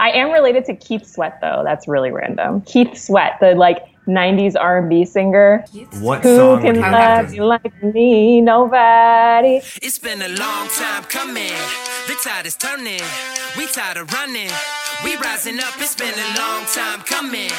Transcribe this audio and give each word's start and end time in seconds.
I 0.00 0.12
am 0.12 0.30
related 0.30 0.64
to 0.64 0.74
Keith 0.74 1.06
Sweat 1.06 1.38
though. 1.42 1.60
That's 1.62 1.86
really 1.86 2.10
random. 2.10 2.62
Keith 2.62 2.96
Sweat, 2.96 3.36
the 3.38 3.54
like 3.54 3.84
90s 4.08 4.56
R&B 4.58 5.04
singer. 5.04 5.62
What 6.00 6.22
Who 6.22 6.36
song 6.36 6.62
can 6.62 6.80
love 6.80 7.34
you 7.34 7.44
like 7.44 7.82
me? 7.82 8.40
Nobody. 8.40 9.60
It's 9.82 9.98
been 9.98 10.22
a 10.22 10.28
long 10.28 10.68
time 10.68 11.04
coming. 11.04 11.52
The 12.08 12.16
tide 12.24 12.46
is 12.46 12.56
turning. 12.56 13.02
We 13.58 13.66
tired 13.66 13.98
of 13.98 14.10
running. 14.14 14.50
We 15.04 15.16
rising 15.16 15.60
up. 15.60 15.74
It's 15.76 15.94
been 15.94 16.14
a 16.14 16.38
long 16.38 16.64
time 16.64 17.00
coming. 17.02 17.50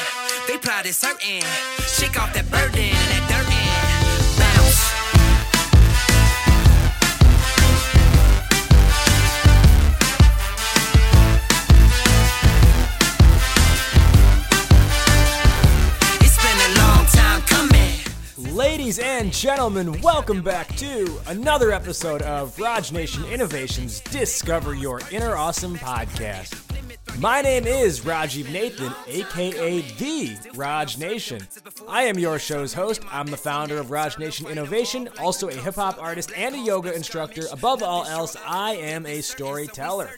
They 0.48 0.58
pride 0.58 0.86
is 0.86 1.00
hurting. 1.00 1.42
Shake 1.86 2.20
off 2.20 2.34
that 2.34 2.50
burden 2.50 3.01
Ladies 18.92 19.04
and 19.08 19.32
gentlemen, 19.32 20.02
welcome 20.02 20.42
back 20.42 20.68
to 20.76 21.18
another 21.28 21.72
episode 21.72 22.20
of 22.20 22.58
Raj 22.58 22.92
Nation 22.92 23.24
Innovations 23.24 24.00
Discover 24.00 24.74
Your 24.74 25.00
Inner 25.10 25.34
Awesome 25.34 25.76
podcast. 25.76 26.71
My 27.18 27.40
name 27.42 27.66
is 27.66 28.00
Rajiv 28.00 28.50
Nathan, 28.50 28.92
aka 29.06 29.80
The 29.80 30.36
Raj 30.54 30.98
Nation. 30.98 31.46
I 31.86 32.04
am 32.04 32.18
your 32.18 32.38
show's 32.38 32.72
host. 32.72 33.02
I'm 33.12 33.26
the 33.26 33.36
founder 33.36 33.78
of 33.78 33.90
Raj 33.90 34.18
Nation 34.18 34.46
Innovation, 34.46 35.08
also 35.20 35.48
a 35.48 35.54
hip 35.54 35.74
hop 35.74 36.02
artist 36.02 36.32
and 36.36 36.54
a 36.54 36.58
yoga 36.58 36.92
instructor. 36.94 37.42
Above 37.52 37.82
all 37.82 38.04
else, 38.06 38.36
I 38.46 38.76
am 38.76 39.06
a 39.06 39.20
storyteller. 39.20 40.10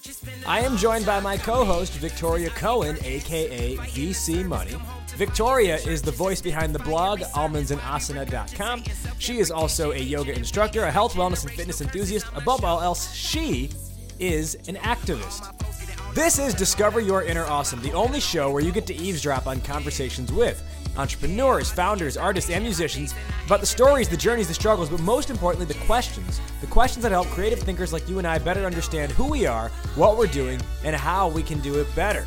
I 0.46 0.60
am 0.60 0.76
joined 0.76 1.04
by 1.04 1.20
my 1.20 1.36
co 1.36 1.64
host, 1.64 1.92
Victoria 1.94 2.50
Cohen, 2.50 2.96
aka 3.02 3.76
VC 3.76 4.44
Money. 4.44 4.76
Victoria 5.16 5.76
is 5.76 6.00
the 6.00 6.12
voice 6.12 6.40
behind 6.40 6.74
the 6.74 6.80
blog 6.80 7.20
almondsandasana.com. 7.20 8.84
She 9.18 9.38
is 9.38 9.50
also 9.50 9.92
a 9.92 9.98
yoga 9.98 10.34
instructor, 10.34 10.84
a 10.84 10.90
health, 10.90 11.14
wellness, 11.14 11.44
and 11.44 11.52
fitness 11.52 11.80
enthusiast. 11.80 12.26
Above 12.34 12.64
all 12.64 12.80
else, 12.80 13.12
she 13.12 13.70
is 14.18 14.54
an 14.68 14.76
activist. 14.76 15.50
This 16.14 16.38
is 16.38 16.54
Discover 16.54 17.00
Your 17.00 17.24
Inner 17.24 17.44
Awesome, 17.44 17.82
the 17.82 17.92
only 17.92 18.20
show 18.20 18.48
where 18.52 18.62
you 18.62 18.70
get 18.70 18.86
to 18.86 18.94
eavesdrop 18.94 19.48
on 19.48 19.60
conversations 19.62 20.30
with 20.32 20.62
entrepreneurs, 20.96 21.72
founders, 21.72 22.16
artists, 22.16 22.50
and 22.50 22.62
musicians 22.62 23.12
about 23.46 23.58
the 23.58 23.66
stories, 23.66 24.08
the 24.08 24.16
journeys, 24.16 24.46
the 24.46 24.54
struggles, 24.54 24.88
but 24.88 25.00
most 25.00 25.28
importantly, 25.28 25.66
the 25.66 25.86
questions. 25.86 26.40
The 26.60 26.68
questions 26.68 27.02
that 27.02 27.10
help 27.10 27.26
creative 27.26 27.58
thinkers 27.58 27.92
like 27.92 28.08
you 28.08 28.18
and 28.18 28.28
I 28.28 28.38
better 28.38 28.64
understand 28.64 29.10
who 29.10 29.28
we 29.28 29.44
are, 29.44 29.70
what 29.96 30.16
we're 30.16 30.28
doing, 30.28 30.60
and 30.84 30.94
how 30.94 31.30
we 31.30 31.42
can 31.42 31.58
do 31.58 31.80
it 31.80 31.94
better. 31.96 32.24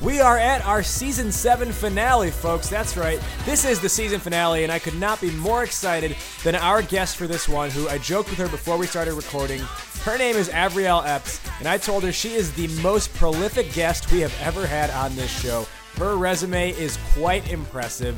We 0.00 0.20
are 0.20 0.38
at 0.38 0.64
our 0.64 0.82
season 0.82 1.30
7 1.30 1.70
finale, 1.70 2.30
folks. 2.30 2.70
That's 2.70 2.96
right. 2.96 3.20
This 3.44 3.66
is 3.66 3.78
the 3.78 3.90
season 3.90 4.20
finale, 4.20 4.62
and 4.62 4.72
I 4.72 4.78
could 4.78 4.98
not 4.98 5.20
be 5.20 5.30
more 5.32 5.64
excited 5.64 6.16
than 6.44 6.54
our 6.54 6.80
guest 6.80 7.18
for 7.18 7.26
this 7.26 7.46
one, 7.46 7.68
who 7.68 7.90
I 7.90 7.98
joked 7.98 8.30
with 8.30 8.38
her 8.38 8.48
before 8.48 8.78
we 8.78 8.86
started 8.86 9.12
recording. 9.12 9.60
Her 10.04 10.18
name 10.18 10.34
is 10.34 10.48
Avriel 10.48 11.06
Epps, 11.06 11.40
and 11.60 11.68
I 11.68 11.78
told 11.78 12.02
her 12.02 12.10
she 12.10 12.32
is 12.32 12.52
the 12.54 12.66
most 12.82 13.14
prolific 13.14 13.72
guest 13.72 14.10
we 14.10 14.18
have 14.18 14.34
ever 14.42 14.66
had 14.66 14.90
on 14.90 15.14
this 15.14 15.30
show. 15.30 15.64
Her 15.96 16.16
resume 16.16 16.70
is 16.70 16.98
quite 17.14 17.48
impressive. 17.52 18.16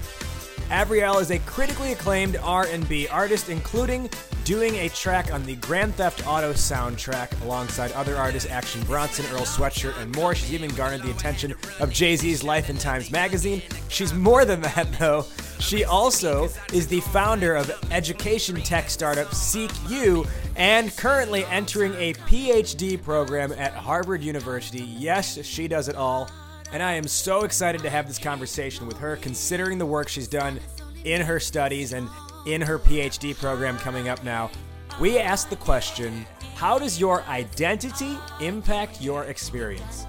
Avriel 0.69 1.21
is 1.21 1.31
a 1.31 1.39
critically 1.41 1.93
acclaimed 1.93 2.37
R&B 2.37 3.09
artist, 3.09 3.49
including 3.49 4.09
doing 4.45 4.75
a 4.77 4.89
track 4.91 5.33
on 5.33 5.43
the 5.45 5.57
Grand 5.57 5.95
Theft 5.95 6.27
Auto 6.27 6.53
soundtrack 6.53 7.41
alongside 7.43 7.93
other 7.93 8.17
artists 8.17 8.51
Action 8.51 8.83
Bronson, 8.85 9.25
Earl 9.33 9.43
Sweatshirt, 9.43 9.99
and 10.01 10.15
more. 10.15 10.35
She's 10.35 10.53
even 10.53 10.75
garnered 10.75 11.03
the 11.03 11.11
attention 11.11 11.55
of 11.81 11.91
Jay-Z's 11.91 12.43
Life 12.45 12.69
and 12.69 12.79
Times 12.79 13.11
magazine. 13.11 13.63
She's 13.89 14.13
more 14.13 14.45
than 14.45 14.61
that, 14.63 14.93
though. 14.99 15.25
She 15.61 15.85
also 15.85 16.49
is 16.73 16.87
the 16.89 17.01
founder 17.01 17.55
of 17.55 17.71
education 17.91 18.57
tech 18.57 18.91
startup 18.91 19.29
SeekU 19.29 20.29
and 20.57 20.95
currently 20.97 21.45
entering 21.47 21.95
a 21.95 22.13
PhD 22.15 23.03
program 23.03 23.53
at 23.53 23.73
Harvard 23.73 24.23
University. 24.23 24.83
Yes, 24.83 25.43
she 25.45 25.69
does 25.69 25.89
it 25.89 25.97
all. 25.97 26.29
And 26.73 26.83
I 26.83 26.95
am 26.95 27.07
so 27.07 27.45
excited 27.45 27.83
to 27.83 27.91
have 27.91 28.07
this 28.07 28.19
conversation 28.19 28.87
with 28.87 28.99
her, 28.99 29.17
considering 29.17 29.79
the 29.79 29.87
work 29.87 30.09
she's 30.09 30.29
done 30.29 30.59
in 31.05 31.21
her 31.23 31.39
studies 31.39 31.93
and 31.93 32.09
in 32.47 32.61
her 32.61 32.79
PhD 32.79 33.37
program 33.37 33.79
coming 33.79 34.09
up 34.09 34.25
now. 34.25 34.51
We 35.01 35.19
asked 35.19 35.51
the 35.51 35.57
question 35.57 36.27
How 36.55 36.79
does 36.79 37.01
your 37.01 37.23
identity 37.25 38.17
impact 38.41 39.01
your 39.01 39.25
experience? 39.25 40.07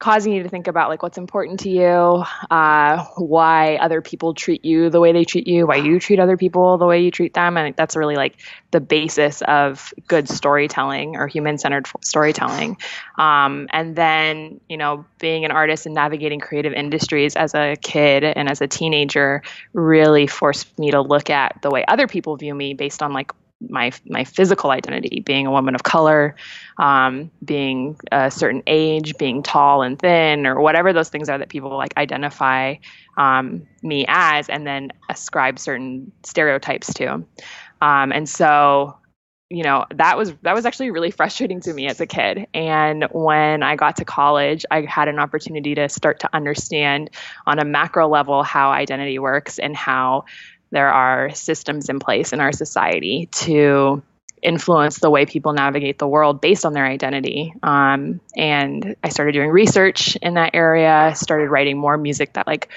causing 0.00 0.32
you 0.32 0.42
to 0.42 0.48
think 0.48 0.66
about 0.66 0.88
like 0.88 1.02
what's 1.02 1.18
important 1.18 1.60
to 1.60 1.68
you, 1.68 2.24
uh, 2.50 3.04
why 3.16 3.76
other 3.76 4.00
people 4.00 4.32
treat 4.32 4.64
you 4.64 4.88
the 4.88 4.98
way 4.98 5.12
they 5.12 5.24
treat 5.24 5.46
you, 5.46 5.66
why 5.66 5.76
you 5.76 6.00
treat 6.00 6.18
other 6.18 6.38
people 6.38 6.78
the 6.78 6.86
way 6.86 7.02
you 7.02 7.10
treat 7.10 7.34
them, 7.34 7.58
and 7.58 7.76
that's 7.76 7.94
really 7.94 8.16
like 8.16 8.36
the 8.70 8.80
basis 8.80 9.42
of 9.42 9.92
good 10.08 10.26
storytelling 10.26 11.16
or 11.16 11.26
human-centered 11.26 11.86
storytelling. 12.02 12.78
Um, 13.18 13.68
and 13.72 13.94
then 13.94 14.60
you 14.70 14.78
know, 14.78 15.04
being 15.18 15.44
an 15.44 15.50
artist 15.50 15.84
and 15.84 15.94
navigating 15.94 16.40
creative 16.40 16.72
industries 16.72 17.36
as 17.36 17.54
a 17.54 17.76
kid 17.76 18.24
and 18.24 18.48
as 18.48 18.62
a 18.62 18.66
teenager 18.66 19.42
really 19.74 20.26
forced 20.26 20.78
me 20.78 20.92
to 20.92 21.02
look 21.02 21.28
at 21.28 21.60
the 21.60 21.70
way 21.70 21.84
other 21.86 22.06
people 22.06 22.36
view 22.36 22.54
me 22.54 22.72
based 22.72 23.02
on 23.02 23.12
like 23.12 23.32
my 23.68 23.92
my 24.06 24.24
physical 24.24 24.70
identity, 24.70 25.20
being 25.20 25.46
a 25.46 25.50
woman 25.50 25.74
of 25.74 25.82
color, 25.82 26.34
um, 26.78 27.30
being 27.44 27.98
a 28.10 28.30
certain 28.30 28.62
age, 28.66 29.16
being 29.18 29.42
tall 29.42 29.82
and 29.82 29.98
thin, 29.98 30.46
or 30.46 30.60
whatever 30.60 30.92
those 30.92 31.08
things 31.08 31.28
are 31.28 31.38
that 31.38 31.48
people 31.48 31.76
like 31.76 31.96
identify 31.96 32.76
um, 33.16 33.66
me 33.82 34.04
as, 34.08 34.48
and 34.48 34.66
then 34.66 34.90
ascribe 35.08 35.58
certain 35.58 36.10
stereotypes 36.22 36.94
to. 36.94 37.24
Um, 37.82 38.12
and 38.12 38.28
so, 38.28 38.96
you 39.50 39.62
know, 39.62 39.84
that 39.94 40.16
was 40.16 40.32
that 40.42 40.54
was 40.54 40.64
actually 40.64 40.90
really 40.90 41.10
frustrating 41.10 41.60
to 41.62 41.74
me 41.74 41.86
as 41.86 42.00
a 42.00 42.06
kid. 42.06 42.46
And 42.54 43.06
when 43.12 43.62
I 43.62 43.76
got 43.76 43.96
to 43.96 44.04
college, 44.04 44.64
I 44.70 44.82
had 44.82 45.08
an 45.08 45.18
opportunity 45.18 45.74
to 45.74 45.88
start 45.88 46.20
to 46.20 46.30
understand 46.32 47.10
on 47.46 47.58
a 47.58 47.64
macro 47.64 48.08
level 48.08 48.42
how 48.42 48.70
identity 48.70 49.18
works 49.18 49.58
and 49.58 49.76
how 49.76 50.24
there 50.70 50.88
are 50.88 51.34
systems 51.34 51.88
in 51.88 51.98
place 51.98 52.32
in 52.32 52.40
our 52.40 52.52
society 52.52 53.28
to 53.32 54.02
influence 54.42 54.98
the 54.98 55.10
way 55.10 55.26
people 55.26 55.52
navigate 55.52 55.98
the 55.98 56.08
world 56.08 56.40
based 56.40 56.64
on 56.64 56.72
their 56.72 56.86
identity. 56.86 57.52
Um, 57.62 58.20
and 58.36 58.96
I 59.02 59.10
started 59.10 59.32
doing 59.32 59.50
research 59.50 60.16
in 60.16 60.34
that 60.34 60.50
area, 60.54 61.12
started 61.14 61.50
writing 61.50 61.78
more 61.78 61.96
music 61.96 62.34
that 62.34 62.46
like 62.46 62.68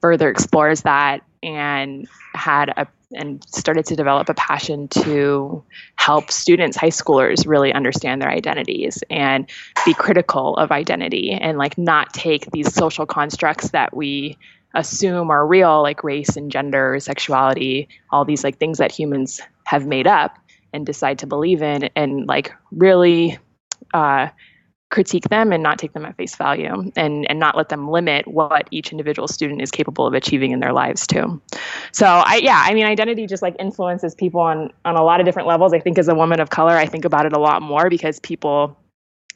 further 0.00 0.28
explores 0.28 0.82
that, 0.82 1.20
and 1.42 2.08
had 2.34 2.70
a 2.76 2.86
and 3.14 3.44
started 3.44 3.84
to 3.84 3.96
develop 3.96 4.28
a 4.30 4.34
passion 4.34 4.88
to 4.88 5.62
help 5.96 6.30
students, 6.30 6.76
high 6.76 6.88
schoolers, 6.88 7.46
really 7.46 7.72
understand 7.72 8.22
their 8.22 8.30
identities 8.30 9.04
and 9.10 9.50
be 9.84 9.92
critical 9.92 10.56
of 10.56 10.70
identity 10.70 11.32
and 11.32 11.58
like 11.58 11.76
not 11.76 12.12
take 12.14 12.50
these 12.50 12.74
social 12.74 13.04
constructs 13.04 13.70
that 13.70 13.94
we 13.94 14.38
assume 14.74 15.30
are 15.30 15.46
real, 15.46 15.82
like 15.82 16.04
race 16.04 16.36
and 16.36 16.50
gender, 16.50 16.98
sexuality, 17.00 17.88
all 18.10 18.24
these 18.24 18.44
like 18.44 18.58
things 18.58 18.78
that 18.78 18.92
humans 18.92 19.40
have 19.64 19.86
made 19.86 20.06
up 20.06 20.38
and 20.72 20.86
decide 20.86 21.18
to 21.18 21.26
believe 21.26 21.62
in, 21.62 21.90
and 21.96 22.26
like 22.26 22.52
really 22.70 23.38
uh, 23.92 24.28
critique 24.90 25.28
them 25.28 25.52
and 25.52 25.62
not 25.62 25.78
take 25.78 25.92
them 25.92 26.04
at 26.04 26.16
face 26.16 26.34
value, 26.36 26.90
and 26.96 27.28
and 27.30 27.38
not 27.38 27.56
let 27.56 27.68
them 27.68 27.90
limit 27.90 28.26
what 28.26 28.68
each 28.70 28.92
individual 28.92 29.28
student 29.28 29.60
is 29.60 29.70
capable 29.70 30.06
of 30.06 30.14
achieving 30.14 30.52
in 30.52 30.60
their 30.60 30.72
lives 30.72 31.06
too. 31.06 31.40
So 31.92 32.06
I 32.06 32.40
yeah, 32.42 32.62
I 32.66 32.74
mean 32.74 32.86
identity 32.86 33.26
just 33.26 33.42
like 33.42 33.56
influences 33.58 34.14
people 34.14 34.40
on 34.40 34.72
on 34.84 34.96
a 34.96 35.02
lot 35.02 35.20
of 35.20 35.26
different 35.26 35.48
levels. 35.48 35.72
I 35.72 35.80
think 35.80 35.98
as 35.98 36.08
a 36.08 36.14
woman 36.14 36.40
of 36.40 36.50
color, 36.50 36.72
I 36.76 36.86
think 36.86 37.04
about 37.04 37.26
it 37.26 37.32
a 37.32 37.38
lot 37.38 37.62
more 37.62 37.90
because 37.90 38.18
people 38.20 38.76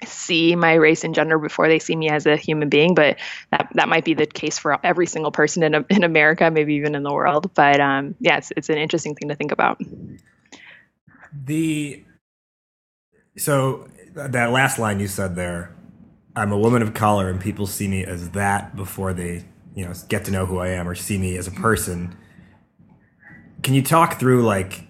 see 0.05 0.55
my 0.57 0.75
race 0.75 1.05
and 1.05 1.15
gender 1.15 1.39
before 1.39 1.69
they 1.69 1.79
see 1.79 1.97
me 1.97 2.09
as 2.11 2.27
a 2.27 2.37
human 2.37 2.69
being 2.69 2.95
but 2.95 3.17
that 3.51 3.69
that 3.75 3.89
might 3.89 4.05
be 4.05 4.15
the 4.15 4.27
case 4.27 4.59
for 4.59 4.79
every 4.85 5.07
single 5.07 5.31
person 5.31 5.63
in 5.63 5.85
in 5.91 6.05
America 6.05 6.51
maybe 6.51 6.75
even 6.75 6.95
in 6.95 7.03
the 7.03 7.13
world. 7.13 7.51
But 7.55 7.81
um, 7.81 8.15
yeah 8.21 8.39
it's 8.39 8.53
it's 8.57 8.69
an 8.69 8.79
interesting 8.79 9.15
thing 9.15 9.29
to 9.29 9.35
think 9.35 9.53
about. 9.53 9.81
The 11.45 12.05
so 13.37 13.89
that 14.15 14.51
last 14.51 14.79
line 14.79 15.01
you 15.01 15.09
said 15.09 15.35
there 15.37 15.75
I'm 16.35 16.53
a 16.53 16.59
woman 16.59 16.83
of 16.83 16.93
color 16.93 17.31
and 17.31 17.41
people 17.41 17.67
see 17.67 17.89
me 17.89 18.05
as 18.05 18.31
that 18.31 18.77
before 18.77 19.15
they 19.15 19.45
you 19.75 19.85
know 19.87 19.93
get 20.09 20.25
to 20.27 20.31
know 20.31 20.47
who 20.47 20.59
I 20.59 20.69
am 20.69 20.89
or 20.89 20.95
see 20.95 21.19
me 21.19 21.37
as 21.37 21.47
a 21.47 21.53
person. 21.53 22.17
Can 23.63 23.75
you 23.75 23.83
talk 23.83 24.21
through 24.21 24.45
like 24.45 24.86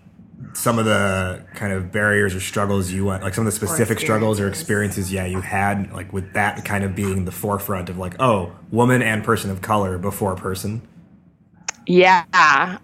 some 0.55 0.79
of 0.79 0.85
the 0.85 1.45
kind 1.55 1.73
of 1.73 1.93
barriers 1.93 2.35
or 2.35 2.41
struggles 2.41 2.91
you 2.91 3.05
went 3.05 3.23
like 3.23 3.35
some 3.35 3.47
of 3.47 3.53
the 3.53 3.57
specific 3.57 3.99
struggles 3.99 4.41
or 4.41 4.49
experiences. 4.49 5.13
yeah 5.13 5.25
you 5.27 5.41
had 5.41 5.93
like 5.93 6.13
with 6.13 6.33
that 6.33 6.65
kind 6.65 6.85
of 6.85 6.95
being 6.95 7.25
the 7.25 7.33
forefront 7.33 7.89
of 7.89 7.99
like 7.99 8.15
oh 8.21 8.53
woman 8.71 9.03
and 9.03 9.25
person 9.25 9.51
of 9.51 9.61
color 9.63 9.99
before 9.99 10.35
person? 10.35 10.87
Yeah 11.87 12.25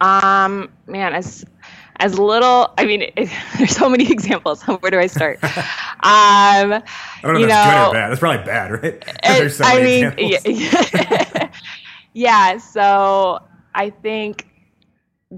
um 0.00 0.70
man 0.86 1.14
as 1.14 1.44
as 1.96 2.18
little 2.18 2.72
i 2.78 2.84
mean 2.84 3.02
it, 3.02 3.30
there's 3.58 3.76
so 3.76 3.88
many 3.88 4.10
examples. 4.10 4.62
Where 4.80 4.90
do 4.90 4.98
i 4.98 5.06
start? 5.06 5.42
Um 5.42 5.50
i 6.04 6.82
don't 7.22 7.34
know 7.34 7.40
if 7.40 7.48
that's 7.48 7.66
know, 7.66 7.84
good 7.84 7.90
or 7.90 7.92
bad. 7.92 8.10
That's 8.10 8.20
probably 8.20 8.44
bad 8.44 8.70
right? 8.70 8.84
It, 8.84 9.20
there's 9.22 9.56
so 9.56 9.64
i 9.64 9.82
mean 9.82 10.14
yeah, 10.18 11.50
yeah 12.12 12.58
so 12.58 13.40
i 13.74 13.90
think 13.90 14.48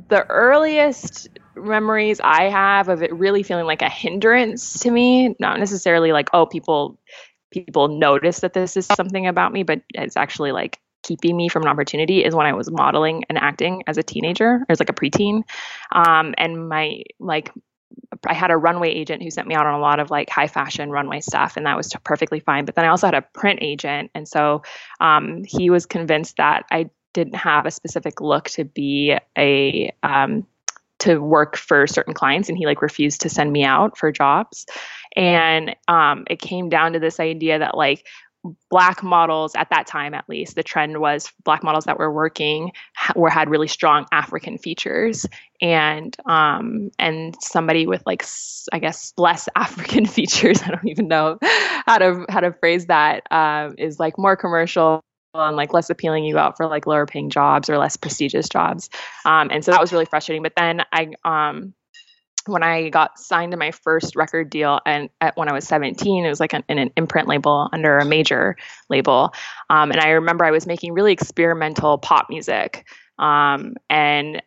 the 0.09 0.27
earliest 0.29 1.29
memories 1.57 2.21
I 2.23 2.45
have 2.45 2.89
of 2.89 3.03
it 3.03 3.13
really 3.13 3.43
feeling 3.43 3.67
like 3.67 3.83
a 3.83 3.89
hindrance 3.89 4.81
to 4.81 4.91
me, 4.91 5.35
not 5.39 5.59
necessarily 5.59 6.13
like, 6.13 6.31
oh, 6.33 6.47
people 6.47 6.99
people 7.51 7.89
notice 7.89 8.41
that 8.41 8.53
this 8.53 8.77
is 8.77 8.87
something 8.87 9.27
about 9.29 9.53
me, 9.53 9.63
but 9.63 9.81
it's 9.95 10.17
actually 10.17 10.51
like 10.53 10.81
keeping 11.05 11.37
me 11.37 11.49
from 11.49 11.63
an 11.63 11.69
opportunity 11.69 12.25
is 12.25 12.35
when 12.35 12.47
I 12.47 12.55
was 12.55 12.71
modeling 12.71 13.25
and 13.29 13.39
acting 13.39 13.85
as 13.87 13.99
a 13.99 14.03
teenager, 14.03 14.55
or 14.55 14.67
as 14.69 14.81
like 14.81 14.91
a 14.91 14.95
preteen. 14.95 15.43
Um, 15.93 16.35
and 16.37 16.69
my 16.69 17.05
like 17.21 17.53
I 18.27 18.35
had 18.35 18.51
a 18.51 18.57
runway 18.57 18.91
agent 18.91 19.23
who 19.23 19.31
sent 19.31 19.47
me 19.47 19.55
out 19.55 19.67
on 19.67 19.75
a 19.75 19.79
lot 19.79 20.01
of 20.01 20.11
like 20.11 20.31
high 20.31 20.49
fashion 20.49 20.91
runway 20.91 21.21
stuff, 21.21 21.57
and 21.57 21.67
that 21.67 21.77
was 21.77 21.93
perfectly 22.03 22.41
fine. 22.41 22.65
But 22.65 22.75
then 22.75 22.85
I 22.85 22.89
also 22.89 23.07
had 23.07 23.15
a 23.15 23.23
print 23.23 23.61
agent, 23.63 24.11
and 24.15 24.27
so 24.27 24.63
um, 25.01 25.45
he 25.47 25.71
was 25.71 25.87
convinced 25.87 26.39
that 26.39 26.65
I 26.71 26.91
didn't 27.13 27.37
have 27.37 27.67
a 27.67 27.71
specific 27.71 28.21
look 28.21 28.49
to 28.51 28.65
be 28.65 29.17
a 29.39 29.93
um, 30.03 30.47
to 31.05 31.19
work 31.19 31.57
for 31.57 31.87
certain 31.87 32.15
clients 32.15 32.49
and 32.49 32.57
he 32.57 32.67
like 32.67 32.83
refused 32.83 33.23
to 33.23 33.29
send 33.29 33.53
me 33.53 33.65
out 33.65 33.97
for 33.99 34.11
jobs. 34.11 34.67
And 35.15 35.77
um, 35.87 36.25
it 36.29 36.41
came 36.41 36.69
down 36.69 36.95
to 36.95 36.99
this 36.99 37.21
idea 37.21 37.59
that 37.59 37.77
like 37.77 38.07
black 38.71 39.03
models 39.03 39.55
at 39.55 39.71
that 39.71 39.87
time 39.87 40.13
at 40.13 40.29
least 40.29 40.55
the 40.55 40.63
trend 40.63 41.01
was 41.01 41.33
black 41.45 41.63
models 41.63 41.87
that 41.87 41.99
were 41.99 42.13
working 42.13 42.73
were 43.17 43.31
had 43.31 43.49
really 43.49 43.69
strong 43.69 44.05
african 44.13 44.59
features. 44.59 45.25
And 45.63 46.15
um 46.27 46.91
and 46.99 47.35
somebody 47.41 47.87
with 47.87 48.03
like 48.05 48.25
i 48.71 48.79
guess 48.79 49.15
less 49.17 49.49
african 49.57 50.05
features 50.05 50.61
i 50.63 50.69
don't 50.69 50.89
even 50.89 51.09
know 51.09 51.39
how 51.41 51.97
to 51.97 52.27
how 52.29 52.41
to 52.41 52.53
phrase 52.53 52.87
that 52.87 53.23
um, 53.31 53.77
is 53.79 53.99
like 53.99 54.19
more 54.19 54.37
commercial 54.37 55.03
and 55.43 55.57
like 55.57 55.73
less 55.73 55.91
appealing 55.91 56.25
you 56.25 56.39
out 56.39 56.57
for 56.57 56.67
like 56.67 56.87
lower 56.87 57.07
paying 57.07 57.31
jobs 57.31 57.69
or 57.69 57.79
less 57.79 57.97
prestigious 57.97 58.49
jobs. 58.49 58.89
Um, 59.25 59.51
and 59.51 59.65
so 59.65 59.73
that 59.73 59.81
was 59.81 59.93
really 59.93 60.05
frustrating. 60.05 60.43
But 60.43 60.55
then 60.57 60.83
i 60.93 61.09
um, 61.25 61.75
when 62.47 62.63
i 62.63 62.91
got 62.91 63.19
signed 63.19 63.53
to 63.53 63.59
my 63.59 63.71
first 63.71 64.17
record 64.17 64.51
deal 64.51 64.79
and 64.85 65.09
at, 65.21 65.35
when 65.37 65.49
i 65.49 65.53
was 65.53 65.67
17 65.67 66.27
it 66.27 66.29
was 66.29 66.41
like 66.41 66.53
an, 66.53 66.63
in 66.69 66.77
an 66.77 66.91
imprint 66.95 67.27
label 67.27 67.71
under 67.73 67.99
a 67.99 68.05
major 68.05 68.57
label. 68.91 69.33
Um, 69.71 69.91
and 69.91 70.01
i 70.01 70.11
remember 70.11 70.45
i 70.45 70.51
was 70.51 70.67
making 70.67 70.93
really 70.93 71.13
experimental 71.13 71.99
pop 71.99 72.27
music. 72.29 72.87
Um, 73.19 73.77
and 73.89 74.43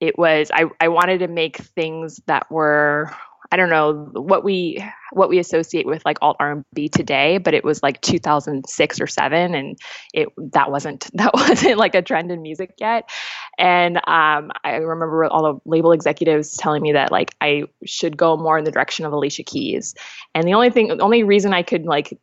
it 0.00 0.18
was 0.18 0.50
I, 0.52 0.64
I 0.80 0.88
wanted 0.88 1.18
to 1.18 1.28
make 1.28 1.58
things 1.58 2.20
that 2.26 2.50
were 2.50 3.14
I 3.52 3.56
don't 3.56 3.68
know 3.70 4.08
what 4.14 4.44
we 4.44 4.82
what 5.12 5.28
we 5.28 5.38
associate 5.38 5.86
with 5.86 6.02
like 6.06 6.16
alt 6.22 6.38
R&B 6.40 6.88
today, 6.88 7.36
but 7.36 7.52
it 7.52 7.64
was 7.64 7.82
like 7.82 8.00
2006 8.00 9.00
or 9.00 9.06
7 9.06 9.54
and 9.54 9.78
it 10.14 10.28
that 10.52 10.70
wasn't 10.70 11.10
that 11.14 11.34
wasn't 11.34 11.76
like 11.76 11.94
a 11.94 12.00
trend 12.02 12.32
in 12.32 12.40
music 12.40 12.72
yet. 12.78 13.10
And 13.58 13.98
um, 14.08 14.50
I 14.64 14.76
remember 14.76 15.26
all 15.26 15.42
the 15.42 15.60
label 15.66 15.92
executives 15.92 16.56
telling 16.56 16.82
me 16.82 16.92
that 16.92 17.12
like 17.12 17.36
I 17.42 17.64
should 17.84 18.16
go 18.16 18.38
more 18.38 18.58
in 18.58 18.64
the 18.64 18.72
direction 18.72 19.04
of 19.04 19.12
Alicia 19.12 19.42
Keys. 19.42 19.94
And 20.34 20.48
the 20.48 20.54
only 20.54 20.70
thing 20.70 20.88
the 20.88 21.02
only 21.02 21.22
reason 21.22 21.52
I 21.52 21.62
could 21.62 21.84
like 21.84 22.18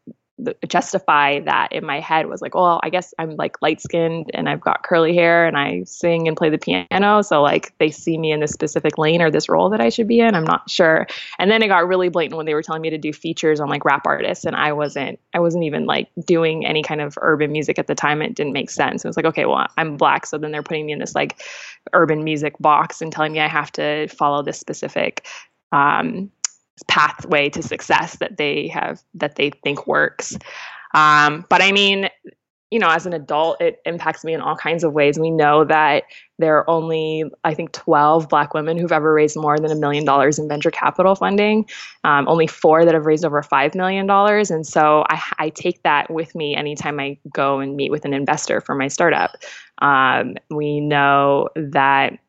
justify 0.68 1.40
that 1.42 1.72
in 1.72 1.86
my 1.86 2.00
head 2.00 2.28
was 2.28 2.42
like, 2.42 2.56
well, 2.56 2.80
I 2.84 2.90
guess 2.90 3.14
I'm 3.20 3.36
like 3.36 3.62
light 3.62 3.82
skinned 3.82 4.32
and 4.34 4.48
I've 4.48 4.62
got 4.62 4.84
curly 4.84 5.14
hair 5.14 5.46
and 5.46 5.58
I 5.58 5.84
sing 5.84 6.28
and 6.28 6.38
play 6.38 6.50
the 6.50 6.58
piano. 6.58 7.22
So 7.22 7.42
like 7.42 7.78
they 7.78 7.92
see 7.92 8.18
me 8.18 8.32
in 8.32 8.40
this 8.40 8.52
specific 8.52 8.98
lane 8.98 9.22
or 9.22 9.30
this 9.32 9.50
role 9.50 9.70
that 9.70 9.82
I 9.82 9.90
should 9.90 10.08
be 10.08 10.20
in. 10.20 10.36
I'm 10.36 10.44
not 10.44 10.70
sure. 10.70 11.08
And 11.40 11.52
then 11.52 11.62
it 11.62 11.68
got 11.68 11.88
really 11.88 12.10
blatant 12.10 12.38
when 12.38 12.46
they 12.46 12.54
were 12.54 12.64
telling 12.64 12.82
me 12.82 12.90
to 12.90 12.98
do 12.98 13.12
features 13.12 13.60
on 13.60 13.70
like 13.70 13.86
rap 13.86 14.04
artists 14.06 14.46
and 14.46 14.56
I 14.56 14.72
wasn't 14.72 15.20
I 15.34 15.40
wasn't 15.40 15.64
even 15.64 15.86
like 15.86 16.10
doing 16.26 16.66
any 16.66 16.84
kind 16.84 17.02
of 17.02 17.18
urban 17.22 17.52
music 17.52 17.78
at 17.80 17.88
the 17.88 17.96
time. 17.96 18.22
It 18.22 18.36
didn't 18.36 18.54
make 18.54 18.70
sense. 18.70 19.04
It 19.04 19.08
was 19.08 19.18
like, 19.18 19.26
okay, 19.26 19.46
well, 19.46 19.68
I'm 19.78 19.98
black. 19.98 20.26
So 20.26 20.38
then 20.38 20.52
they're 20.52 20.64
putting 20.64 20.86
me 20.86 20.94
in 20.94 21.00
this 21.00 21.16
like 21.16 21.42
urban 21.94 22.24
music 22.24 22.56
box 22.60 23.02
and 23.02 23.12
telling 23.12 23.34
me 23.34 23.40
I 23.40 23.48
have 23.48 23.72
to 23.74 24.08
follow 24.08 24.42
this 24.42 24.60
specific 24.60 25.26
um, 25.72 26.32
pathway 26.88 27.50
to 27.50 27.62
success 27.62 28.18
that 28.18 28.38
they 28.38 28.68
have 28.68 29.02
that 29.14 29.36
they 29.36 29.52
think 29.64 29.88
works. 29.88 30.38
Um, 30.94 31.46
but 31.50 31.62
I 31.62 31.72
mean, 31.72 32.10
you 32.72 32.78
know, 32.78 32.90
as 32.90 33.08
an 33.08 33.14
adult, 33.14 33.60
it 33.60 33.82
impacts 33.86 34.24
me 34.24 34.34
in 34.34 34.42
all 34.42 34.56
kinds 34.56 34.84
of 34.84 34.94
ways. 34.94 35.18
We 35.18 35.32
know 35.32 35.64
that 35.66 36.04
there 36.38 36.56
are 36.58 36.70
only, 36.70 37.24
I 37.44 37.56
think, 37.56 37.72
12 37.72 38.30
Black 38.30 38.54
women 38.54 38.78
who've 38.78 38.92
ever 38.92 39.12
raised 39.12 39.36
more 39.36 39.58
than 39.58 39.72
a 39.72 39.76
million 39.76 40.06
dollars 40.06 40.38
in 40.38 40.48
venture 40.48 40.70
capital 40.70 41.16
funding. 41.16 41.68
Um, 42.04 42.28
only 42.28 42.46
four 42.46 42.86
that 42.86 42.94
have 42.94 43.08
raised 43.08 43.26
over 43.26 43.42
$5 43.42 43.74
million. 43.74 44.08
And 44.08 44.68
so 44.68 45.04
I, 45.10 45.22
I, 45.40 45.50
take 45.50 45.82
that 45.82 46.12
with 46.12 46.36
me 46.36 46.56
anytime 46.56 47.00
I 47.00 47.18
go 47.34 47.60
and 47.60 47.76
meet 47.76 47.90
with 47.90 48.06
an 48.06 48.14
investor 48.14 48.62
for 48.62 48.76
my 48.76 48.88
startup. 48.88 49.36
Um, 49.80 50.36
we 50.52 50.80
know 50.80 51.50
that 51.56 52.20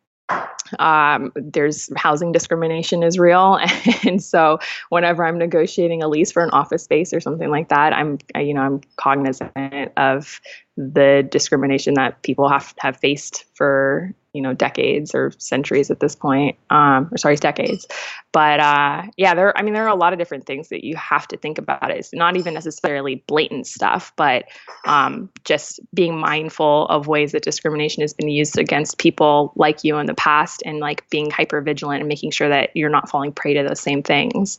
um, 0.79 1.33
there's 1.35 1.91
housing 1.97 2.33
discrimination 2.33 3.03
is 3.03 3.19
real. 3.19 3.59
And 4.07 4.23
so 4.23 4.59
whenever 4.89 5.25
i'm 5.25 5.39
negotiating 5.39 6.03
a 6.03 6.09
lease 6.09 6.33
for 6.33 6.43
an 6.43 6.51
office 6.51 6.83
space 6.85 7.13
or 7.13 7.21
something 7.21 7.51
like 7.51 7.69
that 7.69 7.93
i'm 7.93 8.19
you 8.37 8.55
know 8.55 8.61
i'm 8.61 8.81
cognizant 8.97 9.53
of 9.97 10.41
the 10.77 11.27
discrimination 11.31 11.95
that 11.95 12.23
people 12.23 12.49
have 12.49 12.75
have 12.79 12.97
faced 12.97 13.45
for 13.55 14.15
you 14.33 14.43
know 14.43 14.55
decades 14.55 15.15
or 15.15 15.33
centuries 15.39 15.91
at 15.91 16.01
this 16.01 16.15
point 16.15 16.57
um, 16.71 17.09
or 17.13 17.19
sorry 17.19 17.37
decades. 17.37 17.87
But 18.33 18.61
uh, 18.61 19.03
yeah 19.17 19.35
there 19.35 19.57
i 19.57 19.63
mean 19.63 19.75
there 19.75 19.85
are 19.85 19.89
a 19.89 19.95
lot 19.95 20.13
of 20.13 20.19
different 20.19 20.47
things 20.47 20.69
that 20.69 20.85
you 20.85 20.97
have 20.97 21.27
to 21.29 21.37
think 21.37 21.59
about. 21.59 21.91
It's 21.91 22.13
not 22.13 22.37
even 22.37 22.55
necessarily 22.55 23.25
blatant 23.27 23.67
stuff 23.67 24.13
but 24.17 24.45
um, 24.87 25.31
just 25.45 25.81
being 25.95 26.19
mindful 26.19 26.87
of 26.87 27.07
ways 27.07 27.33
that 27.33 27.43
discrimination 27.43 28.03
has 28.03 28.15
been 28.15 28.29
used 28.29 28.59
against 28.59 28.99
people 28.99 29.53
like 29.57 29.85
you 29.85 29.97
in 29.99 30.07
the 30.07 30.15
past 30.15 30.63
and 30.65 30.79
like 30.79 31.09
being 31.11 31.31
hyper 31.31 31.61
vigilant 31.61 32.01
and 32.01 32.09
making 32.09 32.31
sure 32.31 32.49
that 32.49 32.71
you're 32.75 32.91
not 32.91 33.09
falling 33.09 33.33
prey 33.33 33.55
to 33.55 33.63
those 33.63 33.81
same 33.81 34.03
things. 34.03 34.59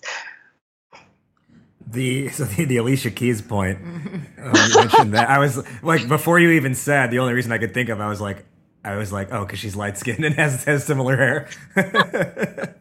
The 1.87 2.29
so 2.29 2.45
the, 2.45 2.65
the 2.65 2.77
Alicia 2.77 3.11
Keys 3.11 3.41
point, 3.41 3.79
um, 3.81 4.53
you 4.55 4.75
mentioned 4.75 5.13
that. 5.13 5.29
I 5.29 5.39
was 5.39 5.61
like 5.83 6.07
before 6.07 6.39
you 6.39 6.51
even 6.51 6.73
said 6.73 7.11
the 7.11 7.19
only 7.19 7.33
reason 7.33 7.51
I 7.51 7.57
could 7.57 7.73
think 7.73 7.89
of 7.89 7.99
I 7.99 8.07
was 8.07 8.21
like 8.21 8.45
I 8.83 8.95
was 8.95 9.11
like 9.11 9.31
oh 9.31 9.45
because 9.45 9.59
she's 9.59 9.75
light 9.75 9.97
skinned 9.97 10.25
and 10.25 10.35
has 10.35 10.63
has 10.65 10.85
similar 10.85 11.17
hair. 11.17 11.49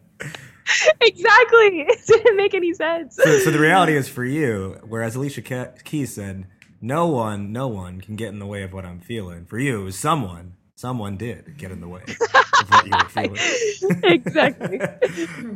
exactly, 1.01 1.81
it 1.89 2.07
didn't 2.07 2.37
make 2.37 2.55
any 2.55 2.73
sense. 2.73 3.17
So, 3.17 3.39
so, 3.39 3.51
the 3.51 3.59
reality 3.59 3.97
is 3.97 4.09
for 4.09 4.25
you, 4.25 4.79
whereas 4.87 5.15
Alicia 5.15 5.43
Keys 5.85 6.15
said, 6.15 6.47
"No 6.81 7.07
one, 7.07 7.53
no 7.53 7.69
one 7.69 8.01
can 8.01 8.17
get 8.17 8.29
in 8.29 8.39
the 8.39 8.47
way 8.47 8.63
of 8.63 8.73
what 8.73 8.85
I'm 8.85 9.01
feeling." 9.01 9.47
For 9.47 9.59
you, 9.59 9.83
it 9.83 9.85
was 9.85 9.99
someone. 9.99 10.55
Someone 10.77 11.19
did 11.19 11.59
get 11.59 11.71
in 11.71 11.83
the 11.83 11.89
way 11.89 12.03
of 12.07 12.71
what 12.71 12.87
you 12.87 12.93
were 12.93 13.09
feeling. 13.09 14.03
exactly. 14.03 14.81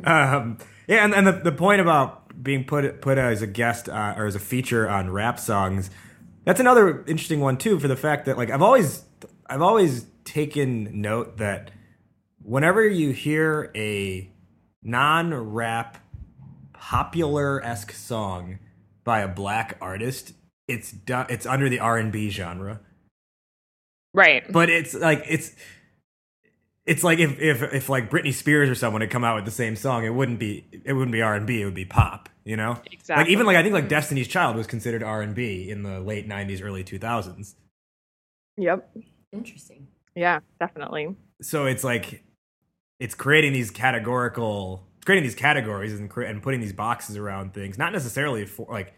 um, 0.05 0.59
yeah, 0.87 1.03
and, 1.03 1.15
and 1.15 1.27
the, 1.27 1.33
the 1.33 1.53
point 1.53 1.81
about 1.81 2.43
being 2.43 2.65
put 2.65 3.01
put 3.01 3.17
as 3.17 3.41
a 3.41 3.47
guest 3.47 3.89
uh, 3.89 4.15
or 4.17 4.27
as 4.27 4.35
a 4.35 4.41
feature 4.41 4.89
on 4.89 5.11
rap 5.11 5.39
songs. 5.39 5.91
That's 6.45 6.61
another 6.61 7.03
interesting 7.07 7.41
one 7.41 7.57
too, 7.57 7.81
for 7.81 7.89
the 7.89 7.97
fact 7.97 8.27
that 8.27 8.37
like 8.37 8.51
I've 8.51 8.61
always 8.61 9.05
I've 9.47 9.63
always 9.63 10.05
taken 10.25 11.01
note 11.01 11.39
that 11.39 11.71
whenever 12.43 12.87
you 12.87 13.13
hear 13.13 13.71
a 13.75 14.31
non-rap 14.83 15.99
popular 16.73 17.65
esque 17.65 17.93
song 17.93 18.59
by 19.05 19.21
a 19.21 19.29
black 19.29 19.77
artist, 19.81 20.33
it's 20.69 20.91
done. 20.93 21.27
It's 21.29 21.47
under 21.47 21.69
the 21.69 21.81
R 21.81 21.99
and 21.99 22.13
B 22.13 22.31
genre, 22.31 22.81
right? 24.15 24.51
But 24.51 24.71
it's 24.71 24.95
like 24.95 25.25
it's 25.29 25.53
it's 26.87 27.03
like 27.05 27.19
if, 27.19 27.39
if 27.41 27.63
if 27.75 27.89
like 27.89 28.11
Britney 28.11 28.33
Spears 28.33 28.69
or 28.71 28.75
someone 28.75 29.01
had 29.01 29.11
come 29.11 29.25
out 29.25 29.37
with 29.37 29.45
the 29.45 29.51
same 29.51 29.77
song, 29.77 30.05
it 30.05 30.11
wouldn't 30.11 30.39
be 30.39 30.67
it 30.85 30.93
wouldn't 30.95 31.13
be 31.13 31.23
R 31.23 31.35
and 31.35 31.47
B, 31.47 31.63
it 31.63 31.65
would 31.65 31.75
be 31.75 31.85
pop. 31.85 32.29
You 32.45 32.57
know, 32.57 32.73
like 32.73 32.93
Exactly. 32.93 33.33
even 33.33 33.47
like 33.47 33.57
I 33.57 33.63
think 33.63 33.75
like 33.75 33.89
Destiny's 33.89 34.29
Child 34.29 34.57
was 34.57 34.67
considered 34.67 35.03
R 35.03 35.23
and 35.23 35.35
B 35.35 35.71
in 35.71 35.83
the 35.83 36.01
late 36.01 36.29
'90s, 36.29 36.63
early 36.63 36.85
2000s. 36.85 37.55
Yep. 38.57 38.91
Interesting. 39.33 39.84
Yeah, 40.15 40.41
definitely. 40.61 41.15
So 41.43 41.67
it's 41.67 41.85
like 41.85 42.25
it's 43.01 43.15
creating 43.15 43.53
these 43.53 43.71
categorical, 43.71 44.87
creating 45.05 45.25
these 45.25 45.35
categories 45.35 45.93
and 45.93 46.11
and 46.17 46.43
putting 46.43 46.61
these 46.61 46.73
boxes 46.73 47.17
around 47.17 47.55
things, 47.55 47.79
not 47.79 47.93
necessarily 47.93 48.47
for 48.47 48.67
like 48.71 48.95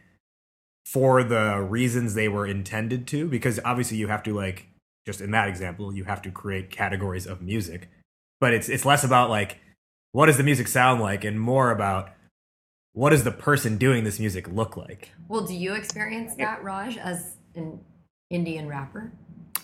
for 0.84 1.24
the 1.24 1.60
reasons 1.60 2.14
they 2.14 2.28
were 2.28 2.46
intended 2.46 3.06
to, 3.08 3.28
because 3.28 3.58
obviously 3.64 3.96
you 3.96 4.08
have 4.08 4.22
to 4.22 4.34
like 4.34 4.68
just 5.06 5.20
in 5.20 5.30
that 5.30 5.48
example, 5.48 5.94
you 5.94 6.04
have 6.04 6.22
to 6.22 6.30
create 6.30 6.70
categories 6.70 7.26
of 7.26 7.40
music, 7.40 7.88
but 8.40 8.52
it's 8.52 8.68
it's 8.68 8.84
less 8.84 9.04
about 9.04 9.30
like 9.30 9.58
what 10.12 10.26
does 10.26 10.36
the 10.36 10.42
music 10.42 10.68
sound 10.68 11.00
like 11.00 11.24
and 11.24 11.40
more 11.40 11.70
about 11.70 12.10
what 12.92 13.10
does 13.10 13.24
the 13.24 13.30
person 13.30 13.76
doing 13.76 14.04
this 14.04 14.18
music 14.18 14.48
look 14.48 14.74
like. 14.74 15.10
Well, 15.28 15.44
do 15.44 15.54
you 15.54 15.74
experience 15.74 16.34
that, 16.36 16.64
Raj, 16.64 16.96
as 16.96 17.36
an 17.54 17.78
Indian 18.30 18.66
rapper? 18.66 19.12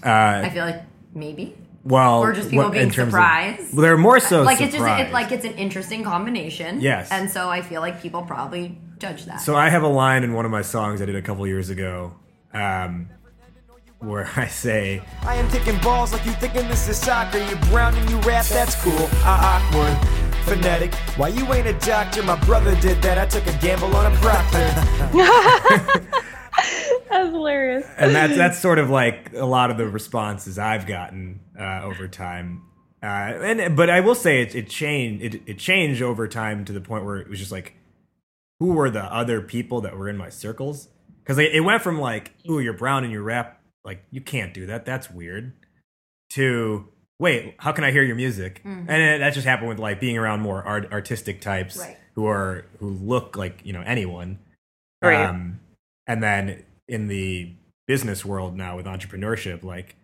Uh, 0.04 0.42
I 0.44 0.50
feel 0.50 0.66
like 0.66 0.82
maybe. 1.14 1.54
well, 1.84 2.20
Or 2.20 2.32
just 2.32 2.50
people 2.50 2.64
what- 2.64 2.72
being 2.72 2.84
in 2.84 2.90
terms 2.90 3.08
of- 3.08 3.12
surprised. 3.12 3.72
well, 3.74 3.82
they're 3.82 3.96
more 3.96 4.20
so 4.20 4.42
like 4.42 4.60
it's 4.60 4.74
just 4.74 4.86
it, 5.00 5.12
like 5.12 5.32
it's 5.32 5.44
an 5.44 5.54
interesting 5.54 6.04
combination. 6.04 6.80
Yes. 6.80 7.10
And 7.10 7.28
so 7.30 7.48
I 7.48 7.60
feel 7.62 7.80
like 7.80 8.00
people 8.00 8.22
probably 8.22 8.78
judge 8.98 9.24
that. 9.26 9.40
So 9.40 9.56
I 9.56 9.68
have 9.68 9.82
a 9.82 9.88
line 9.88 10.22
in 10.24 10.32
one 10.32 10.44
of 10.44 10.50
my 10.50 10.62
songs 10.62 11.02
I 11.02 11.06
did 11.06 11.16
a 11.16 11.22
couple 11.22 11.44
years 11.46 11.70
ago, 11.70 12.14
um, 12.54 13.08
where 13.98 14.28
I 14.36 14.46
say, 14.46 15.02
I 15.24 15.34
am 15.36 15.50
kicking 15.50 15.78
balls 15.80 16.12
like 16.12 16.24
you 16.24 16.32
thinking 16.32 16.68
this 16.68 16.88
is 16.88 16.98
soccer. 16.98 17.38
You 17.38 17.56
brown 17.70 17.94
and 17.96 18.08
you 18.10 18.18
rap, 18.20 18.46
that's 18.46 18.74
cool. 18.82 19.08
Uh, 19.24 19.60
awkward. 19.72 19.98
Phonetic. 20.44 20.92
Why 21.16 21.28
you 21.28 21.52
ain't 21.52 21.68
a 21.68 21.72
doctor? 21.74 22.20
My 22.22 22.36
brother 22.44 22.74
did 22.80 23.00
that. 23.02 23.16
I 23.16 23.26
took 23.26 23.46
a 23.46 23.56
gamble 23.58 23.94
on 23.94 24.12
a 24.12 24.16
proctor. 24.16 24.68
That's 27.12 27.30
hilarious. 27.30 27.86
and 27.98 28.14
that's 28.14 28.36
that's 28.36 28.58
sort 28.58 28.78
of 28.78 28.90
like 28.90 29.32
a 29.34 29.44
lot 29.44 29.70
of 29.70 29.76
the 29.76 29.86
responses 29.86 30.58
I've 30.58 30.86
gotten 30.86 31.40
uh, 31.58 31.82
over 31.84 32.08
time. 32.08 32.62
Uh, 33.02 33.06
and 33.06 33.76
but 33.76 33.90
I 33.90 34.00
will 34.00 34.14
say 34.14 34.42
it, 34.42 34.54
it 34.54 34.68
changed. 34.68 35.22
It, 35.34 35.42
it 35.46 35.58
changed 35.58 36.02
over 36.02 36.26
time 36.28 36.64
to 36.64 36.72
the 36.72 36.80
point 36.80 37.04
where 37.04 37.16
it 37.18 37.28
was 37.28 37.38
just 37.38 37.52
like, 37.52 37.74
who 38.60 38.72
were 38.72 38.90
the 38.90 39.02
other 39.04 39.40
people 39.40 39.80
that 39.82 39.96
were 39.96 40.08
in 40.08 40.16
my 40.16 40.28
circles? 40.30 40.88
Because 41.22 41.36
it, 41.38 41.54
it 41.54 41.60
went 41.60 41.82
from 41.82 42.00
like, 42.00 42.32
ooh, 42.48 42.60
you're 42.60 42.72
brown 42.72 43.04
and 43.04 43.12
you 43.12 43.20
rap, 43.22 43.60
like 43.84 44.04
you 44.10 44.20
can't 44.20 44.54
do 44.54 44.66
that. 44.66 44.84
That's 44.86 45.10
weird. 45.10 45.52
To 46.30 46.88
wait, 47.18 47.56
how 47.58 47.72
can 47.72 47.84
I 47.84 47.90
hear 47.90 48.02
your 48.02 48.16
music? 48.16 48.62
And 48.64 48.88
it, 48.88 49.18
that 49.18 49.34
just 49.34 49.46
happened 49.46 49.68
with 49.68 49.78
like 49.78 50.00
being 50.00 50.16
around 50.16 50.40
more 50.40 50.62
art, 50.62 50.90
artistic 50.92 51.40
types 51.42 51.76
Right. 51.76 51.96
who 52.14 52.26
are 52.26 52.64
who 52.78 52.88
look 52.88 53.36
like 53.36 53.60
you 53.64 53.72
know 53.74 53.82
anyone. 53.82 54.38
Right. 55.02 55.26
Um, 55.26 55.60
and 56.06 56.22
then 56.22 56.64
in 56.88 57.08
the 57.08 57.54
business 57.88 58.24
world 58.24 58.56
now 58.56 58.76
with 58.76 58.86
entrepreneurship, 58.86 59.62
like 59.64 59.96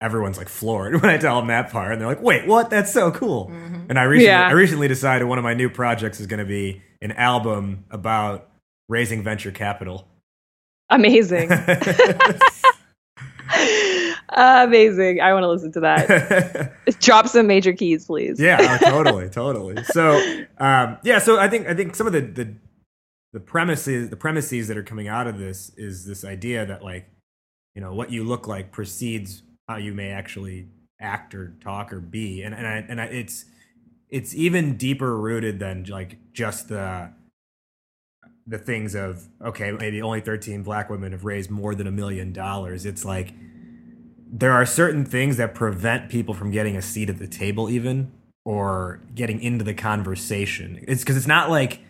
everyone's 0.00 0.38
like 0.38 0.48
floored 0.48 0.94
when 1.02 1.10
I 1.10 1.16
tell 1.18 1.38
them 1.38 1.48
that 1.48 1.70
part, 1.70 1.92
and 1.92 2.00
they're 2.00 2.08
like, 2.08 2.22
"Wait, 2.22 2.46
what? 2.46 2.70
That's 2.70 2.92
so 2.92 3.10
cool!" 3.10 3.48
And 3.88 3.98
I 3.98 4.04
recently, 4.04 4.26
Yeah. 4.26 4.48
I 4.48 4.52
recently 4.52 4.88
decided 4.88 5.26
one 5.26 5.38
of 5.38 5.44
my 5.44 5.54
new 5.54 5.68
projects 5.70 6.20
is 6.20 6.26
going 6.26 6.40
to 6.40 6.44
be 6.46 6.82
an 7.02 7.12
album 7.12 7.84
about 7.90 8.48
raising 8.88 9.22
venture 9.22 9.50
capital. 9.50 10.06
Amazing. 10.90 11.50
Amazing. 14.30 15.20
I 15.20 15.32
want 15.32 15.42
to 15.44 15.48
listen 15.48 15.72
to 15.72 15.80
that. 15.80 16.72
Drop 17.00 17.28
some 17.28 17.46
major 17.46 17.72
keys, 17.72 18.04
please. 18.06 18.38
yeah, 18.38 18.78
oh, 18.82 18.90
totally, 18.90 19.28
totally. 19.30 19.82
So, 19.84 20.16
um, 20.58 20.98
yeah, 21.02 21.18
so 21.18 21.38
I 21.38 21.48
think 21.48 21.66
I 21.66 21.74
think 21.74 21.94
some 21.94 22.06
of 22.06 22.12
the 22.12 22.20
the 22.20 22.54
the 23.32 23.40
premises 23.40 24.10
the 24.10 24.16
premises 24.16 24.68
that 24.68 24.76
are 24.76 24.82
coming 24.82 25.08
out 25.08 25.26
of 25.26 25.38
this 25.38 25.70
is 25.76 26.06
this 26.06 26.24
idea 26.24 26.64
that 26.64 26.82
like 26.82 27.08
you 27.74 27.80
know 27.80 27.94
what 27.94 28.10
you 28.10 28.24
look 28.24 28.48
like 28.48 28.72
precedes 28.72 29.42
how 29.68 29.76
you 29.76 29.92
may 29.92 30.10
actually 30.10 30.66
act 31.00 31.34
or 31.34 31.54
talk 31.62 31.92
or 31.92 32.00
be, 32.00 32.42
and 32.42 32.54
and 32.54 32.66
I, 32.66 32.84
and 32.88 33.00
I, 33.00 33.04
it's 33.04 33.44
it's 34.08 34.34
even 34.34 34.76
deeper 34.76 35.16
rooted 35.16 35.58
than 35.58 35.84
like 35.84 36.18
just 36.32 36.68
the 36.68 37.12
the 38.46 38.58
things 38.58 38.94
of 38.94 39.28
okay 39.44 39.72
maybe 39.72 40.00
only 40.00 40.22
13 40.22 40.62
black 40.62 40.88
women 40.88 41.12
have 41.12 41.24
raised 41.24 41.50
more 41.50 41.74
than 41.74 41.86
a 41.86 41.90
million 41.90 42.32
dollars. 42.32 42.86
It's 42.86 43.04
like 43.04 43.32
there 44.30 44.52
are 44.52 44.66
certain 44.66 45.04
things 45.04 45.36
that 45.36 45.54
prevent 45.54 46.10
people 46.10 46.34
from 46.34 46.50
getting 46.50 46.76
a 46.76 46.82
seat 46.82 47.08
at 47.08 47.18
the 47.18 47.26
table 47.26 47.70
even 47.70 48.12
or 48.44 49.00
getting 49.14 49.40
into 49.42 49.64
the 49.64 49.74
conversation. 49.74 50.84
It's 50.88 51.02
because 51.02 51.16
it's 51.16 51.26
not 51.26 51.50
like 51.50 51.80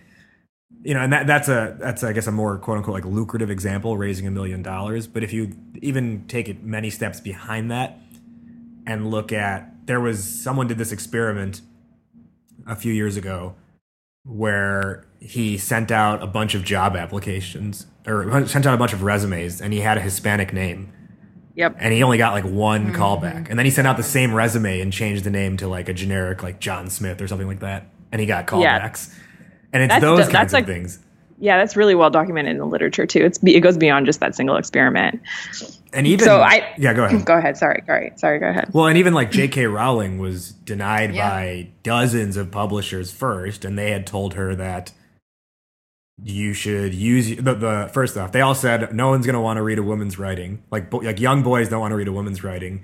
you 0.82 0.94
know 0.94 1.00
and 1.00 1.12
that, 1.12 1.26
that's 1.26 1.48
a 1.48 1.76
that's 1.80 2.04
i 2.04 2.12
guess 2.12 2.26
a 2.26 2.32
more 2.32 2.56
quote 2.58 2.78
unquote 2.78 2.94
like 2.94 3.04
lucrative 3.04 3.50
example 3.50 3.96
raising 3.96 4.26
a 4.26 4.30
million 4.30 4.62
dollars. 4.62 5.06
But 5.06 5.25
if 5.25 5.32
you 5.32 5.56
even 5.80 6.26
take 6.28 6.48
it 6.48 6.62
many 6.62 6.90
steps 6.90 7.20
behind 7.20 7.70
that 7.70 7.98
and 8.87 9.10
look 9.10 9.32
at 9.32 9.87
there 9.87 10.00
was 10.00 10.22
someone 10.22 10.66
did 10.66 10.78
this 10.78 10.92
experiment 10.92 11.62
a 12.66 12.76
few 12.76 12.92
years 12.92 13.16
ago 13.16 13.54
where 14.25 15.06
he 15.20 15.56
sent 15.56 15.90
out 15.90 16.22
a 16.22 16.26
bunch 16.26 16.54
of 16.54 16.62
job 16.62 16.94
applications 16.94 17.87
or 18.06 18.46
sent 18.46 18.66
out 18.66 18.75
a 18.75 18.76
bunch 18.76 18.92
of 18.92 19.02
resumes 19.02 19.60
and 19.60 19.72
he 19.72 19.80
had 19.80 19.96
a 19.96 20.00
hispanic 20.00 20.52
name. 20.52 20.92
Yep. 21.54 21.75
and 21.80 21.92
he 21.92 22.04
only 22.04 22.18
got 22.18 22.34
like 22.34 22.44
one 22.44 22.92
mm-hmm. 22.92 23.02
callback. 23.02 23.50
And 23.50 23.58
then 23.58 23.66
he 23.66 23.72
sent 23.72 23.88
out 23.88 23.96
the 23.96 24.04
same 24.04 24.32
resume 24.32 24.78
and 24.78 24.92
changed 24.92 25.25
the 25.25 25.30
name 25.30 25.56
to 25.56 25.66
like 25.66 25.88
a 25.88 25.92
generic 25.92 26.40
like 26.40 26.60
john 26.60 26.88
smith 26.88 27.20
or 27.20 27.26
something 27.26 27.48
like 27.48 27.58
that. 27.60 27.90
And 28.12 28.20
he 28.20 28.28
got 28.28 28.46
Yeah. 28.62 28.78
And 29.72 29.82
it's 29.82 29.90
That's 29.92 30.02
those 30.02 30.28
kinds 30.28 30.52
of 30.52 30.58
like- 30.58 30.66
things 30.66 30.98
Yeah, 31.38 31.56
that's 31.58 31.76
really 31.76 31.94
well 31.94 32.10
documented 32.10 32.52
in 32.52 32.58
the 32.58 32.66
literature 32.66 33.06
too. 33.06 33.25
It's 33.25 33.38
it 33.44 33.60
goes 33.60 33.76
beyond 33.76 34.06
just 34.06 34.20
that 34.20 34.34
single 34.34 34.56
experiment. 34.56 35.20
and 35.92 36.06
even 36.06 36.25
So 36.25 36.40
I 36.40 36.72
yeah 36.78 36.92
go 36.94 37.04
ahead 37.04 37.25
Go 37.32 37.37
ahead. 37.38 37.56
Sorry. 37.56 37.82
Sorry. 37.87 38.12
Sorry. 38.16 38.38
Go 38.40 38.48
ahead. 38.48 38.70
Well, 38.72 38.87
and 38.87 38.98
even 38.98 39.14
like 39.14 39.30
J.K. 39.30 39.66
Rowling 39.66 40.18
was 40.18 40.50
denied 40.52 41.14
Yeah. 41.14 41.28
by 41.30 41.68
dozens 41.82 42.37
of 42.37 42.50
publishers 42.50 43.12
first, 43.12 43.64
and 43.64 43.78
they 43.78 43.90
had 43.92 44.06
told 44.06 44.34
her 44.34 44.54
that 44.56 44.92
you 46.22 46.52
should 46.52 46.94
use 46.94 47.37
the, 47.37 47.54
the 47.54 47.90
first 47.92 48.16
off. 48.16 48.32
They 48.32 48.40
all 48.40 48.54
said 48.54 48.92
no 48.92 49.08
one's 49.10 49.25
going 49.25 49.34
to 49.34 49.40
want 49.40 49.58
to 49.58 49.62
read 49.62 49.78
a 49.78 49.82
woman's 49.84 50.18
writing. 50.18 50.62
Like 50.70 50.90
bo- 50.90 50.98
like 50.98 51.20
young 51.20 51.42
boys 51.44 51.68
don't 51.68 51.80
want 51.80 51.92
to 51.92 51.96
read 51.96 52.08
a 52.08 52.12
woman's 52.12 52.42
writing, 52.42 52.82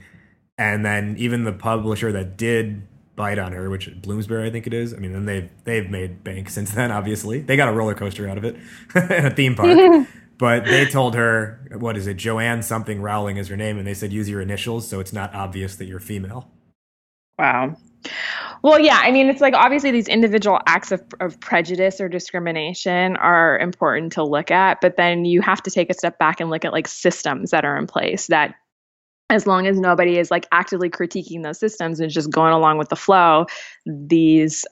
and 0.57 0.85
then 0.87 1.17
even 1.19 1.43
the 1.43 1.53
publisher 1.53 2.13
that 2.13 2.37
did 2.37 2.87
bite 3.17 3.39
on 3.39 3.53
her, 3.53 3.71
which 3.71 3.91
Bloomsbury 4.03 4.47
I 4.47 4.51
think 4.51 4.67
it 4.67 4.75
is. 4.75 4.93
I 4.93 4.99
mean, 4.99 5.13
then 5.13 5.25
they've 5.27 5.51
they've 5.65 5.91
made 5.91 6.25
bank 6.25 6.51
since 6.51 6.73
then. 6.73 6.91
Obviously, 6.91 7.41
they 7.41 7.57
got 7.57 7.69
a 7.69 7.73
roller 7.73 7.95
coaster 7.95 8.29
out 8.29 8.39
of 8.39 8.45
it 8.45 8.57
and 8.95 9.27
a 9.27 9.31
theme 9.31 9.55
park. 9.55 10.07
But 10.37 10.65
they 10.65 10.85
told 10.85 11.15
her, 11.15 11.65
what 11.79 11.97
is 11.97 12.09
it, 12.09 12.17
Joanne 12.17 12.63
something 12.63 13.01
Rowling 13.01 13.37
is 13.37 13.47
her 13.49 13.57
name, 13.57 13.79
and 13.79 13.87
they 13.87 13.95
said 13.95 14.13
use 14.13 14.29
your 14.29 14.41
initials 14.41 14.89
so 14.89 14.99
it's 14.99 15.13
not 15.13 15.33
obvious 15.33 15.77
that 15.77 15.85
you're 15.85 16.01
female. 16.01 16.51
Wow. 17.39 17.77
Well, 18.63 18.81
yeah, 18.81 18.99
I 19.03 19.11
mean, 19.11 19.29
it's 19.29 19.41
like 19.41 19.55
obviously 19.55 19.91
these 19.91 20.09
individual 20.09 20.59
acts 20.67 20.91
of, 20.91 21.03
of 21.21 21.39
prejudice 21.41 22.01
or 22.01 22.09
discrimination 22.09 23.17
are 23.17 23.59
important 23.59 24.13
to 24.13 24.25
look 24.25 24.51
at, 24.51 24.81
but 24.81 24.97
then 24.97 25.25
you 25.25 25.41
have 25.43 25.63
to 25.65 25.71
take 25.71 25.91
a 25.91 25.95
step 25.95 26.19
back 26.19 26.41
and 26.41 26.51
look 26.51 26.65
at 26.65 26.73
like 26.73 26.89
systems 26.89 27.51
that 27.51 27.65
are 27.65 27.77
in 27.77 27.87
place 27.87 28.27
that 28.29 28.55
as 29.31 29.47
long 29.47 29.67
as 29.67 29.79
nobody 29.79 30.19
is 30.19 30.31
like 30.31 30.47
actively 30.53 30.91
critiquing 30.91 31.43
those 31.43 31.59
systems 31.59 32.01
and 32.01 32.11
just 32.11 32.31
going 32.31 32.53
along 32.53 32.79
with 32.79 32.89
the 32.89 32.97
flow, 32.97 33.47
these 33.87 34.65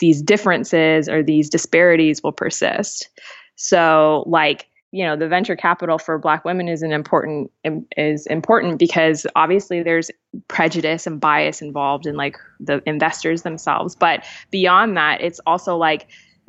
these 0.00 0.22
differences 0.22 1.08
or 1.08 1.22
these 1.22 1.48
disparities 1.48 2.22
will 2.22 2.32
persist. 2.32 3.08
So, 3.56 4.24
like, 4.26 4.66
you 4.90 5.04
know, 5.04 5.16
the 5.16 5.28
venture 5.28 5.56
capital 5.56 5.98
for 5.98 6.18
Black 6.18 6.44
women 6.44 6.68
is 6.68 6.82
an 6.82 6.92
important 6.92 7.50
is 7.96 8.26
important 8.26 8.78
because 8.78 9.26
obviously 9.34 9.82
there's 9.82 10.10
prejudice 10.48 11.06
and 11.06 11.20
bias 11.20 11.60
involved 11.60 12.06
in 12.06 12.16
like 12.16 12.36
the 12.60 12.82
investors 12.86 13.42
themselves. 13.42 13.94
But 13.94 14.24
beyond 14.50 14.96
that, 14.96 15.20
it's 15.20 15.40
also 15.46 15.76
like, 15.76 16.08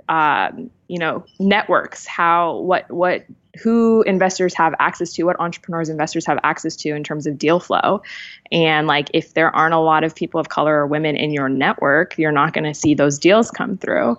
um, 0.10 0.70
you 0.88 1.00
know, 1.00 1.26
networks. 1.40 2.06
How 2.06 2.58
what 2.58 2.90
what 2.92 3.26
who 3.62 4.02
investors 4.04 4.54
have 4.56 4.76
access 4.80 5.14
to, 5.14 5.24
what 5.24 5.40
entrepreneurs 5.40 5.90
investors 5.90 6.26
have 6.26 6.40
access 6.44 6.76
to 6.76 6.90
in 6.90 7.04
terms 7.04 7.26
of 7.26 7.38
deal 7.38 7.60
flow. 7.60 8.02
And 8.52 8.86
like 8.88 9.10
if 9.14 9.34
there 9.34 9.56
aren't 9.56 9.74
a 9.74 9.80
lot 9.80 10.04
of 10.04 10.16
people 10.16 10.40
of 10.40 10.50
color 10.50 10.76
or 10.76 10.88
women 10.88 11.16
in 11.16 11.32
your 11.32 11.50
network, 11.50 12.18
you're 12.18 12.32
not 12.32 12.54
going 12.54 12.66
to 12.66 12.74
see 12.74 12.96
those 12.96 13.18
deals 13.18 13.52
come 13.52 13.78
through. 13.78 14.18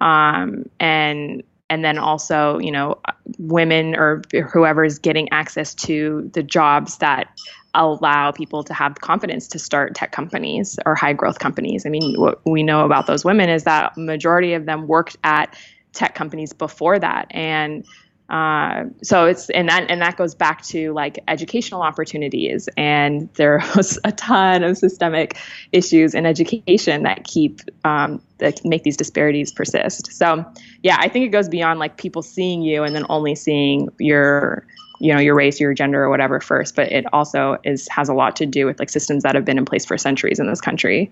Um, 0.00 0.68
and 0.80 1.42
and 1.70 1.82
then 1.82 1.96
also, 1.96 2.58
you 2.58 2.70
know, 2.70 2.98
women 3.38 3.94
or 3.94 4.22
whoever 4.52 4.84
is 4.84 4.98
getting 4.98 5.32
access 5.32 5.74
to 5.74 6.28
the 6.34 6.42
jobs 6.42 6.98
that 6.98 7.28
allow 7.74 8.30
people 8.32 8.62
to 8.64 8.74
have 8.74 8.96
confidence 9.00 9.48
to 9.48 9.58
start 9.58 9.94
tech 9.94 10.12
companies 10.12 10.78
or 10.84 10.94
high 10.94 11.12
growth 11.14 11.38
companies. 11.38 11.86
I 11.86 11.88
mean, 11.88 12.20
what 12.20 12.40
we 12.44 12.62
know 12.62 12.84
about 12.84 13.06
those 13.06 13.24
women 13.24 13.48
is 13.48 13.64
that 13.64 13.96
majority 13.96 14.54
of 14.54 14.66
them 14.66 14.86
worked 14.86 15.16
at 15.24 15.56
tech 15.92 16.14
companies 16.14 16.52
before 16.52 16.98
that 16.98 17.26
and 17.30 17.84
Uh, 18.28 18.84
so 19.02 19.26
it's 19.26 19.50
and 19.50 19.68
that 19.68 19.90
and 19.90 20.00
that 20.00 20.16
goes 20.16 20.34
back 20.34 20.62
to 20.62 20.92
like 20.94 21.18
educational 21.28 21.82
opportunities, 21.82 22.66
and 22.78 23.28
there 23.34 23.60
was 23.76 23.98
a 24.04 24.12
ton 24.12 24.62
of 24.62 24.78
systemic 24.78 25.36
issues 25.72 26.14
in 26.14 26.24
education 26.24 27.02
that 27.02 27.24
keep 27.24 27.60
um, 27.84 28.22
that 28.38 28.64
make 28.64 28.84
these 28.84 28.96
disparities 28.96 29.52
persist. 29.52 30.12
So 30.14 30.46
yeah, 30.82 30.96
I 30.98 31.08
think 31.08 31.26
it 31.26 31.28
goes 31.28 31.48
beyond 31.48 31.78
like 31.78 31.98
people 31.98 32.22
seeing 32.22 32.62
you 32.62 32.84
and 32.84 32.96
then 32.96 33.04
only 33.10 33.34
seeing 33.34 33.90
your 33.98 34.64
you 35.02 35.12
know 35.12 35.20
your 35.20 35.34
race 35.34 35.58
your 35.60 35.74
gender 35.74 36.04
or 36.04 36.08
whatever 36.08 36.40
first 36.40 36.76
but 36.76 36.90
it 36.92 37.04
also 37.12 37.58
is 37.64 37.88
has 37.88 38.08
a 38.08 38.14
lot 38.14 38.36
to 38.36 38.46
do 38.46 38.64
with 38.66 38.78
like 38.78 38.88
systems 38.88 39.24
that 39.24 39.34
have 39.34 39.44
been 39.44 39.58
in 39.58 39.64
place 39.64 39.84
for 39.84 39.98
centuries 39.98 40.38
in 40.38 40.46
this 40.46 40.60
country 40.60 41.10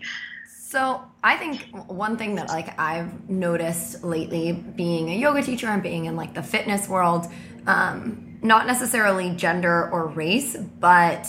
So 0.71 1.03
I 1.25 1.37
think 1.37 1.67
one 1.89 2.17
thing 2.17 2.37
that 2.37 2.47
like 2.47 2.79
I've 2.79 3.29
noticed 3.29 4.05
lately, 4.05 4.53
being 4.53 5.11
a 5.11 5.17
yoga 5.17 5.43
teacher 5.43 5.67
and 5.67 5.83
being 5.83 6.05
in 6.05 6.15
like 6.15 6.33
the 6.33 6.45
fitness 6.45 6.89
world, 6.89 7.27
um, 7.67 8.39
not 8.41 8.69
necessarily 8.69 9.31
gender 9.35 9.91
or 9.91 10.07
race, 10.07 10.57
but 10.57 11.27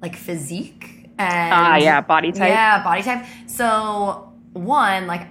like 0.00 0.16
physique 0.16 1.10
and 1.18 1.52
ah 1.52 1.76
yeah 1.76 2.00
body 2.00 2.32
type 2.32 2.48
yeah, 2.48 2.82
body 2.82 3.02
type. 3.02 3.26
So 3.46 4.32
one, 4.54 5.06
like 5.06 5.26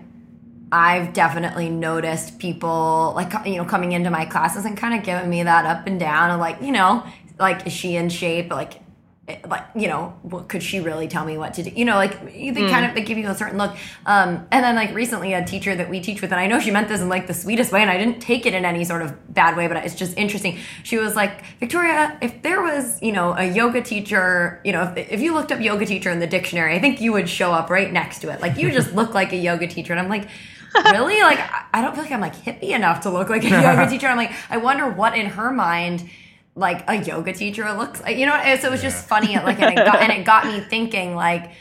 I've 0.72 1.14
definitely 1.14 1.70
noticed 1.70 2.40
people 2.40 3.14
like 3.16 3.34
you 3.46 3.56
know 3.56 3.66
coming 3.66 3.94
into 3.94 4.10
my 4.10 4.26
classes 4.26 4.66
and 4.66 4.78
kind 4.78 5.00
of 5.00 5.04
giving 5.04 5.30
me 5.30 5.44
that 5.44 5.66
up 5.66 5.88
and 5.88 6.00
down 6.00 6.32
of 6.32 6.40
like 6.40 6.62
you 6.62 6.72
know 6.72 7.06
like 7.40 7.66
is 7.68 7.74
she 7.74 7.96
in 7.96 8.10
shape? 8.10 8.52
Like 8.52 8.82
eh, 9.28 9.38
like 9.48 9.64
you 9.76 9.88
know 9.88 10.18
what 10.24 10.50
could 10.50 10.64
she 10.64 10.80
really 10.80 11.08
tell 11.08 11.24
me 11.24 11.38
what 11.38 11.54
to 11.54 11.64
do? 11.64 11.70
You 11.70 11.86
know 11.86 11.96
like 11.96 12.22
they 12.34 12.52
kind 12.70 12.86
of 12.86 12.96
they 12.96 13.02
give 13.02 13.18
you 13.18 13.30
a 13.30 13.36
certain 13.36 13.58
look. 13.58 13.76
Um, 14.06 14.48
and 14.52 14.64
then 14.64 14.76
like 14.76 14.94
recently 14.94 15.34
a 15.34 15.46
teacher 15.46 15.76
that 15.76 15.90
we 15.90 16.00
teach 16.00 16.22
with 16.22 16.32
and 16.32 16.40
i 16.40 16.48
know 16.48 16.60
she 16.60 16.72
meant 16.72 16.88
this 16.88 17.02
in 17.02 17.10
like 17.10 17.28
the 17.28 17.34
sweetest 17.34 17.72
way 17.72 17.82
and 17.82 17.90
i 17.90 17.98
didn't 17.98 18.20
take 18.20 18.46
it 18.46 18.54
in 18.54 18.66
any 18.66 18.84
sort 18.84 19.02
of 19.02 19.34
bad 19.34 19.56
way 19.56 19.68
but 19.68 19.78
it's 19.78 19.96
just 19.96 20.18
interesting. 20.18 20.58
She 20.84 20.98
was 20.98 21.16
like 21.16 21.46
victoria 21.60 22.18
if 22.22 22.42
there 22.42 22.62
was 22.62 23.02
you 23.02 23.12
know 23.12 23.34
a 23.34 23.46
yoga 23.46 23.82
teacher 23.82 24.62
you 24.66 24.72
know 24.72 24.84
if, 24.84 25.12
if 25.12 25.22
you 25.22 25.34
looked 25.34 25.52
up 25.52 25.62
yoga 25.62 25.86
teacher 25.86 26.10
in 26.10 26.20
the 26.20 26.28
dictionary 26.28 26.76
i 26.76 26.80
think 26.80 27.00
you 27.00 27.14
would 27.14 27.30
show 27.30 27.52
up 27.52 27.70
right 27.70 27.92
next 27.92 28.20
to 28.20 28.30
it. 28.32 28.42
Like 28.42 28.58
you 28.58 28.72
just 28.72 28.94
look 28.94 29.14
like 29.14 29.32
a 29.32 29.38
yoga 29.38 29.68
teacher. 29.68 29.94
And 29.94 30.00
i'm 30.00 30.10
like 30.10 30.28
really? 30.76 31.22
Like 31.22 31.40
I- 31.40 31.82
don't 31.82 31.94
feel 31.94 32.04
like 32.04 32.12
i'm 32.12 32.22
like 32.22 32.36
hippie 32.36 32.72
enough 32.76 33.02
to 33.02 33.10
look 33.10 33.30
like 33.30 33.44
a 33.44 33.50
yoga 33.50 33.88
teacher. 33.90 34.08
I'm 34.08 34.18
like 34.18 34.32
i 34.50 34.58
wonder 34.58 34.90
what 34.90 35.16
in 35.18 35.28
her 35.28 35.52
mind 35.52 36.10
like 36.56 36.84
a 36.88 36.96
yoga 36.96 37.34
teacher 37.34 37.72
looks 37.74 38.02
like 38.02 38.18
you 38.18 38.26
know 38.26 38.36
so 38.60 38.68
it 38.68 38.72
was 38.72 38.82
just 38.82 39.08
funny 39.08 39.36
like 39.36 39.60
and 39.60 39.78
it, 39.78 39.86
got, 39.86 40.02
and 40.02 40.12
it 40.12 40.26
got 40.26 40.46
me 40.46 40.60
thinking 40.60 41.16
like 41.16 41.52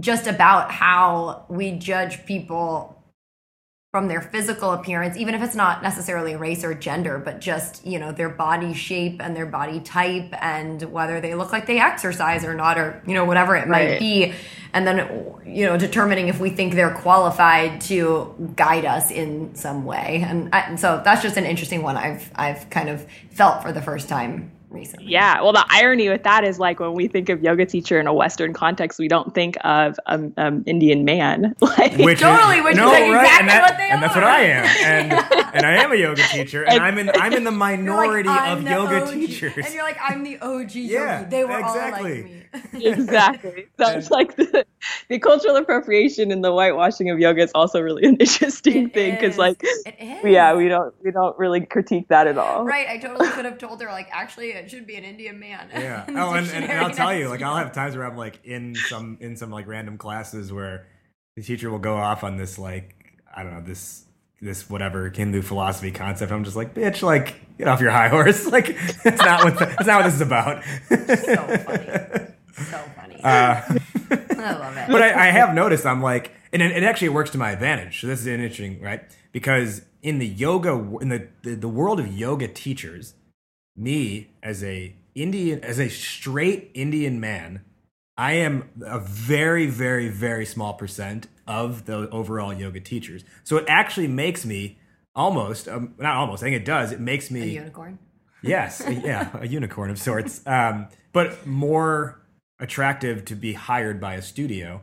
just 0.00 0.26
about 0.26 0.70
how 0.70 1.44
we 1.50 1.72
judge 1.72 2.24
people 2.24 3.01
from 3.92 4.08
their 4.08 4.22
physical 4.22 4.72
appearance 4.72 5.18
even 5.18 5.34
if 5.34 5.42
it's 5.42 5.54
not 5.54 5.82
necessarily 5.82 6.34
race 6.34 6.64
or 6.64 6.72
gender 6.72 7.18
but 7.18 7.42
just 7.42 7.84
you 7.86 7.98
know 7.98 8.10
their 8.10 8.30
body 8.30 8.72
shape 8.72 9.20
and 9.22 9.36
their 9.36 9.44
body 9.44 9.80
type 9.80 10.32
and 10.42 10.82
whether 10.84 11.20
they 11.20 11.34
look 11.34 11.52
like 11.52 11.66
they 11.66 11.78
exercise 11.78 12.42
or 12.42 12.54
not 12.54 12.78
or 12.78 13.02
you 13.06 13.12
know 13.12 13.26
whatever 13.26 13.54
it 13.54 13.68
might 13.68 13.82
Right. 13.90 14.00
be. 14.00 14.32
And 14.72 14.86
then 14.86 14.96
you 15.44 15.66
know 15.66 15.76
determining 15.76 16.28
if 16.28 16.40
we 16.40 16.48
think 16.48 16.72
they're 16.72 16.94
qualified 16.94 17.82
to 17.82 18.52
guide 18.56 18.86
us 18.86 19.10
in 19.10 19.54
some 19.54 19.84
way. 19.84 20.24
And, 20.26 20.48
I, 20.54 20.60
and 20.60 20.80
so 20.80 21.02
that's 21.04 21.20
just 21.20 21.36
an 21.36 21.44
interesting 21.44 21.82
one 21.82 21.98
i've 21.98 22.30
i've 22.34 22.70
kind 22.70 22.88
of 22.88 23.06
felt 23.30 23.62
for 23.62 23.72
the 23.72 23.82
first 23.82 24.08
time 24.08 24.52
recently 24.72 25.10
Yeah, 25.10 25.40
well, 25.42 25.52
the 25.52 25.64
irony 25.70 26.08
with 26.08 26.22
that 26.24 26.44
is 26.44 26.58
like 26.58 26.80
when 26.80 26.94
we 26.94 27.08
think 27.08 27.28
of 27.28 27.42
yoga 27.42 27.66
teacher 27.66 28.00
in 28.00 28.06
a 28.06 28.14
Western 28.14 28.52
context, 28.52 28.98
we 28.98 29.08
don't 29.08 29.34
think 29.34 29.56
of 29.64 29.98
um, 30.06 30.32
um 30.36 30.62
Indian 30.66 31.04
man. 31.04 31.54
Like, 31.62 31.96
Which 31.96 32.20
Totally, 32.20 32.60
which 32.60 32.74
is, 32.74 32.80
like, 32.80 33.04
exactly 33.04 33.38
and 33.40 33.48
that- 33.48 33.62
what 33.62 33.76
they 33.78 33.88
and 33.88 34.02
that's 34.02 34.14
what. 34.14 34.24
I 34.24 34.40
am, 34.42 34.64
and 34.84 35.12
and 35.54 35.66
I 35.66 35.82
am 35.82 35.92
a 35.92 35.96
yoga 35.96 36.22
teacher, 36.24 36.64
and 36.64 36.80
I'm 36.82 36.98
in 36.98 37.10
I'm 37.14 37.32
in 37.32 37.44
the 37.44 37.50
You're 37.50 37.58
like, 37.60 37.78
minority 37.78 38.28
of 38.28 38.64
the 38.64 38.70
yoga 38.70 39.02
OG." 39.04 39.12
teachers. 39.12 39.64
and 39.64 39.74
you're 39.74 39.82
like 39.84 39.98
i'm 40.02 40.22
the 40.24 40.38
og 40.40 40.74
Yeah, 40.74 41.18
yogi 41.20 41.30
they 41.30 41.44
were 41.44 41.58
exactly. 41.58 42.10
all 42.10 42.16
like 42.16 42.24
me 42.24 42.41
exactly. 42.74 43.66
So 43.78 43.88
it's 43.90 44.10
like 44.10 44.36
the, 44.36 44.64
the 45.08 45.18
cultural 45.18 45.56
appropriation 45.56 46.30
and 46.30 46.44
the 46.44 46.52
whitewashing 46.52 47.10
of 47.10 47.18
yoga 47.18 47.42
is 47.42 47.50
also 47.54 47.80
really 47.80 48.04
an 48.04 48.16
interesting 48.20 48.86
It 48.86 48.94
thing 48.94 49.14
because 49.14 49.38
like 49.38 49.60
It 49.62 49.96
is. 49.98 50.24
yeah, 50.24 50.54
we 50.54 50.68
don't 50.68 50.94
we 51.02 51.10
don't 51.10 51.36
really 51.38 51.64
critique 51.64 52.08
that 52.08 52.26
at 52.26 52.38
all. 52.38 52.64
Right, 52.64 52.86
I 52.88 52.98
totally 52.98 53.28
could 53.30 53.44
have 53.44 53.58
told 53.58 53.80
her 53.80 53.88
like 53.88 54.08
actually 54.12 54.50
it 54.50 54.70
should 54.70 54.86
be 54.86 54.96
an 54.96 55.04
Indian 55.04 55.38
man. 55.38 55.68
Yeah. 55.72 56.04
Oh, 56.22 56.34
and, 56.34 56.48
and, 56.50 56.64
and 56.64 56.80
I'll 56.80 56.90
tell 56.94 57.14
you, 57.14 57.28
like 57.28 57.42
I'll 57.42 57.56
have 57.56 57.72
times 57.72 57.96
where 57.96 58.06
I'm 58.06 58.16
like 58.16 58.40
in 58.44 58.74
some 58.74 59.18
in 59.20 59.36
some 59.36 59.50
like 59.50 59.66
random 59.66 59.98
classes 59.98 60.52
where 60.52 60.86
the 61.36 61.42
teacher 61.42 61.70
will 61.70 61.78
go 61.78 61.96
off 61.96 62.22
on 62.22 62.36
this 62.36 62.58
like 62.58 62.94
I 63.34 63.42
don't 63.42 63.54
know 63.54 63.62
this 63.62 64.04
this 64.40 64.68
whatever 64.68 65.08
Hindu 65.08 65.40
philosophy 65.42 65.90
concept. 65.92 66.30
I'm 66.32 66.44
just 66.44 66.56
like, 66.56 66.74
bitch, 66.74 67.02
like 67.02 67.40
get 67.58 67.68
off 67.68 67.80
your 67.80 67.90
high 67.92 68.08
horse. 68.08 68.46
Like 68.46 68.76
that's 69.02 69.22
not 69.22 69.44
what 69.44 69.58
the, 69.58 69.66
that's 69.66 69.86
not 69.86 69.98
what 69.98 70.04
this 70.04 70.14
is 70.14 70.20
about. 70.20 70.64
so 70.98 71.56
funny. 71.58 72.26
So 72.52 72.78
funny. 72.96 73.20
Uh, 73.22 73.60
I 73.60 74.52
love 74.58 74.76
it. 74.76 74.88
but 74.90 75.02
I, 75.02 75.28
I 75.28 75.30
have 75.30 75.54
noticed 75.54 75.86
I'm 75.86 76.02
like, 76.02 76.32
and 76.52 76.62
it, 76.62 76.72
it 76.72 76.82
actually 76.82 77.10
works 77.10 77.30
to 77.30 77.38
my 77.38 77.50
advantage. 77.50 78.00
So 78.00 78.06
this 78.06 78.20
is 78.20 78.26
interesting, 78.26 78.80
right? 78.80 79.02
Because 79.32 79.82
in 80.02 80.18
the 80.18 80.26
yoga, 80.26 80.72
in 81.00 81.08
the, 81.08 81.28
the 81.42 81.54
the 81.54 81.68
world 81.68 82.00
of 82.00 82.08
yoga 82.08 82.48
teachers, 82.48 83.14
me 83.76 84.30
as 84.42 84.62
a 84.62 84.94
Indian, 85.14 85.62
as 85.62 85.78
a 85.78 85.88
straight 85.88 86.70
Indian 86.74 87.20
man, 87.20 87.62
I 88.16 88.34
am 88.34 88.70
a 88.84 88.98
very, 89.00 89.66
very, 89.66 90.08
very 90.08 90.46
small 90.46 90.74
percent 90.74 91.28
of 91.46 91.86
the 91.86 92.08
overall 92.10 92.52
yoga 92.52 92.80
teachers. 92.80 93.24
So 93.44 93.56
it 93.56 93.64
actually 93.68 94.08
makes 94.08 94.44
me 94.44 94.78
almost, 95.14 95.68
um, 95.68 95.94
not 95.98 96.16
almost, 96.16 96.42
I 96.42 96.46
think 96.46 96.56
it 96.56 96.64
does. 96.64 96.92
It 96.92 97.00
makes 97.00 97.30
a 97.30 97.34
me 97.34 97.50
unicorn. 97.50 97.98
Yes, 98.42 98.82
yeah, 98.88 99.30
a 99.38 99.46
unicorn 99.46 99.90
of 99.90 99.98
sorts. 99.98 100.44
Um, 100.46 100.88
but 101.12 101.46
more 101.46 102.21
attractive 102.62 103.24
to 103.26 103.34
be 103.34 103.52
hired 103.52 104.00
by 104.00 104.14
a 104.14 104.22
studio 104.22 104.80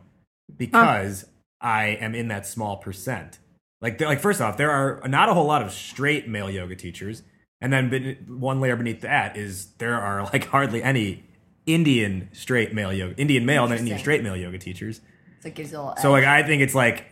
because 0.58 1.26
I 1.62 1.86
am 2.00 2.14
in 2.14 2.28
that 2.28 2.46
small 2.46 2.78
percent. 2.78 3.40
Like, 3.82 4.00
like 4.02 4.20
first 4.20 4.42
off, 4.42 4.58
there 4.58 4.72
are 4.72 5.08
not 5.08 5.30
a 5.30 5.34
whole 5.34 5.46
lot 5.46 5.62
of 5.62 5.72
straight 5.72 6.28
male 6.28 6.50
yoga 6.50 6.76
teachers, 6.76 7.24
and 7.62 7.72
then 7.72 8.18
one 8.28 8.60
layer 8.60 8.76
beneath 8.76 9.02
that 9.02 9.38
is 9.38 9.68
there 9.78 9.96
are 10.00 10.24
like 10.34 10.46
hardly 10.46 10.84
any 10.84 11.24
Indian 11.66 12.30
straight 12.34 12.74
male 12.74 12.92
yoga, 12.94 13.16
Indian 13.18 13.46
male 13.46 13.66
and 13.66 13.74
Indian 13.74 13.98
straight 13.98 14.22
male 14.24 14.36
yoga 14.36 14.58
teachers. 14.58 15.02
So 15.42 15.48
it 15.48 15.56
gives 15.56 15.72
a 15.72 15.94
So 16.02 16.14
edge. 16.16 16.24
like 16.24 16.26
I 16.26 16.44
think 16.46 16.62
it's 16.62 16.76
like 16.76 17.06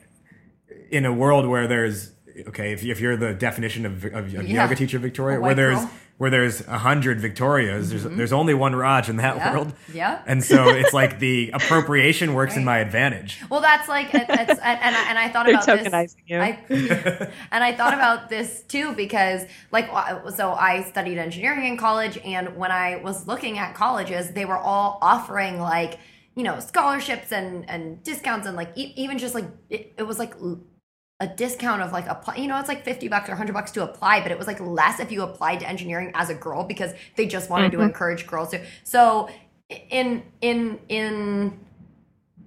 in 0.91 1.06
a 1.06 1.13
world 1.13 1.47
where 1.47 1.67
there's 1.67 2.12
okay 2.49 2.73
if, 2.73 2.84
if 2.84 2.99
you're 2.99 3.15
the 3.17 3.34
definition 3.34 3.86
of, 3.86 4.03
of, 4.06 4.13
of 4.13 4.34
Yeah. 4.34 4.41
yoga 4.63 4.75
teacher 4.75 4.99
Victoria 4.99 5.39
where 5.39 5.56
there's 5.56 5.80
girl. 5.80 5.89
Where 6.17 6.30
there's 6.32 6.62
a 6.67 6.80
hundred 6.80 7.19
Victorias 7.21 7.89
there's 7.91 8.03
there's 8.03 8.34
only 8.34 8.53
one 8.53 8.75
Raj 8.75 9.08
in 9.10 9.17
that 9.17 9.36
Mm-hmm. 9.36 9.45
Yeah. 9.45 9.53
world 9.53 9.73
Yeah. 9.93 10.21
and 10.25 10.43
so 10.43 10.69
it's 10.80 10.93
like 10.93 11.19
the 11.19 11.51
appropriation 11.53 12.34
works 12.34 12.56
in 12.56 12.63
my 12.65 12.80
advantage 12.80 13.39
Well, 13.49 13.62
that's 13.62 13.88
like, 13.88 14.13
it, 14.13 14.25
it's, 14.30 14.60
and, 14.60 14.80
and, 14.82 14.95
I, 14.95 15.10
and 15.10 15.19
I 15.19 15.30
thought 15.30 15.45
They're 15.45 15.56
about 15.56 15.65
this. 15.67 15.88
tokenizing 15.88 16.23
you. 16.25 16.39
I, 16.39 17.32
and 17.51 17.63
I 17.63 17.73
thought 17.73 17.93
about 17.93 18.30
this 18.30 18.62
too 18.63 18.93
because, 18.93 19.45
like, 19.71 19.88
so 20.36 20.53
I 20.53 20.84
studied 20.84 21.17
engineering 21.17 21.65
in 21.65 21.77
college, 21.77 22.17
and 22.25 22.56
when 22.58 22.71
I 22.71 22.97
was 22.97 23.27
looking 23.27 23.58
at 23.60 23.75
colleges, 23.75 24.32
they 24.32 24.45
were 24.45 24.58
all 24.58 24.97
offering 25.01 25.60
like, 25.60 25.99
you 26.36 26.43
know, 26.43 26.60
scholarships 26.60 27.32
and 27.32 27.69
and 27.69 28.01
discounts 28.03 28.47
and 28.47 28.56
like 28.58 28.71
e- 28.75 28.93
even 28.95 29.17
just 29.17 29.34
like 29.36 29.45
it, 29.69 29.93
it 29.97 30.03
was 30.03 30.19
like 30.19 30.34
l- 30.41 30.60
a 31.19 31.27
discount 31.27 31.82
of 31.82 31.91
like 31.91 32.08
apply. 32.08 32.36
You 32.36 32.47
know, 32.47 32.60
it's 32.60 32.67
like 32.67 32.84
fifty 32.84 33.08
bucks 33.08 33.30
or 33.30 33.36
hundred 33.36 33.53
bucks 33.53 33.71
to 33.71 33.84
apply, 33.84 34.21
but 34.21 34.32
it 34.32 34.38
was 34.38 34.47
like 34.47 34.60
less 34.60 34.99
if 34.99 35.12
you 35.12 35.23
applied 35.23 35.60
to 35.62 35.67
engineering 35.67 36.12
as 36.13 36.30
a 36.30 36.36
girl 36.36 36.63
because 36.63 36.93
they 37.15 37.25
just 37.25 37.49
wanted 37.49 37.71
to 37.71 37.77
mm-hmm. 37.77 37.88
encourage 37.88 38.27
girls 38.27 38.49
to. 38.49 38.63
So 38.84 39.30
in 39.69 40.23
in 40.41 40.80
in 40.89 41.60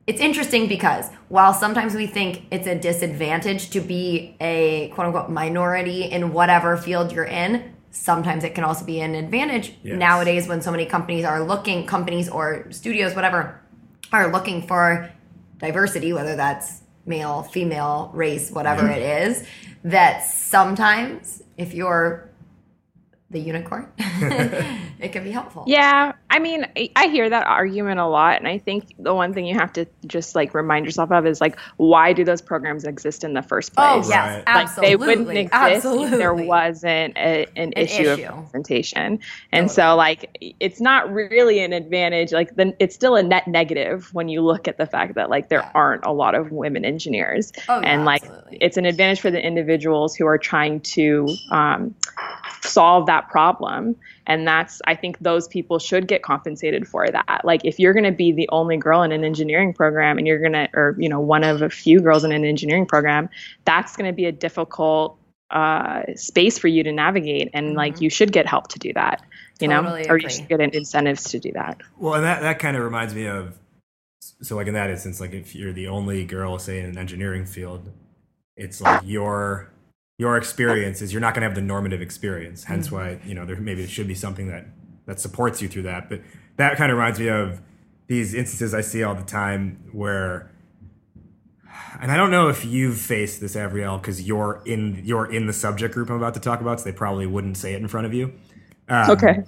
it's 0.06 0.20
interesting 0.20 0.66
because 0.66 1.08
while 1.28 1.52
sometimes 1.52 1.94
we 1.94 2.06
think 2.06 2.46
it's 2.50 2.66
a 2.66 2.74
disadvantage 2.74 3.70
to 3.70 3.80
be 3.80 4.36
a 4.40 4.88
quote 4.94 5.08
unquote 5.08 5.30
minority 5.30 6.04
in 6.04 6.32
whatever 6.32 6.76
field 6.76 7.12
you're 7.12 7.24
in, 7.24 7.74
sometimes 7.90 8.44
it 8.44 8.54
can 8.54 8.64
also 8.64 8.84
be 8.84 9.00
an 9.00 9.14
advantage 9.14 9.74
Yes. 9.82 9.98
nowadays 9.98 10.48
when 10.48 10.62
so 10.62 10.70
many 10.70 10.86
companies 10.86 11.24
are 11.24 11.42
looking, 11.42 11.86
companies 11.86 12.28
or 12.28 12.66
studios, 12.70 13.14
whatever, 13.14 13.60
are 14.12 14.32
looking 14.32 14.66
for 14.66 15.10
diversity, 15.58 16.12
whether 16.12 16.34
that's 16.34 16.82
male, 17.06 17.42
female, 17.42 18.10
race, 18.14 18.50
whatever 18.50 18.88
it 18.88 19.02
is, 19.02 19.46
that 19.84 20.24
sometimes 20.24 21.42
if 21.56 21.74
you're 21.74 22.30
the 23.30 23.38
unicorn, 23.38 23.90
it 23.98 25.12
can 25.12 25.24
be 25.24 25.30
helpful. 25.30 25.64
Yeah, 25.66 26.12
I 26.30 26.38
mean, 26.38 26.66
I- 26.96 27.08
hear 27.10 27.28
that 27.28 27.46
argument 27.46 27.98
a 27.98 28.06
lot, 28.06 28.38
and 28.38 28.46
I 28.46 28.58
think 28.58 28.94
the 28.98 29.12
one 29.12 29.34
thing 29.34 29.46
you 29.46 29.58
have 29.58 29.72
to 29.72 29.86
just 30.06 30.36
like 30.36 30.54
remind 30.54 30.86
yourself 30.86 31.10
of 31.10 31.26
is 31.26 31.40
like, 31.40 31.58
why 31.76 32.12
do 32.12 32.24
those 32.24 32.40
programs 32.40 32.84
exist 32.84 33.24
in 33.24 33.34
the 33.34 33.42
first 33.42 33.74
place? 33.74 34.06
Oh 34.06 34.08
yes, 34.08 34.10
Right. 34.10 34.36
Like 34.36 34.46
absolutely. 34.46 34.88
they 34.88 34.96
wouldn't 34.96 35.38
exist 35.38 35.54
absolutely. 35.54 36.04
if 36.06 36.18
there 36.18 36.34
wasn't 36.34 37.16
a, 37.16 37.46
an, 37.56 37.72
issue, 37.76 38.02
issue. 38.02 38.10
of 38.10 38.36
representation. 38.36 39.18
And 39.50 39.70
so, 39.70 39.96
like, 39.96 40.54
it's 40.60 40.80
not 40.80 41.12
really 41.12 41.60
an 41.60 41.72
advantage. 41.72 42.32
Like, 42.32 42.54
then 42.54 42.74
it's 42.78 42.94
still 42.94 43.16
a 43.16 43.22
net 43.22 43.48
negative 43.48 44.10
when 44.12 44.28
you 44.28 44.40
look 44.42 44.68
at 44.68 44.78
the 44.78 44.86
fact 44.86 45.16
that 45.16 45.30
like 45.30 45.48
there 45.48 45.68
aren't 45.74 46.06
a 46.06 46.12
lot 46.12 46.36
of 46.36 46.52
women 46.52 46.84
engineers. 46.84 47.52
Oh, 47.68 47.80
yeah, 47.80 47.88
and 47.88 48.04
like, 48.04 48.22
absolutely. 48.22 48.58
it's 48.60 48.76
an 48.76 48.84
advantage 48.84 49.20
for 49.20 49.30
the 49.32 49.44
individuals 49.44 50.14
who 50.14 50.26
are 50.26 50.38
trying 50.38 50.80
to 50.80 51.26
um, 51.50 51.94
solve 52.62 53.06
that 53.06 53.28
problem. 53.30 53.96
And 54.30 54.46
that's, 54.46 54.80
I 54.86 54.94
think 54.94 55.18
those 55.18 55.48
people 55.48 55.80
should 55.80 56.06
get 56.06 56.22
compensated 56.22 56.86
for 56.86 57.04
that. 57.08 57.40
Like, 57.42 57.64
if 57.64 57.80
you're 57.80 57.92
going 57.92 58.04
to 58.04 58.12
be 58.12 58.30
the 58.30 58.48
only 58.52 58.76
girl 58.76 59.02
in 59.02 59.10
an 59.10 59.24
engineering 59.24 59.74
program 59.74 60.18
and 60.18 60.26
you're 60.26 60.38
going 60.38 60.52
to, 60.52 60.68
or, 60.72 60.94
you 61.00 61.08
know, 61.08 61.18
one 61.18 61.42
of 61.42 61.62
a 61.62 61.68
few 61.68 61.98
girls 61.98 62.22
in 62.22 62.30
an 62.30 62.44
engineering 62.44 62.86
program, 62.86 63.28
that's 63.64 63.96
going 63.96 64.08
to 64.08 64.14
be 64.14 64.26
a 64.26 64.32
difficult 64.32 65.18
uh, 65.50 66.02
space 66.14 66.58
for 66.58 66.68
you 66.68 66.84
to 66.84 66.92
navigate. 66.92 67.50
And 67.54 67.74
like, 67.74 68.00
you 68.00 68.08
should 68.08 68.30
get 68.30 68.46
help 68.46 68.68
to 68.68 68.78
do 68.78 68.92
that, 68.92 69.20
you 69.58 69.68
Mm-hmm. 69.68 69.84
Totally 69.84 70.02
know, 70.04 70.10
or 70.10 70.16
you 70.16 70.28
should 70.28 70.48
get 70.48 70.60
incentives 70.60 71.24
to 71.24 71.40
do 71.40 71.50
that. 71.54 71.80
Well, 71.98 72.14
and 72.14 72.22
that, 72.22 72.40
that 72.42 72.60
kind 72.60 72.76
of 72.76 72.84
reminds 72.84 73.16
me 73.16 73.26
of 73.26 73.58
so 74.20 74.54
like 74.54 74.68
in 74.68 74.74
that 74.74 74.90
instance, 74.90 75.20
like 75.20 75.32
if 75.32 75.56
you're 75.56 75.72
the 75.72 75.88
only 75.88 76.24
girl, 76.24 76.56
say 76.60 76.78
in 76.78 76.86
an 76.86 76.98
engineering 76.98 77.46
field, 77.46 77.90
it's 78.56 78.80
like 78.80 79.02
your 79.04 79.72
your 80.20 80.36
experience 80.36 81.00
is 81.02 81.12
you're 81.12 81.20
not 81.26 81.32
going 81.34 81.40
to 81.42 81.48
have 81.48 81.54
the 81.54 81.62
normative 81.74 82.02
experience. 82.02 82.64
Hence, 82.64 82.86
Mm-hmm. 82.88 82.96
why 82.96 83.20
you 83.24 83.34
know 83.34 83.46
there 83.46 83.56
maybe 83.56 83.86
should 83.86 84.06
be 84.06 84.14
something 84.14 84.48
that 84.48 84.66
that 85.06 85.18
supports 85.18 85.62
you 85.62 85.68
through 85.68 85.82
that. 85.92 86.10
But 86.10 86.20
that 86.56 86.76
kind 86.76 86.92
of 86.92 86.98
reminds 86.98 87.18
me 87.18 87.28
of 87.28 87.60
these 88.06 88.34
instances 88.34 88.74
I 88.74 88.82
see 88.82 89.02
all 89.02 89.14
the 89.14 89.22
time 89.24 89.62
where. 89.92 90.50
And 92.02 92.10
I 92.12 92.16
don't 92.16 92.30
know 92.30 92.48
if 92.48 92.64
you've 92.64 92.98
faced 93.00 93.40
this, 93.40 93.54
Avriel, 93.56 94.00
because 94.00 94.22
you're 94.22 94.62
in 94.66 95.02
you're 95.04 95.30
in 95.32 95.46
the 95.46 95.52
subject 95.52 95.94
group 95.94 96.10
I'm 96.10 96.16
about 96.16 96.34
to 96.34 96.40
talk 96.40 96.60
about, 96.60 96.80
so 96.80 96.84
they 96.84 96.92
probably 96.92 97.26
wouldn't 97.26 97.56
say 97.56 97.72
it 97.74 97.80
in 97.80 97.88
front 97.88 98.06
of 98.06 98.12
you. 98.14 98.32
Um, 98.88 99.10
Okay. 99.12 99.44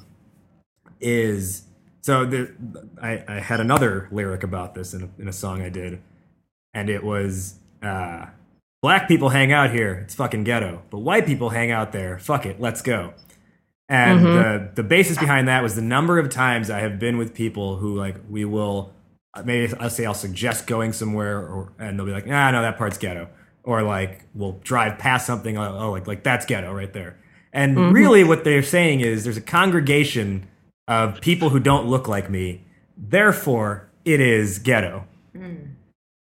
is 1.00 1.64
so 2.00 2.24
the, 2.24 2.52
I, 3.00 3.22
I 3.28 3.34
had 3.40 3.60
another 3.60 4.08
lyric 4.10 4.42
about 4.42 4.74
this 4.74 4.94
in 4.94 5.02
a, 5.04 5.22
in 5.22 5.28
a 5.28 5.32
song 5.32 5.62
I 5.62 5.68
did, 5.68 6.00
and 6.74 6.88
it 6.90 7.04
was 7.04 7.56
uh, 7.82 8.26
black 8.82 9.08
people 9.08 9.30
hang 9.30 9.52
out 9.52 9.70
here, 9.70 9.94
it's 10.04 10.14
fucking 10.14 10.44
ghetto, 10.44 10.82
but 10.90 10.98
white 10.98 11.24
people 11.24 11.50
hang 11.50 11.70
out 11.70 11.92
there, 11.92 12.18
fuck 12.18 12.44
it, 12.44 12.60
let's 12.60 12.82
go. 12.82 13.14
And 13.88 14.20
mm-hmm. 14.20 14.36
the 14.36 14.70
the 14.74 14.82
basis 14.82 15.18
behind 15.18 15.48
that 15.48 15.62
was 15.62 15.74
the 15.74 15.82
number 15.82 16.18
of 16.18 16.30
times 16.30 16.70
I 16.70 16.80
have 16.80 16.98
been 16.98 17.18
with 17.18 17.34
people 17.34 17.76
who 17.76 17.96
like 17.96 18.16
we 18.28 18.44
will 18.44 18.92
maybe 19.44 19.72
I'll 19.78 19.90
say 19.90 20.04
I'll 20.04 20.14
suggest 20.14 20.66
going 20.66 20.92
somewhere, 20.92 21.38
or 21.38 21.72
and 21.78 21.98
they'll 21.98 22.06
be 22.06 22.12
like, 22.12 22.26
nah, 22.26 22.50
no, 22.50 22.62
that 22.62 22.78
part's 22.78 22.98
ghetto, 22.98 23.28
or 23.64 23.82
like 23.82 24.24
we'll 24.34 24.58
drive 24.62 24.98
past 24.98 25.26
something, 25.26 25.56
oh, 25.58 25.78
oh 25.78 25.90
like 25.90 26.06
like 26.06 26.22
that's 26.22 26.46
ghetto 26.46 26.72
right 26.72 26.92
there. 26.92 27.18
And 27.52 27.76
mm-hmm. 27.76 27.94
really, 27.94 28.24
what 28.24 28.44
they're 28.44 28.62
saying 28.62 29.00
is 29.00 29.24
there's 29.24 29.36
a 29.36 29.42
congregation 29.42 30.48
of 30.88 31.20
people 31.20 31.50
who 31.50 31.60
don't 31.60 31.86
look 31.86 32.08
like 32.08 32.30
me, 32.30 32.64
therefore 32.96 33.90
it 34.04 34.20
is 34.20 34.58
ghetto. 34.58 35.06
Mm. 35.34 35.74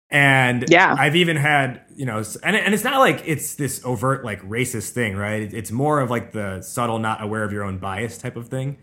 And 0.10 0.66
Yeah. 0.70 0.94
I've 0.98 1.16
even 1.16 1.38
had, 1.38 1.82
you 2.02 2.08
know, 2.08 2.24
and, 2.42 2.56
and 2.56 2.74
it's 2.74 2.84
not 2.84 2.98
like 2.98 3.22
it's 3.28 3.54
this 3.54 3.80
overt, 3.86 4.26
like 4.26 4.42
racist 4.42 4.90
thing, 4.90 5.16
right? 5.16 5.54
It's 5.54 5.70
more 5.70 6.00
of 6.00 6.10
like 6.10 6.32
the 6.32 6.64
subtle, 6.64 6.98
not 6.98 7.22
aware 7.24 7.44
of 7.44 7.52
your 7.54 7.64
own 7.64 7.78
bias 7.78 8.18
type 8.18 8.36
of 8.38 8.48
thing. 8.48 8.80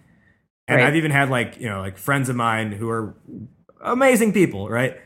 And 0.68 0.78
Right. 0.78 0.86
I've 0.86 0.94
even 0.94 1.10
had 1.10 1.28
like, 1.28 1.58
you 1.58 1.68
know, 1.68 1.80
like 1.80 1.98
friends 1.98 2.28
of 2.28 2.36
mine 2.36 2.70
who 2.70 2.88
are 2.88 3.16
amazing 3.82 4.32
people, 4.32 4.68
right? 4.68 4.98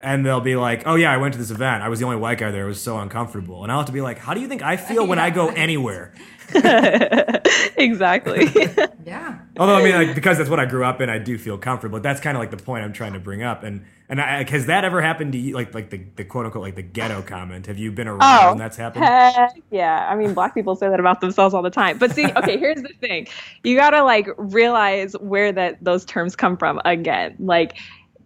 And 0.00 0.26
they'll 0.26 0.40
be 0.40 0.56
like, 0.56 0.82
oh 0.86 0.96
yeah, 0.96 1.12
I 1.12 1.18
went 1.18 1.34
to 1.34 1.38
this 1.38 1.52
event. 1.52 1.84
I 1.84 1.88
was 1.88 2.00
the 2.00 2.04
only 2.04 2.16
white 2.16 2.38
guy 2.38 2.50
there. 2.50 2.64
It 2.64 2.68
was 2.68 2.82
so 2.82 2.98
uncomfortable. 2.98 3.62
And 3.62 3.70
I'll 3.70 3.78
have 3.78 3.86
to 3.86 3.92
be 3.92 4.00
like, 4.00 4.18
how 4.18 4.34
do 4.34 4.40
you 4.40 4.48
think 4.48 4.62
I 4.62 4.76
feel 4.76 5.06
when 5.10 5.20
I 5.20 5.30
go 5.30 5.50
anywhere? 5.50 6.12
exactly. 7.76 8.48
Yeah. 9.06 9.38
Although 9.60 9.76
I 9.76 9.84
mean, 9.84 9.94
like 9.94 10.16
because 10.16 10.38
that's 10.38 10.50
what 10.50 10.60
I 10.60 10.66
grew 10.66 10.84
up 10.84 11.02
in, 11.02 11.10
I 11.10 11.18
do 11.18 11.38
feel 11.38 11.58
comfortable. 11.58 11.98
But 11.98 12.04
that's 12.04 12.20
kind 12.20 12.36
of 12.36 12.40
like 12.40 12.50
the 12.50 12.58
point 12.58 12.84
I'm 12.84 12.94
trying 12.94 13.14
to 13.14 13.20
bring 13.20 13.44
up. 13.44 13.62
And 13.64 13.86
and 14.08 14.20
I, 14.20 14.50
has 14.50 14.66
that 14.66 14.84
ever 14.86 15.02
happened 15.02 15.34
to 15.34 15.38
you? 15.38 15.54
Like 15.54 15.74
like 15.74 15.90
the, 15.90 15.98
the 16.16 16.24
quote 16.24 16.46
unquote 16.46 16.64
like 16.64 16.76
the 16.76 16.82
ghetto 16.82 17.22
comment. 17.26 17.66
Have 17.68 17.78
you 17.78 17.92
been 17.92 18.08
around 18.08 18.44
Oh, 18.44 18.48
when 18.48 18.58
that's 18.58 18.78
happened? 18.78 19.06
Heck 19.06 19.52
yeah. 19.70 20.08
I 20.10 20.16
mean, 20.16 20.34
black 20.34 20.54
people 20.54 20.76
say 20.76 20.88
that 20.88 21.00
about 21.00 21.20
themselves 21.20 21.54
all 21.54 21.62
the 21.62 21.70
time. 21.70 21.98
But 21.98 22.12
see, 22.12 22.32
okay, 22.36 22.58
here's 22.60 22.82
the 22.82 22.94
thing. 23.00 23.28
You 23.64 23.76
got 23.76 23.90
to 23.90 24.04
like 24.04 24.28
realize 24.38 25.14
where 25.20 25.52
that 25.52 25.84
those 25.84 26.04
terms 26.06 26.36
come 26.36 26.56
from 26.56 26.80
again. 26.86 27.36
Like 27.38 27.76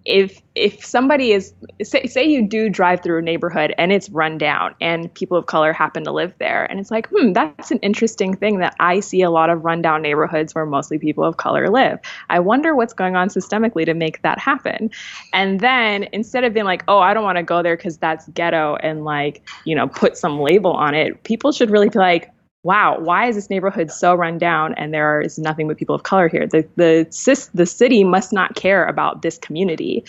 if 0.05 0.43
if 0.55 0.85
somebody 0.85 1.33
is 1.33 1.55
say, 1.83 2.07
say 2.07 2.23
you 2.23 2.47
do 2.47 2.69
drive 2.69 3.03
through 3.03 3.19
a 3.19 3.23
neighborhood 3.23 3.75
and 3.79 3.91
it's 3.91 4.11
run 4.11 4.37
down 4.37 4.75
and 4.81 5.13
people 5.15 5.37
of 5.37 5.47
color 5.47 5.73
happen 5.73 6.05
to 6.05 6.13
live 6.13 6.33
there 6.39 6.67
and 6.71 6.79
it's 6.79 6.91
like 6.91 7.09
hmm 7.09 7.33
that's 7.33 7.71
an 7.71 7.79
interesting 7.79 8.37
thing 8.37 8.59
that 8.59 8.75
i 8.81 9.01
see 9.01 9.23
a 9.23 9.31
lot 9.31 9.49
of 9.49 9.65
rundown 9.65 10.03
neighborhoods 10.03 10.55
where 10.55 10.67
mostly 10.67 10.99
people 10.99 11.25
of 11.25 11.39
color 11.39 11.71
live. 11.71 11.99
I 12.29 12.39
wonder 12.39 12.75
what's 12.75 12.93
going 12.93 13.17
on 13.17 13.29
systemically 13.29 13.87
to 13.87 13.95
make 13.95 14.21
that 14.23 14.39
happen. 14.39 14.91
And 15.33 15.61
then 15.61 16.05
instead 16.13 16.45
of 16.45 16.53
being 16.53 16.67
like 16.67 16.85
oh 16.87 16.99
i 16.99 17.15
don't 17.15 17.25
want 17.25 17.39
to 17.39 17.43
go 17.43 17.63
there 17.63 17.77
because 17.77 17.97
that's 17.97 18.29
ghetto 18.29 18.77
and 18.77 19.05
like 19.05 19.43
you 19.65 19.75
know 19.75 19.89
put 19.89 20.19
some 20.19 20.39
label 20.39 20.73
on 20.73 20.95
it 20.95 21.23
people 21.25 21.51
should 21.51 21.71
really 21.71 21.89
be 21.89 21.99
like 21.99 22.31
wow, 22.65 22.99
why 22.99 23.29
is 23.29 23.37
this 23.37 23.51
neighborhood 23.51 23.93
so 23.93 24.15
run 24.15 24.39
down 24.39 24.75
and 24.75 24.93
there 24.93 25.21
is 25.21 25.39
nothing 25.39 25.69
but 25.69 25.77
people 25.77 25.95
of 25.95 26.03
color 26.03 26.29
here? 26.29 26.47
The 26.47 26.67
the 26.77 27.49
the 27.55 27.67
city 27.67 28.03
must 28.03 28.33
not 28.33 28.57
care 28.57 28.85
about 28.87 29.23
this 29.23 29.39
community. 29.39 30.05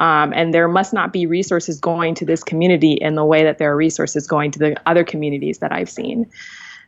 Um, 0.00 0.32
and 0.34 0.54
there 0.54 0.68
must 0.68 0.92
not 0.92 1.12
be 1.12 1.26
resources 1.26 1.80
going 1.80 2.14
to 2.16 2.24
this 2.24 2.44
community 2.44 2.92
in 2.92 3.16
the 3.16 3.24
way 3.24 3.42
that 3.42 3.58
there 3.58 3.72
are 3.72 3.76
resources 3.76 4.28
going 4.28 4.52
to 4.52 4.58
the 4.58 4.80
other 4.86 5.02
communities 5.02 5.58
that 5.58 5.72
I've 5.72 5.90
seen. 5.90 6.30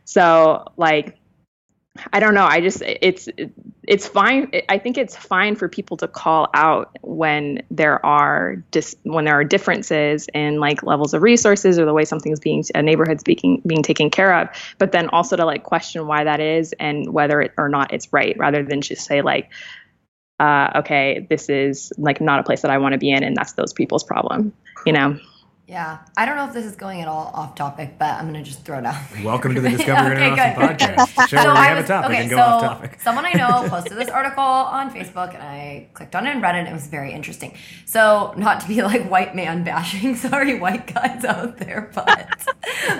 So, 0.05 0.65
like, 0.77 1.17
I 2.13 2.21
don't 2.21 2.33
know. 2.33 2.45
I 2.45 2.61
just 2.61 2.81
it's 2.81 3.27
it's 3.83 4.07
fine. 4.07 4.51
I 4.69 4.77
think 4.77 4.97
it's 4.97 5.15
fine 5.15 5.57
for 5.57 5.67
people 5.67 5.97
to 5.97 6.07
call 6.07 6.49
out 6.53 6.97
when 7.01 7.63
there 7.69 8.03
are 8.05 8.63
dis, 8.71 8.95
when 9.03 9.25
there 9.25 9.33
are 9.33 9.43
differences 9.43 10.27
in 10.33 10.61
like 10.61 10.83
levels 10.83 11.13
of 11.13 11.21
resources 11.21 11.77
or 11.77 11.85
the 11.85 11.93
way 11.93 12.05
something's 12.05 12.39
being 12.39 12.63
a 12.73 12.81
neighborhood's 12.81 13.23
being 13.23 13.61
being 13.67 13.83
taken 13.83 14.09
care 14.09 14.33
of. 14.39 14.47
But 14.77 14.93
then 14.93 15.09
also 15.09 15.35
to 15.35 15.45
like 15.45 15.63
question 15.63 16.07
why 16.07 16.23
that 16.23 16.39
is 16.39 16.73
and 16.79 17.11
whether 17.11 17.41
it 17.41 17.51
or 17.57 17.67
not 17.67 17.93
it's 17.93 18.13
right, 18.13 18.37
rather 18.37 18.63
than 18.63 18.79
just 18.79 19.05
say 19.05 19.21
like, 19.21 19.51
uh, 20.39 20.71
okay, 20.77 21.27
this 21.29 21.49
is 21.49 21.91
like 21.97 22.21
not 22.21 22.39
a 22.39 22.43
place 22.43 22.61
that 22.61 22.71
I 22.71 22.77
want 22.77 22.93
to 22.93 22.99
be 22.99 23.11
in, 23.11 23.21
and 23.23 23.35
that's 23.35 23.53
those 23.53 23.73
people's 23.73 24.05
problem. 24.05 24.53
You 24.85 24.93
know. 24.93 25.19
Yeah. 25.71 25.99
I 26.17 26.25
don't 26.25 26.35
know 26.35 26.45
if 26.47 26.53
this 26.53 26.65
is 26.65 26.75
going 26.75 26.99
at 26.99 27.07
all 27.07 27.31
off 27.33 27.55
topic, 27.55 27.95
but 27.97 28.09
I'm 28.15 28.29
going 28.29 28.33
to 28.33 28.43
just 28.43 28.65
throw 28.65 28.79
it 28.79 28.85
out. 28.85 29.01
Welcome 29.23 29.55
to 29.55 29.61
the 29.61 29.69
Discover 29.77 30.09
Your 30.09 30.33
Okay, 30.33 30.53
Awesome 30.53 30.67
good. 30.67 30.77
podcast. 30.77 31.29
So 31.29 31.37
we 31.37 31.57
I 31.57 31.65
have 31.67 31.77
was- 31.77 31.85
a 31.85 31.87
topic 31.87 32.09
okay, 32.11 32.21
and 32.23 32.29
go 32.29 32.35
so 32.35 32.41
off 32.41 32.61
topic. 32.61 32.99
Someone 32.99 33.25
I 33.25 33.31
know 33.31 33.69
posted 33.69 33.97
this 33.97 34.09
article 34.09 34.43
on 34.43 34.91
Facebook, 34.93 35.33
and 35.33 35.41
I 35.41 35.87
clicked 35.93 36.13
on 36.13 36.27
it 36.27 36.31
and 36.31 36.41
read 36.41 36.55
it. 36.55 36.59
And 36.59 36.67
it 36.67 36.73
was 36.73 36.87
very 36.87 37.13
interesting. 37.13 37.55
So, 37.85 38.33
not 38.35 38.59
to 38.61 38.67
be 38.67 38.81
like 38.83 39.09
white 39.09 39.33
man 39.33 39.63
bashing, 39.63 40.17
sorry, 40.17 40.59
white 40.59 40.93
guys 40.93 41.23
out 41.23 41.55
there, 41.57 41.89
but 41.95 42.29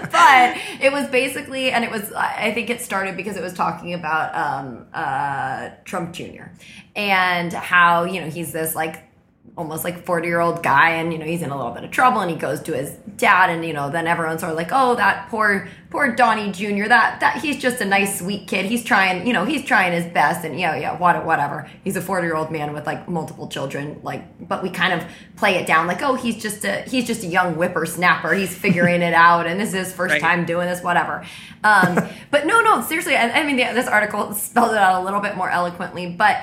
but 0.09 0.57
it 0.79 0.93
was 0.93 1.07
basically, 1.09 1.71
and 1.71 1.83
it 1.83 1.91
was. 1.91 2.13
I 2.13 2.53
think 2.53 2.69
it 2.69 2.79
started 2.79 3.17
because 3.17 3.35
it 3.35 3.43
was 3.43 3.53
talking 3.53 3.93
about 3.93 4.33
um, 4.33 4.85
uh, 4.93 5.71
Trump 5.83 6.13
Jr. 6.13 6.45
and 6.95 7.51
how 7.51 8.05
you 8.05 8.21
know 8.21 8.29
he's 8.29 8.53
this 8.53 8.75
like 8.75 9.03
almost 9.57 9.83
like 9.83 10.05
40 10.05 10.27
year 10.27 10.39
old 10.39 10.63
guy 10.63 10.91
and 10.91 11.11
you 11.11 11.19
know 11.19 11.25
he's 11.25 11.41
in 11.41 11.49
a 11.49 11.57
little 11.57 11.73
bit 11.73 11.83
of 11.83 11.91
trouble 11.91 12.21
and 12.21 12.31
he 12.31 12.37
goes 12.37 12.61
to 12.61 12.73
his 12.73 12.91
dad 13.17 13.49
and 13.49 13.65
you 13.65 13.73
know 13.73 13.89
then 13.89 14.07
everyone's 14.07 14.39
sort 14.39 14.51
of 14.51 14.57
like 14.57 14.69
oh 14.71 14.95
that 14.95 15.27
poor 15.29 15.67
poor 15.89 16.15
donnie 16.15 16.51
jr 16.53 16.87
that 16.87 17.19
that 17.19 17.41
he's 17.41 17.57
just 17.57 17.81
a 17.81 17.85
nice 17.85 18.19
sweet 18.19 18.47
kid. 18.47 18.65
He's 18.65 18.83
trying 18.83 19.27
you 19.27 19.33
know 19.33 19.43
he's 19.43 19.65
trying 19.65 19.91
his 19.91 20.05
best 20.13 20.45
and 20.45 20.57
yeah 20.57 20.75
yeah 20.77 20.97
what, 20.97 21.25
whatever. 21.25 21.69
He's 21.83 21.97
a 21.97 22.01
40 22.01 22.25
year 22.27 22.35
old 22.35 22.49
man 22.49 22.71
with 22.73 22.85
like 22.87 23.09
multiple 23.09 23.49
children 23.49 23.99
like 24.03 24.47
but 24.47 24.63
we 24.63 24.69
kind 24.69 24.93
of 24.93 25.05
play 25.35 25.55
it 25.55 25.67
down 25.67 25.85
like 25.85 26.01
oh 26.01 26.15
he's 26.15 26.41
just 26.41 26.63
a 26.63 26.83
he's 26.83 27.05
just 27.05 27.23
a 27.23 27.27
young 27.27 27.55
whippersnapper. 27.55 28.33
He's 28.33 28.55
figuring 28.55 29.01
it 29.01 29.13
out 29.13 29.47
and 29.47 29.59
this 29.59 29.69
is 29.73 29.87
his 29.87 29.93
first 29.93 30.13
Right. 30.13 30.21
time 30.21 30.45
doing 30.45 30.67
this 30.67 30.81
whatever. 30.81 31.25
Um 31.65 31.99
but 32.31 32.45
no 32.45 32.61
no 32.61 32.81
seriously 32.81 33.17
I, 33.17 33.41
I 33.41 33.45
mean 33.45 33.59
yeah, 33.59 33.73
this 33.73 33.87
article 33.87 34.33
spelled 34.33 34.71
it 34.71 34.77
out 34.77 35.01
a 35.01 35.03
little 35.03 35.19
bit 35.19 35.35
more 35.35 35.49
eloquently 35.49 36.09
but 36.09 36.37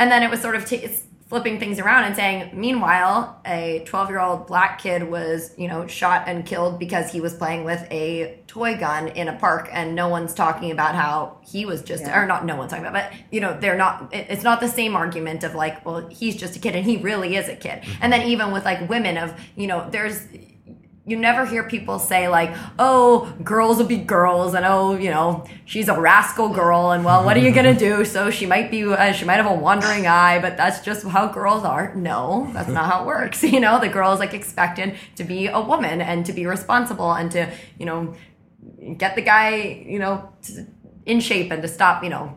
and 0.00 0.10
then 0.10 0.22
it 0.24 0.30
was 0.30 0.40
sort 0.40 0.56
of 0.56 0.64
t- 0.66 0.88
flipping 1.30 1.60
things 1.60 1.78
around 1.78 2.02
and 2.02 2.16
saying, 2.16 2.50
meanwhile, 2.52 3.40
a 3.46 3.84
12 3.86 4.10
year 4.10 4.18
old 4.18 4.48
black 4.48 4.80
kid 4.82 5.08
was, 5.08 5.54
you 5.56 5.68
know, 5.68 5.86
shot 5.86 6.24
and 6.26 6.44
killed 6.44 6.76
because 6.76 7.12
he 7.12 7.20
was 7.20 7.32
playing 7.32 7.62
with 7.62 7.80
a 7.92 8.36
toy 8.48 8.76
gun 8.76 9.06
in 9.06 9.28
a 9.28 9.36
park, 9.36 9.68
and 9.72 9.94
no 9.94 10.08
one's 10.08 10.34
talking 10.34 10.72
about 10.72 10.96
how 10.96 11.38
he 11.42 11.64
was 11.64 11.82
just, 11.82 12.04
or 12.08 12.26
not 12.26 12.44
no 12.44 12.56
one's 12.56 12.70
talking 12.72 12.84
about, 12.84 13.12
but, 13.12 13.18
you 13.30 13.40
know, 13.40 13.56
they're 13.60 13.76
not, 13.76 14.12
it- 14.12 14.26
it's 14.28 14.42
not 14.42 14.58
the 14.60 14.68
same 14.68 14.96
argument 14.96 15.44
of 15.44 15.54
like, 15.54 15.86
well, 15.86 16.04
he's 16.08 16.34
just 16.34 16.56
a 16.56 16.58
kid 16.58 16.74
and 16.74 16.84
he 16.84 16.96
really 16.96 17.36
is 17.36 17.48
a 17.48 17.54
kid. 17.54 17.80
Mm-hmm. 17.82 18.02
And 18.02 18.12
then 18.12 18.26
even 18.26 18.50
with 18.50 18.64
like 18.64 18.88
women, 18.88 19.16
of, 19.16 19.32
you 19.54 19.68
know, 19.68 19.88
there's, 19.88 20.26
you 21.06 21.16
never 21.16 21.44
hear 21.46 21.64
people 21.64 21.98
say 21.98 22.28
like, 22.28 22.54
"Oh, 22.78 23.32
girls 23.42 23.78
will 23.78 23.86
be 23.86 23.96
girls," 23.96 24.54
and 24.54 24.64
"Oh, 24.66 24.96
you 24.96 25.10
know, 25.10 25.44
she's 25.64 25.88
a 25.88 25.98
rascal 25.98 26.48
girl," 26.50 26.90
and 26.92 27.04
well, 27.04 27.24
what 27.24 27.36
are 27.36 27.40
you 27.40 27.52
gonna 27.52 27.74
do? 27.74 28.04
So 28.04 28.30
she 28.30 28.46
might 28.46 28.70
be, 28.70 28.84
uh, 28.84 29.12
she 29.12 29.24
might 29.24 29.36
have 29.36 29.50
a 29.50 29.54
wandering 29.54 30.06
eye, 30.06 30.38
but 30.40 30.56
that's 30.56 30.80
just 30.80 31.06
how 31.06 31.26
girls 31.28 31.64
are. 31.64 31.94
No, 31.94 32.50
that's 32.52 32.68
not 32.68 32.90
how 32.90 33.02
it 33.02 33.06
works. 33.06 33.42
You 33.50 33.60
know, 33.60 33.80
the 33.80 33.88
girl 33.88 34.12
is 34.12 34.20
like 34.20 34.34
expected 34.34 34.94
to 35.16 35.24
be 35.24 35.46
a 35.48 35.60
woman 35.60 36.00
and 36.00 36.24
to 36.26 36.32
be 36.32 36.46
responsible 36.46 37.12
and 37.12 37.30
to, 37.32 37.50
you 37.78 37.86
know, 37.86 38.14
get 38.96 39.16
the 39.16 39.22
guy, 39.22 39.56
you 39.86 39.98
know, 39.98 40.28
to, 40.42 40.66
in 41.06 41.20
shape 41.20 41.50
and 41.50 41.60
to 41.62 41.68
stop, 41.68 42.04
you 42.04 42.10
know, 42.10 42.36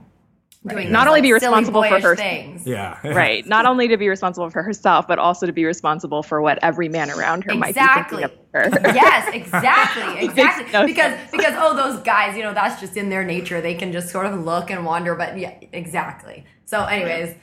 doing 0.65 0.91
Not 0.91 1.07
only 1.07 1.17
like, 1.17 1.23
be 1.23 1.33
responsible 1.33 1.83
for 1.83 1.99
her- 1.99 2.15
things. 2.15 2.65
Yeah. 2.65 2.97
right. 3.03 3.45
Not 3.45 3.65
only 3.65 3.89
to 3.89 3.97
be 3.97 4.07
responsible 4.07 4.49
for 4.49 4.63
herself, 4.63 5.07
but 5.07 5.19
also 5.19 5.45
to 5.45 5.51
be 5.53 5.65
responsible 5.65 6.23
for 6.23 6.41
what 6.41 6.57
every 6.63 6.89
man 6.89 7.11
around 7.11 7.43
her 7.43 7.51
Exactly. 7.51 7.57
might 7.59 7.75
be 7.75 8.01
thinking 8.17 8.23
of 8.23 8.42
her. 8.53 8.69
yes, 8.93 9.29
exactly, 9.33 10.25
exactly. 10.25 10.71
no 10.71 10.85
because 10.85 11.19
because 11.31 11.53
oh, 11.57 11.75
those 11.75 12.01
guys, 12.03 12.35
you 12.37 12.43
know, 12.43 12.53
that's 12.53 12.79
just 12.79 12.97
in 12.97 13.09
their 13.09 13.23
nature. 13.23 13.61
They 13.61 13.75
can 13.75 13.91
just 13.91 14.09
sort 14.09 14.25
of 14.25 14.39
look 14.43 14.69
and 14.69 14.85
wonder. 14.85 15.15
But 15.15 15.37
yeah, 15.37 15.55
exactly. 15.71 16.45
So, 16.65 16.83
anyways, 16.85 17.35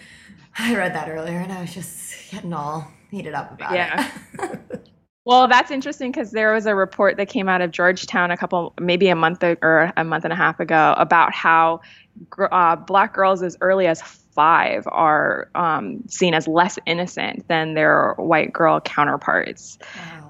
I 0.59 0.75
read 0.77 0.94
that 0.94 1.09
earlier, 1.09 1.38
and 1.38 1.53
I 1.53 1.61
was 1.61 1.75
just 1.75 2.31
getting 2.31 2.53
all 2.53 2.90
heated 3.11 3.35
up 3.35 3.53
about 3.53 3.73
Yeah. 3.73 4.11
it. 4.38 4.87
Well, 5.27 5.46
that's 5.49 5.70
interesting 5.70 6.11
because 6.11 6.31
there 6.31 6.53
was 6.53 6.64
a 6.64 6.75
report 6.75 7.18
that 7.18 7.29
came 7.29 7.46
out 7.46 7.61
of 7.61 7.70
Georgetown 7.70 8.31
a 8.31 8.38
couple, 8.38 8.73
maybe 8.81 9.09
a 9.09 9.14
month 9.14 9.44
or 9.44 9.92
a 9.96 10.03
month 10.03 10.25
and 10.25 10.33
a 10.33 10.37
half 10.37 10.59
ago, 10.59 10.94
about 10.96 11.35
how 11.35 11.83
uh, 12.51 12.75
black 12.75 13.14
girls 13.14 13.42
as 13.42 13.57
early 13.61 13.87
as 13.87 14.01
five 14.01 14.85
are 14.87 15.51
um, 15.55 16.03
seen 16.09 16.33
as 16.33 16.49
less 16.49 16.79
innocent 16.87 17.46
than 17.49 17.75
their 17.75 18.14
white 18.14 18.53
girl 18.53 18.81
counterparts. 18.81 19.79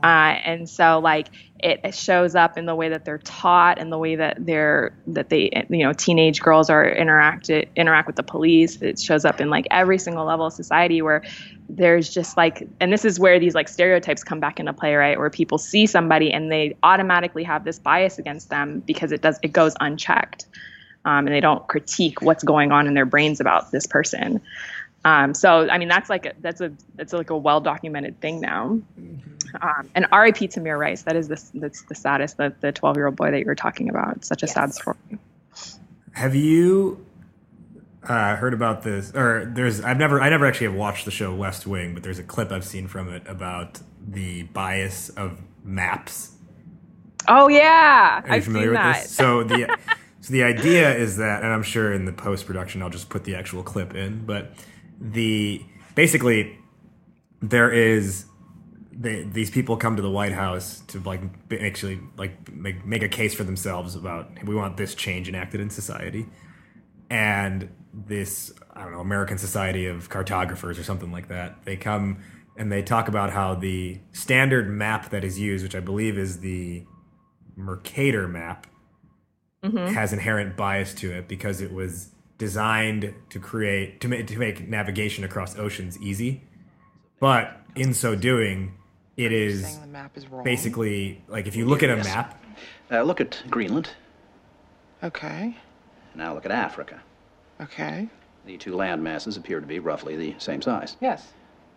Uh, 0.02 0.38
and 0.44 0.68
so, 0.68 0.98
like, 0.98 1.28
it 1.62 1.94
shows 1.94 2.34
up 2.34 2.56
in 2.56 2.66
the 2.66 2.74
way 2.74 2.88
that 2.88 3.04
they're 3.04 3.18
taught 3.18 3.78
and 3.78 3.92
the 3.92 3.98
way 3.98 4.16
that 4.16 4.36
they're 4.40 4.92
that 5.06 5.28
they 5.28 5.50
you 5.68 5.84
know 5.84 5.92
teenage 5.92 6.40
girls 6.40 6.70
are 6.70 6.84
interacted 6.84 7.68
interact 7.76 8.06
with 8.06 8.16
the 8.16 8.22
police. 8.22 8.80
It 8.80 8.98
shows 8.98 9.24
up 9.24 9.40
in 9.40 9.50
like 9.50 9.66
every 9.70 9.98
single 9.98 10.24
level 10.24 10.46
of 10.46 10.52
society 10.52 11.02
where 11.02 11.22
there's 11.68 12.12
just 12.12 12.36
like 12.36 12.66
and 12.80 12.92
this 12.92 13.04
is 13.04 13.20
where 13.20 13.38
these 13.38 13.54
like 13.54 13.68
stereotypes 13.68 14.24
come 14.24 14.40
back 14.40 14.58
into 14.58 14.72
play 14.72 14.94
right? 14.94 15.18
Where 15.18 15.30
people 15.30 15.58
see 15.58 15.86
somebody 15.86 16.32
and 16.32 16.50
they 16.50 16.76
automatically 16.82 17.44
have 17.44 17.64
this 17.64 17.78
bias 17.78 18.18
against 18.18 18.48
them 18.50 18.80
because 18.80 19.12
it 19.12 19.20
does 19.20 19.38
it 19.42 19.52
goes 19.52 19.74
unchecked 19.80 20.46
um, 21.04 21.26
and 21.26 21.34
they 21.34 21.40
don't 21.40 21.66
critique 21.68 22.20
what's 22.22 22.44
going 22.44 22.72
on 22.72 22.86
in 22.86 22.94
their 22.94 23.06
brains 23.06 23.40
about 23.40 23.70
this 23.70 23.86
person 23.86 24.40
um, 25.04 25.34
so 25.34 25.68
I 25.68 25.78
mean 25.78 25.88
that's 25.88 26.10
like 26.10 26.26
a, 26.26 26.32
that's 26.40 26.60
a 26.60 26.72
that's 26.94 27.12
like 27.12 27.30
a 27.30 27.36
well 27.36 27.60
documented 27.60 28.20
thing 28.20 28.40
now. 28.40 28.80
Um, 29.62 29.90
and 29.94 30.06
R.I.P. 30.12 30.48
Tamir 30.48 30.78
Rice. 30.78 31.02
That 31.02 31.16
is 31.16 31.28
the 31.28 31.42
that's 31.54 31.82
the 31.82 31.94
saddest. 31.94 32.36
that 32.36 32.60
the 32.60 32.72
twelve 32.72 32.96
year 32.96 33.06
old 33.06 33.16
boy 33.16 33.30
that 33.30 33.38
you 33.40 33.46
were 33.46 33.54
talking 33.54 33.88
about. 33.88 34.24
Such 34.24 34.42
a 34.42 34.46
sad 34.46 34.74
story. 34.74 34.96
Have 36.12 36.34
you 36.34 37.04
uh, 38.04 38.36
heard 38.36 38.54
about 38.54 38.82
this? 38.82 39.14
Or 39.14 39.50
there's 39.54 39.80
I've 39.80 39.98
never 39.98 40.20
I 40.20 40.28
never 40.28 40.46
actually 40.46 40.68
have 40.68 40.76
watched 40.76 41.04
the 41.04 41.10
show 41.10 41.34
West 41.34 41.66
Wing, 41.66 41.94
but 41.94 42.02
there's 42.02 42.18
a 42.18 42.22
clip 42.22 42.52
I've 42.52 42.64
seen 42.64 42.86
from 42.86 43.12
it 43.12 43.22
about 43.26 43.80
the 44.06 44.44
bias 44.44 45.08
of 45.10 45.40
maps. 45.64 46.32
Oh 47.28 47.48
yeah, 47.48 48.22
Are 48.24 48.28
you 48.28 48.34
I've 48.34 48.44
familiar 48.44 48.68
seen 48.68 48.72
with 48.72 48.80
that. 48.82 49.02
this? 49.02 49.10
So 49.12 49.44
the 49.44 49.78
so 50.20 50.32
the 50.32 50.42
idea 50.42 50.94
is 50.94 51.16
that, 51.18 51.42
and 51.42 51.52
I'm 51.52 51.62
sure 51.62 51.92
in 51.92 52.04
the 52.04 52.12
post 52.12 52.46
production 52.46 52.82
I'll 52.82 52.90
just 52.90 53.08
put 53.08 53.24
the 53.24 53.34
actual 53.34 53.62
clip 53.62 53.94
in, 53.94 54.24
but 54.24 54.52
the 55.00 55.64
basically 55.94 56.58
there 57.40 57.70
is 57.70 58.26
they, 58.92 59.22
these 59.22 59.50
people 59.50 59.76
come 59.76 59.96
to 59.96 60.02
the 60.02 60.10
White 60.10 60.32
House 60.32 60.80
to 60.88 61.00
like 61.00 61.22
actually 61.58 62.00
like 62.16 62.52
make, 62.52 62.84
make 62.84 63.02
a 63.02 63.08
case 63.08 63.34
for 63.34 63.44
themselves 63.44 63.94
about 63.96 64.30
we 64.44 64.54
want 64.54 64.76
this 64.76 64.94
change 64.94 65.28
enacted 65.28 65.60
in 65.60 65.70
society, 65.70 66.26
and 67.08 67.70
this 67.94 68.52
I 68.74 68.82
don't 68.82 68.92
know 68.92 69.00
American 69.00 69.38
Society 69.38 69.86
of 69.86 70.10
Cartographers 70.10 70.78
or 70.78 70.82
something 70.82 71.10
like 71.10 71.28
that. 71.28 71.64
They 71.64 71.76
come 71.76 72.18
and 72.56 72.70
they 72.70 72.82
talk 72.82 73.08
about 73.08 73.30
how 73.30 73.54
the 73.54 73.98
standard 74.12 74.68
map 74.68 75.10
that 75.10 75.24
is 75.24 75.38
used, 75.38 75.64
which 75.64 75.74
I 75.74 75.80
believe 75.80 76.18
is 76.18 76.40
the 76.40 76.84
Mercator 77.56 78.28
map, 78.28 78.66
mm-hmm. 79.64 79.94
has 79.94 80.12
inherent 80.12 80.56
bias 80.56 80.92
to 80.94 81.10
it 81.10 81.26
because 81.26 81.62
it 81.62 81.72
was 81.72 82.10
designed 82.44 83.14
to 83.29 83.38
create 83.38 84.00
to 84.00 84.09
make 84.09 84.26
to 84.26 84.38
make 84.38 84.66
navigation 84.66 85.22
across 85.24 85.57
oceans 85.59 85.96
easy, 86.00 86.42
but 87.20 87.61
in 87.76 87.92
so 87.94 88.16
doing, 88.16 88.74
it 89.18 89.31
is 89.31 89.79
the 89.79 89.87
map 89.87 90.16
is 90.16 90.26
wrong. 90.26 90.42
basically 90.42 91.22
like 91.29 91.46
if 91.46 91.55
you 91.55 91.66
look 91.66 91.83
at 91.85 91.90
a 91.90 91.96
Yes. 91.96 92.07
map, 92.07 92.42
Uh, 92.90 93.03
look 93.03 93.20
at 93.20 93.42
Greenland. 93.48 93.90
Okay. 95.05 95.57
Now 96.14 96.35
look 96.35 96.44
at 96.46 96.50
Africa. 96.50 97.00
Okay. 97.61 98.09
The 98.46 98.57
two 98.57 98.74
land 98.74 99.05
masses 99.05 99.37
appear 99.37 99.61
to 99.61 99.66
be 99.66 99.79
roughly 99.79 100.16
the 100.16 100.35
same 100.38 100.62
size. 100.62 100.96
Yes. 101.00 101.33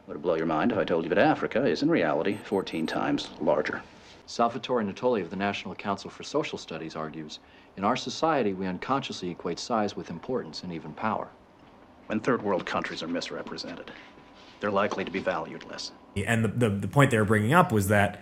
Would 0.07 0.15
it 0.17 0.21
blow 0.21 0.35
your 0.35 0.45
mind 0.45 0.71
if 0.71 0.77
I 0.77 0.85
told 0.85 1.03
you 1.03 1.09
that 1.09 1.17
Africa 1.17 1.65
is 1.65 1.83
in 1.83 1.89
reality 1.89 2.37
14 2.45 2.87
times 2.87 3.29
larger? 3.41 3.81
Salvatore 4.25 4.81
Natoli 4.83 5.21
of 5.21 5.29
the 5.29 5.35
National 5.35 5.75
Council 5.75 6.09
for 6.09 6.23
Social 6.23 6.57
Studies 6.57 6.95
argues 6.95 7.39
in 7.75 7.83
our 7.83 7.95
society, 7.95 8.53
we 8.53 8.67
unconsciously 8.67 9.29
equate 9.31 9.59
size 9.59 9.95
with 9.95 10.09
importance 10.09 10.63
and 10.63 10.71
even 10.71 10.93
power. 10.93 11.27
When 12.07 12.19
third 12.19 12.41
world 12.43 12.65
countries 12.65 13.01
are 13.01 13.07
misrepresented, 13.07 13.91
they're 14.59 14.71
likely 14.71 15.03
to 15.03 15.11
be 15.11 15.19
valued 15.19 15.65
less. 15.69 15.91
and 16.15 16.43
the, 16.43 16.47
the 16.49 16.69
the 16.69 16.87
point 16.87 17.11
they 17.11 17.17
were 17.17 17.25
bringing 17.25 17.53
up 17.53 17.71
was 17.71 17.87
that 17.87 18.21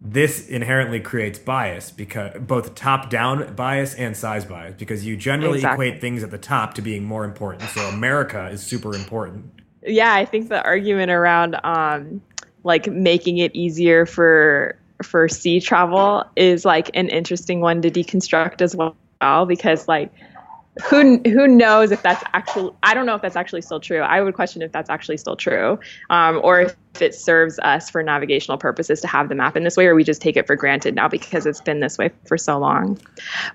this 0.00 0.48
inherently 0.48 1.00
creates 1.00 1.38
bias 1.38 1.90
because 1.90 2.36
both 2.40 2.74
top 2.74 3.08
down 3.10 3.54
bias 3.54 3.94
and 3.94 4.16
size 4.16 4.44
bias 4.44 4.74
because 4.76 5.04
you 5.06 5.16
generally 5.16 5.58
Exactly. 5.58 5.88
equate 5.88 6.00
things 6.00 6.22
at 6.22 6.30
the 6.30 6.38
top 6.38 6.74
to 6.74 6.82
being 6.82 7.04
more 7.04 7.24
important. 7.24 7.68
So 7.70 7.80
America 7.88 8.48
is 8.48 8.62
super 8.62 8.94
important. 8.94 9.50
yeah, 9.86 10.14
I 10.14 10.24
think 10.24 10.48
the 10.48 10.62
argument 10.62 11.10
around 11.10 11.56
um, 11.64 12.20
like 12.64 12.86
making 12.86 13.38
it 13.38 13.54
easier 13.54 14.06
for 14.06 14.78
for 15.04 15.28
sea 15.28 15.60
travel 15.60 16.24
is 16.36 16.64
like 16.64 16.90
an 16.94 17.08
interesting 17.08 17.60
one 17.60 17.82
to 17.82 17.90
deconstruct 17.90 18.60
as 18.62 18.74
well 18.74 18.96
because 19.46 19.86
like 19.88 20.12
who 20.82 21.20
who 21.24 21.46
knows 21.46 21.92
if 21.92 22.02
that's 22.02 22.22
actually 22.32 22.72
I 22.82 22.94
don't 22.94 23.06
know 23.06 23.14
if 23.14 23.22
that's 23.22 23.36
actually 23.36 23.62
still 23.62 23.80
true. 23.80 24.00
I 24.00 24.20
would 24.20 24.34
question 24.34 24.62
if 24.62 24.72
that's 24.72 24.90
actually 24.90 25.18
still 25.18 25.36
true, 25.36 25.78
um, 26.10 26.40
or 26.42 26.62
if 26.62 26.76
it 27.00 27.14
serves 27.14 27.58
us 27.60 27.90
for 27.90 28.02
navigational 28.02 28.58
purposes 28.58 29.00
to 29.00 29.06
have 29.08 29.28
the 29.28 29.34
map 29.34 29.56
in 29.56 29.64
this 29.64 29.76
way, 29.76 29.86
or 29.86 29.94
we 29.94 30.04
just 30.04 30.20
take 30.22 30.36
it 30.36 30.46
for 30.46 30.56
granted 30.56 30.94
now 30.94 31.08
because 31.08 31.46
it's 31.46 31.60
been 31.60 31.80
this 31.80 31.98
way 31.98 32.10
for 32.26 32.36
so 32.38 32.58
long. 32.58 32.98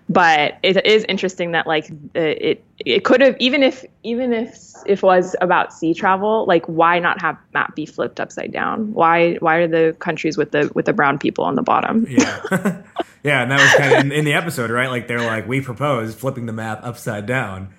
But 0.08 0.58
it 0.64 0.86
is 0.86 1.06
interesting 1.10 1.52
that 1.52 1.68
like 1.68 1.90
it 2.16 2.64
it 2.86 3.04
could 3.04 3.22
have 3.22 3.36
even 3.40 3.64
if 3.64 3.86
even 4.04 4.34
if 4.34 4.58
if 4.86 5.00
it 5.00 5.04
was 5.04 5.36
about 5.42 5.74
sea 5.74 5.94
travel, 5.94 6.46
like 6.48 6.66
why 6.66 7.00
not 7.00 7.22
have 7.22 7.38
map 7.54 7.76
be 7.76 7.86
flipped 7.86 8.20
upside 8.20 8.52
down? 8.52 8.94
Why 8.94 9.36
why 9.36 9.56
are 9.58 9.68
the 9.68 9.96
countries 10.00 10.38
with 10.38 10.52
the 10.52 10.72
with 10.76 10.86
the 10.86 10.94
brown 10.94 11.20
people 11.20 11.44
on 11.44 11.56
the 11.56 11.64
bottom? 11.64 12.06
Yeah. 12.10 12.42
yeah, 13.24 13.42
and 13.44 13.52
that 13.52 13.60
was 13.60 13.74
kind 13.74 13.94
of 13.94 14.00
in, 14.06 14.12
in 14.12 14.26
the 14.26 14.34
episode, 14.34 14.72
right? 14.72 14.90
Like 14.90 15.08
they're 15.08 15.20
like, 15.26 15.48
we 15.48 15.62
propose 15.62 16.16
flipping 16.16 16.46
the 16.46 16.54
map 16.54 16.80
upside 16.84 17.26
down. 17.26 17.74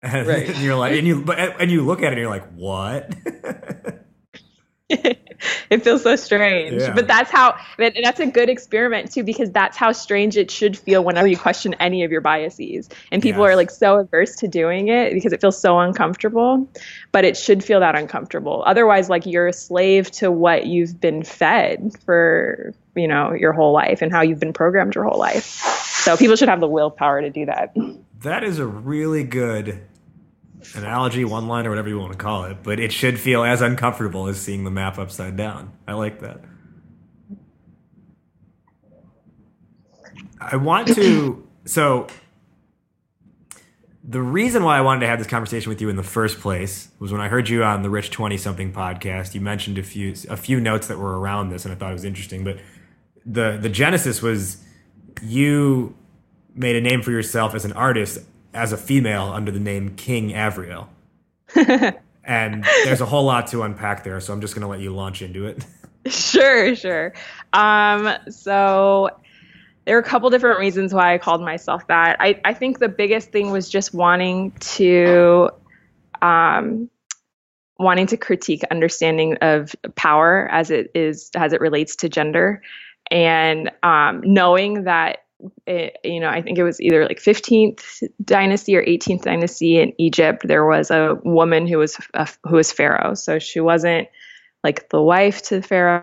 And, 0.00 0.28
Right. 0.28 0.56
you're 0.60 0.76
like, 0.76 0.92
and 0.92 1.06
you, 1.06 1.22
but 1.24 1.38
and 1.60 1.70
you 1.72 1.84
look 1.84 1.98
at 1.98 2.04
it, 2.04 2.12
and 2.12 2.18
you're 2.18 2.30
like, 2.30 2.48
what? 2.52 3.12
it 5.70 5.84
feels 5.84 6.02
so 6.02 6.16
strange. 6.16 6.80
Yeah. 6.80 6.94
but 6.94 7.06
that's 7.06 7.30
how 7.30 7.56
and 7.78 7.94
that's 8.02 8.20
a 8.20 8.26
good 8.26 8.48
experiment 8.48 9.12
too 9.12 9.22
because 9.22 9.50
that's 9.50 9.76
how 9.76 9.92
strange 9.92 10.36
it 10.36 10.50
should 10.50 10.78
feel 10.78 11.04
whenever 11.04 11.26
you 11.26 11.36
question 11.36 11.74
any 11.74 12.04
of 12.04 12.10
your 12.10 12.20
biases. 12.22 12.88
And 13.12 13.22
people 13.22 13.42
Yes. 13.42 13.52
are 13.52 13.56
like 13.56 13.70
so 13.70 13.98
averse 13.98 14.36
to 14.36 14.48
doing 14.48 14.88
it 14.88 15.12
because 15.12 15.32
it 15.32 15.40
feels 15.40 15.60
so 15.60 15.78
uncomfortable 15.78 16.68
but 17.12 17.24
it 17.24 17.36
should 17.36 17.62
feel 17.62 17.80
that 17.80 17.96
uncomfortable. 17.96 18.62
Otherwise 18.66 19.10
like 19.10 19.26
you're 19.26 19.48
a 19.48 19.52
slave 19.52 20.10
to 20.12 20.30
what 20.30 20.66
you've 20.66 20.98
been 21.00 21.22
fed 21.22 21.92
for 22.06 22.72
you 22.96 23.06
know 23.06 23.32
your 23.32 23.52
whole 23.52 23.72
life 23.72 24.00
and 24.02 24.10
how 24.10 24.22
you've 24.22 24.40
been 24.40 24.54
programmed 24.54 24.94
your 24.94 25.04
whole 25.04 25.18
life. 25.18 25.44
So 25.44 26.16
people 26.16 26.36
should 26.36 26.48
have 26.48 26.60
the 26.60 26.68
willpower 26.68 27.20
to 27.20 27.28
do 27.30 27.44
that. 27.46 27.74
That 28.20 28.42
is 28.42 28.58
a 28.58 28.66
really 28.66 29.22
good 29.24 29.82
analogy, 30.74 31.24
one 31.24 31.48
line, 31.48 31.66
or 31.66 31.70
whatever 31.70 31.88
you 31.88 31.98
want 31.98 32.12
to 32.12 32.18
call 32.18 32.44
it, 32.44 32.58
but 32.62 32.80
it 32.80 32.92
should 32.92 33.18
feel 33.18 33.44
as 33.44 33.60
uncomfortable 33.60 34.28
as 34.28 34.40
seeing 34.40 34.64
the 34.64 34.70
map 34.70 34.98
upside 34.98 35.36
down. 35.36 35.72
I 35.86 35.94
like 35.94 36.20
that. 36.20 36.40
I 40.40 40.56
want 40.56 40.88
to. 40.94 41.44
So, 41.64 42.06
the 44.02 44.22
reason 44.22 44.64
why 44.64 44.78
I 44.78 44.80
wanted 44.80 45.00
to 45.00 45.06
have 45.08 45.18
this 45.18 45.28
conversation 45.28 45.68
with 45.68 45.82
you 45.82 45.90
in 45.90 45.96
the 45.96 46.02
first 46.02 46.40
place 46.40 46.88
was 46.98 47.12
when 47.12 47.20
I 47.20 47.28
heard 47.28 47.50
you 47.50 47.62
on 47.62 47.82
the 47.82 47.90
Rich 47.90 48.10
Twenty 48.10 48.38
Something 48.38 48.72
podcast. 48.72 49.34
You 49.34 49.42
mentioned 49.42 49.76
a 49.76 49.82
few 49.82 50.14
a 50.30 50.36
few 50.38 50.60
notes 50.60 50.86
that 50.86 50.96
were 50.96 51.20
around 51.20 51.50
this, 51.50 51.66
and 51.66 51.74
I 51.74 51.76
thought 51.76 51.90
it 51.90 51.92
was 51.92 52.06
interesting. 52.06 52.42
But 52.42 52.56
the 53.26 53.58
the 53.60 53.68
genesis 53.68 54.22
was 54.22 54.64
you 55.20 55.94
made 56.54 56.74
a 56.74 56.80
name 56.80 57.02
for 57.02 57.10
yourself 57.10 57.54
as 57.54 57.66
an 57.66 57.72
artist 57.74 58.24
as 58.54 58.72
a 58.72 58.76
female 58.76 59.24
under 59.24 59.50
the 59.50 59.60
name 59.60 59.94
King 59.96 60.30
Avriel. 60.30 60.88
and 62.24 62.64
there's 62.84 63.00
a 63.00 63.06
whole 63.06 63.24
lot 63.24 63.48
to 63.48 63.62
unpack 63.62 64.04
there, 64.04 64.20
so 64.20 64.32
I'm 64.32 64.40
just 64.40 64.54
going 64.54 64.62
to 64.62 64.68
let 64.68 64.80
you 64.80 64.94
launch 64.94 65.22
into 65.22 65.46
it. 65.46 65.64
Sure, 66.06 66.74
sure. 66.74 67.12
Um, 67.52 68.08
so 68.30 69.10
there 69.84 69.96
are 69.96 70.00
a 70.00 70.04
couple 70.04 70.30
different 70.30 70.58
reasons 70.58 70.94
why 70.94 71.12
I 71.12 71.18
called 71.18 71.42
myself 71.42 71.86
that. 71.88 72.16
I, 72.18 72.40
I 72.44 72.54
think 72.54 72.78
the 72.78 72.88
biggest 72.88 73.30
thing 73.30 73.50
was 73.50 73.68
just 73.68 73.92
wanting 73.92 74.52
to 74.52 75.50
um, 76.22 76.88
wanting 77.78 78.06
to 78.08 78.16
critique 78.16 78.62
understanding 78.70 79.36
of 79.40 79.74
power 79.96 80.48
as 80.50 80.70
it 80.70 80.90
is 80.94 81.30
as 81.34 81.52
it 81.52 81.60
relates 81.60 81.96
to 81.96 82.08
gender 82.08 82.62
and 83.10 83.70
um, 83.82 84.20
knowing 84.24 84.84
that 84.84 85.24
it, 85.66 85.96
you 86.02 86.20
know 86.20 86.28
i 86.28 86.42
think 86.42 86.58
it 86.58 86.64
was 86.64 86.80
either 86.80 87.04
like 87.04 87.20
15th 87.20 88.02
dynasty 88.24 88.76
or 88.76 88.84
18th 88.84 89.22
dynasty 89.22 89.78
in 89.78 89.92
egypt 89.98 90.42
there 90.46 90.66
was 90.66 90.90
a 90.90 91.16
woman 91.24 91.66
who 91.66 91.78
was 91.78 91.96
a, 92.14 92.28
who 92.44 92.56
was 92.56 92.72
pharaoh 92.72 93.14
so 93.14 93.38
she 93.38 93.60
wasn't 93.60 94.08
like 94.64 94.88
the 94.88 95.00
wife 95.00 95.42
to 95.42 95.60
the 95.60 95.62
pharaoh 95.62 96.02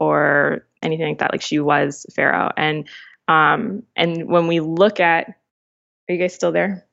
or 0.00 0.64
anything 0.82 1.08
like 1.08 1.18
that 1.18 1.32
like 1.32 1.42
she 1.42 1.58
was 1.58 2.06
pharaoh 2.14 2.50
and 2.56 2.88
um 3.26 3.82
and 3.96 4.28
when 4.28 4.46
we 4.46 4.60
look 4.60 5.00
at 5.00 5.28
are 6.08 6.14
you 6.14 6.18
guys 6.18 6.34
still 6.34 6.52
there 6.52 6.84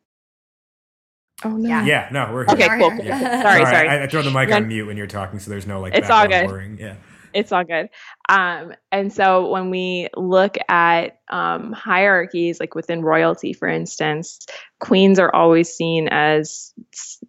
Oh 1.43 1.49
no. 1.49 1.67
Yeah. 1.67 1.85
Yeah, 1.85 2.09
no, 2.11 2.33
we're 2.33 2.45
here. 2.45 2.53
Okay, 2.55 2.79
cool. 2.79 2.91
cool. 2.91 3.05
Yeah. 3.05 3.41
Sorry, 3.41 3.65
sorry. 3.65 3.89
I, 3.89 4.03
I 4.03 4.07
throw 4.07 4.21
the 4.21 4.31
mic 4.31 4.49
Then- 4.49 4.63
on 4.63 4.67
mute 4.69 4.87
when 4.87 4.95
you're 4.97 5.05
talking, 5.05 5.39
so 5.39 5.51
there's 5.51 5.67
no 5.67 5.81
like. 5.81 5.93
It's 5.93 6.09
all 6.09 6.23
background 6.23 6.47
good. 6.47 6.53
whirring. 6.53 6.77
Yeah. 6.79 6.95
It's 7.35 7.51
all 7.51 7.63
good. 7.63 7.89
Um, 8.29 8.73
and 8.91 9.11
so 9.11 9.49
when 9.49 9.69
we 9.69 10.07
look 10.15 10.55
at 10.69 11.19
um, 11.29 11.73
hierarchies, 11.73 12.59
like 12.59 12.75
within 12.75 13.01
royalty, 13.01 13.53
for 13.53 13.67
instance, 13.67 14.39
queens 14.79 15.19
are 15.19 15.33
always 15.35 15.71
seen 15.71 16.07
as 16.07 16.73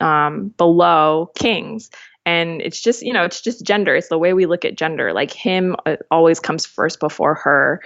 um, 0.00 0.54
below 0.56 1.30
kings. 1.36 1.90
And 2.24 2.62
it's 2.62 2.80
just, 2.80 3.02
you 3.02 3.12
know, 3.12 3.24
it's 3.24 3.40
just 3.40 3.66
gender. 3.66 3.94
It's 3.94 4.08
the 4.08 4.18
way 4.18 4.32
we 4.32 4.46
look 4.46 4.64
at 4.64 4.76
gender. 4.76 5.12
Like 5.12 5.32
him 5.32 5.76
uh, 5.84 5.96
always 6.10 6.40
comes 6.40 6.64
first 6.64 7.00
before 7.00 7.34
her. 7.34 7.80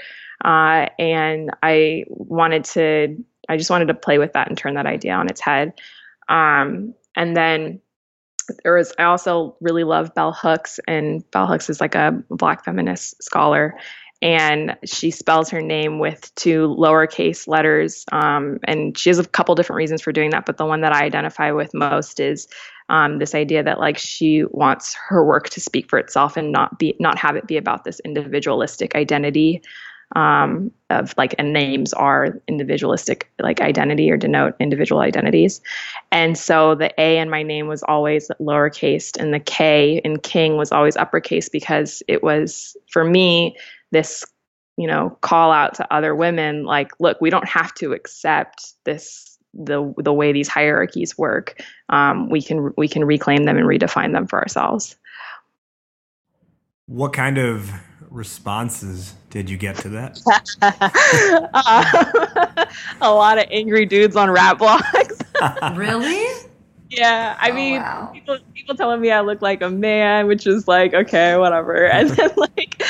Uh, 0.44 0.86
and 0.98 1.50
I 1.62 2.04
wanted 2.08 2.64
to, 2.64 3.16
I 3.48 3.56
just 3.56 3.70
wanted 3.70 3.88
to 3.88 3.94
play 3.94 4.18
with 4.18 4.34
that 4.34 4.48
and 4.48 4.56
turn 4.56 4.74
that 4.74 4.86
idea 4.86 5.12
on 5.12 5.28
its 5.28 5.40
head. 5.40 5.72
Um, 6.28 6.94
and 7.16 7.36
then 7.36 7.80
there 8.62 8.74
was 8.74 8.92
I 8.98 9.04
also 9.04 9.56
really 9.60 9.84
love 9.84 10.14
Bell 10.14 10.32
Hooks, 10.32 10.80
and 10.86 11.28
Bell 11.30 11.46
Hooks 11.46 11.70
is 11.70 11.80
like 11.80 11.94
a 11.94 12.22
black 12.30 12.64
feminist 12.64 13.22
scholar, 13.22 13.76
and 14.22 14.76
she 14.84 15.10
spells 15.10 15.50
her 15.50 15.62
name 15.62 15.98
with 15.98 16.34
two 16.34 16.74
lowercase 16.78 17.48
letters, 17.48 18.04
um, 18.12 18.58
and 18.64 18.96
she 18.96 19.10
has 19.10 19.18
a 19.18 19.26
couple 19.26 19.54
different 19.54 19.78
reasons 19.78 20.02
for 20.02 20.12
doing 20.12 20.30
that, 20.30 20.46
but 20.46 20.56
the 20.56 20.66
one 20.66 20.82
that 20.82 20.92
I 20.92 21.04
identify 21.04 21.52
with 21.52 21.72
most 21.74 22.20
is 22.20 22.48
um, 22.90 23.18
this 23.18 23.34
idea 23.34 23.62
that 23.62 23.78
like 23.78 23.96
she 23.96 24.44
wants 24.50 24.94
her 25.08 25.24
work 25.24 25.48
to 25.50 25.60
speak 25.60 25.88
for 25.88 25.98
itself 25.98 26.36
and 26.36 26.52
not 26.52 26.78
be 26.78 26.96
not 26.98 27.18
have 27.18 27.36
it 27.36 27.46
be 27.46 27.56
about 27.56 27.84
this 27.84 28.00
individualistic 28.00 28.94
identity 28.94 29.62
um, 30.16 30.70
of 30.88 31.14
like 31.16 31.34
and 31.38 31.52
names 31.52 31.92
are 31.92 32.40
individualistic 32.48 33.30
like 33.40 33.60
identity 33.60 34.10
or 34.10 34.16
denote 34.16 34.54
individual 34.58 35.00
identities. 35.00 35.60
And 36.10 36.36
so 36.36 36.74
the 36.74 36.92
a 37.00 37.18
in 37.18 37.30
my 37.30 37.42
name 37.42 37.68
was 37.68 37.82
always 37.84 38.30
lowercase 38.40 39.16
and 39.16 39.32
the 39.32 39.40
k 39.40 40.00
in 40.04 40.18
king 40.18 40.56
was 40.56 40.72
always 40.72 40.96
uppercase 40.96 41.48
because 41.48 42.02
it 42.08 42.22
was 42.22 42.76
for 42.90 43.04
me 43.04 43.56
this 43.92 44.24
you 44.76 44.86
know 44.86 45.16
call 45.20 45.52
out 45.52 45.74
to 45.74 45.94
other 45.94 46.14
women 46.14 46.64
like 46.64 46.92
look 46.98 47.20
we 47.20 47.30
don't 47.30 47.48
have 47.48 47.72
to 47.74 47.92
accept 47.92 48.74
this 48.84 49.30
the 49.54 49.92
the 49.98 50.12
way 50.12 50.32
these 50.32 50.48
hierarchies 50.48 51.16
work. 51.18 51.60
Um, 51.88 52.30
we 52.30 52.42
can 52.42 52.72
we 52.76 52.88
can 52.88 53.04
reclaim 53.04 53.44
them 53.44 53.56
and 53.56 53.66
redefine 53.66 54.12
them 54.12 54.26
for 54.26 54.40
ourselves. 54.40 54.96
What 56.86 57.12
kind 57.12 57.38
of 57.38 57.72
responses 58.10 59.14
did 59.30 59.48
you 59.48 59.56
get 59.56 59.76
to 59.78 59.88
that? 59.90 60.20
Uh, 61.52 62.64
a 63.00 63.12
lot 63.12 63.38
of 63.38 63.46
angry 63.50 63.86
dudes 63.86 64.16
on 64.16 64.30
rap 64.30 64.58
blogs. 64.58 65.22
really? 65.76 66.26
yeah, 66.90 67.36
I 67.40 67.50
Oh, 67.50 67.54
mean, 67.54 67.82
wow. 67.82 68.10
people 68.12 68.38
people 68.54 68.74
telling 68.76 69.00
me 69.00 69.10
I 69.10 69.20
look 69.20 69.42
like 69.42 69.62
a 69.62 69.70
man, 69.70 70.26
which 70.26 70.46
is 70.46 70.66
like 70.68 70.94
okay, 70.94 71.36
whatever. 71.36 71.86
And 71.86 72.10
then 72.10 72.30
like, 72.36 72.82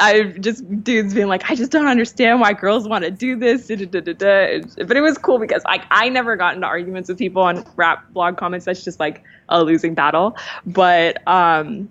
I 0.00 0.24
just 0.40 0.82
dudes 0.84 1.14
being 1.14 1.28
like, 1.28 1.50
I 1.50 1.54
just 1.54 1.72
don't 1.72 1.86
understand 1.86 2.40
why 2.40 2.52
girls 2.52 2.88
want 2.88 3.04
to 3.04 3.10
do 3.10 3.36
this. 3.36 3.66
da, 3.68 3.76
da, 3.76 3.86
da, 3.86 4.00
da, 4.00 4.12
da. 4.14 4.84
But 4.86 4.96
it 4.96 5.00
was 5.02 5.18
cool 5.18 5.38
because 5.38 5.62
like 5.64 5.84
I 5.90 6.08
never 6.08 6.36
got 6.36 6.54
into 6.54 6.66
arguments 6.66 7.08
with 7.08 7.18
people 7.18 7.42
on 7.42 7.64
rap 7.76 8.10
blog 8.12 8.36
comments. 8.36 8.66
That's 8.66 8.84
just 8.84 9.00
like 9.00 9.22
a 9.48 9.62
losing 9.64 9.94
battle. 9.94 10.36
But 10.66 11.26
um, 11.26 11.90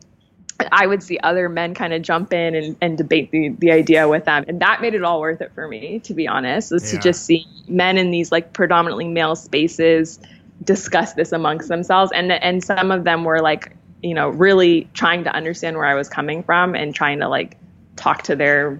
I 0.71 0.88
would 0.88 1.02
see 1.04 1.17
other 1.24 1.50
men 1.50 1.74
kind 1.74 1.93
of 1.93 2.02
jump 2.02 2.34
in 2.34 2.56
and, 2.56 2.76
and 2.82 2.97
debate 2.97 3.32
the, 3.32 3.50
the 3.50 3.71
idea 3.71 4.08
with 4.08 4.26
them. 4.26 4.45
And 4.47 4.60
that 4.62 4.82
made 4.82 4.93
it 4.93 5.04
all 5.04 5.21
worth 5.21 5.41
it 5.41 5.52
for 5.54 5.67
me, 5.67 6.00
to 6.00 6.13
be 6.13 6.28
honest, 6.28 6.71
is 6.71 6.84
Yeah. 6.84 7.00
to 7.00 7.04
just 7.04 7.26
see 7.26 7.47
men 7.67 7.97
in 7.97 8.12
these 8.12 8.32
like 8.32 8.54
predominantly 8.54 9.08
male 9.08 9.36
spaces 9.36 10.19
discuss 10.63 11.13
this 11.13 11.32
amongst 11.32 11.67
themselves. 11.69 12.12
And, 12.13 12.32
and 12.32 12.63
some 12.63 12.91
of 12.91 13.04
them 13.04 13.24
were 13.24 13.41
like, 13.41 13.76
you 14.04 14.13
know, 14.13 14.30
really 14.30 14.89
trying 14.93 15.24
to 15.24 15.34
understand 15.34 15.78
where 15.78 15.86
I 15.86 15.93
was 15.95 16.10
coming 16.10 16.43
from 16.43 16.76
and 16.76 16.93
trying 16.93 17.19
to 17.19 17.28
like 17.28 17.58
talk 17.95 18.24
to 18.24 18.36
their 18.36 18.80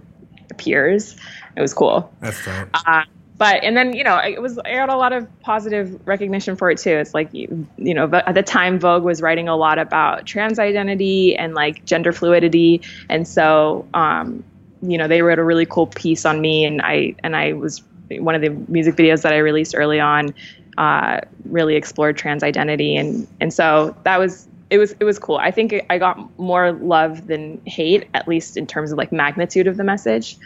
peers. 0.57 1.15
It 1.55 1.61
was 1.61 1.73
cool. 1.73 2.11
That's 2.19 2.43
tight. 2.43 2.67
Uh, 2.73 3.03
but 3.41 3.63
and 3.63 3.75
then 3.75 3.93
you 3.93 4.04
know 4.04 4.17
it 4.17 4.39
was 4.39 4.60
I 4.60 4.75
got 4.75 4.89
a 4.89 4.95
lot 4.95 5.13
of 5.13 5.27
positive 5.39 5.99
recognition 6.08 6.56
for 6.56 6.69
it 6.69 6.77
too. 6.77 6.91
It's 6.91 7.15
like 7.15 7.34
you, 7.34 7.67
you 7.75 7.95
know 7.95 8.08
at 8.13 8.36
the 8.36 8.43
time 8.43 8.80
Vogue 8.80 9.01
was 9.01 9.19
writing 9.19 9.49
a 9.49 9.56
lot 9.56 9.80
about 9.80 10.27
trans 10.27 10.60
identity 10.60 11.36
and 11.36 11.56
like 11.56 11.84
gender 11.84 12.12
fluidity, 12.12 12.82
and 13.10 13.27
so 13.27 13.88
um, 13.95 14.43
you 14.84 14.95
know 14.95 15.08
they 15.08 15.23
wrote 15.23 15.39
a 15.39 15.43
really 15.43 15.65
cool 15.65 15.88
piece 15.88 16.23
on 16.23 16.39
me, 16.39 16.65
and 16.65 16.84
I 16.84 17.15
and 17.23 17.36
I 17.36 17.54
was 17.54 17.82
one 18.12 18.36
of 18.36 18.43
the 18.43 18.49
music 18.71 18.93
videos 18.93 19.23
that 19.23 19.34
I 19.34 19.38
released 19.38 19.73
early 19.75 19.99
on 19.99 20.36
uh, 20.77 21.21
really 21.45 21.75
explored 21.75 22.17
trans 22.17 22.43
identity, 22.43 22.95
and 22.95 23.27
and 23.39 23.51
so 23.51 23.95
that 24.04 24.19
was. 24.19 24.47
It 24.69 24.77
was 24.77 24.95
it 25.01 25.04
was 25.04 25.19
cool. 25.19 25.36
I 25.36 25.51
think 25.51 25.84
I 25.89 25.97
got 25.97 26.39
more 26.39 26.71
love 26.71 27.27
than 27.27 27.62
hate, 27.65 28.08
at 28.13 28.25
least 28.25 28.56
in 28.56 28.65
terms 28.65 28.93
of 28.93 28.97
like 28.97 29.12
magnitude 29.12 29.67
of 29.67 29.75
the 29.75 29.84
message. 29.84 30.38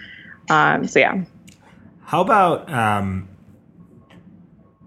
Um, 0.49 0.88
so 0.88 0.97
yeah. 0.97 1.25
How 2.05 2.21
about 2.21 2.71
um 2.71 3.29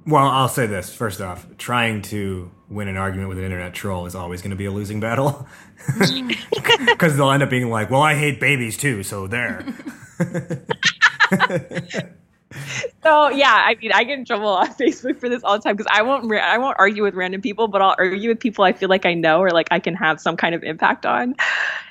well, 0.07 0.27
I'll 0.27 0.49
say 0.49 0.67
this 0.67 0.95
first 0.95 1.21
off, 1.21 1.47
trying 1.59 2.01
to 2.03 2.51
win 2.71 2.89
an 2.89 2.97
argument 2.97 3.29
with 3.29 3.39
an 3.39 3.45
internet 3.45 3.75
troll 3.75 4.07
is 4.07 4.15
always 4.15 4.41
going 4.41 4.51
to 4.51 4.57
be 4.57 4.65
a 4.65 4.71
losing 4.71 5.01
battle. 5.01 5.47
Cuz 6.99 7.17
they'll 7.17 7.31
end 7.31 7.43
up 7.43 7.51
being 7.51 7.71
like, 7.71 7.91
"Well, 7.91 8.03
I 8.03 8.15
hate 8.15 8.41
babies 8.41 8.77
too, 8.77 9.03
so 9.03 9.27
there." 9.27 9.65
So 13.03 13.29
yeah, 13.31 13.55
I 13.67 13.75
mean, 13.81 13.93
I 13.93 14.05
get 14.05 14.19
in 14.19 14.25
trouble 14.25 14.49
on 14.49 14.69
Facebook 14.75 15.19
for 15.19 15.29
this 15.29 15.43
all 15.45 15.57
the 15.57 15.63
time 15.63 15.77
because 15.77 15.91
I 15.93 16.03
won't 16.03 16.31
I 16.33 16.59
won't 16.59 16.77
argue 16.79 17.03
with 17.03 17.15
random 17.15 17.41
people, 17.41 17.69
but 17.69 17.83
I'll 17.83 17.95
argue 17.99 18.29
with 18.31 18.41
people 18.41 18.65
I 18.65 18.73
feel 18.73 18.89
like 18.89 19.07
I 19.07 19.15
know 19.15 19.41
or 19.41 19.51
like 19.51 19.69
I 19.71 19.79
can 19.79 19.95
have 19.95 20.21
some 20.21 20.37
kind 20.37 20.55
of 20.55 20.63
impact 20.63 21.07
on. 21.07 21.35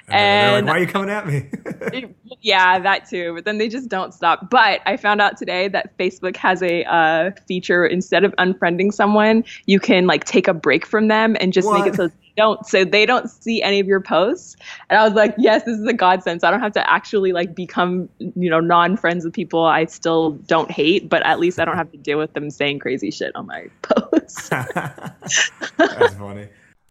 And 0.10 0.16
they're 0.16 0.62
like, 0.62 0.66
"Why 0.66 0.78
are 0.78 0.82
you 0.82 0.88
coming 0.88 1.10
at 1.10 1.28
me?" 1.28 2.16
yeah, 2.42 2.80
that 2.80 3.10
too. 3.10 3.34
But 3.36 3.44
then 3.44 3.58
they 3.58 3.68
just 3.68 3.90
don't 3.90 4.14
stop. 4.14 4.50
But 4.50 4.80
I 4.86 4.96
found 4.96 5.20
out 5.20 5.36
today 5.36 5.68
that 5.68 5.98
Facebook 5.98 6.38
has 6.38 6.64
a 6.64 6.86
uh, 6.86 7.32
feature 7.46 7.86
instead 7.86 8.24
of 8.24 8.34
unfriending 8.38 8.94
someone, 8.94 9.44
you 9.66 9.82
can 9.82 10.08
like 10.08 10.24
take 10.24 10.48
a 10.48 10.54
break 10.54 10.86
from 10.86 11.10
them 11.10 11.36
and 11.42 11.52
just 11.52 11.70
make 11.70 11.86
it 11.86 11.96
so 11.96 12.08
they 12.08 12.14
don't 12.38 12.66
so 12.66 12.86
they 12.86 13.06
don't 13.06 13.30
see 13.30 13.62
any 13.62 13.82
of 13.82 13.88
your 13.88 14.00
posts. 14.00 14.56
And 14.90 14.98
I 14.98 15.04
was 15.04 15.14
like, 15.14 15.36
yes, 15.38 15.64
this 15.64 15.78
is 15.78 15.86
a 15.86 15.94
godsend. 15.94 16.40
So 16.40 16.48
I 16.48 16.52
don't 16.52 16.62
have 16.62 16.74
to 16.74 16.90
actually 16.90 17.34
like 17.34 17.54
become 17.54 18.08
you 18.20 18.50
know 18.50 18.62
non 18.62 18.96
friends 18.96 19.26
with 19.26 19.34
people 19.34 19.66
I 19.66 19.86
still 19.86 20.32
don't 20.32 20.72
hate, 20.72 21.10
but 21.10 21.26
at 21.26 21.38
least 21.38 21.60
I 21.60 21.66
don't 21.66 21.78
have 21.78 21.92
to 21.92 21.98
deal 21.98 22.18
with 22.18 22.34
them 22.34 22.50
saying 22.50 22.80
crazy 22.80 23.12
shit 23.12 23.36
on 23.36 23.48
my 23.48 23.68
posts. 23.82 24.48
That's 24.50 26.14
funny. 26.16 26.48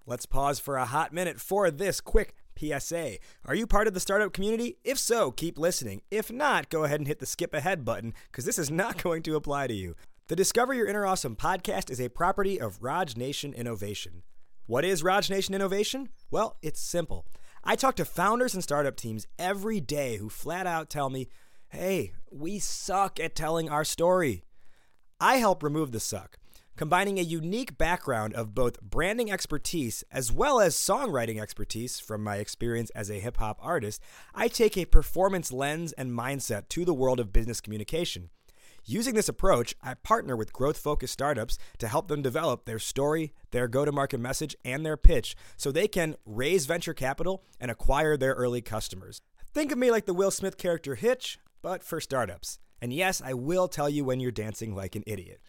Let's 0.07 0.27
pause 0.27 0.61
for 0.61 0.77
a 0.77 0.85
hot 0.85 1.15
minute 1.15 1.41
for 1.41 1.71
this 1.71 2.01
quick 2.01 2.35
PSA. 2.59 3.19
Are 3.45 3.55
you 3.55 3.67
part 3.67 3.87
of 3.87 3.95
the 3.95 4.01
startup 4.01 4.33
community? 4.33 4.79
If 4.85 4.99
so, 4.99 5.31
keep 5.31 5.59
listening. 5.59 6.03
If 6.11 6.33
not, 6.33 6.71
go 6.71 6.85
ahead 6.85 7.01
and 7.01 7.07
hit 7.07 7.19
the 7.19 7.27
skip 7.27 7.55
ahead 7.55 7.85
button 7.85 8.15
because 8.31 8.45
this 8.45 8.59
is 8.59 8.71
not 8.71 9.03
going 9.03 9.23
to 9.25 9.37
apply 9.37 9.67
to 9.67 9.75
you. 9.75 9.95
The 10.29 10.37
Discover 10.37 10.75
Your 10.75 10.87
Inner 10.87 11.07
Awesome 11.07 11.37
podcast 11.37 11.91
is 11.91 12.01
a 12.01 12.09
property 12.09 12.61
of 12.61 12.83
Raj 12.83 13.17
Nation 13.17 13.53
Innovation. 13.53 14.23
What 14.67 14.85
is 14.85 15.05
Raj 15.05 15.31
Nation 15.31 15.55
Innovation? 15.55 16.09
Well, 16.31 16.57
it's 16.63 16.81
simple. 16.81 17.27
I 17.63 17.77
talk 17.77 17.95
to 17.97 18.05
founders 18.05 18.55
and 18.55 18.63
startup 18.63 18.97
teams 18.97 19.27
every 19.39 19.81
day 19.81 20.17
who 20.17 20.29
flat 20.29 20.67
out 20.67 20.91
tell 20.91 21.11
me, 21.11 21.29
hey, 21.69 22.13
we 22.31 22.59
suck 22.59 23.21
at 23.21 23.35
telling 23.37 23.69
our 23.69 23.85
story. 23.85 24.43
I 25.21 25.37
help 25.37 25.63
remove 25.63 25.93
the 25.93 26.01
suck, 26.01 26.39
combining 26.77 27.19
a 27.19 27.23
unique 27.23 27.79
background 27.79 28.35
of 28.35 28.55
both 28.55 28.81
branding 28.81 29.31
expertise 29.31 30.05
as 30.13 30.31
well 30.31 30.61
as 30.61 30.77
songwriting 30.77 31.41
expertise 31.41 31.99
from 31.99 32.23
my 32.23 32.37
experience 32.37 32.91
as 32.91 33.11
a 33.11 33.21
hip 33.21 33.39
hop 33.39 33.59
artist. 33.61 34.03
I 34.35 34.49
take 34.49 34.77
a 34.77 34.85
performance 34.85 35.53
lens 35.53 35.93
and 35.93 36.13
mindset 36.13 36.69
to 36.71 36.85
the 36.85 36.95
world 36.95 37.21
of 37.21 37.33
business 37.33 37.61
communication. 37.61 38.31
Using 38.89 39.15
this 39.15 39.29
approach, 39.29 39.75
I 39.83 39.95
partner 39.95 40.37
with 40.37 40.53
growth 40.53 40.79
focused 40.79 41.13
startups 41.13 41.59
to 41.79 41.89
help 41.89 42.07
them 42.07 42.23
develop 42.23 42.65
their 42.67 42.79
story, 42.79 43.33
their 43.51 43.67
go 43.67 43.85
to 43.85 43.91
market 43.91 44.21
message, 44.21 44.55
and 44.65 44.87
their 44.87 44.97
pitch 44.97 45.35
so 45.57 45.73
they 45.73 45.89
can 45.89 46.15
raise 46.25 46.67
venture 46.67 46.95
capital 46.95 47.43
and 47.61 47.69
acquire 47.69 48.17
their 48.17 48.35
early 48.35 48.61
customers. 48.61 49.23
Think 49.53 49.73
of 49.73 49.79
me 49.79 49.91
like 49.91 50.07
the 50.07 50.15
Will 50.15 50.31
Smith 50.31 50.57
character 50.57 50.95
Hitch, 50.95 51.41
but 51.63 51.83
for 51.83 52.01
startups. 52.01 52.61
And 52.81 52.93
yes, 52.93 53.21
I 53.21 53.33
will 53.33 53.67
tell 53.67 53.89
you 53.89 54.05
when 54.05 54.21
you're 54.21 54.31
dancing 54.31 54.73
like 54.73 54.95
an 54.95 55.03
idiot. 55.05 55.41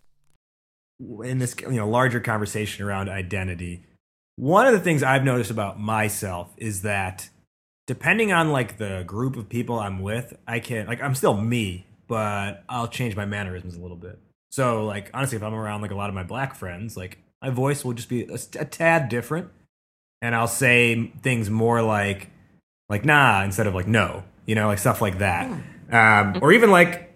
in 1.01 1.39
this 1.39 1.55
you 1.61 1.71
know 1.73 1.89
larger 1.89 2.21
conversation 2.21 2.85
around 2.85 3.09
identity 3.09 3.85
one 4.37 4.65
of 4.67 4.73
the 4.73 4.79
things 4.79 5.03
i've 5.03 5.25
noticed 5.25 5.51
about 5.51 5.79
myself 5.81 6.55
is 6.57 6.83
that 6.83 7.29
depending 7.89 8.33
on 8.33 8.53
like 8.53 8.79
the 8.79 9.03
group 9.05 9.35
of 9.37 9.49
people 9.49 9.77
i'm 9.79 10.01
with 10.03 10.35
i 10.47 10.61
can 10.61 10.87
like 10.87 11.03
i'm 11.03 11.15
still 11.17 11.37
me 11.37 11.85
but 12.07 12.63
i'll 12.69 12.87
change 12.87 13.17
my 13.17 13.25
mannerisms 13.27 13.75
a 13.75 13.81
little 13.81 13.97
bit 13.97 14.21
so 14.55 14.85
like 14.85 15.11
honestly 15.13 15.37
if 15.37 15.43
i'm 15.43 15.55
around 15.55 15.83
like 15.83 15.91
a 15.91 15.97
lot 15.97 16.09
of 16.09 16.15
my 16.15 16.23
black 16.23 16.55
friends 16.55 16.97
like 16.97 17.19
my 17.43 17.51
voice 17.51 17.85
will 17.85 17.93
just 17.93 18.09
be 18.09 18.25
a, 18.25 18.39
a 18.59 18.65
tad 18.65 19.09
different. 19.09 19.51
And 20.23 20.35
i'll 20.35 20.49
say 20.49 21.13
things 21.23 21.51
more 21.51 21.83
like 21.83 22.31
like 22.89 23.05
nah 23.05 23.43
instead 23.45 23.67
of 23.67 23.75
like 23.75 23.87
no 23.87 24.25
you 24.47 24.55
know 24.55 24.69
like 24.69 24.79
stuff 24.79 25.03
like 25.03 25.19
that. 25.19 25.51
Um, 25.93 26.39
or 26.41 26.53
even 26.53 26.71
like 26.71 27.15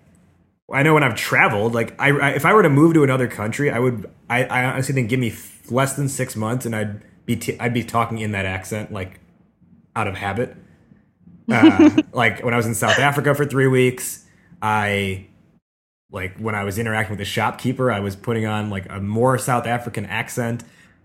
I 0.71 0.83
know 0.83 0.93
when 0.93 1.03
I've 1.03 1.15
traveled, 1.15 1.73
like 1.73 1.99
I, 1.99 2.11
I 2.11 2.31
if 2.33 2.45
I 2.45 2.53
were 2.53 2.63
to 2.63 2.69
move 2.69 2.93
to 2.95 3.03
another 3.03 3.27
country, 3.27 3.71
I 3.71 3.79
would 3.79 4.11
I, 4.29 4.45
I 4.45 4.65
honestly 4.67 4.95
think 4.95 5.09
give 5.09 5.19
me 5.19 5.31
f- 5.31 5.71
less 5.71 5.95
than 5.95 6.11
six 6.11 6.37
months, 6.37 6.67
and 6.67 6.77
I'd 6.77 7.03
be 7.25 7.37
t- 7.37 7.59
I'd 7.59 7.73
be 7.73 7.83
talking 7.83 8.19
in 8.19 8.33
that 8.33 8.45
accent 8.45 8.93
like 8.93 9.21
out 9.97 10.07
of 10.07 10.17
habit. 10.17 10.55
Uh, 11.51 12.03
like 12.13 12.45
when 12.45 12.53
I 12.53 12.59
was 12.59 12.67
in 12.67 12.75
South 12.75 12.99
Africa 12.99 13.35
for 13.35 13.47
three 13.47 13.67
weeks, 13.67 14.27
I 14.61 15.29
like 16.11 16.37
when 16.39 16.55
I 16.55 16.65
was 16.65 16.79
interacting 16.79 17.13
with 17.13 17.19
the 17.19 17.25
shopkeeper, 17.25 17.91
I 17.93 18.01
was 18.01 18.17
putting 18.17 18.47
on 18.47 18.71
like 18.71 18.87
a 18.91 19.01
more 19.01 19.39
South 19.39 19.67
African 19.67 20.07
accent. 20.07 20.65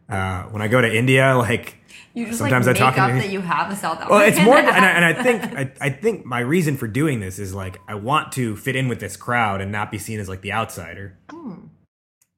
Uh, 0.09 0.43
when 0.43 0.61
I 0.61 0.67
go 0.67 0.81
to 0.81 0.93
India, 0.95 1.35
like 1.37 1.77
You 2.13 2.27
just 2.27 2.39
sometimes 2.39 2.67
like 2.67 2.75
I 2.75 2.79
talk 2.79 2.97
up 2.97 3.11
that 3.11 3.29
you 3.29 3.41
have 3.41 3.71
a 3.71 3.75
South 3.75 3.93
African. 3.99 4.15
well, 4.15 4.27
it's 4.27 4.39
more, 4.39 4.57
and 4.57 4.67
I, 4.67 4.89
and 4.89 5.05
I 5.05 5.23
think 5.23 5.43
I, 5.57 5.71
I 5.87 5.89
think 5.89 6.25
my 6.25 6.39
reason 6.39 6.77
for 6.77 6.87
doing 6.87 7.19
this 7.21 7.39
is 7.39 7.53
like 7.53 7.77
I 7.87 7.95
want 7.95 8.31
to 8.33 8.55
fit 8.57 8.75
in 8.75 8.87
with 8.89 8.99
this 8.99 9.15
crowd 9.17 9.61
and 9.61 9.71
not 9.71 9.91
be 9.91 9.97
seen 9.97 10.19
as 10.19 10.27
like 10.29 10.41
the 10.41 10.51
outsider. 10.53 11.17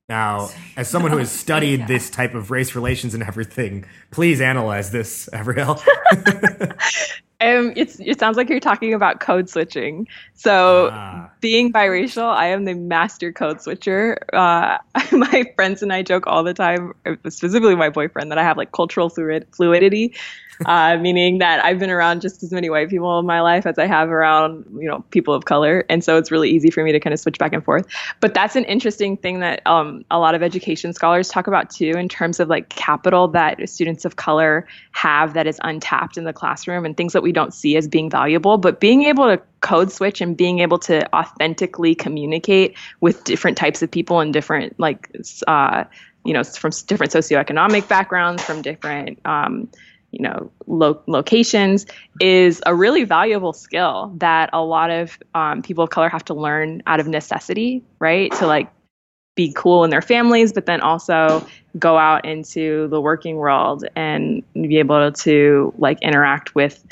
Now, 0.08 0.50
as 0.78 0.88
someone 0.88 1.12
who 1.12 1.18
has 1.18 1.32
studied 1.32 1.82
Yeah. 1.82 1.88
this 1.88 2.10
type 2.12 2.36
of 2.36 2.52
race 2.52 2.76
relations 2.76 3.16
and 3.16 3.24
everything, 3.24 3.86
please 4.12 4.40
analyze 4.42 4.92
this, 4.92 5.28
Abrielle. 5.34 5.82
Um, 7.42 7.74
it's 7.76 8.00
it 8.00 8.20
sounds 8.20 8.38
like 8.38 8.50
you're 8.50 8.60
talking 8.62 8.94
about 8.94 9.20
code 9.20 9.50
switching. 9.50 10.08
So 10.34 10.92
Ah. 10.94 11.32
being 11.42 11.72
biracial, 11.72 12.24
I 12.34 12.48
am 12.48 12.64
the 12.66 12.74
master 12.74 13.32
code 13.34 13.62
switcher. 13.62 14.18
Uh, 14.34 14.78
my 15.12 15.44
friends 15.56 15.84
and 15.84 15.92
I 15.92 16.02
joke 16.02 16.28
all 16.28 16.44
the 16.44 16.54
time, 16.54 16.94
specifically 17.30 17.76
my 17.76 17.90
boyfriend, 17.90 18.32
that 18.32 18.38
I 18.38 18.44
have 18.44 18.58
like 18.58 18.72
cultural 18.72 19.10
fluid, 19.10 19.48
fluidity, 19.52 20.14
uh, 20.66 20.98
meaning 20.98 21.40
that 21.40 21.64
I've 21.64 21.80
been 21.80 21.90
around 21.90 22.22
just 22.22 22.44
as 22.44 22.52
many 22.52 22.70
white 22.70 22.90
people 22.90 23.20
in 23.20 23.26
my 23.26 23.42
life 23.42 23.66
as 23.66 23.78
I 23.78 23.88
have 23.88 24.10
around 24.10 24.66
you 24.78 24.88
know 24.88 25.04
people 25.12 25.34
of 25.34 25.46
color, 25.46 25.86
and 25.90 26.04
so 26.04 26.18
it's 26.18 26.32
really 26.32 26.50
easy 26.50 26.70
for 26.70 26.84
me 26.84 26.92
to 26.92 27.00
kind 27.00 27.14
of 27.14 27.20
switch 27.20 27.38
back 27.38 27.54
and 27.54 27.64
forth. 27.64 27.86
But 28.20 28.34
that's 28.34 28.56
an 28.56 28.66
interesting 28.66 29.18
thing 29.18 29.40
that 29.40 29.66
um, 29.66 30.06
a 30.12 30.20
lot 30.20 30.36
of 30.36 30.44
education 30.44 30.94
scholars 30.94 31.30
talk 31.30 31.48
about 31.48 31.70
too, 31.70 31.92
in 31.92 32.10
terms 32.10 32.40
of 32.40 32.48
like 32.48 32.70
capital 32.70 33.28
that 33.30 33.68
students 33.70 34.06
of 34.06 34.16
color 34.16 34.68
have 34.92 35.34
that 35.34 35.48
is 35.48 35.60
untapped 35.64 36.18
in 36.18 36.24
the 36.24 36.34
classroom 36.34 36.86
and 36.86 36.96
things 36.96 37.14
that 37.14 37.24
we 37.24 37.32
don't 37.32 37.54
see 37.54 37.76
as 37.76 37.88
being 37.88 38.10
valuable. 38.10 38.58
But 38.58 38.80
being 38.80 39.04
able 39.04 39.26
to 39.26 39.42
code 39.62 39.92
switch 39.92 40.22
and 40.22 40.38
being 40.38 40.60
able 40.60 40.78
to 40.78 41.14
authentically 41.16 41.96
communicate 41.96 42.78
with 43.02 43.24
different 43.24 43.58
types 43.58 43.82
of 43.82 43.90
people 43.90 44.20
and 44.20 44.32
different 44.32 44.80
like 44.80 45.10
uh, 45.48 45.84
you 46.24 46.34
know 46.34 46.44
from 46.44 46.72
different 46.86 47.12
socioeconomic 47.12 47.88
backgrounds, 47.88 48.44
from 48.44 48.62
different 48.62 49.20
um, 49.26 49.70
you 50.16 50.24
know 50.24 50.50
lo- 50.68 51.02
locations 51.08 51.86
is 52.22 52.62
a 52.66 52.74
really 52.74 53.04
valuable 53.04 53.54
skill 53.54 54.14
that 54.18 54.50
a 54.54 54.64
lot 54.64 54.90
of 54.90 55.20
um, 55.36 55.62
people 55.62 55.84
of 55.84 55.90
color 55.90 56.10
have 56.10 56.24
to 56.26 56.34
learn 56.34 56.82
out 56.88 57.00
of 57.00 57.08
necessity, 57.08 57.84
right? 58.00 58.32
To 58.34 58.48
like 58.48 58.72
be 59.36 59.52
cool 59.54 59.84
in 59.84 59.90
their 59.90 60.02
families, 60.02 60.54
but 60.54 60.66
then 60.66 60.80
also 60.80 61.46
go 61.78 61.98
out 61.98 62.24
into 62.24 62.88
the 62.88 63.02
working 63.02 63.36
world 63.36 63.86
and 63.96 64.42
be 64.54 64.78
able 64.78 65.12
to 65.12 65.74
like 65.78 66.02
interact 66.02 66.56
with 66.56 66.86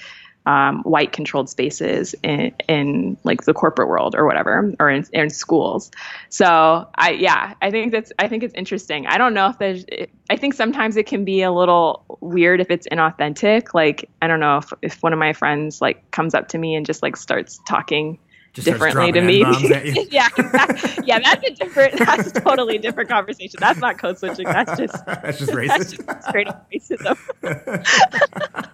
um, 0.45 0.83
white 0.83 1.11
controlled 1.11 1.49
spaces 1.49 2.15
in, 2.23 2.53
in 2.67 3.17
like 3.23 3.43
the 3.43 3.53
corporate 3.53 3.87
world 3.87 4.15
or 4.15 4.25
whatever, 4.25 4.73
or 4.79 4.89
in, 4.89 5.05
in 5.13 5.29
schools. 5.29 5.91
So 6.29 6.89
I, 6.95 7.11
yeah, 7.11 7.53
I 7.61 7.71
think 7.71 7.91
that's, 7.91 8.11
I 8.19 8.27
think 8.27 8.43
it's 8.43 8.53
interesting. 8.53 9.07
I 9.07 9.17
don't 9.17 9.33
know 9.33 9.47
if 9.47 9.57
there's, 9.57 9.85
I 10.29 10.35
think 10.35 10.53
sometimes 10.53 10.97
it 10.97 11.05
can 11.05 11.23
be 11.23 11.41
a 11.43 11.51
little 11.51 12.03
weird 12.19 12.59
if 12.59 12.69
it's 12.69 12.87
inauthentic. 12.87 13.73
Like, 13.73 14.09
I 14.21 14.27
don't 14.27 14.39
know 14.39 14.57
if, 14.57 14.73
if 14.81 15.01
one 15.01 15.13
of 15.13 15.19
my 15.19 15.33
friends 15.33 15.81
like 15.81 16.11
comes 16.11 16.33
up 16.33 16.49
to 16.49 16.57
me 16.57 16.75
and 16.75 16.85
just 16.85 17.01
like 17.01 17.15
starts 17.15 17.59
talking 17.67 18.19
Just 18.53 18.65
differently 18.65 19.11
to 19.11 19.21
me. 19.21 19.43
N-bombs 19.43 19.71
at 19.71 19.85
you. 19.87 20.07
yeah, 20.11 20.29
that- 20.29 21.03
yeah, 21.03 21.19
that's 21.19 21.47
a 21.47 21.53
different, 21.53 21.97
that's 21.97 22.27
a 22.27 22.39
totally 22.39 22.77
different 22.77 23.09
conversation. 23.09 23.57
That's 23.59 23.79
not 23.79 23.97
code 23.97 24.19
switching. 24.19 24.45
That's 24.45 24.77
just 24.77 24.93
That's 25.05 25.39
just 25.39 25.51
that's 25.51 25.91
just 25.91 26.27
straight 26.27 26.47
up 26.47 26.69
racism. 26.71 27.17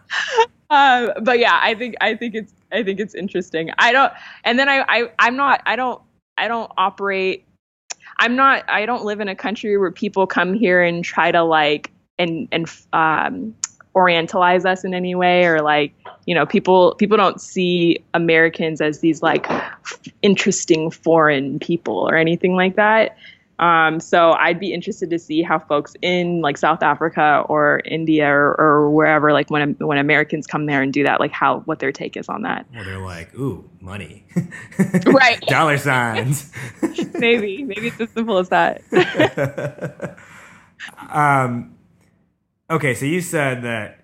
um, 0.70 1.24
but 1.24 1.40
yeah, 1.40 1.60
I 1.62 1.76
think 1.76 1.96
I 2.02 2.14
think 2.16 2.36
it's 2.36 2.54
I 2.74 2.84
think 2.84 3.00
it's 3.00 3.16
interesting. 3.16 3.70
I 3.78 3.94
don't, 3.94 4.12
and 4.44 4.60
then 4.60 4.68
I, 4.68 4.84
I 4.90 5.12
I'm 5.18 5.38
not 5.38 5.62
I 5.66 5.78
don't 5.78 6.02
I 6.38 6.50
don't 6.50 6.70
operate. 6.78 7.46
I'm 8.18 8.36
not 8.36 8.70
I 8.70 8.86
don't 8.86 9.06
live 9.06 9.22
in 9.22 9.30
a 9.30 9.36
country 9.36 9.78
where 9.78 9.92
people 9.92 10.28
come 10.28 10.54
here 10.54 10.84
and 10.84 11.06
try 11.06 11.32
to 11.32 11.42
like 11.42 11.92
and 12.18 12.50
and 12.52 12.70
um, 12.92 13.56
orientalize 13.96 14.66
us 14.66 14.84
in 14.84 14.94
any 14.94 15.16
way 15.16 15.46
or 15.46 15.62
like 15.62 15.94
you 16.26 16.36
know 16.36 16.46
people 16.46 16.96
people 16.96 17.18
don't 17.18 17.42
see 17.42 17.98
Americans 18.14 18.82
as 18.82 19.00
these 19.00 19.22
like 19.22 19.48
interesting 20.22 20.92
foreign 20.92 21.60
people 21.60 22.08
or 22.10 22.16
anything 22.16 22.56
like 22.56 22.76
that. 22.76 23.18
Um, 23.60 24.00
so 24.00 24.32
I'd 24.32 24.58
be 24.58 24.74
interested 24.74 25.10
to 25.10 25.20
see 25.20 25.42
how 25.42 25.60
folks 25.60 25.94
in 26.02 26.40
like 26.40 26.58
South 26.58 26.82
Africa 26.82 27.44
or 27.50 27.82
India 27.84 28.26
or, 28.26 28.56
or 28.58 28.90
wherever, 28.90 29.34
like 29.34 29.50
when 29.50 29.74
when 29.80 29.98
Americans 29.98 30.48
come 30.48 30.66
there 30.66 30.82
and 30.82 30.94
do 30.94 31.04
that, 31.04 31.20
like 31.20 31.32
how 31.34 31.60
what 31.62 31.80
their 31.80 31.92
take 31.92 32.16
is 32.16 32.30
on 32.30 32.44
that. 32.44 32.66
well, 32.74 32.86
they're 32.86 33.00
like, 33.00 33.36
ooh, 33.36 33.70
money, 33.82 34.26
Right. 35.06 35.42
Dollar 35.48 35.78
signs. 35.78 36.50
maybe 37.16 37.64
maybe 37.64 37.88
it's 37.88 38.00
as 38.00 38.10
simple 38.12 38.38
as 38.38 38.48
that. 38.48 40.18
um, 41.10 41.76
okay, 42.70 42.94
so 42.94 43.06
you 43.06 43.22
said 43.22 43.64
that. 43.64 43.96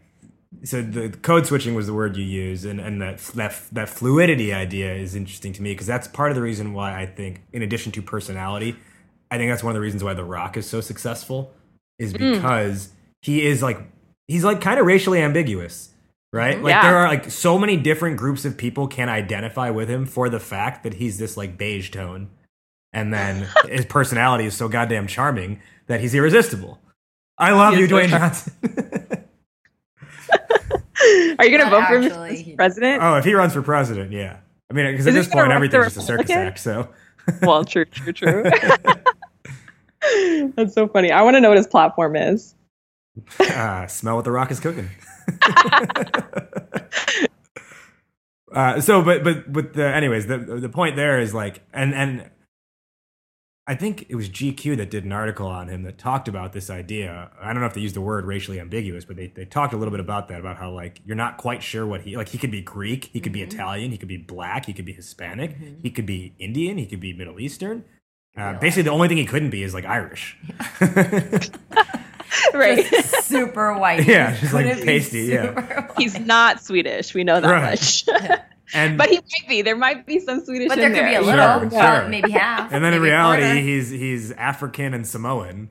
So 0.64 0.82
the 0.82 1.10
code 1.10 1.46
switching 1.46 1.76
was 1.76 1.86
the 1.86 1.94
word 1.94 2.16
you 2.16 2.24
used, 2.24 2.66
and, 2.66 2.80
and 2.80 3.02
that 3.02 3.20
that 3.36 3.60
that 3.74 3.90
fluidity 3.90 4.54
idea 4.54 4.94
is 4.94 5.14
interesting 5.16 5.52
to 5.54 5.62
me 5.62 5.74
because 5.74 5.88
that's 5.88 6.08
part 6.08 6.32
of 6.32 6.36
the 6.36 6.42
reason 6.42 6.74
why 6.74 7.00
I 7.00 7.06
think, 7.06 7.42
in 7.52 7.62
addition 7.62 7.92
to 7.94 8.02
personality, 8.02 8.76
I 9.30 9.38
think 9.38 9.52
that's 9.52 9.64
one 9.64 9.72
of 9.72 9.76
the 9.76 9.82
reasons 9.82 10.04
why 10.04 10.14
The 10.14 10.24
Rock 10.24 10.56
is 10.56 10.68
so 10.68 10.82
successful, 10.82 11.54
is 12.00 12.14
mm. 12.14 12.34
because 12.36 12.90
he 13.22 13.46
is 13.46 13.62
like 13.62 13.80
he's 14.28 14.44
like 14.46 14.62
kind 14.62 14.80
of 14.80 14.86
racially 14.86 15.22
ambiguous, 15.22 15.90
right? 16.32 16.62
Like 16.62 16.72
Yeah. 16.72 16.84
there 16.84 16.98
are 16.98 17.08
like 17.08 17.30
so 17.30 17.60
many 17.60 17.76
different 17.76 18.18
groups 18.18 18.46
of 18.46 18.58
people 18.58 18.88
can 18.88 19.10
identify 19.10 19.70
with 19.72 19.90
him 19.90 20.06
for 20.06 20.30
the 20.30 20.40
fact 20.40 20.84
that 20.84 20.96
he's 20.96 21.18
this 21.18 21.36
like 21.36 21.58
beige 21.58 21.92
tone, 21.92 22.30
and 22.94 23.14
then 23.14 23.48
his 23.68 23.86
personality 23.86 24.46
is 24.46 24.56
so 24.56 24.70
goddamn 24.70 25.08
charming 25.08 25.60
that 25.88 26.00
he's 26.00 26.16
irresistible. 26.16 26.80
I 27.38 27.52
love 27.52 27.78
you, 27.78 27.88
Dwayne. 27.88 28.10
Johnson. 28.10 28.54
Are 31.40 31.46
you 31.46 31.58
gonna 31.58 31.70
But 31.70 31.70
vote 31.70 31.88
for 31.88 31.98
him 32.00 32.04
actually, 32.06 32.40
as 32.40 32.56
president? 32.56 33.04
oh, 33.04 33.16
if 33.16 33.26
he 33.26 33.34
runs 33.34 33.54
for 33.54 33.62
president, 33.62 34.12
yeah. 34.12 34.38
I 34.70 34.74
mean, 34.74 34.92
because 34.92 35.08
at 35.08 35.10
Isn't 35.10 35.14
this 35.14 35.26
he 35.28 35.32
gonna 35.32 35.44
point, 35.44 35.50
run 35.50 35.56
everything's 35.56 35.84
just 35.86 35.98
a 35.98 36.02
circus 36.02 36.30
Republican? 36.30 36.48
act. 36.48 36.60
So 36.60 36.90
Well, 37.42 37.66
true, 37.66 37.86
true, 37.86 38.14
true. 38.14 38.44
That's 40.56 40.74
so 40.74 40.88
funny. 40.88 41.12
I 41.12 41.22
want 41.24 41.36
to 41.36 41.42
know 41.42 41.50
what 41.50 41.58
his 41.58 41.68
platform 41.68 42.16
is. 42.16 42.56
uh, 43.40 43.88
smell 43.88 44.16
what 44.16 44.26
the 44.26 44.32
rock 44.32 44.52
is 44.52 44.60
cooking. 44.60 44.90
uh, 48.52 48.80
so, 48.82 49.02
but 49.02 49.24
but 49.24 49.52
but 49.52 49.74
the 49.74 49.86
anyways, 49.88 50.28
the 50.28 50.38
the 50.38 50.70
point 50.70 50.96
there 50.96 51.20
is 51.20 51.34
like, 51.34 51.62
and 51.74 51.94
and 51.94 52.30
I 53.68 53.74
think 53.74 54.06
it 54.10 54.16
was 54.16 54.30
GQ 54.30 54.78
that 54.78 54.92
did 54.92 55.06
an 55.06 55.12
article 55.12 55.48
on 55.48 55.70
him 55.70 55.82
that 55.84 55.98
talked 55.98 56.28
about 56.28 56.54
this 56.54 56.70
idea. 56.70 57.32
I 57.42 57.52
don't 57.52 57.62
know 57.62 57.66
if 57.68 57.74
they 57.74 57.82
used 57.82 57.96
the 57.96 58.02
word 58.02 58.26
racially 58.26 58.60
ambiguous, 58.60 59.06
but 59.06 59.16
they, 59.16 59.28
they 59.28 59.44
talked 59.46 59.74
a 59.74 59.78
little 59.78 59.92
bit 59.92 60.00
about 60.00 60.28
that, 60.28 60.40
about 60.40 60.58
how 60.58 60.70
like 60.70 61.02
you're 61.04 61.16
not 61.16 61.38
quite 61.38 61.64
sure 61.64 61.86
what 61.88 62.02
he 62.02 62.16
like. 62.16 62.30
He 62.30 62.38
could 62.38 62.52
be 62.52 62.62
Greek, 62.62 63.06
he 63.12 63.20
could 63.20 63.32
be 63.32 63.42
Italian, 63.42 63.90
he 63.90 63.98
could 63.98 64.08
be 64.08 64.18
black, 64.18 64.66
he 64.68 64.74
could 64.74 64.86
be 64.86 64.94
Hispanic, 64.94 65.58
he 65.82 65.90
could 65.90 66.06
be 66.06 66.36
Indian, 66.38 66.78
he 66.78 66.86
could 66.86 67.00
be 67.00 67.12
Middle 67.14 67.40
Eastern. 67.40 67.84
Uh, 68.38 68.54
basically, 68.60 68.84
the 68.84 68.92
only 68.92 69.08
thing 69.08 69.18
he 69.18 69.26
couldn't 69.26 69.50
be 69.50 69.64
is 69.64 69.74
like 69.74 69.86
Irish. 69.86 70.38
right. 72.54 72.86
super 73.24 73.74
white. 73.78 74.06
Yeah, 74.08 74.36
just 74.40 74.54
like 74.54 74.66
pasty, 74.84 75.22
yeah. 75.24 75.52
white. 75.54 75.92
He's 75.98 76.20
not 76.20 76.62
Swedish. 76.62 77.14
We 77.14 77.24
know 77.24 77.40
that 77.42 77.50
Right. 77.50 77.72
much. 77.72 78.06
And 78.74 78.98
but 78.98 79.10
he 79.10 79.16
might 79.18 79.48
be. 79.50 79.62
There 79.62 79.76
might 79.76 80.06
be 80.06 80.20
some 80.20 80.44
Swedish 80.44 80.70
But 80.70 80.80
in 80.80 80.92
there 80.94 81.04
could 81.04 81.10
be 81.10 81.16
a 81.16 81.22
little, 81.22 81.60
Sure, 81.60 81.68
well, 81.68 82.00
sure. 82.02 82.10
maybe 82.10 82.32
half. 82.32 82.72
and 82.74 82.84
then 82.84 82.94
in 82.94 83.02
reality, 83.02 83.44
quarter. 83.44 83.60
he's 83.60 83.90
he's 83.90 84.32
African 84.32 84.94
and 84.94 85.06
Samoan. 85.08 85.70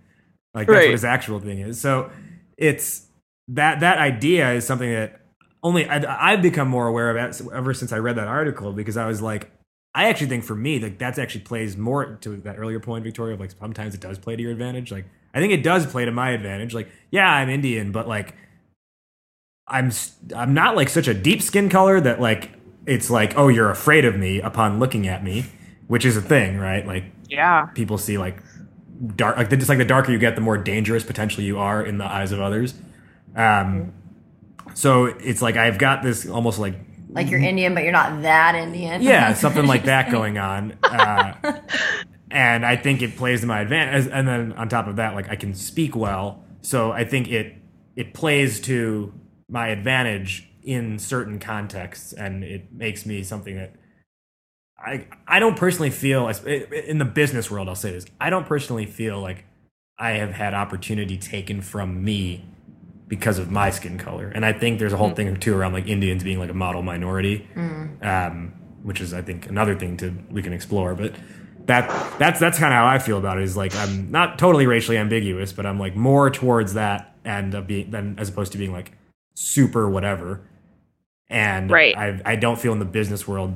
Like 0.55 0.67
that's 0.69 0.77
Right. 0.77 0.85
what 0.87 0.93
his 0.93 1.05
actual 1.05 1.41
thing 1.41 1.59
is. 1.59 1.81
So 1.81 2.11
it's 2.57 3.07
that 3.49 3.81
that 3.81 3.99
idea 3.99 4.53
is 4.53 4.65
something 4.67 4.91
that 4.91 5.21
only 5.63 5.89
I, 5.89 6.33
I've 6.33 6.43
become 6.43 6.69
more 6.69 6.87
aware 6.87 7.11
of 7.17 7.51
ever 7.53 7.75
since 7.75 7.93
I 7.93 7.99
read 7.99 8.17
that 8.17 8.29
article 8.29 8.73
because 8.73 8.97
I 8.97 9.07
was 9.07 9.21
like, 9.21 9.51
I 9.95 10.09
actually 10.09 10.29
think 10.29 10.45
for 10.45 10.55
me 10.55 10.79
like 10.79 10.99
that's 10.99 11.19
actually 11.19 11.41
plays 11.43 11.77
more 11.77 12.17
to 12.21 12.37
that 12.39 12.59
earlier 12.59 12.79
point, 12.81 13.03
Victoria. 13.03 13.35
Of 13.35 13.41
like 13.41 13.51
sometimes 13.51 13.95
it 13.95 14.01
does 14.01 14.19
play 14.19 14.37
to 14.37 14.43
your 14.43 14.53
advantage. 14.53 14.93
Like 14.93 15.07
I 15.35 15.41
think 15.41 15.53
it 15.53 15.63
does 15.65 15.85
play 15.87 16.05
to 16.05 16.13
my 16.13 16.31
advantage. 16.31 16.75
Like 16.75 16.89
yeah, 17.11 17.29
I'm 17.29 17.49
Indian, 17.51 17.91
but 17.93 18.07
like 18.07 18.35
I'm 19.67 19.91
I'm 20.37 20.55
not 20.55 20.77
like 20.77 20.89
such 20.89 21.09
a 21.09 21.15
deep 21.15 21.43
skin 21.43 21.69
color 21.69 22.01
that 22.01 22.21
like 22.21 22.51
it's 22.87 23.11
like 23.11 23.37
oh 23.37 23.49
you're 23.49 23.70
afraid 23.70 24.05
of 24.05 24.16
me 24.16 24.41
upon 24.41 24.78
looking 24.78 25.07
at 25.09 25.22
me, 25.24 25.47
which 25.87 26.05
is 26.05 26.16
a 26.16 26.22
thing, 26.22 26.59
right? 26.59 26.87
Like 26.87 27.05
Yeah. 27.28 27.66
people 27.74 27.99
see 27.99 28.18
like 28.18 28.43
dark 29.16 29.37
like 29.37 29.51
just 29.51 29.68
like 29.68 29.78
the 29.78 29.85
darker 29.85 30.12
you 30.12 30.18
get 30.18 30.35
the 30.37 30.41
more 30.41 30.57
dangerous 30.57 31.03
potentially 31.03 31.45
you 31.45 31.59
are 31.59 31.85
in 31.85 31.99
the 31.99 32.05
eyes 32.05 32.30
of 32.30 32.41
others 32.41 32.74
um 33.35 33.93
so 34.72 35.07
it's 35.07 35.43
like 35.43 35.57
i've 35.57 35.78
got 35.78 36.03
this 36.03 36.28
almost 36.28 36.61
like 36.61 36.74
like 37.11 37.28
you're 37.28 37.41
Indian, 37.41 37.74
but 37.74 37.82
you're 37.82 37.93
not 37.93 38.22
that 38.22 38.55
Indian. 38.55 39.03
yeah 39.03 39.35
something 39.45 39.66
like 39.66 39.85
that 39.87 40.11
going 40.12 40.39
on 40.39 40.72
uh 40.85 41.35
and 42.30 42.64
i 42.64 42.76
think 42.76 43.03
it 43.03 43.16
plays 43.16 43.41
to 43.41 43.47
my 43.49 43.61
advantage 43.61 44.09
and 44.12 44.26
then 44.28 44.53
on 44.53 44.68
top 44.68 44.87
of 44.87 44.97
that 44.97 45.14
like 45.14 45.28
i 45.28 45.35
can 45.37 45.55
speak 45.55 45.97
well 45.97 46.45
so 46.62 46.93
i 46.93 47.05
think 47.05 47.28
it 47.28 47.57
it 47.97 48.14
plays 48.14 48.61
to 48.61 49.12
my 49.49 49.68
advantage 49.68 50.49
in 50.65 50.99
certain 50.99 51.39
contexts 51.39 52.12
and 52.12 52.43
it 52.43 52.73
makes 52.73 53.05
me 53.05 53.23
something 53.23 53.55
that 53.57 53.75
I 54.79 55.07
I 55.27 55.39
don't 55.39 55.57
personally 55.57 55.91
feel 55.91 56.29
in 56.29 56.99
the 56.99 57.05
business 57.05 57.51
world. 57.51 57.69
I'll 57.69 57.75
say 57.75 57.93
this: 57.93 58.07
I 58.21 58.31
don't 58.31 58.47
personally 58.47 58.87
feel 58.87 59.21
like 59.21 59.45
I 59.99 60.12
have 60.12 60.33
had 60.33 60.55
opportunity 60.55 61.17
taken 61.17 61.61
from 61.61 62.05
me 62.05 62.45
because 63.07 63.39
of 63.39 63.51
my 63.51 63.71
skin 63.71 63.99
color, 63.99 64.29
and 64.35 64.45
I 64.45 64.53
think 64.53 64.79
there's 64.79 64.93
a 64.93 64.97
whole 64.97 65.11
thing 65.11 65.39
too 65.39 65.57
around 65.57 65.73
like 65.73 65.87
Indians 65.87 66.25
being 66.25 66.39
like 66.39 66.51
a 66.51 66.55
model 66.55 66.83
minority, 66.83 67.49
um, 68.03 68.53
which 68.83 69.01
is 69.01 69.15
I 69.15 69.23
think 69.23 69.49
another 69.49 69.77
thing 69.77 69.97
to 69.99 70.12
we 70.31 70.43
can 70.43 70.53
explore. 70.53 70.95
But 70.95 71.15
that 71.67 72.19
that's 72.19 72.41
that's 72.41 72.59
kind 72.59 72.73
of 72.73 72.79
how 72.79 72.87
I 72.87 72.99
feel 72.99 73.19
about 73.19 73.39
it. 73.39 73.45
Is 73.45 73.57
like 73.57 73.75
I'm 73.77 74.11
not 74.11 74.39
totally 74.39 74.67
racially 74.67 74.99
ambiguous, 74.99 75.53
but 75.53 75.67
I'm 75.67 75.79
like 75.79 75.95
more 75.95 76.31
towards 76.31 76.75
that 76.75 77.15
end 77.25 77.55
of 77.55 77.67
being 77.67 77.91
than 77.91 78.19
as 78.19 78.29
opposed 78.29 78.53
to 78.53 78.59
being 78.59 78.73
like 78.73 78.93
super 79.35 79.89
whatever. 79.89 80.43
And 81.31 81.70
Right. 81.70 81.97
I 81.97 82.20
I 82.25 82.37
don't 82.37 82.59
feel 82.59 82.72
in 82.72 82.79
the 82.79 82.85
business 82.85 83.27
world 83.27 83.55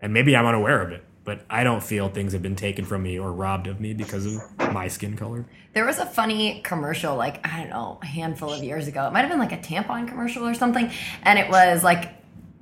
and 0.00 0.12
maybe 0.12 0.36
I'm 0.36 0.46
unaware 0.46 0.82
of 0.82 0.92
it, 0.92 1.04
but 1.24 1.44
I 1.50 1.64
don't 1.64 1.82
feel 1.82 2.08
things 2.08 2.32
have 2.32 2.42
been 2.42 2.56
taken 2.56 2.84
from 2.84 3.02
me 3.02 3.18
or 3.18 3.32
robbed 3.32 3.66
of 3.66 3.80
me 3.80 3.94
because 3.94 4.26
of 4.26 4.72
my 4.72 4.88
skin 4.88 5.16
color. 5.16 5.46
There 5.74 5.84
was 5.84 5.98
a 5.98 6.06
funny 6.06 6.60
commercial, 6.62 7.16
like, 7.16 7.44
I 7.46 7.60
don't 7.60 7.70
know, 7.70 7.98
a 8.02 8.06
handful 8.06 8.52
of 8.52 8.62
years 8.62 8.86
ago. 8.88 9.06
It 9.06 9.12
might 9.12 9.22
have 9.22 9.30
been 9.30 9.38
like 9.38 9.52
a 9.52 9.58
tampon 9.58 10.06
commercial 10.08 10.46
or 10.46 10.54
something. 10.54 10.90
And 11.22 11.38
it 11.38 11.50
was 11.50 11.82
like 11.82 12.12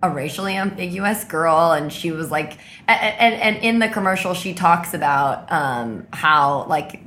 a 0.02 0.10
racially 0.10 0.56
ambiguous 0.56 1.24
girl. 1.24 1.72
And 1.72 1.92
she 1.92 2.10
was 2.10 2.30
like, 2.30 2.58
and, 2.88 3.14
and, 3.18 3.34
and 3.34 3.56
in 3.64 3.78
the 3.78 3.88
commercial, 3.88 4.34
she 4.34 4.54
talks 4.54 4.94
about 4.94 5.50
um, 5.52 6.06
how, 6.12 6.66
like, 6.66 7.00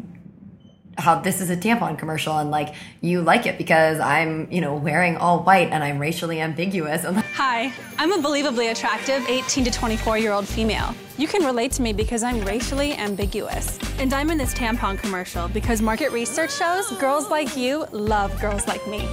how 0.97 1.19
this 1.19 1.41
is 1.41 1.49
a 1.49 1.57
tampon 1.57 1.97
commercial 1.97 2.37
and 2.37 2.49
like 2.49 2.73
you 3.01 3.21
like 3.21 3.45
it 3.45 3.57
because 3.57 3.99
I'm, 3.99 4.51
you 4.51 4.61
know, 4.61 4.75
wearing 4.75 5.15
all 5.17 5.43
white 5.43 5.69
and 5.69 5.83
I'm 5.83 5.99
racially 5.99 6.41
ambiguous. 6.41 7.03
Hi, 7.33 7.71
I'm 7.97 8.11
a 8.11 8.17
believably 8.17 8.71
attractive 8.71 9.23
18 9.29 9.65
to 9.65 9.71
24 9.71 10.17
year 10.17 10.31
old 10.31 10.47
female. 10.47 10.95
You 11.17 11.27
can 11.27 11.43
relate 11.43 11.71
to 11.73 11.81
me 11.81 11.93
because 11.93 12.23
I'm 12.23 12.41
racially 12.41 12.93
ambiguous. 12.93 13.79
And 13.99 14.13
I'm 14.13 14.29
in 14.29 14.37
this 14.37 14.53
tampon 14.53 14.97
commercial 14.97 15.47
because 15.49 15.81
market 15.81 16.11
research 16.11 16.53
shows 16.53 16.89
girls 16.97 17.29
like 17.29 17.55
you 17.55 17.85
love 17.91 18.39
girls 18.41 18.67
like 18.67 18.85
me. 18.87 19.07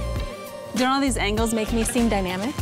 Don't 0.75 0.89
all 0.89 1.01
these 1.01 1.17
angles 1.17 1.53
make 1.53 1.71
me 1.71 1.83
seem 1.83 2.09
dynamic? 2.09 2.55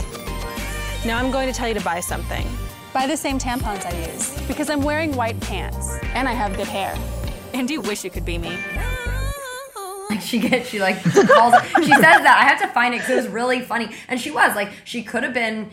Now 1.05 1.17
I'm 1.17 1.32
going 1.32 1.47
to 1.51 1.53
tell 1.53 1.67
you 1.67 1.74
to 1.74 1.84
buy 1.84 1.99
something. 1.99 2.47
Buy 2.93 3.07
the 3.07 3.17
same 3.17 3.39
tampons 3.39 3.86
I 3.86 4.13
use 4.13 4.39
because 4.47 4.69
I'm 4.69 4.84
wearing 4.84 5.15
white 5.15 5.39
pants 5.41 5.97
and 6.13 6.28
I 6.28 6.34
have 6.34 6.55
good 6.55 6.67
hair. 6.67 6.95
And 7.53 7.69
you 7.69 7.82
wish 7.82 8.03
you 8.03 8.09
could 8.09 8.26
be 8.26 8.38
me. 8.38 8.57
She 10.22 10.39
gets 10.39 10.70
she 10.70 10.80
like 10.80 11.01
calls 11.03 11.55
she 11.78 11.91
says 11.91 12.01
that 12.01 12.38
i 12.41 12.47
have 12.47 12.59
to 12.61 12.68
find 12.74 12.93
it 12.93 12.97
because 12.99 13.11
it 13.11 13.16
was 13.16 13.28
really 13.28 13.61
funny 13.61 13.89
and 14.07 14.20
she 14.20 14.32
was 14.32 14.55
like 14.55 14.72
she 14.84 15.03
could 15.03 15.24
have 15.24 15.34
been 15.34 15.70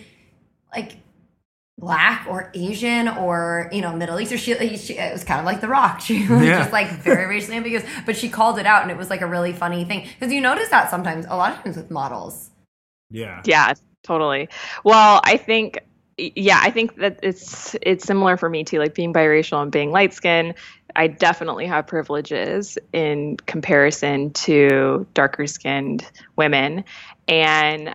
like 0.75 0.97
black 1.79 2.27
or 2.29 2.51
asian 2.55 3.09
or 3.09 3.71
you 3.73 3.81
know 3.81 3.95
middle 3.97 4.21
east 4.21 4.31
or 4.33 4.37
she, 4.39 4.55
she 4.77 4.99
it 4.99 5.13
was 5.13 5.25
kind 5.25 5.41
of 5.41 5.47
like 5.47 5.61
the 5.63 5.69
rock 5.69 6.01
she 6.01 6.29
was 6.29 6.43
Yeah. 6.43 6.59
just 6.59 6.73
like 6.73 6.89
very 6.91 7.27
racially 7.27 7.57
ambiguous 7.57 7.85
but 8.05 8.17
she 8.17 8.29
called 8.29 8.59
it 8.59 8.67
out 8.67 8.83
and 8.83 8.91
it 8.91 8.99
was 8.99 9.09
like 9.09 9.23
a 9.23 9.27
really 9.27 9.53
funny 9.55 9.85
thing 9.87 10.07
because 10.19 10.31
you 10.33 10.41
notice 10.43 10.69
that 10.69 10.91
sometimes 10.91 11.25
a 11.29 11.37
lot 11.37 11.53
of 11.57 11.63
times 11.65 11.77
with 11.77 11.91
models 11.91 12.51
Yeah. 13.11 13.41
Yeah, 13.45 13.73
totally. 14.05 14.49
Well, 14.85 15.21
I 15.25 15.37
think 15.39 15.79
yeah, 16.19 16.61
I 16.63 16.71
think 16.71 16.97
that 16.97 17.19
it's 17.23 17.75
it's 17.81 18.05
similar 18.05 18.37
for 18.37 18.51
me 18.51 18.63
too, 18.63 18.79
like 18.79 18.95
being 18.95 19.11
biracial 19.13 19.63
and 19.63 19.73
being 19.73 19.91
light 19.91 20.13
skinned. 20.13 20.55
I 20.95 21.07
definitely 21.07 21.67
have 21.67 21.87
privileges 21.87 22.79
in 22.93 23.37
comparison 23.37 24.33
to 24.33 25.07
darker 25.15 25.47
skinned 25.47 26.05
women. 26.37 26.85
And 27.29 27.95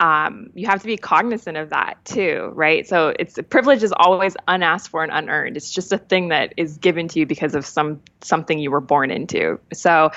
um, 0.00 0.50
you 0.54 0.66
have 0.66 0.80
to 0.80 0.86
be 0.86 0.96
cognizant 0.96 1.56
of 1.56 1.70
that 1.70 2.04
too, 2.04 2.50
right? 2.54 2.86
So 2.86 3.14
it's 3.18 3.38
privilege 3.48 3.82
is 3.82 3.94
always 3.96 4.36
unasked 4.48 4.90
for 4.90 5.02
and 5.02 5.12
unearned. 5.12 5.56
It's 5.56 5.70
just 5.70 5.92
a 5.92 5.98
thing 5.98 6.28
that 6.28 6.54
is 6.56 6.78
given 6.78 7.08
to 7.08 7.20
you 7.20 7.26
because 7.26 7.54
of 7.54 7.64
some 7.64 8.02
something 8.20 8.58
you 8.58 8.70
were 8.70 8.80
born 8.80 9.10
into. 9.10 9.60
So 9.72 10.10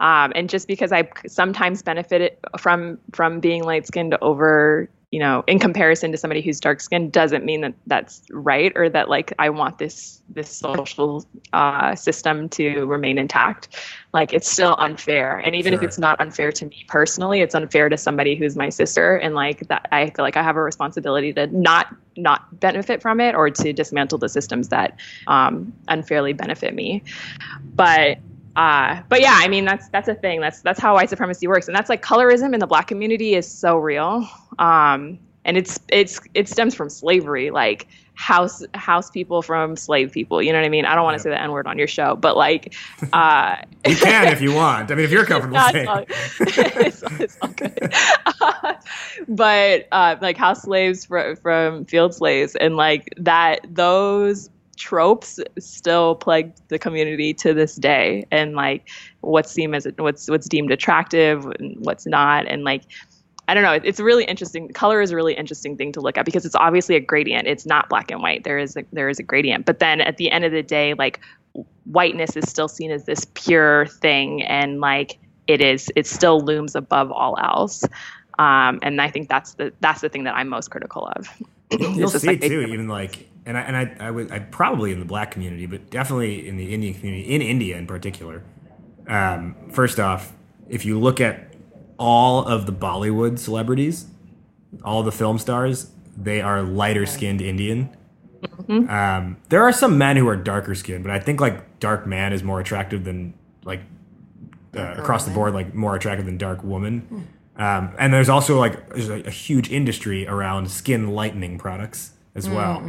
um, 0.00 0.32
and 0.34 0.50
just 0.50 0.66
because 0.66 0.92
I 0.92 1.08
sometimes 1.28 1.82
benefit 1.82 2.40
from 2.58 2.98
from 3.12 3.40
being 3.40 3.62
light 3.62 3.86
skinned 3.86 4.16
over, 4.20 4.90
you 5.12 5.18
know, 5.18 5.44
in 5.46 5.58
comparison 5.58 6.10
to 6.10 6.16
somebody 6.16 6.40
who's 6.40 6.58
dark 6.58 6.80
skinned, 6.80 7.12
doesn't 7.12 7.44
mean 7.44 7.60
that 7.60 7.74
that's 7.86 8.22
right 8.30 8.72
or 8.74 8.88
that 8.88 9.10
like 9.10 9.34
I 9.38 9.50
want 9.50 9.76
this 9.76 10.22
this 10.30 10.50
social 10.50 11.26
uh, 11.52 11.94
system 11.94 12.48
to 12.48 12.86
remain 12.86 13.18
intact. 13.18 13.76
Like 14.14 14.32
it's 14.32 14.50
still 14.50 14.74
unfair, 14.78 15.36
and 15.36 15.54
even 15.54 15.74
if 15.74 15.82
it's 15.82 15.98
not 15.98 16.18
unfair 16.18 16.50
to 16.52 16.64
me 16.64 16.86
personally, 16.88 17.42
it's 17.42 17.54
unfair 17.54 17.90
to 17.90 17.96
somebody 17.98 18.34
who's 18.34 18.56
my 18.56 18.70
sister, 18.70 19.16
and 19.16 19.34
like 19.34 19.68
that 19.68 19.86
I 19.92 20.08
feel 20.08 20.24
like 20.24 20.38
I 20.38 20.42
have 20.42 20.56
a 20.56 20.62
responsibility 20.62 21.30
to 21.34 21.46
not 21.48 21.94
not 22.16 22.58
benefit 22.58 23.02
from 23.02 23.20
it 23.20 23.34
or 23.34 23.50
to 23.50 23.72
dismantle 23.74 24.16
the 24.16 24.30
systems 24.30 24.68
that 24.68 24.98
um, 25.26 25.74
unfairly 25.88 26.32
benefit 26.32 26.74
me. 26.74 27.02
But 27.74 28.16
uh, 28.56 29.02
but 29.10 29.20
yeah, 29.20 29.34
I 29.34 29.48
mean 29.48 29.66
that's 29.66 29.88
that's 29.90 30.08
a 30.08 30.14
thing. 30.14 30.40
That's 30.40 30.62
that's 30.62 30.80
how 30.80 30.94
white 30.94 31.10
supremacy 31.10 31.46
works, 31.46 31.68
and 31.68 31.76
that's 31.76 31.90
like 31.90 32.02
colorism 32.02 32.54
in 32.54 32.60
the 32.60 32.66
black 32.66 32.86
community 32.86 33.34
is 33.34 33.46
so 33.46 33.76
real. 33.76 34.26
Um, 34.58 35.18
and 35.44 35.56
it's 35.56 35.80
it's 35.88 36.20
it 36.34 36.48
stems 36.48 36.74
from 36.74 36.88
slavery, 36.88 37.50
like 37.50 37.88
house 38.14 38.62
house 38.74 39.10
people 39.10 39.42
from 39.42 39.76
slave 39.76 40.12
people. 40.12 40.42
You 40.42 40.52
know 40.52 40.58
what 40.58 40.66
I 40.66 40.68
mean? 40.68 40.84
I 40.84 40.94
don't 40.94 41.04
want 41.04 41.16
to 41.16 41.22
say 41.22 41.30
the 41.30 41.40
n 41.40 41.50
word 41.50 41.66
on 41.66 41.78
your 41.78 41.86
show, 41.86 42.16
but 42.16 42.36
like, 42.36 42.74
uh, 43.12 43.56
You 43.86 43.96
can 43.96 44.28
if 44.28 44.40
you 44.40 44.54
want. 44.54 44.90
I 44.90 44.94
mean, 44.94 45.04
if 45.04 45.10
you're 45.10 45.26
comfortable 45.26 45.56
no, 45.56 45.70
saying. 45.70 46.06
it's, 46.08 47.02
all, 47.02 47.12
it's, 47.12 47.20
it's 47.20 47.38
all 47.42 47.48
good. 47.48 47.92
but 49.28 49.88
uh, 49.92 50.16
like 50.20 50.36
house 50.36 50.62
slaves 50.62 51.04
from, 51.06 51.36
from 51.36 51.84
field 51.86 52.14
slaves, 52.14 52.54
and 52.56 52.76
like 52.76 53.12
that, 53.16 53.60
those 53.68 54.50
tropes 54.76 55.38
still 55.58 56.14
plague 56.16 56.52
the 56.68 56.78
community 56.78 57.34
to 57.34 57.54
this 57.54 57.76
day, 57.76 58.24
and 58.30 58.54
like 58.54 58.88
what's 59.20 59.50
seen 59.50 59.74
as 59.74 59.86
what's 59.98 60.28
what's 60.28 60.48
deemed 60.48 60.70
attractive 60.70 61.46
and 61.46 61.76
what's 61.84 62.06
not, 62.06 62.46
and 62.46 62.64
like. 62.64 62.84
I 63.52 63.54
don't 63.54 63.64
know. 63.64 63.78
It's 63.86 64.00
a 64.00 64.04
really 64.04 64.24
interesting. 64.24 64.70
Color 64.70 65.02
is 65.02 65.10
a 65.10 65.14
really 65.14 65.34
interesting 65.34 65.76
thing 65.76 65.92
to 65.92 66.00
look 66.00 66.16
at 66.16 66.24
because 66.24 66.46
it's 66.46 66.54
obviously 66.54 66.96
a 66.96 67.00
gradient. 67.00 67.46
It's 67.46 67.66
not 67.66 67.90
black 67.90 68.10
and 68.10 68.22
white. 68.22 68.44
There 68.44 68.56
is 68.56 68.78
a, 68.78 68.84
there 68.94 69.10
is 69.10 69.18
a 69.18 69.22
gradient. 69.22 69.66
But 69.66 69.78
then 69.78 70.00
at 70.00 70.16
the 70.16 70.30
end 70.30 70.46
of 70.46 70.52
the 70.52 70.62
day, 70.62 70.94
like 70.94 71.20
whiteness 71.84 72.34
is 72.34 72.48
still 72.48 72.66
seen 72.66 72.90
as 72.90 73.04
this 73.04 73.26
pure 73.34 73.84
thing, 73.84 74.42
and 74.44 74.80
like 74.80 75.18
it 75.48 75.60
is, 75.60 75.92
it 75.96 76.06
still 76.06 76.40
looms 76.40 76.74
above 76.74 77.12
all 77.12 77.38
else. 77.42 77.84
Um, 78.38 78.78
and 78.82 79.02
I 79.02 79.10
think 79.10 79.28
that's 79.28 79.52
the 79.52 79.70
that's 79.80 80.00
the 80.00 80.08
thing 80.08 80.24
that 80.24 80.34
I'm 80.34 80.48
most 80.48 80.70
critical 80.70 81.12
of. 81.14 81.28
You'll 81.78 82.08
see 82.08 82.28
like 82.28 82.40
too, 82.40 82.62
even 82.62 82.88
like, 82.88 83.28
and 83.44 83.58
I 83.58 83.60
and 83.60 83.76
I, 83.76 84.06
I 84.06 84.10
was 84.12 84.30
I 84.30 84.38
probably 84.38 84.92
in 84.92 84.98
the 84.98 85.04
black 85.04 85.30
community, 85.30 85.66
but 85.66 85.90
definitely 85.90 86.48
in 86.48 86.56
the 86.56 86.72
Indian 86.72 86.94
community, 86.94 87.24
in 87.24 87.42
India 87.42 87.76
in 87.76 87.86
particular. 87.86 88.44
Um, 89.08 89.56
first 89.70 90.00
off, 90.00 90.32
if 90.70 90.86
you 90.86 90.98
look 90.98 91.20
at 91.20 91.51
all 91.98 92.44
of 92.46 92.66
the 92.66 92.72
Bollywood 92.72 93.38
celebrities, 93.38 94.06
all 94.84 95.02
the 95.02 95.12
film 95.12 95.38
stars, 95.38 95.90
they 96.16 96.40
are 96.40 96.62
lighter 96.62 97.06
skinned 97.06 97.40
Indian, 97.40 97.96
Um, 98.68 99.36
there 99.48 99.62
are 99.62 99.72
some 99.72 99.98
men 99.98 100.16
who 100.16 100.28
are 100.28 100.36
darker 100.36 100.74
skinned, 100.74 101.04
but 101.04 101.12
I 101.12 101.18
think 101.20 101.40
like 101.40 101.78
dark 101.80 102.06
man 102.06 102.32
is 102.32 102.42
more 102.42 102.60
attractive 102.60 103.04
than 103.04 103.34
like 103.64 103.82
uh, 104.76 104.94
across 104.96 105.24
the 105.24 105.30
board, 105.30 105.54
like 105.54 105.74
more 105.74 105.94
attractive 105.94 106.26
than 106.26 106.38
dark 106.38 106.62
woman. 106.64 107.28
Um, 107.56 107.94
and 107.98 108.12
there's 108.12 108.28
also 108.28 108.58
like 108.58 108.88
there's 108.90 109.10
a, 109.10 109.22
a 109.24 109.30
huge 109.30 109.70
industry 109.70 110.26
around 110.26 110.70
skin 110.70 111.10
lightening 111.10 111.58
products 111.58 112.12
as 112.34 112.48
well. 112.48 112.82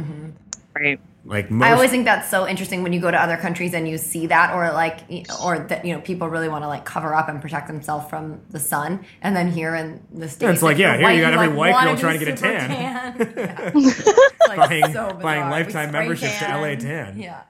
Right. 0.74 1.00
Like 1.26 1.50
most, 1.50 1.66
I 1.66 1.72
always 1.72 1.90
think 1.90 2.04
that's 2.04 2.28
so 2.28 2.46
interesting 2.46 2.82
when 2.82 2.92
you 2.92 3.00
go 3.00 3.10
to 3.10 3.20
other 3.20 3.38
countries 3.38 3.72
and 3.72 3.88
you 3.88 3.96
see 3.96 4.26
that, 4.26 4.54
or 4.54 4.70
like, 4.72 5.00
or 5.42 5.58
that 5.58 5.84
you 5.84 5.94
know, 5.94 6.00
people 6.02 6.28
really 6.28 6.50
want 6.50 6.64
to 6.64 6.68
like 6.68 6.84
cover 6.84 7.14
up 7.14 7.30
and 7.30 7.40
protect 7.40 7.66
themselves 7.66 8.08
from 8.10 8.42
the 8.50 8.60
sun, 8.60 9.06
and 9.22 9.34
then 9.34 9.50
here 9.50 9.74
in 9.74 10.02
the 10.12 10.28
states, 10.28 10.52
it's 10.52 10.62
like, 10.62 10.76
yeah, 10.76 10.98
you're 10.98 11.08
here 11.08 11.16
you 11.16 11.22
got 11.22 11.32
you, 11.32 11.40
every 11.40 11.56
white 11.56 11.72
wanna 11.72 11.90
girl 11.92 11.96
trying 11.96 12.18
to 12.18 12.24
get 12.24 12.34
a 12.34 12.36
super 12.36 12.58
tan. 12.58 13.14
Yeah. 13.36 13.72
Like, 14.46 14.68
buying, 14.68 14.92
so 14.92 15.18
buying 15.22 15.50
lifetime 15.50 15.88
spray 15.88 16.00
memberships 16.00 16.38
to. 16.40 16.44
LA 16.44 16.74
Tan. 16.74 17.18
Yeah, 17.18 17.42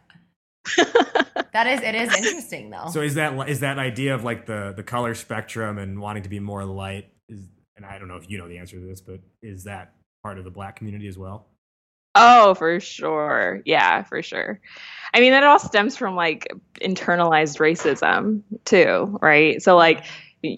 that 1.52 1.66
is 1.66 1.80
it 1.82 1.96
is 1.96 2.14
interesting 2.16 2.70
though. 2.70 2.88
So 2.90 3.00
is 3.00 3.14
that 3.14 3.48
is 3.48 3.60
that 3.60 3.78
idea 3.78 4.14
of 4.14 4.22
like 4.22 4.46
the 4.46 4.72
the 4.76 4.84
color 4.84 5.14
spectrum 5.14 5.78
and 5.78 6.00
wanting 6.00 6.22
to 6.22 6.28
be 6.28 6.38
more 6.38 6.64
light 6.64 7.08
is 7.28 7.48
and 7.76 7.84
I 7.84 7.98
don't 7.98 8.08
know 8.08 8.16
if 8.16 8.30
you 8.30 8.38
know 8.38 8.48
the 8.48 8.58
answer 8.58 8.78
to 8.78 8.86
this, 8.86 9.00
but 9.00 9.20
is 9.42 9.64
that 9.64 9.94
part 10.22 10.38
of 10.38 10.44
the 10.44 10.50
black 10.50 10.76
community 10.76 11.08
as 11.08 11.18
well? 11.18 11.48
Oh, 12.14 12.54
for 12.54 12.80
sure. 12.80 13.60
Yeah, 13.64 14.02
for 14.04 14.22
sure. 14.22 14.60
I 15.12 15.20
mean, 15.20 15.32
that 15.32 15.44
all 15.44 15.58
stems 15.58 15.96
from 15.96 16.14
like 16.16 16.48
internalized 16.80 17.58
racism, 17.58 18.42
too, 18.64 19.18
right? 19.20 19.60
So, 19.62 19.76
like, 19.76 20.04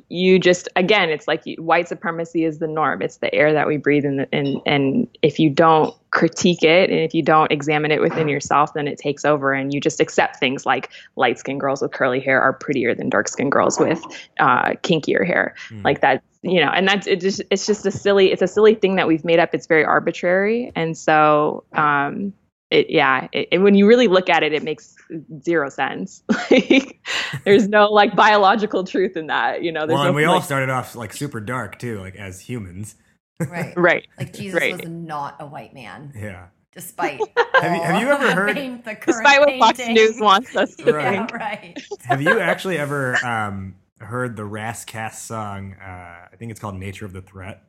you 0.09 0.38
just 0.38 0.68
again, 0.74 1.11
it's 1.11 1.28
like 1.28 1.42
you- 1.46 1.62
white 1.62 1.88
supremacy 1.88 2.44
is 2.44 2.59
the 2.59 2.66
norm. 2.66 3.02
It's 3.02 3.18
the 3.18 3.32
air 3.34 3.52
that 3.52 3.68
we 3.68 3.76
breathe, 3.76 4.04
and 4.04 4.26
and 4.32 4.61
and 4.66 5.07
if 5.22 5.38
you 5.38 5.48
don't 5.48 5.94
critique 6.11 6.62
it 6.62 6.90
and 6.90 6.98
if 6.98 7.14
you 7.14 7.22
don't 7.22 7.52
examine 7.52 7.90
it 7.92 8.00
within 8.00 8.26
yourself, 8.28 8.74
then 8.74 8.88
it 8.88 8.98
takes 8.98 9.24
over, 9.24 9.52
and 9.52 9.72
you 9.72 9.80
just 9.80 10.00
accept 10.00 10.36
things 10.36 10.66
like 10.66 10.90
light 11.16 11.38
skinned 11.38 11.61
girls 11.61 11.82
with 11.82 11.92
curly 11.92 12.20
hair 12.20 12.40
are 12.40 12.52
prettier 12.52 12.94
than 12.94 13.09
dark 13.09 13.28
skinned 13.28 13.52
girls 13.52 13.78
with 13.78 14.02
uh, 14.40 14.70
kinkier 14.82 15.24
hair, 15.26 15.54
like 15.84 16.00
that. 16.00 16.22
You 16.49 16.61
know, 16.64 16.70
and 16.70 16.86
that's 16.86 17.07
it. 17.07 17.20
Just 17.20 17.42
it's 17.51 17.66
just 17.66 17.84
a 17.86 17.90
silly. 17.90 18.30
It's 18.32 18.42
a 18.42 18.47
silly 18.47 18.74
thing 18.74 18.94
that 18.97 19.09
we've 19.09 19.24
made 19.24 19.38
up. 19.40 19.51
It's 19.53 19.66
very 19.66 19.84
arbitrary, 19.84 20.70
and 20.76 20.97
so 20.97 21.64
um, 21.72 22.32
it 22.70 22.88
yeah. 22.88 23.26
It, 23.32 23.49
and 23.51 23.64
when 23.64 23.74
you 23.74 23.86
really 23.88 24.07
look 24.07 24.28
at 24.30 24.42
it, 24.42 24.53
it 24.53 24.62
makes 24.62 24.94
zero 25.42 25.68
sense. 25.70 26.22
like, 26.51 27.01
there's 27.44 27.68
no 27.68 27.88
like 27.90 28.14
biological 28.14 28.84
truth 28.84 29.16
in 29.16 29.26
that. 29.26 29.62
You 29.62 29.72
know, 29.72 29.86
there's 29.86 29.94
Well, 29.94 30.05
no 30.05 30.09
and 30.09 30.16
we 30.16 30.24
all 30.24 30.40
started 30.40 30.70
off 30.70 30.94
like 30.94 31.12
super 31.12 31.40
dark 31.40 31.78
too, 31.80 31.99
like 32.01 32.14
as 32.16 32.40
humans. 32.40 32.94
right, 33.40 33.72
right. 33.76 34.07
Like 34.18 34.32
Jesus 34.32 34.61
Right. 34.61 34.72
was 34.80 34.88
not 34.88 35.36
a 35.40 35.47
white 35.47 35.74
man, 35.74 36.12
Yeah. 36.16 36.47
despite. 36.72 37.20
Have 37.55 37.74
you- 37.74 37.82
have 37.82 38.01
you 38.03 38.09
ever 38.09 38.32
heard- 38.32 38.55
paint 38.55 38.84
the 38.84 38.97
Despite 39.05 39.40
what 39.40 39.59
Fox. 39.59 39.78
News 39.88 40.20
wants 40.20 40.55
us 40.57 40.76
to 40.76 40.92
Right. 40.92 41.16
think. 41.18 41.30
Yeah, 41.30 41.36
right. 41.36 41.78
Have 42.05 42.22
you 42.22 42.38
actually 42.38 42.78
ever 42.78 43.16
um, 43.26 43.74
heard 44.07 44.36
the 44.36 44.44
Ras 44.44 44.84
Kass 44.84 45.22
song? 45.22 45.74
Uh, 45.74 45.84
I 46.32 46.36
think 46.38 46.50
it's 46.50 46.61
called 46.61 46.76
"Nature 46.76 47.04
of 47.04 47.12
the 47.12 47.22
Threat." 47.22 47.62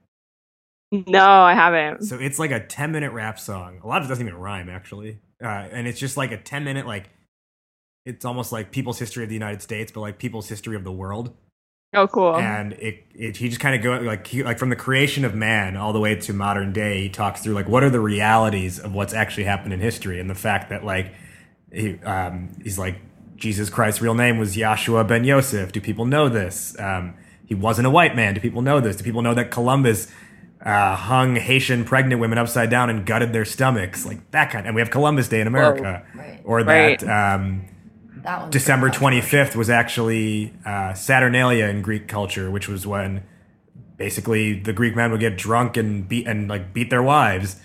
No, 0.91 1.19
I 1.19 1.53
haven't. 1.53 2.03
So 2.03 2.17
it's 2.17 2.39
like 2.39 2.51
a 2.51 2.65
ten 2.65 2.91
minute 2.91 3.11
rap 3.11 3.39
song. 3.39 3.81
A 3.83 3.87
lot 3.87 4.01
of 4.01 4.07
it 4.07 4.09
doesn't 4.09 4.25
even 4.25 4.39
rhyme 4.39 4.69
actually, 4.69 5.19
uh, 5.43 5.47
and 5.47 5.87
it's 5.87 5.99
just 5.99 6.17
like 6.17 6.31
a 6.31 6.37
ten 6.37 6.63
minute 6.63 6.87
like. 6.87 7.09
It's 8.05 8.23
almost 8.23 8.53
like 8.53 8.71
people's 8.71 8.97
history 8.97 9.23
of 9.23 9.29
the 9.29 9.35
United 9.35 9.61
States, 9.61 9.91
but 9.91 9.99
like 9.99 10.17
people's 10.17 10.47
history 10.47 10.77
of 10.77 10.85
the 10.85 10.93
world. 10.93 11.33
Oh, 11.93 12.07
cool. 12.07 12.35
and 12.35 12.73
it, 12.73 13.05
it 13.15 13.37
he 13.37 13.47
just 13.47 13.61
kind 13.61 13.73
of 13.73 13.81
go 13.81 14.05
like 14.05 14.27
he, 14.27 14.43
like 14.43 14.59
from 14.59 14.69
the 14.69 14.75
creation 14.75 15.23
of 15.23 15.33
man 15.33 15.77
all 15.77 15.93
the 15.93 15.99
way 16.01 16.15
to 16.15 16.33
modern 16.33 16.73
day 16.73 17.03
he 17.03 17.09
talks 17.09 17.41
through 17.41 17.53
like 17.53 17.67
what 17.69 17.81
are 17.81 17.89
the 17.89 18.01
realities 18.01 18.77
of 18.77 18.93
what's 18.93 19.13
actually 19.13 19.45
happened 19.45 19.73
in 19.73 19.79
history 19.79 20.19
and 20.19 20.29
the 20.29 20.35
fact 20.35 20.69
that 20.69 20.83
like 20.83 21.13
he 21.71 21.97
um 22.01 22.49
he's 22.61 22.77
like 22.77 22.99
jesus 23.37 23.69
christ's 23.69 24.01
real 24.01 24.13
name 24.15 24.37
was 24.37 24.55
yahshua 24.55 25.07
ben 25.07 25.23
yosef 25.23 25.71
do 25.71 25.79
people 25.81 26.05
know 26.05 26.27
this 26.29 26.77
um 26.79 27.13
he 27.45 27.55
wasn't 27.55 27.85
a 27.87 27.89
white 27.89 28.15
man 28.15 28.33
do 28.33 28.41
people 28.41 28.61
know 28.61 28.79
this 28.79 28.95
do 28.97 29.03
people 29.03 29.21
know 29.21 29.33
that 29.33 29.51
columbus 29.51 30.07
uh, 30.65 30.95
hung 30.95 31.35
Haitian 31.35 31.85
pregnant 31.85 32.19
women 32.19 32.39
upside 32.39 32.69
down 32.71 32.89
and 32.89 33.05
gutted 33.05 33.31
their 33.31 33.45
stomachs, 33.45 34.07
like 34.07 34.31
that 34.31 34.49
kind. 34.49 34.65
And 34.65 34.73
we 34.75 34.81
have 34.81 34.89
Columbus 34.89 35.27
Day 35.29 35.39
in 35.39 35.45
America, 35.47 36.03
Right. 36.15 36.41
or 36.43 36.63
that 36.63 37.03
Right. 37.03 37.35
um, 37.35 37.65
That 38.23 38.49
December 38.51 38.89
25th 38.89 39.55
was 39.55 39.69
actually 39.69 40.53
uh, 40.65 40.93
Saturnalia 40.95 41.67
in 41.67 41.83
Greek 41.83 42.07
culture, 42.07 42.49
which 42.49 42.67
was 42.67 42.87
when 42.87 43.23
basically 43.97 44.59
the 44.59 44.73
Greek 44.73 44.95
men 44.95 45.11
would 45.11 45.19
get 45.19 45.37
drunk 45.37 45.77
and 45.77 46.09
beat 46.09 46.27
and 46.27 46.49
like 46.49 46.73
beat 46.73 46.89
their 46.89 47.03
wives, 47.03 47.57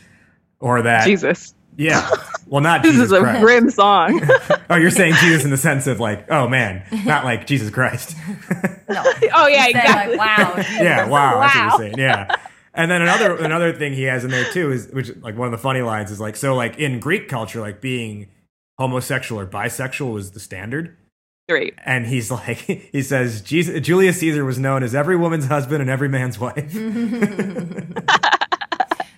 or 0.61 0.83
that 0.83 1.07
Jesus. 1.07 1.55
Yeah, 1.77 2.09
well 2.47 2.61
not 2.63 2.83
This 2.83 2.93
Jesus 2.93 3.07
is 3.07 3.13
a 3.13 3.21
Christ. 3.21 3.41
grim 3.43 3.71
song. 3.71 4.21
oh, 4.71 4.77
you're 4.77 4.91
saying 4.91 5.15
Jesus 5.21 5.45
in 5.45 5.51
the 5.51 5.57
sense 5.57 5.87
of 5.87 6.01
like, 6.01 6.31
oh 6.31 6.49
man, 6.49 6.85
not 7.05 7.25
like 7.25 7.47
Jesus 7.47 7.71
Christ. 7.71 8.17
No. 8.89 9.03
oh, 9.35 9.47
yeah, 9.47 9.65
Say, 9.65 9.71
exactly. 9.71 10.17
like, 10.17 10.39
wow. 10.39 10.55
yeah, 10.81 11.07
wow, 11.09 11.41
that's 11.41 11.55
what 11.55 11.63
you're 11.63 11.79
saying. 11.79 11.95
Yeah. 11.99 12.37
And 12.75 12.91
then 12.91 13.03
another 13.03 13.37
another 13.37 13.73
thing 13.75 13.93
he 13.93 14.05
has 14.05 14.25
in 14.25 14.31
there 14.31 14.51
too 14.51 14.73
is 14.73 14.89
which 14.89 15.15
like 15.17 15.37
one 15.37 15.47
of 15.47 15.53
the 15.53 15.59
funny 15.59 15.83
lines 15.83 16.11
is 16.11 16.21
like 16.21 16.37
so 16.37 16.55
like 16.55 16.79
in 16.79 17.01
Greek 17.01 17.29
culture 17.29 17.61
like 17.61 17.81
being 17.83 18.29
homosexual 18.79 19.41
or 19.41 19.47
bisexual 19.47 20.13
was 20.13 20.31
the 20.33 20.41
standard. 20.41 20.97
Great. 21.49 21.75
and 21.85 22.07
he's 22.07 22.31
like 22.31 22.57
he 22.59 23.03
says 23.03 23.43
Jesus, 23.43 23.79
Julius 23.83 24.21
Caesar 24.21 24.43
was 24.45 24.59
known 24.59 24.83
as 24.83 24.95
every 24.95 25.17
woman's 25.17 25.47
husband 25.47 25.83
and 25.83 25.91
every 25.91 26.09
man's 26.09 26.39
wife. 26.39 26.73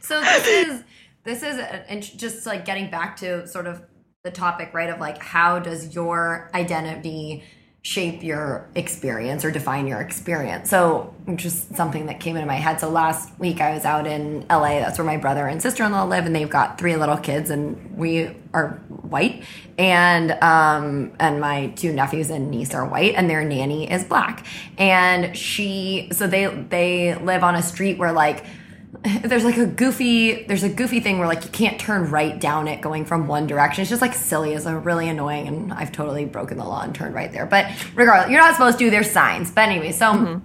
So 0.01 0.21
this 0.21 0.47
is 0.47 0.85
this 1.25 1.43
is 1.43 1.59
and 1.59 2.03
just 2.03 2.47
like 2.47 2.65
getting 2.65 2.91
back 2.91 3.17
to 3.17 3.47
sort 3.49 3.67
of 3.67 3.83
the 4.23 4.31
topic, 4.31 4.73
right? 4.73 4.91
Of 4.91 5.01
like 5.01 5.23
how 5.23 5.59
does 5.59 5.95
your 5.95 6.51
identity 6.55 7.45
shape 7.83 8.23
your 8.23 8.67
experience 8.75 9.45
or 9.45 9.51
define 9.51 9.87
your 9.87 10.01
experience? 10.01 10.71
So 10.71 11.15
just 11.35 11.77
something 11.77 12.07
that 12.07 12.19
came 12.19 12.35
into 12.35 12.47
my 12.47 12.55
head. 12.55 12.81
So 12.81 12.89
last 12.89 13.39
week 13.39 13.61
I 13.61 13.75
was 13.75 13.85
out 13.85 14.07
in 14.07 14.47
LA. 14.49 14.81
That's 14.81 14.99
where 14.99 15.05
my 15.05 15.19
brother 15.19 15.47
and 15.47 15.61
sister 15.61 15.85
in 15.85 15.93
law 15.93 16.05
live, 16.05 16.25
and 16.25 16.35
they've 16.35 16.49
got 16.49 16.79
three 16.79 16.97
little 16.97 17.19
kids, 17.19 17.51
and 17.51 17.97
we 17.97 18.35
are 18.55 18.81
white, 18.89 19.45
and 19.79 20.33
um 20.43 21.13
and 21.21 21.41
my 21.41 21.69
two 21.77 21.93
nephews 21.93 22.31
and 22.31 22.51
niece 22.51 22.75
are 22.75 22.87
white, 22.87 23.15
and 23.15 23.29
their 23.29 23.45
nanny 23.45 23.91
is 23.91 24.05
black, 24.05 24.47
and 24.79 25.37
she 25.37 26.09
so 26.13 26.27
they 26.27 26.47
they 26.47 27.15
live 27.17 27.43
on 27.45 27.55
a 27.55 27.63
street 27.63 27.99
where 27.99 28.13
like 28.13 28.45
there's 29.23 29.45
like 29.45 29.59
a 29.59 29.67
goofy 29.67 30.45
there's 30.45 30.63
a 30.63 30.69
goofy 30.69 31.01
thing 31.01 31.19
where 31.19 31.29
like 31.29 31.45
you 31.45 31.51
can't 31.51 31.79
turn 31.79 32.11
right 32.11 32.39
down 32.39 32.69
it 32.69 32.81
going 32.81 33.05
from 33.05 33.27
one 33.27 33.47
direction. 33.47 33.83
It's 33.83 33.91
just 33.91 34.03
like 34.03 34.15
silly. 34.15 34.55
It's 34.55 34.67
a 34.67 34.77
really 34.77 35.09
annoying 35.09 35.47
and 35.49 35.73
i've 35.73 35.93
totally 35.93 36.25
broken 36.25 36.57
the 36.57 36.65
law 36.65 36.83
and 36.83 36.95
turned 36.95 37.15
right 37.15 37.31
there. 37.31 37.47
But 37.47 37.67
regardless 37.95 38.31
you're 38.31 38.41
not 38.41 38.55
supposed 38.55 38.79
to 38.79 38.91
there's 38.91 39.11
signs. 39.11 39.51
But 39.51 39.69
anyway 39.69 39.93
so 39.93 40.43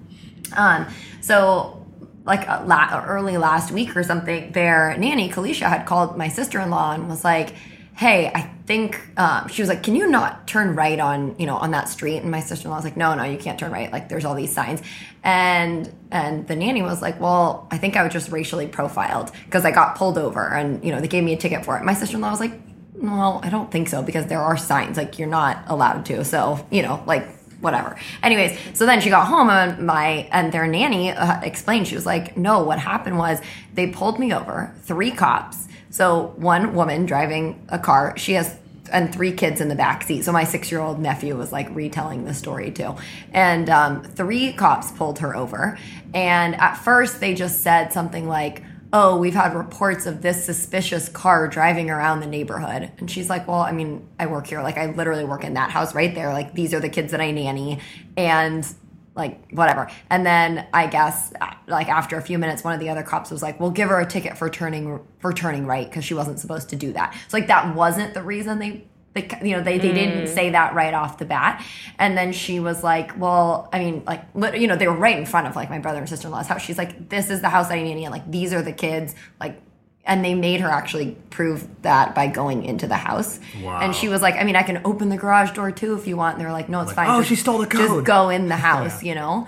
um 0.55 0.87
so 1.21 1.85
like 2.25 2.47
uh, 2.49 2.63
la- 2.65 3.03
early 3.07 3.37
last 3.37 3.71
week 3.71 3.95
or 3.95 4.03
something 4.03 4.51
their 4.51 4.97
nanny 4.97 5.29
kalisha 5.29 5.67
had 5.67 5.85
called 5.85 6.17
my 6.17 6.27
sister-in-law 6.27 6.93
and 6.93 7.07
was 7.07 7.23
like 7.23 7.51
hey 7.95 8.31
i 8.35 8.53
think 8.69 9.01
um, 9.17 9.47
she 9.47 9.63
was 9.63 9.67
like 9.67 9.81
can 9.81 9.95
you 9.95 10.05
not 10.05 10.47
turn 10.47 10.75
right 10.75 10.99
on 10.99 11.35
you 11.39 11.47
know 11.47 11.55
on 11.55 11.71
that 11.71 11.89
street? 11.89 12.17
And 12.17 12.29
my 12.29 12.39
sister-in-law 12.39 12.77
was 12.77 12.85
like 12.85 12.95
no 12.95 13.15
no 13.15 13.23
you 13.23 13.39
can't 13.39 13.57
turn 13.59 13.71
right. 13.71 13.91
Like 13.91 14.09
there's 14.09 14.25
all 14.25 14.35
these 14.35 14.53
signs. 14.53 14.79
And 15.23 15.91
and 16.11 16.47
the 16.47 16.55
nanny 16.55 16.83
was 16.83 17.01
like 17.01 17.19
well 17.19 17.67
i 17.71 17.77
think 17.79 17.97
i 17.97 18.03
was 18.03 18.13
just 18.13 18.31
racially 18.31 18.67
profiled 18.67 19.31
because 19.45 19.65
i 19.65 19.71
got 19.71 19.95
pulled 19.95 20.17
over 20.17 20.47
and 20.53 20.83
you 20.83 20.91
know 20.91 21.01
they 21.01 21.07
gave 21.07 21.23
me 21.23 21.33
a 21.33 21.37
ticket 21.37 21.65
for 21.65 21.77
it. 21.77 21.83
My 21.83 21.95
sister-in-law 21.95 22.29
was 22.29 22.39
like 22.39 22.53
well 22.93 23.41
i 23.43 23.49
don't 23.49 23.71
think 23.71 23.89
so 23.89 24.03
because 24.03 24.27
there 24.27 24.41
are 24.41 24.55
signs. 24.55 24.97
Like 24.97 25.17
you're 25.17 25.27
not 25.41 25.63
allowed 25.65 26.05
to. 26.05 26.23
So 26.23 26.63
you 26.69 26.83
know 26.83 27.03
like 27.07 27.27
whatever. 27.61 27.97
Anyways, 28.23 28.57
so 28.73 28.85
then 28.85 29.01
she 29.01 29.09
got 29.09 29.27
home 29.27 29.49
and 29.49 29.85
my 29.85 30.27
and 30.31 30.51
their 30.51 30.67
nanny 30.67 31.11
uh, 31.11 31.41
explained. 31.41 31.87
She 31.87 31.95
was 31.95 32.05
like, 32.05 32.37
"No, 32.37 32.63
what 32.63 32.79
happened 32.79 33.17
was 33.17 33.41
they 33.73 33.87
pulled 33.87 34.19
me 34.19 34.33
over. 34.33 34.73
Three 34.83 35.11
cops. 35.11 35.67
So 35.89 36.33
one 36.37 36.73
woman 36.75 37.05
driving 37.05 37.65
a 37.69 37.79
car. 37.79 38.17
She 38.17 38.33
has." 38.33 38.57
And 38.91 39.13
three 39.13 39.33
kids 39.33 39.61
in 39.61 39.67
the 39.67 39.75
back 39.75 40.01
seat. 40.01 40.23
So 40.23 40.31
my 40.31 40.45
six-year-old 40.45 40.97
nephew 40.99 41.37
was 41.37 41.51
like 41.51 41.69
retelling 41.75 42.25
the 42.25 42.33
story 42.33 42.71
too. 42.71 42.95
And 43.31 43.69
um, 43.69 44.01
three 44.01 44.51
cops 44.53 44.91
pulled 44.91 45.19
her 45.19 45.35
over. 45.35 45.77
And 46.15 46.55
at 46.55 46.73
first, 46.73 47.19
they 47.19 47.35
just 47.35 47.61
said 47.61 47.93
something 47.93 48.27
like, 48.27 48.63
oh, 48.91 49.17
we've 49.17 49.35
had 49.35 49.53
reports 49.53 50.05
of 50.05 50.21
this 50.21 50.43
suspicious 50.43 51.09
car 51.09 51.47
driving 51.47 51.89
around 51.89 52.21
the 52.21 52.27
neighborhood. 52.27 52.91
And 52.97 53.09
she's 53.09 53.29
like, 53.29 53.47
well, 53.47 53.59
I 53.59 53.71
mean, 53.71 54.07
I 54.19 54.25
work 54.25 54.47
here. 54.47 54.63
Like, 54.63 54.77
I 54.77 54.87
literally 54.87 55.25
work 55.25 55.43
in 55.43 55.53
that 55.53 55.69
house 55.69 55.93
right 55.93 56.13
there. 56.15 56.33
Like, 56.33 56.55
these 56.55 56.73
are 56.73 56.79
the 56.79 56.89
kids 56.89 57.11
that 57.11 57.21
I 57.21 57.31
nanny. 57.31 57.79
And 58.17 58.67
like 59.15 59.51
whatever 59.51 59.89
and 60.09 60.25
then 60.25 60.65
i 60.71 60.87
guess 60.87 61.33
like 61.67 61.89
after 61.89 62.15
a 62.17 62.21
few 62.21 62.37
minutes 62.37 62.63
one 62.63 62.73
of 62.73 62.79
the 62.79 62.89
other 62.89 63.03
cops 63.03 63.31
was 63.31 63.41
like 63.41 63.59
we'll 63.59 63.71
give 63.71 63.89
her 63.89 63.99
a 63.99 64.05
ticket 64.05 64.37
for 64.37 64.49
turning 64.49 64.99
for 65.19 65.33
turning 65.33 65.65
right 65.65 65.89
because 65.89 66.05
she 66.05 66.13
wasn't 66.13 66.39
supposed 66.39 66.69
to 66.69 66.75
do 66.75 66.93
that 66.93 67.13
so 67.27 67.35
like 67.35 67.47
that 67.47 67.75
wasn't 67.75 68.13
the 68.13 68.23
reason 68.23 68.59
they 68.59 68.85
they 69.27 69.47
you 69.49 69.55
know 69.55 69.63
they, 69.63 69.77
they 69.77 69.91
didn't 69.93 70.27
say 70.27 70.49
that 70.51 70.73
right 70.73 70.93
off 70.93 71.17
the 71.17 71.25
bat 71.25 71.63
and 71.97 72.17
then 72.17 72.31
she 72.31 72.59
was 72.59 72.83
like 72.83 73.17
well 73.19 73.69
i 73.73 73.79
mean 73.79 74.03
like 74.05 74.23
you 74.59 74.67
know 74.67 74.75
they 74.75 74.87
were 74.87 74.95
right 74.95 75.17
in 75.17 75.25
front 75.25 75.47
of 75.47 75.55
like 75.55 75.69
my 75.69 75.79
brother 75.79 75.99
and 75.99 76.07
sister-in-law's 76.09 76.47
house 76.47 76.61
she's 76.61 76.77
like 76.77 77.09
this 77.09 77.29
is 77.29 77.41
the 77.41 77.49
house 77.49 77.67
that 77.69 77.75
i 77.77 77.81
nanny 77.83 78.05
and 78.05 78.11
like 78.11 78.29
these 78.31 78.53
are 78.53 78.61
the 78.61 78.73
kids 78.73 79.15
like 79.39 79.59
and 80.05 80.25
they 80.25 80.33
made 80.33 80.59
her 80.61 80.69
actually 80.69 81.15
prove 81.29 81.67
that 81.83 82.15
by 82.15 82.25
going 82.25 82.63
into 82.65 82.87
the 82.87 82.95
house. 82.95 83.39
Wow. 83.61 83.79
And 83.79 83.93
she 83.93 84.07
was 84.07 84.23
like, 84.23 84.35
I 84.35 84.43
mean, 84.43 84.55
I 84.55 84.63
can 84.63 84.81
open 84.83 85.09
the 85.09 85.17
garage 85.17 85.51
door 85.51 85.71
too 85.71 85.93
if 85.95 86.07
you 86.07 86.17
want. 86.17 86.37
And 86.37 86.43
they're 86.43 86.51
like, 86.53 86.67
no, 86.67 86.79
it's 86.79 86.87
Like, 86.87 86.95
fine. 86.95 87.09
oh, 87.11 87.17
Just- 87.19 87.29
she 87.29 87.35
stole 87.35 87.59
the 87.59 87.67
code. 87.67 87.81
Just 87.87 88.03
go 88.05 88.29
in 88.29 88.47
the 88.47 88.55
house, 88.69 89.03
you 89.03 89.13
know? 89.13 89.45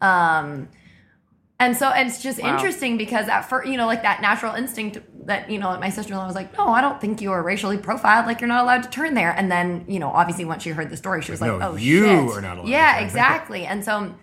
Um, 0.00 0.68
and 1.60 1.76
so 1.76 1.88
and 1.88 2.08
it's 2.08 2.22
just 2.22 2.42
Wow. 2.42 2.54
interesting 2.54 2.96
because 2.96 3.28
at 3.28 3.42
first, 3.42 3.68
you 3.68 3.76
know, 3.76 3.86
like 3.86 4.02
that 4.02 4.20
natural 4.20 4.54
instinct 4.54 4.98
that, 5.26 5.48
you 5.50 5.58
know, 5.58 5.78
my 5.78 5.88
sister-in-law 5.88 6.26
was 6.26 6.34
like, 6.34 6.56
no, 6.58 6.68
I 6.68 6.80
don't 6.80 7.00
think 7.00 7.22
you 7.22 7.32
are 7.32 7.42
racially 7.42 7.78
profiled. 7.78 8.26
Like 8.26 8.40
you're 8.40 8.48
not 8.48 8.62
allowed 8.64 8.82
to 8.82 8.90
turn 8.90 9.14
there. 9.14 9.30
And 9.30 9.50
then, 9.50 9.84
you 9.88 9.98
know, 9.98 10.08
obviously 10.10 10.44
once 10.44 10.62
she 10.64 10.70
heard 10.70 10.90
the 10.90 10.96
story, 10.96 11.22
she 11.22 11.30
was 11.30 11.40
like, 11.40 11.56
No, 11.58 11.68
oh, 11.70 11.76
you 11.76 12.04
shit. 12.04 12.36
are 12.36 12.40
not 12.42 12.56
allowed 12.58 12.64
to 12.66 12.70
Yeah, 12.70 12.86
turn 12.90 12.96
there. 12.96 13.04
exactly. 13.06 13.66
And 13.66 13.84
so, 13.84 14.14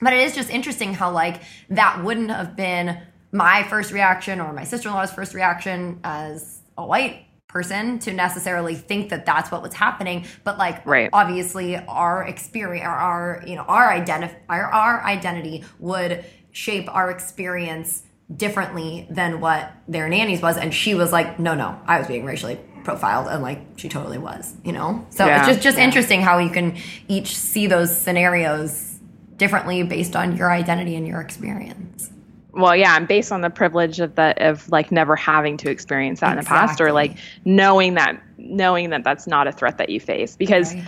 but 0.00 0.12
it 0.12 0.20
is 0.20 0.34
just 0.34 0.50
interesting 0.50 0.92
how 0.94 1.10
like 1.12 1.40
that 1.70 2.02
wouldn't 2.04 2.30
have 2.30 2.56
been 2.56 2.98
my 3.30 3.62
first 3.62 3.92
reaction 3.92 4.40
or 4.40 4.52
my 4.52 4.64
sister-in-law's 4.64 5.12
first 5.12 5.32
reaction 5.34 6.00
as 6.04 6.60
a 6.76 6.84
white 6.84 7.24
person 7.48 7.98
to 8.00 8.12
necessarily 8.12 8.74
think 8.74 9.10
that 9.10 9.24
that's 9.26 9.50
what 9.50 9.60
was 9.62 9.74
happening 9.74 10.24
but 10.42 10.56
like 10.56 10.84
Right. 10.86 11.10
obviously 11.12 11.76
our 11.76 12.24
experience 12.26 12.86
our, 12.86 12.96
our 12.96 13.44
you 13.46 13.56
know 13.56 13.62
our 13.62 13.90
identity 13.92 14.34
our, 14.48 14.64
our 14.64 15.04
identity 15.04 15.62
would 15.78 16.24
shape 16.52 16.88
our 16.94 17.10
experience 17.10 18.02
differently 18.36 19.06
than 19.10 19.40
what 19.40 19.72
their 19.88 20.08
nannies 20.08 20.40
was 20.40 20.56
and 20.56 20.72
she 20.72 20.94
was 20.94 21.12
like 21.12 21.38
no 21.38 21.54
no 21.54 21.78
i 21.86 21.98
was 21.98 22.06
being 22.06 22.24
racially 22.24 22.58
profiled 22.84 23.26
and 23.28 23.42
like 23.42 23.60
she 23.76 23.88
totally 23.88 24.18
was 24.18 24.54
you 24.64 24.72
know 24.72 25.04
so 25.10 25.26
Yeah. 25.26 25.38
it's 25.40 25.48
just 25.48 25.60
just 25.62 25.78
Yeah. 25.78 25.84
interesting 25.84 26.20
how 26.22 26.38
you 26.38 26.50
can 26.50 26.76
each 27.08 27.36
see 27.36 27.66
those 27.66 27.94
scenarios 27.96 28.98
differently 29.36 29.82
based 29.82 30.16
on 30.16 30.36
your 30.36 30.50
identity 30.50 30.94
and 30.96 31.06
your 31.06 31.20
experience 31.20 32.10
well 32.52 32.74
yeah 32.76 32.96
and 32.96 33.06
based 33.08 33.32
on 33.32 33.40
the 33.42 33.50
privilege 33.50 34.00
of 34.00 34.14
the 34.14 34.34
of 34.46 34.68
like 34.70 34.90
never 34.92 35.14
having 35.16 35.56
to 35.58 35.70
experience 35.70 36.20
that 36.20 36.32
in 36.32 36.38
the 36.38 36.44
past 36.44 36.80
or 36.80 36.92
like 36.92 37.16
knowing 37.44 37.94
that 37.94 38.20
knowing 38.38 38.90
that 38.90 39.04
that's 39.04 39.26
not 39.26 39.46
a 39.46 39.52
threat 39.52 39.78
that 39.78 39.88
you 39.90 40.00
face 40.00 40.36
because 40.36 40.74
Right. 40.74 40.84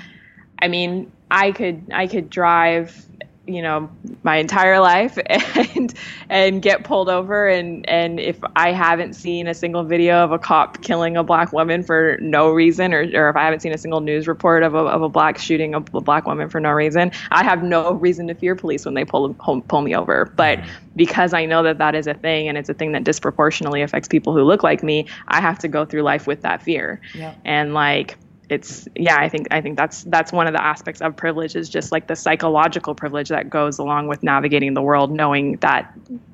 i 0.60 0.68
mean 0.68 1.10
i 1.30 1.52
could 1.52 1.84
i 1.92 2.06
could 2.06 2.30
drive 2.30 3.04
you 3.46 3.60
know 3.60 3.90
my 4.22 4.36
entire 4.36 4.80
life 4.80 5.18
and 5.26 5.94
and 6.28 6.62
get 6.62 6.84
pulled 6.84 7.08
over. 7.08 7.48
And 7.48 7.88
and 7.88 8.18
if 8.20 8.38
i 8.56 8.72
haven't 8.72 9.14
seen 9.14 9.46
a 9.46 9.54
single 9.54 9.84
video 9.84 10.24
of 10.24 10.32
a 10.32 10.38
cop 10.38 10.82
killing 10.82 11.16
a 11.16 11.22
black 11.22 11.52
woman 11.52 11.82
for 11.82 12.18
no 12.20 12.50
reason 12.50 12.94
or, 12.94 13.02
or 13.14 13.28
if 13.28 13.36
i 13.36 13.44
haven't 13.44 13.60
seen 13.60 13.72
a 13.72 13.78
single 13.78 14.00
news 14.00 14.26
report 14.26 14.62
of 14.62 14.74
a, 14.74 14.78
of 14.78 15.02
a 15.02 15.08
black 15.08 15.38
shooting 15.38 15.74
a, 15.74 15.80
black 15.80 16.26
woman 16.26 16.48
for 16.48 16.60
no 16.60 16.70
reason 16.70 17.10
i 17.30 17.42
have 17.42 17.62
no 17.62 17.94
reason 17.94 18.26
to 18.28 18.34
fear 18.34 18.54
police 18.54 18.84
when 18.84 18.94
they 18.94 19.04
pull 19.04 19.34
pull, 19.34 19.80
me 19.82 19.94
over. 19.94 20.32
But 20.36 20.60
mm-hmm. 20.60 20.70
because 20.96 21.34
i 21.34 21.44
know 21.44 21.62
that 21.62 21.78
that 21.78 21.94
is 21.94 22.06
a 22.06 22.14
thing 22.14 22.48
and 22.48 22.56
it's 22.56 22.68
a 22.68 22.74
thing 22.74 22.92
that 22.92 23.04
disproportionately 23.04 23.82
affects 23.82 24.08
people 24.08 24.32
who 24.32 24.42
look 24.42 24.62
like 24.62 24.82
me 24.82 25.06
i 25.28 25.40
have 25.40 25.58
to 25.60 25.68
go 25.68 25.84
through 25.84 26.02
life 26.02 26.26
with 26.26 26.42
that 26.42 26.62
fear. 26.62 27.00
Yep. 27.14 27.38
and 27.44 27.74
like 27.74 28.16
it's 28.50 28.86
yeah 28.94 29.16
i 29.18 29.28
think 29.28 29.46
i 29.50 29.60
think 29.60 29.76
that's 29.76 30.04
that's 30.04 30.32
one 30.32 30.46
of 30.46 30.52
the 30.52 30.62
aspects 30.62 31.00
of 31.00 31.16
privilege 31.16 31.56
is 31.56 31.68
just 31.68 31.92
like 31.92 32.06
the 32.08 32.16
psychological 32.16 32.94
privilege 32.94 33.28
that 33.28 33.48
goes 33.48 33.78
along 33.78 34.06
with 34.06 34.22
navigating 34.22 34.74
the 34.74 34.82
world 34.82 35.10
knowing 35.10 35.56
that 35.56 35.92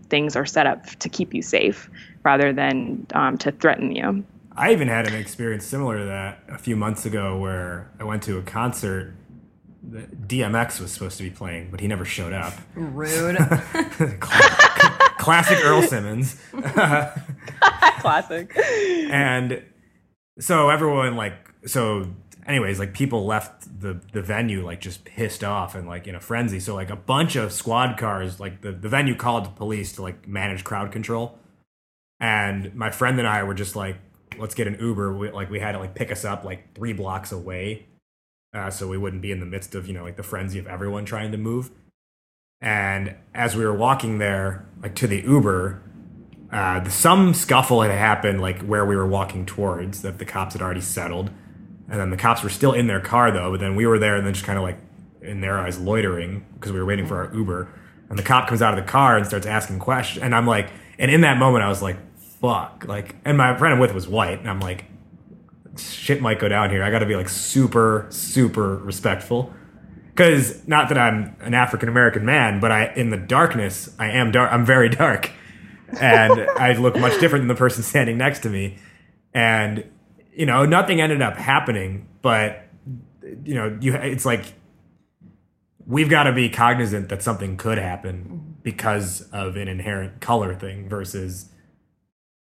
things 0.08 0.34
are 0.36 0.46
set 0.46 0.66
up 0.66 0.84
to 0.98 1.08
keep 1.08 1.32
you 1.32 1.42
safe 1.42 1.88
rather 2.24 2.52
than 2.52 3.06
um, 3.14 3.38
to 3.38 3.52
threaten 3.52 3.94
you 3.94 4.24
I 4.56 4.72
even 4.72 4.88
had 4.88 5.06
an 5.06 5.14
experience 5.14 5.64
similar 5.64 5.98
to 5.98 6.04
that 6.06 6.42
a 6.48 6.58
few 6.58 6.76
months 6.76 7.06
ago 7.06 7.38
where 7.38 7.90
I 8.00 8.04
went 8.04 8.24
to 8.24 8.36
a 8.36 8.42
concert. 8.42 9.14
that 9.84 10.26
DMX 10.28 10.80
was 10.80 10.92
supposed 10.92 11.16
to 11.18 11.22
be 11.22 11.30
playing, 11.30 11.70
but 11.70 11.80
he 11.80 11.86
never 11.86 12.04
showed 12.04 12.32
up. 12.34 12.52
rude 12.74 13.36
Cla- 13.36 14.20
Classic 15.18 15.64
Earl 15.64 15.82
Simmons. 15.82 16.36
classic 18.00 18.54
and 19.10 19.62
so 20.38 20.68
everyone 20.68 21.16
like 21.16 21.49
so 21.66 22.06
anyways 22.46 22.78
like 22.78 22.92
people 22.92 23.26
left 23.26 23.80
the 23.80 24.00
the 24.12 24.22
venue 24.22 24.64
like 24.64 24.80
just 24.80 25.04
pissed 25.04 25.44
off 25.44 25.74
and 25.74 25.88
like 25.88 26.06
in 26.06 26.14
a 26.14 26.20
frenzy. 26.20 26.60
So 26.60 26.74
like 26.74 26.90
a 26.90 26.96
bunch 26.96 27.36
of 27.36 27.52
squad 27.52 27.96
cars 27.98 28.40
like 28.40 28.62
the, 28.62 28.72
the 28.72 28.88
venue 28.88 29.14
called 29.14 29.44
the 29.44 29.50
police 29.50 29.92
to 29.94 30.02
like 30.02 30.26
manage 30.26 30.64
crowd 30.64 30.92
control. 30.92 31.38
And 32.18 32.74
my 32.74 32.90
friend 32.90 33.18
and 33.18 33.26
i 33.26 33.42
were 33.42 33.54
just 33.54 33.76
like 33.76 33.96
let's 34.38 34.54
get 34.54 34.66
an 34.66 34.76
uber. 34.80 35.16
We, 35.16 35.30
like 35.30 35.50
we 35.50 35.60
had 35.60 35.72
to 35.72 35.78
like 35.78 35.94
pick 35.94 36.10
us 36.10 36.24
up 36.24 36.44
like 36.44 36.74
three 36.74 36.92
blocks 36.92 37.32
away 37.32 37.86
uh, 38.54 38.70
so 38.70 38.88
we 38.88 38.98
wouldn't 38.98 39.22
be 39.22 39.32
in 39.32 39.40
the 39.40 39.46
midst 39.46 39.74
of 39.74 39.86
you 39.86 39.94
know 39.94 40.02
like 40.02 40.16
the 40.16 40.22
frenzy 40.22 40.58
of 40.58 40.66
everyone 40.66 41.04
trying 41.04 41.32
to 41.32 41.38
move. 41.38 41.70
And 42.62 43.16
as 43.34 43.56
we 43.56 43.64
were 43.64 43.74
walking 43.74 44.18
there 44.18 44.66
like 44.82 44.94
to 44.96 45.06
the 45.06 45.20
uber 45.20 45.82
uh, 46.52 46.82
some 46.88 47.32
scuffle 47.32 47.82
had 47.82 47.92
happened 47.92 48.40
like 48.40 48.60
where 48.62 48.84
we 48.84 48.96
were 48.96 49.06
walking 49.06 49.46
towards 49.46 50.02
that 50.02 50.18
the 50.18 50.24
cops 50.24 50.54
had 50.54 50.60
already 50.60 50.80
settled 50.80 51.30
and 51.90 52.00
then 52.00 52.10
the 52.10 52.16
cops 52.16 52.42
were 52.42 52.48
still 52.48 52.72
in 52.72 52.86
their 52.86 53.00
car 53.00 53.30
though 53.30 53.50
but 53.50 53.60
then 53.60 53.74
we 53.74 53.86
were 53.86 53.98
there 53.98 54.16
and 54.16 54.26
then 54.26 54.32
just 54.32 54.46
kind 54.46 54.58
of 54.58 54.62
like 54.62 54.78
in 55.20 55.40
their 55.40 55.58
eyes 55.58 55.78
loitering 55.78 56.46
because 56.54 56.72
we 56.72 56.78
were 56.78 56.86
waiting 56.86 57.06
for 57.06 57.16
our 57.16 57.34
uber. 57.34 57.68
And 58.08 58.18
the 58.18 58.22
cop 58.22 58.48
comes 58.48 58.62
out 58.62 58.76
of 58.76 58.84
the 58.84 58.90
car 58.90 59.16
and 59.16 59.26
starts 59.26 59.46
asking 59.46 59.78
questions 59.78 60.24
and 60.24 60.34
i'm 60.34 60.46
like 60.46 60.70
and 60.98 61.10
in 61.10 61.20
that 61.20 61.36
moment 61.36 61.62
i 61.62 61.68
was 61.68 61.80
like 61.80 61.96
fuck 62.40 62.84
like 62.88 63.14
and 63.24 63.36
my 63.38 63.56
friend 63.56 63.74
I'm 63.74 63.80
with 63.80 63.94
was 63.94 64.08
white 64.08 64.40
and 64.40 64.50
i'm 64.50 64.60
like 64.60 64.86
shit 65.78 66.20
might 66.20 66.38
go 66.38 66.48
down 66.48 66.70
here. 66.70 66.82
I 66.82 66.90
gotta 66.90 67.06
be 67.06 67.16
like 67.16 67.28
super 67.28 68.06
super 68.10 68.76
respectful. 68.78 69.54
Because 70.08 70.66
not 70.66 70.88
that 70.88 70.98
i'm 70.98 71.36
an 71.40 71.54
african 71.54 71.88
american 71.88 72.24
man 72.24 72.60
but 72.60 72.72
i 72.72 72.92
in 72.94 73.10
the 73.10 73.16
darkness 73.16 73.94
i 73.98 74.10
am 74.10 74.32
dark 74.32 74.52
i'm 74.52 74.66
very 74.66 74.88
dark. 74.88 75.30
And 76.00 76.48
I 76.56 76.72
look 76.74 76.96
much 76.96 77.18
different 77.20 77.42
than 77.42 77.48
the 77.48 77.56
person 77.56 77.82
standing 77.92 78.16
next 78.16 78.40
to 78.40 78.48
me. 78.48 78.78
And 79.34 79.84
you 80.32 80.46
know, 80.46 80.64
nothing 80.64 81.00
ended 81.00 81.22
up 81.22 81.36
happening, 81.36 82.08
but 82.22 82.62
you 83.44 83.54
know, 83.54 83.76
you 83.80 83.94
it's 83.94 84.24
like 84.26 84.54
we've 85.86 86.08
got 86.10 86.24
to 86.24 86.32
be 86.32 86.48
cognizant 86.48 87.08
that 87.08 87.22
something 87.22 87.56
could 87.56 87.78
happen 87.78 88.56
because 88.62 89.22
of 89.32 89.56
an 89.56 89.68
inherent 89.68 90.20
color 90.20 90.54
thing 90.54 90.88
versus 90.88 91.50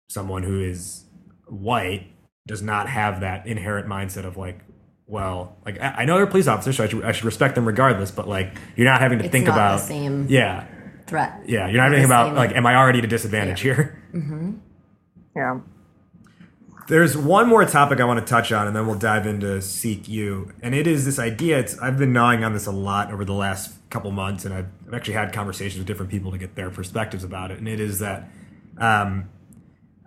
someone 0.09 0.43
who 0.43 0.61
is 0.61 1.05
white 1.47 2.07
does 2.47 2.63
not 2.63 2.89
have 2.89 3.21
that 3.21 3.47
inherent 3.47 3.87
mindset 3.87 4.25
of 4.25 4.37
like 4.37 4.61
well 5.07 5.57
like 5.65 5.81
i 5.81 5.89
I 5.99 6.05
know 6.05 6.17
they're 6.17 6.27
police 6.27 6.49
officers 6.49 6.77
so 6.77 6.85
I 6.85 6.89
should, 6.89 7.05
I 7.05 7.13
should 7.13 7.25
respect 7.25 7.55
them 7.55 7.67
regardless 7.67 8.11
but 8.11 8.29
like 8.29 8.57
you're 8.77 8.87
not 8.87 9.01
having 9.01 9.19
to 9.21 9.25
It's 9.25 9.33
think 9.33 9.47
not 9.47 9.55
the 9.55 9.61
about 9.61 9.81
same. 9.81 10.27
yeah 10.29 10.67
threat 11.07 11.41
yeah, 11.47 11.69
you're 11.69 11.77
not 11.81 11.89
The 11.91 11.97
thinking 11.97 12.07
about 12.07 12.35
like, 12.37 12.55
am 12.57 12.67
I 12.67 12.75
already 12.77 12.99
at 13.01 13.05
a 13.05 13.09
disadvantage 13.09 13.61
here? 13.61 14.03
Mm-hmm. 14.13 14.53
yeah 15.37 15.61
There's 16.91 17.17
one 17.17 17.47
more 17.49 17.65
topic 17.65 18.01
I 18.01 18.05
want 18.05 18.19
to 18.19 18.29
touch 18.29 18.51
on, 18.51 18.67
and 18.67 18.75
then 18.75 18.85
we'll 18.85 18.99
dive 18.99 19.25
into 19.25 19.63
Seek 19.63 20.09
You. 20.09 20.51
And 20.61 20.75
it 20.75 20.89
is 20.89 21.05
this 21.05 21.21
idea. 21.21 21.61
It's 21.61 21.79
I've 21.79 21.97
been 21.97 22.13
gnawing 22.13 22.43
on 22.43 22.53
this 22.53 22.67
a 22.67 22.73
lot 22.73 23.13
over 23.13 23.25
the 23.25 23.33
last 23.33 23.89
couple 23.91 24.11
months, 24.11 24.45
and 24.45 24.53
I've, 24.53 24.67
I've 24.89 24.95
actually 24.95 25.15
had 25.15 25.33
conversations 25.33 25.79
with 25.79 25.87
different 25.87 26.11
people 26.11 26.33
to 26.33 26.37
get 26.37 26.57
their 26.57 26.69
perspectives 26.69 27.23
about 27.23 27.53
it. 27.53 27.59
And 27.59 27.69
it 27.69 27.79
is 27.79 28.01
that 28.01 28.29
um, 28.77 29.31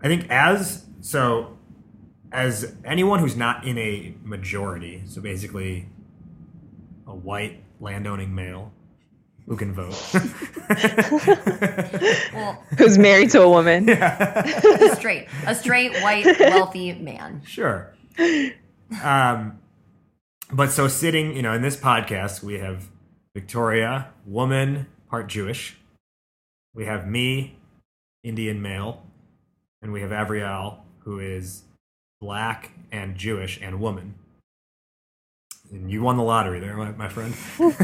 I 0.02 0.10
think 0.10 0.30
as 0.30 0.86
so 1.00 1.58
as 2.34 2.76
anyone 2.84 3.20
who's 3.20 3.38
not 3.38 3.64
in 3.64 3.78
a 3.78 4.16
majority, 4.22 5.04
so 5.08 5.22
basically 5.22 5.88
a 7.08 7.16
white 7.16 7.64
landowning 7.80 8.36
male 8.36 8.74
who 9.48 9.58
can 9.58 9.74
vote. 9.74 9.94
well 12.34 12.64
who's 12.78 12.98
married 12.98 13.30
to 13.32 13.41
a 13.41 13.50
woman 13.50 13.89
a 13.89 14.96
straight 14.96 15.28
a 15.46 15.54
straight 15.54 15.94
white 16.02 16.26
wealthy 16.39 16.94
man 16.94 17.41
Sure. 17.46 17.94
Um, 19.04 19.60
but 20.52 20.72
so 20.72 20.88
sitting, 20.88 21.36
you 21.36 21.41
know, 21.41 21.54
in 21.54 21.62
this 21.62 21.76
podcast, 21.76 22.44
we 22.44 22.60
have 22.60 22.89
Victoria, 23.34 24.10
woman, 24.26 24.88
part 25.10 25.28
Jewish. 25.28 25.78
We 26.76 26.86
have 26.86 27.08
me, 27.08 27.58
Indian 28.24 28.62
male, 28.62 29.04
and 29.82 29.91
we 29.91 30.02
have 30.02 30.12
Avriel, 30.12 30.78
who 31.00 31.20
is 31.20 31.64
black 32.22 32.72
and 32.91 33.16
Jewish 33.16 33.60
and 33.62 33.80
woman. 33.80 34.16
And 35.74 35.90
you 35.90 36.04
won 36.04 36.18
the 36.18 36.24
lottery 36.24 36.60
there, 36.60 36.78
my, 36.78 36.92
my 36.92 37.10
friend. 37.10 37.34
if 37.60 37.78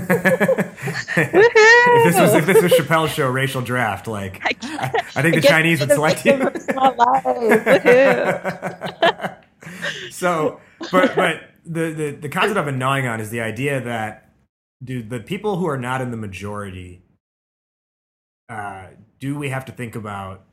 this 2.06 2.20
was 2.20 2.36
if 2.36 2.46
this 2.46 2.62
was 2.62 2.72
Chappelle's 2.74 3.12
show, 3.12 3.28
racial 3.28 3.62
draft, 3.62 4.08
like 4.08 4.40
I, 4.44 4.52
I 5.16 5.24
think 5.24 5.34
the 5.34 5.42
Chinese 5.42 5.80
would 5.80 5.90
select 5.90 6.24
you. 6.24 6.34
so 10.12 10.60
but 10.92 11.16
but 11.16 11.42
the, 11.66 11.92
the 11.92 12.12
the 12.22 12.30
concept 12.30 12.60
I've 12.60 12.66
been 12.66 12.78
gnawing 12.78 13.08
on 13.08 13.20
is 13.20 13.32
the 13.32 13.42
idea 13.42 13.82
that 13.82 14.30
do 14.84 15.02
the 15.02 15.20
people 15.20 15.58
who 15.58 15.68
are 15.68 15.78
not 15.78 16.00
in 16.00 16.12
the 16.12 16.18
majority 16.18 17.02
uh, 18.50 18.86
do 19.20 19.36
we 19.36 19.50
have 19.50 19.66
to 19.66 19.72
think 19.72 19.96
about 19.96 20.46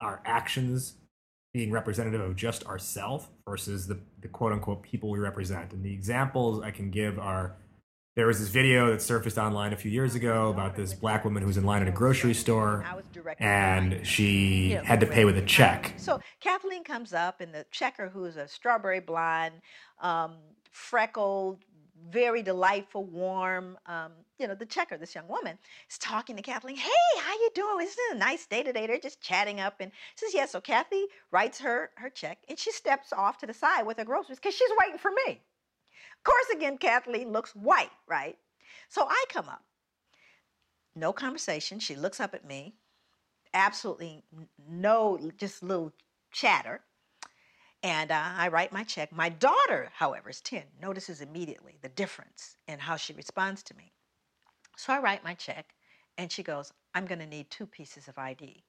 our 0.00 0.22
actions 0.24 0.94
being 1.56 1.70
representative 1.70 2.20
of 2.20 2.36
just 2.36 2.66
ourselves 2.66 3.28
versus 3.48 3.86
the, 3.86 3.98
the 4.20 4.28
quote 4.28 4.52
unquote 4.52 4.82
people 4.82 5.08
we 5.08 5.18
represent 5.18 5.72
and 5.72 5.82
the 5.82 5.90
examples 5.90 6.62
I 6.62 6.70
can 6.70 6.90
give 6.90 7.18
are 7.18 7.56
there 8.14 8.26
was 8.26 8.38
this 8.40 8.50
video 8.50 8.90
that 8.90 9.00
surfaced 9.00 9.38
online 9.38 9.72
a 9.72 9.76
few 9.76 9.90
years 9.90 10.14
ago 10.14 10.50
about 10.50 10.76
this 10.76 10.92
black 10.92 11.24
woman 11.24 11.40
who 11.40 11.46
was 11.46 11.56
in 11.56 11.64
line 11.64 11.80
at 11.80 11.88
a 11.88 11.92
grocery 11.92 12.34
store 12.34 12.84
and 13.38 14.06
she 14.06 14.72
had 14.84 15.00
to 15.00 15.06
pay 15.06 15.24
with 15.24 15.38
a 15.38 15.42
check. 15.42 15.94
So 15.96 16.20
Kathleen 16.40 16.84
comes 16.84 17.14
up, 17.14 17.40
and 17.40 17.54
the 17.54 17.64
checker, 17.70 18.10
who 18.10 18.24
is 18.26 18.36
a 18.36 18.48
strawberry 18.48 19.00
blonde, 19.00 19.60
um, 20.00 20.36
freckled, 20.72 21.64
very 22.10 22.42
delightful, 22.42 23.04
warm, 23.04 23.78
um, 23.86 24.12
you 24.38 24.46
know, 24.46 24.54
the 24.54 24.66
checker, 24.66 24.96
this 24.96 25.14
young 25.14 25.28
woman, 25.28 25.58
is 25.90 25.98
talking 25.98 26.36
to 26.36 26.42
Kathleen. 26.42 26.76
Hey, 26.76 26.90
how 27.20 27.32
you 27.32 27.50
doing? 27.54 27.86
Isn't 27.86 27.98
it 28.10 28.16
a 28.16 28.18
nice 28.18 28.46
day 28.46 28.62
today? 28.62 28.86
They're 28.86 28.98
just 28.98 29.20
chatting 29.20 29.60
up, 29.60 29.76
and 29.80 29.90
says, 30.14 30.34
yeah. 30.34 30.46
So 30.46 30.60
Kathy 30.60 31.06
writes 31.30 31.60
her 31.60 31.90
her 31.96 32.10
check, 32.10 32.38
and 32.48 32.58
she 32.58 32.72
steps 32.72 33.12
off 33.12 33.38
to 33.38 33.46
the 33.46 33.54
side 33.54 33.86
with 33.86 33.98
her 33.98 34.04
groceries 34.04 34.38
because 34.38 34.54
she's 34.54 34.70
waiting 34.78 34.98
for 34.98 35.10
me. 35.10 35.32
Of 35.32 36.24
course, 36.24 36.46
again, 36.54 36.78
Kathleen 36.78 37.32
looks 37.32 37.54
white, 37.54 37.90
right? 38.06 38.36
So 38.88 39.06
I 39.08 39.24
come 39.30 39.48
up. 39.48 39.62
No 40.94 41.12
conversation. 41.12 41.78
She 41.78 41.94
looks 41.94 42.20
up 42.20 42.34
at 42.34 42.46
me. 42.46 42.74
Absolutely 43.54 44.22
no, 44.68 45.18
just 45.38 45.62
little 45.62 45.92
chatter. 46.32 46.80
And 47.82 48.10
uh, 48.10 48.22
I 48.36 48.48
write 48.48 48.72
my 48.72 48.82
check. 48.82 49.12
My 49.12 49.28
daughter, 49.28 49.90
however, 49.94 50.30
is 50.30 50.40
10, 50.40 50.64
notices 50.82 51.20
immediately 51.20 51.78
the 51.82 51.88
difference 51.88 52.56
in 52.66 52.78
how 52.78 52.96
she 52.96 53.12
responds 53.12 53.62
to 53.64 53.76
me. 53.76 53.92
So 54.76 54.92
I 54.92 55.00
write 55.00 55.24
my 55.24 55.34
check, 55.34 55.74
and 56.16 56.30
she 56.30 56.42
goes, 56.42 56.72
I'm 56.94 57.06
going 57.06 57.18
to 57.18 57.26
need 57.26 57.50
two 57.50 57.66
pieces 57.66 58.08
of 58.08 58.18
ID. 58.18 58.62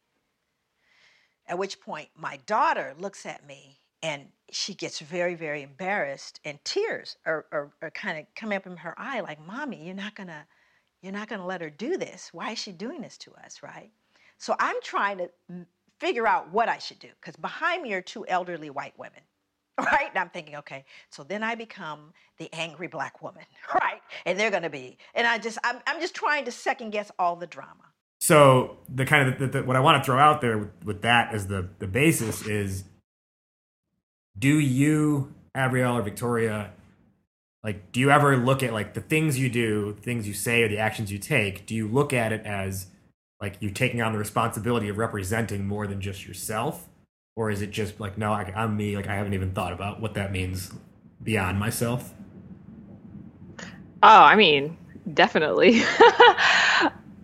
At 1.47 1.57
which 1.57 1.79
point, 1.79 2.09
my 2.15 2.39
daughter 2.45 2.93
looks 2.97 3.25
at 3.25 3.45
me 3.45 3.79
and 4.03 4.27
she 4.51 4.73
gets 4.73 4.99
very, 4.99 5.35
very 5.35 5.63
embarrassed, 5.63 6.39
and 6.45 6.63
tears 6.63 7.17
are, 7.25 7.45
are, 7.51 7.71
are 7.81 7.89
kind 7.91 8.19
of 8.19 8.25
coming 8.35 8.55
up 8.55 8.67
in 8.67 8.77
her 8.77 8.93
eye, 8.97 9.21
like, 9.21 9.45
Mommy, 9.45 9.85
you're 9.85 9.95
not 9.95 10.15
going 10.15 10.27
to. 10.27 10.45
You're 11.03 11.13
not 11.13 11.29
going 11.29 11.39
to 11.39 11.45
let 11.45 11.61
her 11.61 11.69
do 11.69 11.95
this. 11.95 12.29
Why 12.33 12.51
is 12.51 12.59
she 12.59 12.71
doing 12.71 13.01
this 13.01 13.19
to 13.19 13.31
us, 13.45 13.61
right? 13.61 13.91
So 14.39 14.55
I'm 14.59 14.77
trying 14.81 15.19
to 15.19 15.29
figure 15.99 16.27
out 16.27 16.51
what 16.51 16.69
I 16.69 16.79
should 16.79 16.97
do 16.97 17.09
because 17.21 17.35
behind 17.35 17.83
me 17.83 17.93
are 17.93 18.01
two 18.01 18.25
elderly 18.27 18.71
white 18.71 18.97
women, 18.97 19.21
right? 19.85 20.09
And 20.09 20.17
I'm 20.17 20.29
thinking, 20.29 20.55
okay, 20.57 20.85
so 21.09 21.23
then 21.23 21.43
I 21.43 21.55
become 21.55 22.13
the 22.37 22.49
angry 22.53 22.87
black 22.87 23.21
woman, 23.21 23.43
right? 23.73 24.01
And 24.25 24.39
they're 24.39 24.51
going 24.51 24.63
to 24.63 24.69
be, 24.69 24.97
and 25.13 25.27
I 25.27 25.37
just, 25.37 25.57
I'm, 25.63 25.77
I'm 25.85 26.01
just 26.01 26.15
trying 26.15 26.45
to 26.45 26.51
second 26.51 26.91
guess 26.91 27.11
all 27.19 27.35
the 27.35 27.47
drama. 27.47 27.83
So 28.19 28.77
the 28.93 29.05
kind 29.05 29.29
of 29.29 29.39
the, 29.39 29.47
the, 29.47 29.63
what 29.63 29.75
I 29.75 29.79
want 29.79 30.03
to 30.03 30.05
throw 30.05 30.17
out 30.17 30.41
there 30.41 30.57
with, 30.57 30.83
with 30.83 31.01
that 31.03 31.33
as 31.33 31.47
the 31.47 31.69
the 31.77 31.85
basis 31.87 32.47
is, 32.47 32.83
do 34.37 34.59
you, 34.59 35.35
Abrielle 35.55 35.93
or 35.93 36.01
Victoria, 36.01 36.71
like, 37.63 37.91
do 37.91 37.99
you 37.99 38.09
ever 38.09 38.35
look 38.35 38.63
at 38.63 38.73
like 38.73 38.95
the 38.95 39.01
things 39.01 39.37
you 39.37 39.49
do, 39.49 39.95
things 40.01 40.27
you 40.27 40.33
say, 40.33 40.63
or 40.63 40.67
the 40.67 40.79
actions 40.79 41.11
you 41.11 41.19
take? 41.19 41.67
Do 41.67 41.75
you 41.75 41.87
look 41.87 42.11
at 42.11 42.31
it 42.31 42.43
as 42.45 42.87
like 43.39 43.57
you're 43.59 43.71
taking 43.71 44.01
on 44.01 44.13
the 44.13 44.19
responsibility 44.19 44.89
of 44.89 44.97
representing 44.97 45.67
more 45.67 45.85
than 45.85 46.01
just 46.01 46.25
yourself 46.25 46.89
or 47.37 47.49
is 47.49 47.61
it 47.61 47.71
just 47.71 48.01
like 48.01 48.17
no 48.17 48.33
I, 48.33 48.51
i'm 48.53 48.75
me 48.75 48.97
like 48.97 49.07
i 49.07 49.15
haven't 49.15 49.33
even 49.33 49.51
thought 49.51 49.71
about 49.71 50.01
what 50.01 50.15
that 50.15 50.33
means 50.33 50.73
beyond 51.23 51.57
myself? 51.57 52.13
Oh 54.03 54.23
i 54.23 54.35
mean 54.35 54.75
definitely. 55.13 55.81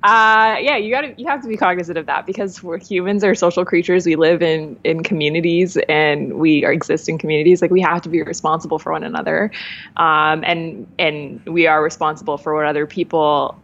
Uh, 0.06 0.58
yeah 0.60 0.76
you 0.76 0.92
gotta 0.92 1.14
you 1.16 1.26
have 1.26 1.42
to 1.42 1.48
be 1.48 1.56
cognizant 1.56 1.98
of 1.98 2.08
that 2.08 2.26
because 2.26 2.62
we're 2.62 2.78
humans 2.78 3.24
are 3.24 3.34
social 3.34 3.64
creatures 3.64 4.06
we 4.06 4.18
live 4.18 4.42
in 4.42 4.78
in 4.84 5.02
communities 5.02 5.78
and 5.88 6.34
we 6.34 6.66
are, 6.66 6.74
exist 6.74 7.08
in 7.08 7.18
communities. 7.18 7.62
Like 7.62 7.72
we 7.72 7.80
have 7.80 8.02
to 8.02 8.10
be 8.10 8.22
responsible 8.22 8.80
for 8.80 8.92
one 8.92 9.06
another. 9.06 9.50
Um, 9.96 10.44
and 10.44 10.86
and 11.00 11.42
we 11.46 11.68
are 11.68 11.82
responsible 11.82 12.38
for 12.38 12.54
what 12.54 12.66
other 12.66 12.86
people 12.86 13.58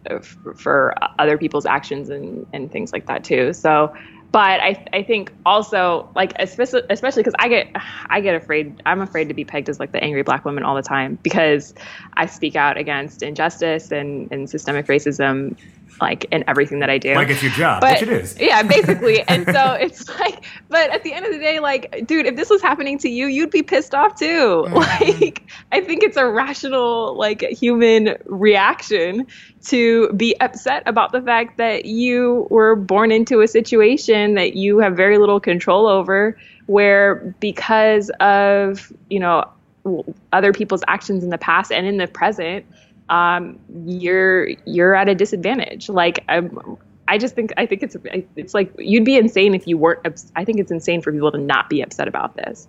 for 0.56 0.94
other 1.18 1.36
people's 1.36 1.66
actions 1.66 2.08
and 2.08 2.46
and 2.54 2.72
things 2.72 2.90
like 2.90 3.04
that 3.04 3.22
too. 3.22 3.52
So 3.52 3.94
but 4.32 4.60
I, 4.60 4.84
I 4.92 5.02
think 5.02 5.32
also 5.44 6.08
like 6.14 6.32
especially 6.38 6.82
especially 6.88 7.22
because 7.22 7.34
I 7.38 7.48
get 7.48 7.68
I 8.08 8.20
get 8.20 8.34
afraid 8.34 8.80
I'm 8.86 9.00
afraid 9.00 9.28
to 9.28 9.34
be 9.34 9.44
pegged 9.44 9.68
as 9.68 9.80
like 9.80 9.92
the 9.92 10.02
angry 10.02 10.22
black 10.22 10.44
woman 10.44 10.62
all 10.62 10.76
the 10.76 10.82
time 10.82 11.18
because 11.22 11.74
I 12.14 12.26
speak 12.26 12.54
out 12.54 12.76
against 12.76 13.22
injustice 13.22 13.90
and, 13.90 14.30
and 14.30 14.48
systemic 14.48 14.86
racism 14.86 15.56
like 16.00 16.24
in 16.26 16.44
everything 16.46 16.80
that 16.80 16.90
I 16.90 16.98
do. 16.98 17.14
Like 17.14 17.28
it's 17.28 17.42
your 17.42 17.52
job, 17.52 17.80
but, 17.80 18.00
which 18.00 18.02
it 18.02 18.08
is. 18.08 18.36
Yeah, 18.40 18.62
basically. 18.62 19.22
and 19.28 19.44
so 19.44 19.72
it's 19.72 20.08
like, 20.08 20.44
but 20.68 20.90
at 20.90 21.02
the 21.02 21.12
end 21.12 21.26
of 21.26 21.32
the 21.32 21.38
day, 21.38 21.60
like, 21.60 22.06
dude, 22.06 22.26
if 22.26 22.36
this 22.36 22.50
was 22.50 22.62
happening 22.62 22.98
to 22.98 23.08
you, 23.08 23.26
you'd 23.26 23.50
be 23.50 23.62
pissed 23.62 23.94
off 23.94 24.18
too. 24.18 24.64
Mm-hmm. 24.66 24.74
Like, 24.74 25.42
I 25.72 25.80
think 25.80 26.02
it's 26.02 26.16
a 26.16 26.26
rational, 26.26 27.16
like, 27.16 27.42
human 27.42 28.16
reaction 28.26 29.26
to 29.66 30.12
be 30.14 30.38
upset 30.40 30.82
about 30.86 31.12
the 31.12 31.20
fact 31.20 31.58
that 31.58 31.84
you 31.84 32.46
were 32.50 32.76
born 32.76 33.12
into 33.12 33.40
a 33.40 33.48
situation 33.48 34.34
that 34.34 34.56
you 34.56 34.78
have 34.78 34.96
very 34.96 35.18
little 35.18 35.40
control 35.40 35.86
over, 35.86 36.36
where 36.66 37.34
because 37.40 38.10
of, 38.20 38.92
you 39.08 39.18
know, 39.18 39.44
other 40.32 40.52
people's 40.52 40.82
actions 40.88 41.24
in 41.24 41.30
the 41.30 41.38
past 41.38 41.72
and 41.72 41.86
in 41.86 41.96
the 41.96 42.06
present, 42.06 42.64
um, 43.10 43.58
you're 43.84 44.48
you're 44.64 44.94
at 44.94 45.08
a 45.08 45.14
disadvantage. 45.14 45.88
Like 45.88 46.24
I'm, 46.28 46.78
I 47.08 47.18
just 47.18 47.34
think 47.34 47.52
I 47.58 47.66
think 47.66 47.82
it's 47.82 47.96
it's 48.36 48.54
like 48.54 48.72
you'd 48.78 49.04
be 49.04 49.16
insane 49.16 49.54
if 49.54 49.66
you 49.66 49.76
weren't. 49.76 50.00
I 50.36 50.44
think 50.44 50.60
it's 50.60 50.70
insane 50.70 51.02
for 51.02 51.12
people 51.12 51.32
to 51.32 51.38
not 51.38 51.68
be 51.68 51.82
upset 51.82 52.08
about 52.08 52.36
this. 52.36 52.68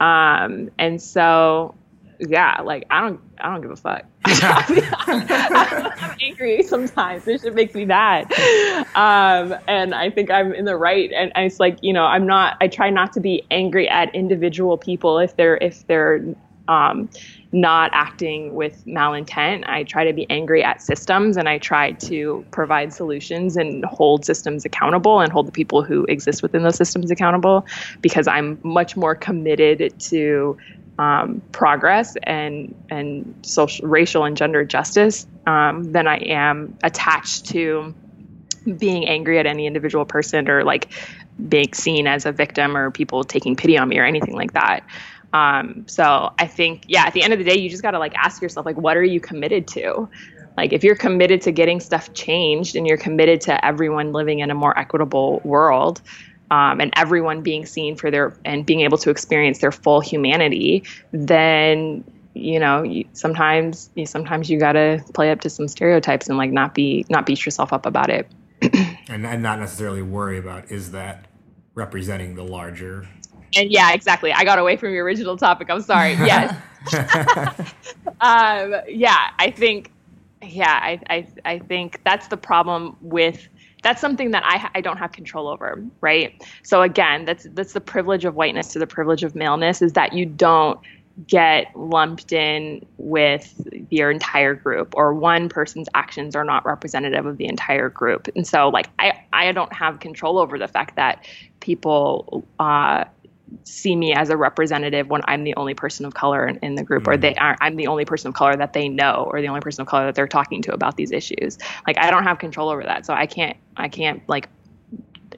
Um, 0.00 0.70
and 0.78 1.02
so 1.02 1.74
yeah, 2.20 2.60
like 2.62 2.84
I 2.90 3.00
don't 3.00 3.20
I 3.38 3.50
don't 3.50 3.60
give 3.60 3.72
a 3.72 3.76
fuck. 3.76 4.04
I'm 4.24 6.16
angry 6.22 6.62
sometimes. 6.62 7.24
This 7.24 7.42
shit 7.42 7.54
makes 7.54 7.74
me 7.74 7.84
mad. 7.84 8.32
Um, 8.94 9.56
and 9.66 9.96
I 9.96 10.10
think 10.10 10.30
I'm 10.30 10.54
in 10.54 10.64
the 10.64 10.76
right. 10.76 11.10
And 11.12 11.32
it's 11.34 11.58
like 11.58 11.78
you 11.82 11.92
know 11.92 12.04
I'm 12.04 12.26
not. 12.26 12.56
I 12.60 12.68
try 12.68 12.90
not 12.90 13.14
to 13.14 13.20
be 13.20 13.44
angry 13.50 13.88
at 13.88 14.14
individual 14.14 14.78
people 14.78 15.18
if 15.18 15.34
they're 15.34 15.56
if 15.56 15.84
they're 15.88 16.24
um, 16.68 17.10
not 17.52 17.90
acting 17.92 18.54
with 18.54 18.84
malintent. 18.86 19.68
I 19.68 19.84
try 19.84 20.04
to 20.04 20.12
be 20.12 20.26
angry 20.30 20.64
at 20.64 20.80
systems 20.80 21.36
and 21.36 21.48
I 21.48 21.58
try 21.58 21.92
to 21.92 22.44
provide 22.50 22.92
solutions 22.92 23.56
and 23.56 23.84
hold 23.84 24.24
systems 24.24 24.64
accountable 24.64 25.20
and 25.20 25.30
hold 25.30 25.46
the 25.46 25.52
people 25.52 25.82
who 25.82 26.04
exist 26.04 26.42
within 26.42 26.62
those 26.62 26.76
systems 26.76 27.10
accountable 27.10 27.66
because 28.00 28.26
I'm 28.26 28.58
much 28.62 28.96
more 28.96 29.14
committed 29.14 29.98
to 30.00 30.56
um, 30.98 31.42
progress 31.52 32.16
and 32.22 32.74
and 32.90 33.34
social, 33.42 33.88
racial 33.88 34.24
and 34.24 34.36
gender 34.36 34.64
justice 34.64 35.26
um, 35.46 35.92
than 35.92 36.06
I 36.06 36.16
am 36.18 36.76
attached 36.82 37.46
to 37.46 37.94
being 38.78 39.08
angry 39.08 39.38
at 39.38 39.46
any 39.46 39.66
individual 39.66 40.04
person 40.04 40.48
or 40.48 40.64
like 40.64 40.92
being 41.48 41.72
seen 41.72 42.06
as 42.06 42.26
a 42.26 42.32
victim 42.32 42.76
or 42.76 42.90
people 42.90 43.24
taking 43.24 43.56
pity 43.56 43.76
on 43.76 43.88
me 43.88 43.98
or 43.98 44.04
anything 44.04 44.34
like 44.34 44.52
that. 44.52 44.84
Um, 45.32 45.84
so 45.86 46.32
I 46.38 46.46
think, 46.46 46.84
yeah, 46.88 47.04
at 47.06 47.14
the 47.14 47.22
end 47.22 47.32
of 47.32 47.38
the 47.38 47.44
day, 47.44 47.56
you 47.56 47.70
just 47.70 47.82
got 47.82 47.92
to 47.92 47.98
like 47.98 48.14
ask 48.14 48.42
yourself, 48.42 48.66
like, 48.66 48.76
what 48.76 48.96
are 48.96 49.04
you 49.04 49.20
committed 49.20 49.66
to? 49.68 50.08
Like, 50.56 50.72
if 50.72 50.84
you're 50.84 50.96
committed 50.96 51.40
to 51.42 51.52
getting 51.52 51.80
stuff 51.80 52.12
changed 52.12 52.76
and 52.76 52.86
you're 52.86 52.98
committed 52.98 53.40
to 53.42 53.64
everyone 53.64 54.12
living 54.12 54.40
in 54.40 54.50
a 54.50 54.54
more 54.54 54.78
equitable 54.78 55.40
world, 55.44 56.02
um, 56.52 56.82
and 56.82 56.92
everyone 56.96 57.40
being 57.40 57.64
seen 57.64 57.96
for 57.96 58.10
their 58.10 58.36
and 58.44 58.66
being 58.66 58.80
able 58.82 58.98
to 58.98 59.08
experience 59.08 59.60
their 59.60 59.72
full 59.72 60.00
humanity, 60.00 60.84
then 61.10 62.04
you 62.34 62.60
know 62.60 62.82
you, 62.82 63.06
sometimes 63.14 63.88
you, 63.94 64.04
sometimes 64.04 64.50
you 64.50 64.58
got 64.58 64.72
to 64.72 65.02
play 65.14 65.30
up 65.30 65.40
to 65.40 65.50
some 65.50 65.66
stereotypes 65.66 66.28
and 66.28 66.36
like 66.36 66.50
not 66.50 66.74
be 66.74 67.06
not 67.08 67.24
beat 67.24 67.46
yourself 67.46 67.72
up 67.72 67.86
about 67.86 68.10
it, 68.10 68.30
and, 69.08 69.26
and 69.26 69.42
not 69.42 69.60
necessarily 69.60 70.02
worry 70.02 70.36
about 70.36 70.70
is 70.70 70.90
that 70.92 71.26
representing 71.74 72.34
the 72.34 72.44
larger 72.44 73.08
and 73.56 73.70
yeah, 73.70 73.92
exactly. 73.92 74.32
I 74.32 74.44
got 74.44 74.58
away 74.58 74.76
from 74.76 74.92
your 74.92 75.04
original 75.04 75.36
topic. 75.36 75.68
I'm 75.70 75.82
sorry. 75.82 76.12
Yes. 76.22 76.56
um, 78.20 78.74
yeah, 78.88 79.30
I 79.38 79.52
think. 79.54 79.90
Yeah, 80.44 80.80
I, 80.82 81.00
I 81.08 81.26
I 81.44 81.58
think 81.60 82.00
that's 82.04 82.26
the 82.26 82.36
problem 82.36 82.96
with 83.00 83.48
that's 83.84 84.00
something 84.00 84.32
that 84.32 84.42
I 84.44 84.68
I 84.74 84.80
don't 84.80 84.96
have 84.96 85.12
control 85.12 85.46
over, 85.46 85.80
right? 86.00 86.42
So 86.64 86.82
again, 86.82 87.24
that's 87.24 87.46
that's 87.52 87.72
the 87.72 87.80
privilege 87.80 88.24
of 88.24 88.34
whiteness 88.34 88.72
to 88.72 88.80
the 88.80 88.86
privilege 88.86 89.22
of 89.22 89.36
maleness 89.36 89.80
is 89.82 89.92
that 89.92 90.12
you 90.12 90.26
don't 90.26 90.80
get 91.26 91.66
lumped 91.76 92.32
in 92.32 92.84
with 92.96 93.68
your 93.90 94.10
entire 94.10 94.54
group 94.54 94.94
or 94.96 95.12
one 95.14 95.48
person's 95.48 95.88
actions 95.94 96.34
are 96.34 96.44
not 96.44 96.64
representative 96.64 97.26
of 97.26 97.36
the 97.36 97.46
entire 97.46 97.90
group 97.90 98.28
and 98.34 98.46
so 98.46 98.68
like 98.70 98.88
i 98.98 99.12
i 99.32 99.52
don't 99.52 99.72
have 99.72 100.00
control 100.00 100.38
over 100.38 100.58
the 100.58 100.68
fact 100.68 100.96
that 100.96 101.24
people 101.60 102.42
uh 102.58 103.04
see 103.64 103.94
me 103.96 104.14
as 104.14 104.30
a 104.30 104.36
representative 104.36 105.08
when 105.08 105.22
I'm 105.24 105.44
the 105.44 105.54
only 105.56 105.74
person 105.74 106.06
of 106.06 106.14
color 106.14 106.46
in, 106.46 106.58
in 106.58 106.74
the 106.74 106.82
group, 106.82 107.04
mm-hmm. 107.04 107.12
or 107.12 107.16
they 107.16 107.34
are 107.34 107.56
I'm 107.60 107.76
the 107.76 107.86
only 107.86 108.04
person 108.04 108.28
of 108.28 108.34
color 108.34 108.56
that 108.56 108.72
they 108.72 108.88
know, 108.88 109.28
or 109.32 109.40
the 109.40 109.48
only 109.48 109.60
person 109.60 109.82
of 109.82 109.88
color 109.88 110.06
that 110.06 110.14
they're 110.14 110.28
talking 110.28 110.62
to 110.62 110.72
about 110.72 110.96
these 110.96 111.12
issues. 111.12 111.58
Like 111.86 111.98
I 111.98 112.10
don't 112.10 112.24
have 112.24 112.38
control 112.38 112.68
over 112.68 112.82
that, 112.82 113.06
so 113.06 113.14
I 113.14 113.26
can't 113.26 113.56
I 113.76 113.88
can't 113.88 114.26
like 114.28 114.48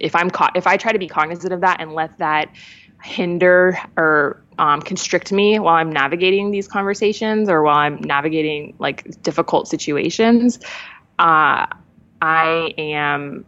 if 0.01 0.15
I'm 0.15 0.31
caught 0.31 0.57
if 0.57 0.67
I 0.67 0.77
try 0.77 0.93
to 0.93 0.99
be 0.99 1.09
cognizant 1.09 1.53
of 1.53 1.61
that 1.61 1.81
and 1.81 1.93
let 1.93 2.19
that 2.19 2.51
hinder 3.03 3.79
or 3.97 4.43
um, 4.59 4.81
constrict 4.81 5.31
me 5.31 5.59
while 5.59 5.75
I'm 5.75 5.93
navigating 5.93 6.51
these 6.51 6.69
conversations 6.69 7.49
or 7.49 7.63
while 7.63 7.77
I'm 7.77 8.01
navigating 8.01 8.75
like 8.79 9.23
difficult 9.23 9.69
situations, 9.69 10.59
uh, 11.19 11.67
I 12.23 12.75
am 12.79 13.45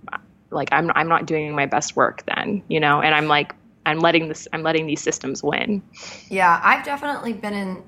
like 0.50 0.68
I'm 0.72 0.90
I'm 0.94 1.08
not 1.08 1.26
doing 1.26 1.54
my 1.54 1.66
best 1.66 1.96
work 1.96 2.24
then, 2.26 2.62
you 2.68 2.80
know, 2.80 3.00
and 3.00 3.14
I'm 3.14 3.28
like 3.28 3.54
I'm 3.86 4.00
letting 4.00 4.28
this 4.28 4.46
I'm 4.52 4.62
letting 4.62 4.86
these 4.86 5.00
systems 5.00 5.42
win. 5.42 5.82
Yeah, 6.28 6.60
I've 6.62 6.84
definitely 6.84 7.32
been 7.32 7.54
in 7.54 7.82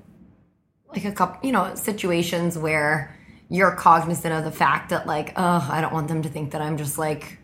like 0.89 1.05
a 1.05 1.11
couple, 1.11 1.45
you 1.45 1.51
know, 1.51 1.75
situations 1.75 2.57
where 2.57 3.15
you're 3.49 3.75
cognizant 3.75 4.33
of 4.33 4.43
the 4.43 4.51
fact 4.51 4.89
that 4.89 5.05
like, 5.05 5.33
oh, 5.35 5.67
I 5.69 5.81
don't 5.81 5.93
want 5.93 6.07
them 6.07 6.21
to 6.23 6.29
think 6.29 6.51
that 6.51 6.61
I'm 6.61 6.77
just 6.77 6.97
like 6.97 7.37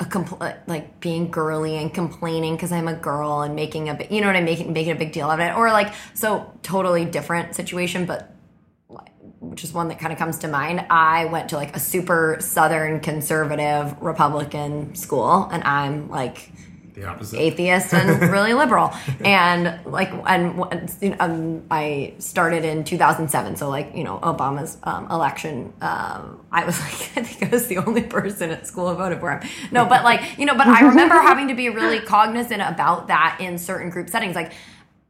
a 0.00 0.04
compl- 0.04 0.56
like 0.68 1.00
being 1.00 1.30
girly 1.30 1.76
and 1.76 1.92
complaining 1.92 2.54
because 2.54 2.70
I'm 2.70 2.86
a 2.86 2.94
girl 2.94 3.40
and 3.40 3.56
making 3.56 3.88
a 3.88 3.98
you 4.10 4.20
know 4.20 4.28
what 4.28 4.36
I'm 4.36 4.44
making 4.44 4.72
making 4.72 4.92
a 4.92 4.96
big 4.96 5.12
deal 5.12 5.28
of 5.30 5.40
it, 5.40 5.56
or 5.56 5.72
like 5.72 5.92
so 6.14 6.52
totally 6.62 7.04
different 7.04 7.56
situation, 7.56 8.04
but 8.04 8.34
which 9.40 9.64
is 9.64 9.72
one 9.72 9.88
that 9.88 9.98
kind 9.98 10.12
of 10.12 10.18
comes 10.18 10.38
to 10.38 10.48
mind. 10.48 10.84
I 10.90 11.24
went 11.26 11.48
to 11.50 11.56
like 11.56 11.74
a 11.74 11.80
super 11.80 12.36
southern 12.40 13.00
conservative 13.00 13.96
Republican 14.00 14.94
school, 14.94 15.48
and 15.50 15.64
I'm 15.64 16.10
like 16.10 16.52
the 16.98 17.06
opposite. 17.06 17.38
atheist 17.38 17.94
and 17.94 18.20
really 18.30 18.54
liberal. 18.54 18.92
And 19.20 19.84
like 19.84 20.10
and 20.26 20.56
you 21.00 21.10
know, 21.10 21.16
um, 21.20 21.64
i 21.70 22.14
started 22.18 22.64
in 22.64 22.84
2007 22.84 23.56
so 23.56 23.68
like 23.68 23.94
you 23.94 24.04
know 24.04 24.18
obama's 24.18 24.78
um, 24.82 25.10
election 25.10 25.72
um, 25.80 26.44
i 26.50 26.64
was 26.64 26.78
like 26.84 26.92
i 27.16 27.22
think 27.22 27.42
i 27.42 27.54
was 27.54 27.66
the 27.66 27.78
only 27.78 28.02
person 28.02 28.50
at 28.50 28.66
school 28.66 28.88
who 28.88 28.96
voted 28.96 29.20
for 29.20 29.30
him. 29.30 29.48
No 29.70 29.86
but 29.86 30.04
like 30.04 30.38
you 30.38 30.46
know 30.46 30.56
but 30.56 30.66
i 30.66 30.80
remember 30.86 31.14
having 31.14 31.48
to 31.48 31.54
be 31.54 31.68
really 31.68 32.00
cognizant 32.00 32.62
about 32.62 33.08
that 33.08 33.38
in 33.40 33.58
certain 33.58 33.90
group 33.90 34.08
settings. 34.08 34.34
Like 34.34 34.52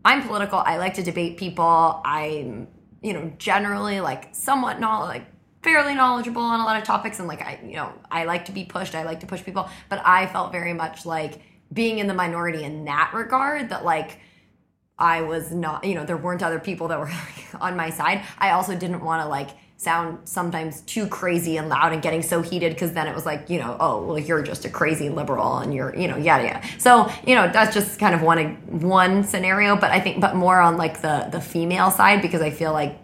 i'm 0.04 0.26
political. 0.26 0.58
I 0.58 0.76
like 0.78 0.94
to 0.94 1.02
debate 1.02 1.36
people. 1.36 2.00
I'm 2.04 2.68
you 3.02 3.12
know 3.12 3.32
generally 3.38 4.00
like 4.00 4.34
somewhat 4.34 4.80
not 4.80 5.04
like 5.04 5.26
fairly 5.62 5.94
knowledgeable 5.94 6.42
on 6.42 6.60
a 6.60 6.64
lot 6.64 6.78
of 6.78 6.84
topics. 6.84 7.18
And 7.18 7.28
like 7.28 7.42
i 7.42 7.58
you 7.64 7.76
know 7.76 7.92
i 8.10 8.24
like 8.24 8.46
to 8.46 8.52
be 8.52 8.64
pushed. 8.64 8.94
I 8.94 9.04
like 9.04 9.20
to 9.20 9.26
push 9.26 9.42
people. 9.44 9.68
But 9.88 10.02
i 10.04 10.26
felt 10.26 10.52
very 10.52 10.72
much 10.72 11.06
like 11.06 11.40
being 11.72 11.98
in 11.98 12.06
the 12.06 12.14
minority 12.14 12.64
in 12.64 12.84
that 12.86 13.12
regard 13.14 13.70
that 13.70 13.84
like 13.84 14.20
I 14.98 15.22
was 15.22 15.52
not, 15.52 15.84
you 15.84 15.94
know, 15.94 16.04
there 16.04 16.16
weren't 16.16 16.42
other 16.42 16.58
people 16.58 16.88
that 16.88 16.98
were 16.98 17.10
on 17.60 17.76
my 17.76 17.90
side. 17.90 18.22
I 18.38 18.50
also 18.50 18.76
didn't 18.76 19.04
want 19.04 19.22
to 19.22 19.28
like 19.28 19.50
sound 19.76 20.18
sometimes 20.28 20.80
too 20.82 21.06
crazy 21.06 21.56
and 21.56 21.68
loud 21.68 21.92
and 21.92 22.02
getting 22.02 22.20
so 22.20 22.42
heated 22.42 22.72
because 22.74 22.92
then 22.94 23.06
it 23.06 23.14
was 23.14 23.24
like, 23.24 23.48
you 23.48 23.60
know, 23.60 23.76
oh, 23.78 24.04
well, 24.04 24.18
you're 24.18 24.42
just 24.42 24.64
a 24.64 24.68
crazy 24.68 25.08
liberal 25.08 25.58
and 25.58 25.72
you're, 25.72 25.94
you 25.94 26.08
know, 26.08 26.16
yada 26.16 26.44
yada. 26.44 26.62
So, 26.78 27.08
you 27.24 27.36
know, 27.36 27.48
that's 27.52 27.72
just 27.72 28.00
kind 28.00 28.12
of 28.12 28.22
one 28.22 28.56
one 28.80 29.22
scenario, 29.22 29.76
but 29.76 29.92
I 29.92 30.00
think, 30.00 30.20
but 30.20 30.34
more 30.34 30.60
on 30.60 30.76
like 30.76 31.00
the 31.00 31.28
the 31.30 31.40
female 31.40 31.92
side 31.92 32.22
because 32.22 32.42
I 32.42 32.50
feel 32.50 32.72
like 32.72 32.98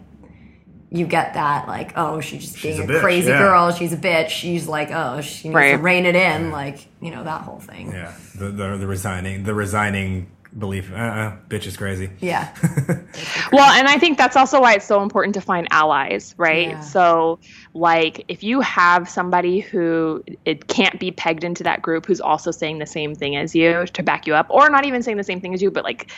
you 0.95 1.05
get 1.05 1.33
that 1.33 1.67
like 1.67 1.93
oh 1.95 2.19
she's 2.21 2.51
just 2.51 2.61
being 2.63 2.75
She's 2.75 2.79
a, 2.79 2.83
a 2.83 2.87
bitch, 2.87 3.01
crazy 3.01 3.29
yeah. 3.29 3.39
girl 3.39 3.71
she's 3.71 3.93
a 3.93 3.97
bitch 3.97 4.29
she's 4.29 4.67
like 4.67 4.91
oh 4.91 5.21
she 5.21 5.49
needs 5.49 5.59
to 5.71 5.77
rein 5.77 6.05
it 6.05 6.15
in 6.15 6.51
like 6.51 6.87
you 7.01 7.11
know 7.11 7.23
that 7.23 7.41
whole 7.41 7.59
thing 7.59 7.91
Yeah, 7.91 8.13
the, 8.35 8.49
the 8.49 8.77
the 8.77 8.87
resigning 8.87 9.43
the 9.43 9.53
resigning 9.53 10.31
belief. 10.57 10.89
Uh, 10.91 10.95
uh, 10.95 11.37
bitch 11.49 11.65
is 11.67 11.75
crazy. 11.75 12.09
yeah 12.21 12.55
Well, 13.51 13.69
and 13.71 13.87
I 13.87 13.97
think 13.97 14.17
that's 14.17 14.35
also 14.37 14.61
why 14.61 14.75
it's 14.75 14.85
so 14.85 15.01
important 15.03 15.35
to 15.35 15.41
find 15.41 15.67
allies, 15.71 16.33
right? 16.37 16.69
Yeah. 16.69 16.79
So, 16.79 17.39
like, 17.75 18.23
if 18.29 18.41
you 18.41 18.61
have 18.61 19.09
somebody 19.09 19.59
who 19.59 20.23
it 20.45 20.67
can't 20.67 20.97
be 20.97 21.11
pegged 21.11 21.43
into 21.43 21.61
that 21.63 21.81
group 21.81 22.05
who's 22.05 22.21
also 22.21 22.49
saying 22.49 22.79
the 22.79 22.85
same 22.85 23.13
thing 23.13 23.35
as 23.35 23.53
you 23.53 23.85
to 23.87 24.01
back 24.01 24.25
you 24.25 24.33
up, 24.33 24.47
or 24.49 24.69
not 24.69 24.85
even 24.85 25.03
saying 25.03 25.17
the 25.17 25.25
same 25.25 25.41
thing 25.41 25.53
as 25.53 25.61
you, 25.61 25.69
but 25.69 25.83
like 25.83 26.09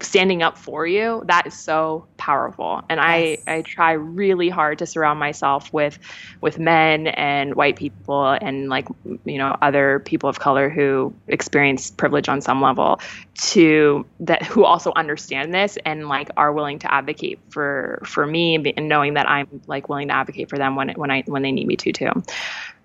standing 0.00 0.42
up 0.42 0.58
for 0.58 0.86
you, 0.86 1.22
that 1.26 1.46
is 1.46 1.54
so 1.54 2.06
powerful. 2.16 2.82
And 2.90 3.00
I 3.00 3.38
I 3.46 3.62
try 3.62 3.92
really 3.92 4.50
hard 4.50 4.78
to 4.78 4.86
surround 4.86 5.18
myself 5.18 5.72
with 5.72 5.98
with 6.40 6.58
men 6.58 7.06
and 7.06 7.54
white 7.54 7.76
people 7.76 8.26
and 8.26 8.68
like 8.68 8.88
you 9.24 9.38
know 9.38 9.56
other 9.62 10.00
people 10.00 10.28
of 10.28 10.38
color 10.38 10.68
who 10.68 11.14
experience 11.28 11.90
privilege 11.90 12.28
on 12.28 12.42
some 12.42 12.60
level 12.60 13.00
to 13.36 14.04
that 14.20 14.42
who 14.42 14.64
also 14.64 14.92
understand 14.94 15.54
this 15.54 15.78
and 15.86 16.08
like 16.08 16.28
are 16.36 16.52
willing 16.52 16.78
to 16.80 16.92
advocate 16.92 17.38
for 17.48 18.02
for 18.04 18.26
me 18.26 18.56
and 18.76 18.88
knowing 18.88 19.14
that 19.14 19.28
I'm 19.28 19.62
like 19.66 19.88
willing 19.88 20.08
to 20.08 20.14
advocate 20.14 20.50
for 20.50 20.58
them 20.58 20.76
when 20.76 20.89
when 20.96 21.10
I 21.10 21.22
when 21.26 21.42
they 21.42 21.52
need 21.52 21.66
me 21.66 21.76
to 21.76 21.92
too. 21.92 22.10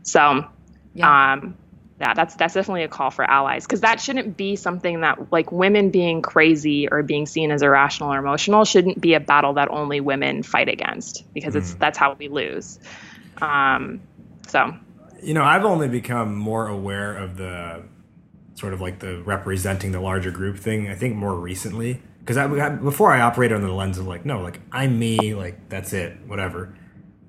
So 0.04 0.46
Yeah. 0.94 1.32
um 1.34 1.58
yeah, 2.00 2.14
that's 2.14 2.36
that's 2.36 2.54
definitely 2.54 2.84
a 2.84 2.90
call 2.90 3.10
for 3.10 3.24
allies 3.24 3.66
because 3.66 3.80
that 3.82 4.02
shouldn't 4.02 4.36
be 4.36 4.58
something 4.58 5.00
that 5.02 5.32
like 5.32 5.50
women 5.54 5.92
being 5.92 6.22
crazy 6.22 6.90
or 6.90 7.04
being 7.04 7.26
seen 7.26 7.52
as 7.52 7.62
irrational 7.62 8.14
or 8.14 8.20
emotional 8.20 8.66
shouldn't 8.66 9.00
be 9.00 9.14
a 9.14 9.22
battle 9.22 9.54
that 9.54 9.70
only 9.72 10.02
women 10.02 10.44
fight 10.44 10.68
against 10.68 11.24
because 11.34 11.56
it's 11.56 11.74
that's 11.76 11.98
how 11.98 12.14
we 12.20 12.28
lose. 12.28 12.80
Um, 13.42 14.02
so 14.48 14.74
You 15.24 15.34
know, 15.34 15.44
I've 15.44 15.64
only 15.64 15.88
become 15.88 16.36
more 16.36 16.68
aware 16.68 17.16
of 17.16 17.38
the 17.38 17.84
sort 18.56 18.74
of 18.74 18.82
like 18.82 19.00
the 19.00 19.22
representing 19.24 19.92
the 19.94 20.02
larger 20.02 20.32
group 20.32 20.58
thing. 20.58 20.90
I 20.90 20.96
think 20.96 21.16
more 21.16 21.36
recently 21.36 22.02
because 22.20 22.36
I, 22.38 22.46
I- 22.46 22.70
before 22.70 23.12
I 23.12 23.22
operated 23.22 23.56
under 23.56 23.68
the 23.68 23.74
lens 23.74 23.98
of 23.98 24.06
like, 24.06 24.26
no, 24.26 24.42
like 24.42 24.60
I'm 24.72 25.00
me, 25.00 25.34
like 25.34 25.70
that's 25.70 25.94
it, 25.94 26.18
whatever. 26.28 26.74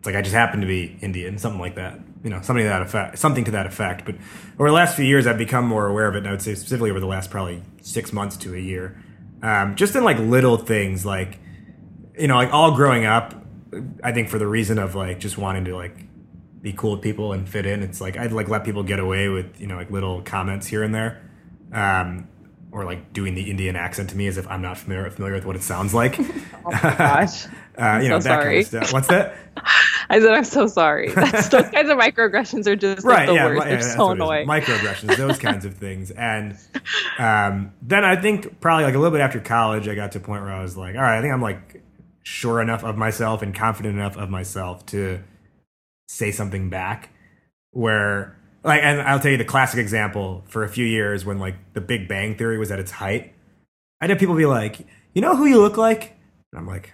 It's 0.07 0.15
like 0.15 0.19
I 0.19 0.23
just 0.23 0.37
happen 0.37 0.61
to 0.61 0.69
be 0.69 0.97
Indian, 1.01 1.37
something 1.37 1.61
like 1.61 1.75
that. 1.75 1.99
You 2.23 2.31
know, 2.31 2.41
something 2.43 2.63
to 2.65 2.69
that 2.69 2.83
effect, 2.83 3.19
something 3.19 3.43
to 3.45 3.51
that 3.51 3.67
effect. 3.67 4.05
But 4.05 4.15
over 4.57 4.69
the 4.69 4.75
last 4.75 4.95
few 4.95 5.05
years, 5.05 5.27
I've 5.27 5.37
become 5.37 5.67
more 5.67 5.89
aware 5.89 6.07
of 6.07 6.15
it, 6.15 6.19
and 6.19 6.29
I 6.29 6.31
would 6.31 6.43
say 6.43 6.55
specifically 6.55 6.91
over 6.91 7.01
the 7.01 7.09
last 7.09 7.29
probably 7.29 7.61
six 7.83 8.13
months 8.13 8.37
to 8.37 8.55
a 8.55 8.59
year, 8.59 9.03
um, 9.43 9.75
just 9.75 9.97
in 9.97 10.05
like 10.05 10.21
little 10.21 10.59
things, 10.59 11.05
like 11.05 11.41
you 12.17 12.29
know, 12.29 12.37
like 12.37 12.53
all 12.53 12.77
growing 12.77 13.05
up. 13.05 13.35
I 14.05 14.13
think 14.13 14.29
for 14.29 14.39
the 14.39 14.47
reason 14.47 14.79
of 14.79 14.95
like 14.95 15.19
just 15.19 15.39
wanting 15.39 15.65
to 15.65 15.75
like 15.75 16.07
be 16.63 16.73
cool 16.73 16.93
with 16.93 17.03
people 17.03 17.33
and 17.33 17.49
fit 17.49 17.67
in. 17.67 17.83
It's 17.83 18.01
like 18.01 18.17
I'd 18.17 18.31
like 18.31 18.49
let 18.49 18.65
people 18.65 18.85
get 18.85 19.01
away 19.01 19.29
with 19.29 19.61
you 19.61 19.67
know 19.67 19.75
like 19.75 19.91
little 19.91 20.23
comments 20.23 20.69
here 20.69 20.85
and 20.85 20.95
there, 20.95 21.21
um, 21.73 22.29
or 22.71 22.85
like 22.85 23.13
doing 23.13 23.35
the 23.35 23.51
Indian 23.51 23.75
accent 23.75 24.11
to 24.11 24.17
me 24.17 24.29
as 24.29 24.39
if 24.39 24.47
I'm 24.47 24.63
not 24.63 24.79
familiar 24.79 25.11
familiar 25.11 25.35
with 25.35 25.47
what 25.47 25.57
it 25.57 25.65
sounds 25.65 25.93
like. 25.93 26.17
oh 26.21 26.71
my 26.71 26.95
gosh, 26.97 27.47
uh, 27.77 28.01
you 28.01 28.09
know 28.09 28.21
so 28.21 28.29
that 28.29 28.43
kind 28.43 28.43
sorry. 28.43 28.61
of 28.61 28.67
stuff. 28.67 28.93
What's 28.93 29.09
that? 29.09 29.35
I 30.09 30.21
said 30.21 30.33
I'm 30.35 30.45
so 30.45 30.67
sorry. 30.67 31.09
That's, 31.15 31.49
those 31.49 31.69
kinds 31.71 31.91
of 31.91 31.99
microaggressions 31.99 32.67
are 32.67 32.77
just 32.77 33.05
like, 33.05 33.17
right? 33.19 33.27
the 33.27 33.35
Yeah, 33.35 33.47
worst. 33.47 33.59
yeah, 33.63 33.69
They're 33.69 33.77
that's 33.83 33.95
so 33.95 34.07
what 34.07 34.11
it 34.11 34.15
is. 34.15 34.21
annoying. 34.23 34.49
Microaggressions, 34.49 35.17
those 35.17 35.39
kinds 35.39 35.65
of 35.65 35.75
things, 35.75 36.11
and 36.11 36.57
um, 37.19 37.73
then 37.83 38.05
I 38.05 38.17
think 38.17 38.61
probably 38.61 38.85
like 38.85 38.95
a 38.95 38.99
little 38.99 39.13
bit 39.17 39.21
after 39.21 39.41
college, 39.41 39.89
I 39.89 39.95
got 39.95 40.13
to 40.13 40.19
a 40.19 40.21
point 40.21 40.43
where 40.43 40.53
I 40.53 40.63
was 40.63 40.77
like, 40.77 40.95
all 40.95 41.03
right, 41.03 41.19
I 41.19 41.23
think 41.23 41.33
I'm 41.33 41.43
like 41.43 41.83
sure 42.23 42.61
enough 42.61 42.83
of 42.85 42.97
myself 42.97 43.41
and 43.43 43.55
confident 43.55 43.95
enough 43.95 44.17
of 44.17 44.29
myself 44.31 44.85
to 44.87 45.23
say 46.09 46.31
something 46.33 46.69
back 46.71 47.11
where 47.73 48.37
like 48.65 48.83
and 48.83 49.01
I'll 49.01 49.21
tell 49.21 49.31
you 49.31 49.37
the 49.37 49.45
classic 49.45 49.79
example 49.79 50.45
for 50.49 50.65
a 50.65 50.69
few 50.69 50.85
years 50.85 51.25
when 51.25 51.39
like 51.39 51.55
the 51.73 51.81
Big 51.81 52.09
Bang 52.09 52.37
Theory 52.37 52.59
was 52.59 52.71
at 52.71 52.79
its 52.81 52.91
height. 52.91 53.33
I 54.01 54.07
had 54.07 54.19
people 54.19 54.35
be 54.35 54.47
like, 54.47 54.87
"You 55.15 55.23
know 55.23 55.37
who 55.37 55.47
you 55.47 55.61
look 55.61 55.77
like?" 55.77 56.17
And 56.53 56.59
I'm 56.61 56.67
like, 56.67 56.93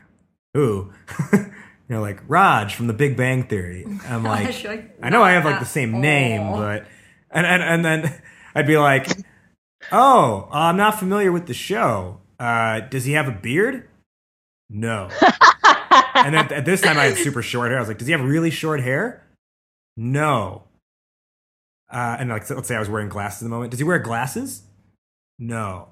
"Who?" 0.54 0.92
you 1.88 1.96
know, 1.96 2.00
like 2.00 2.20
Raj 2.28 2.74
from 2.74 2.86
the 2.86 2.92
Big 2.92 3.16
Bang 3.16 3.44
Theory. 3.44 3.86
I'm 4.08 4.22
like, 4.24 4.66
I 5.02 5.10
know 5.10 5.22
I 5.22 5.32
have 5.32 5.44
like 5.44 5.60
the 5.60 5.66
same 5.66 5.94
at 5.96 6.00
name, 6.00 6.52
but 6.52 6.86
and 7.30 7.46
and 7.46 7.62
and 7.62 7.84
then 7.84 8.22
I'd 8.54 8.66
be 8.66 8.78
like, 8.78 9.08
"Oh, 9.90 10.48
I'm 10.50 10.76
not 10.76 10.98
familiar 10.98 11.32
with 11.32 11.46
the 11.46 11.54
show. 11.54 12.20
Uh, 12.38 12.80
does 12.80 13.04
he 13.04 13.12
have 13.12 13.28
a 13.28 13.32
beard?" 13.32 13.88
No. 14.70 15.10
and 16.14 16.34
then 16.34 16.52
at 16.52 16.64
this 16.64 16.80
time, 16.80 16.98
I 16.98 17.04
had 17.04 17.16
super 17.16 17.42
short 17.42 17.70
hair. 17.70 17.78
I 17.78 17.80
was 17.80 17.88
like, 17.88 17.98
"Does 17.98 18.06
he 18.06 18.12
have 18.12 18.22
really 18.22 18.50
short 18.50 18.80
hair?" 18.80 19.26
No. 19.96 20.64
Uh, 21.92 22.16
and 22.18 22.30
like, 22.30 22.46
so 22.46 22.54
let's 22.54 22.68
say 22.68 22.74
I 22.74 22.78
was 22.78 22.88
wearing 22.88 23.10
glasses 23.10 23.42
at 23.42 23.44
the 23.44 23.50
moment. 23.50 23.70
Does 23.70 23.80
he 23.80 23.84
wear 23.84 23.98
glasses? 23.98 24.62
No. 25.38 25.88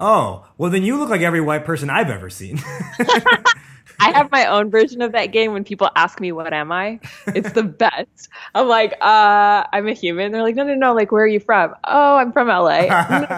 Oh, 0.00 0.46
well, 0.58 0.70
then 0.70 0.82
you 0.82 0.98
look 0.98 1.08
like 1.08 1.20
every 1.20 1.40
white 1.40 1.64
person 1.64 1.88
I've 1.88 2.10
ever 2.10 2.28
seen. 2.28 2.58
I 4.00 4.10
have 4.16 4.30
my 4.30 4.46
own 4.46 4.70
version 4.70 5.02
of 5.02 5.12
that 5.12 5.26
game 5.32 5.52
when 5.52 5.64
people 5.64 5.90
ask 5.96 6.20
me 6.20 6.32
what 6.32 6.52
am 6.52 6.72
I? 6.72 7.00
It's 7.34 7.52
the 7.52 7.62
best. 7.64 8.28
I'm 8.54 8.68
like, 8.68 8.92
uh, 9.00 9.64
I'm 9.72 9.88
a 9.88 9.94
human. 9.94 10.32
They're 10.32 10.42
like, 10.42 10.54
no, 10.54 10.64
no, 10.64 10.74
no. 10.74 10.94
Like, 10.94 11.12
where 11.12 11.24
are 11.24 11.28
you 11.28 11.40
from? 11.40 11.74
Oh, 11.84 12.16
I'm 12.16 12.32
from 12.32 12.48
LA. 12.48 12.86
"No, 13.08 13.28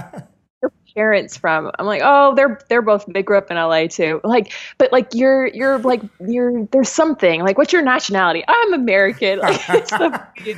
your 0.63 0.73
parents 0.95 1.37
from? 1.37 1.71
I'm 1.79 1.87
like, 1.87 2.03
oh, 2.05 2.35
they're 2.35 2.59
they're 2.69 2.83
both 2.83 3.05
they 3.07 3.23
grew 3.23 3.39
up 3.39 3.51
in 3.51 3.57
LA 3.57 3.87
too. 3.87 4.21
Like, 4.25 4.53
but 4.79 4.93
like 4.93 5.15
you're 5.15 5.47
you're 5.47 5.79
like 5.79 6.03
you're 6.21 6.67
there's 6.67 6.89
something. 6.91 7.43
Like, 7.43 7.59
what's 7.59 7.73
your 7.73 7.83
nationality? 7.83 8.45
I'm 8.47 8.75
American. 8.75 9.41
Like, 9.49 9.61
it's 9.73 9.93
the 9.93 10.11
thing. 10.45 10.57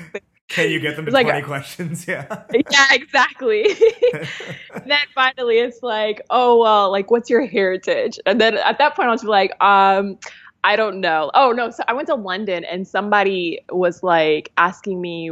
Can 0.51 0.69
you 0.69 0.81
get 0.81 0.97
them 0.97 1.07
to 1.07 1.13
Like- 1.13 1.27
20 1.27 1.43
questions? 1.43 2.07
Yeah. 2.09 2.43
yeah, 2.53 2.87
exactly. 2.91 3.65
then 4.85 4.99
finally 5.15 5.59
it's 5.59 5.81
like, 5.83 6.21
oh 6.29 6.59
well, 6.59 6.91
like 6.91 7.11
what's 7.11 7.31
your 7.31 7.47
heritage? 7.47 8.19
And 8.27 8.41
then 8.41 8.59
at 8.59 8.77
that 8.79 8.97
point 8.97 9.09
I 9.09 9.13
was 9.13 9.23
like, 9.25 9.53
um, 9.63 10.19
I 10.65 10.75
don't 10.77 11.01
know. 11.01 11.31
Oh 11.35 11.53
no, 11.53 11.71
so 11.71 11.85
I 11.87 11.93
went 11.93 12.09
to 12.09 12.17
London 12.17 12.65
and 12.65 12.87
somebody 12.87 13.61
was 13.71 14.03
like 14.03 14.51
asking 14.59 15.01
me 15.01 15.31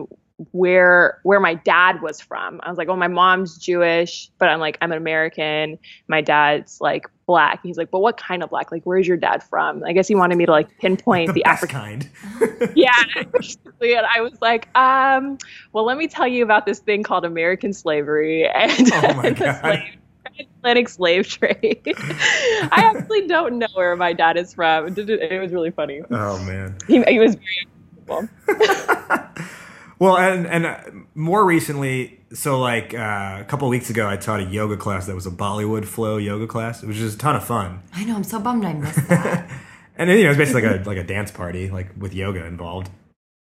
where 0.52 1.18
where 1.24 1.40
my 1.40 1.54
dad 1.54 2.00
was 2.00 2.20
from. 2.20 2.60
I 2.62 2.68
was 2.68 2.78
like, 2.78 2.88
"Oh, 2.88 2.96
my 2.96 3.08
mom's 3.08 3.58
Jewish, 3.58 4.30
but 4.38 4.48
I'm 4.48 4.60
like 4.60 4.78
I'm 4.80 4.92
an 4.92 4.98
American. 4.98 5.78
My 6.06 6.20
dad's 6.20 6.80
like 6.80 7.06
black." 7.26 7.60
He's 7.62 7.76
like, 7.76 7.90
"But 7.90 8.00
what 8.00 8.16
kind 8.16 8.42
of 8.42 8.50
black? 8.50 8.70
Like, 8.70 8.84
where's 8.84 9.06
your 9.06 9.16
dad 9.16 9.42
from?" 9.42 9.82
I 9.84 9.92
guess 9.92 10.06
he 10.06 10.14
wanted 10.14 10.36
me 10.36 10.46
to 10.46 10.52
like 10.52 10.78
pinpoint 10.78 11.28
the, 11.28 11.42
the, 11.42 11.44
African. 11.44 11.78
kind. 11.78 12.10
yeah, 12.76 12.92
and 13.16 14.06
I 14.14 14.20
was 14.20 14.40
like, 14.40 14.68
um, 14.76 15.38
"Well, 15.72 15.84
let 15.84 15.98
me 15.98 16.06
tell 16.06 16.28
you 16.28 16.44
about 16.44 16.66
this 16.66 16.78
thing 16.78 17.02
called 17.02 17.24
American 17.24 17.72
slavery 17.72 18.46
and 18.48 18.92
Oh 18.92 19.14
my 19.14 19.30
God. 19.34 19.60
slave 19.60 20.46
Atlantic 20.60 20.88
slave 20.88 21.26
trade." 21.26 21.82
I 21.96 22.92
actually 22.94 23.26
don't 23.26 23.58
know 23.58 23.68
where 23.74 23.96
my 23.96 24.12
dad 24.12 24.36
is 24.36 24.54
from. 24.54 24.86
It, 24.96 25.40
was 25.40 25.52
really 25.52 25.72
funny. 25.72 26.02
Oh 26.12 26.38
man. 26.44 26.76
He, 26.86 27.02
he 27.02 27.18
was 27.18 27.34
very 27.34 27.66
uncomfortable. 28.06 28.28
Well, 29.98 30.16
and 30.16 30.46
and 30.46 30.66
uh, 30.66 30.80
more 31.14 31.44
recently, 31.44 32.20
so 32.32 32.60
like 32.60 32.94
uh, 32.94 33.38
a 33.40 33.44
couple 33.48 33.66
of 33.66 33.70
weeks 33.70 33.90
ago, 33.90 34.08
I 34.08 34.16
taught 34.16 34.40
a 34.40 34.44
yoga 34.44 34.76
class 34.76 35.06
that 35.06 35.14
was 35.14 35.26
a 35.26 35.30
Bollywood 35.30 35.84
flow 35.84 36.18
yoga 36.18 36.46
class, 36.46 36.82
which 36.82 37.00
was 37.00 37.14
a 37.14 37.18
ton 37.18 37.34
of 37.36 37.44
fun. 37.44 37.82
I 37.94 38.04
know. 38.04 38.14
I'm 38.14 38.24
so 38.24 38.38
bummed 38.38 38.64
I 38.64 38.74
missed 38.74 39.08
that. 39.08 39.50
And 39.98 40.08
you 40.10 40.22
know, 40.22 40.30
it's 40.30 40.38
basically 40.38 40.62
like 40.62 40.86
a 40.86 40.88
like 40.88 40.98
a 40.98 41.02
dance 41.02 41.32
party, 41.32 41.70
like 41.70 41.90
with 41.98 42.14
yoga 42.14 42.46
involved, 42.46 42.88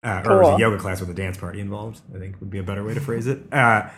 uh, 0.04 0.22
or 0.24 0.32
it 0.34 0.44
was 0.44 0.56
a 0.56 0.60
yoga 0.60 0.78
class 0.78 1.00
with 1.00 1.10
a 1.10 1.14
dance 1.14 1.36
party 1.36 1.58
involved. 1.58 2.00
I 2.14 2.18
think 2.20 2.38
would 2.38 2.48
be 2.48 2.58
a 2.58 2.62
better 2.62 2.84
way 2.84 2.94
to 2.94 3.00
phrase 3.00 3.26
it. 3.26 3.40
Uh, 3.52 3.90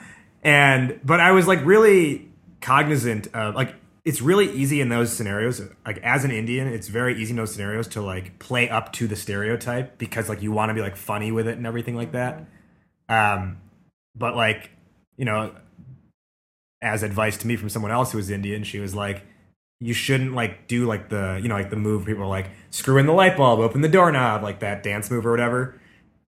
and 0.43 0.99
but 1.05 1.21
I 1.21 1.33
was 1.33 1.47
like 1.47 1.63
really 1.67 2.31
cognizant 2.63 3.27
of 3.35 3.55
like 3.55 3.75
it's 4.05 4.23
really 4.23 4.51
easy 4.53 4.81
in 4.81 4.89
those 4.89 5.13
scenarios. 5.13 5.61
Like 5.85 5.99
as 5.99 6.25
an 6.25 6.31
Indian, 6.31 6.69
it's 6.69 6.89
very 6.89 7.21
easy 7.21 7.31
in 7.31 7.37
those 7.37 7.53
scenarios 7.53 7.89
to 7.89 8.01
like 8.01 8.39
play 8.39 8.69
up 8.69 8.93
to 8.95 9.07
the 9.07 9.17
stereotype 9.17 9.99
because 9.99 10.29
like 10.29 10.43
you 10.43 10.53
want 10.53 10.71
to 10.71 10.75
be 10.75 10.81
like 10.81 10.97
funny 10.97 11.33
with 11.33 11.47
it 11.47 11.57
and 11.57 11.67
everything 11.67 11.97
like 11.97 12.13
that. 12.13 12.47
Um, 13.09 13.59
but 14.15 14.37
like 14.37 14.71
you 15.17 15.25
know, 15.25 15.55
as 16.83 17.03
advice 17.03 17.37
to 17.39 17.47
me 17.47 17.57
from 17.57 17.69
someone 17.69 17.91
else 17.91 18.13
who 18.13 18.19
was 18.19 18.31
Indian, 18.31 18.65
she 18.65 18.79
was 18.79 18.95
like, 18.95 19.25
you 19.81 19.93
shouldn't 19.93 20.35
like 20.35 20.67
do 20.67 20.87
like 20.87 21.09
the 21.09 21.39
you 21.43 21.49
know 21.49 21.55
like 21.55 21.71
the 21.71 21.77
move 21.77 22.07
people 22.07 22.23
are 22.23 22.29
like 22.29 22.51
screw 22.71 22.99
in 22.99 23.07
the 23.07 23.13
light 23.13 23.37
bulb, 23.37 23.61
open 23.61 23.81
the 23.81 23.89
doorknob, 23.89 24.43
like 24.43 24.61
that 24.61 24.83
dance 24.83 25.11
move 25.11 25.27
or 25.27 25.31
whatever. 25.31 25.80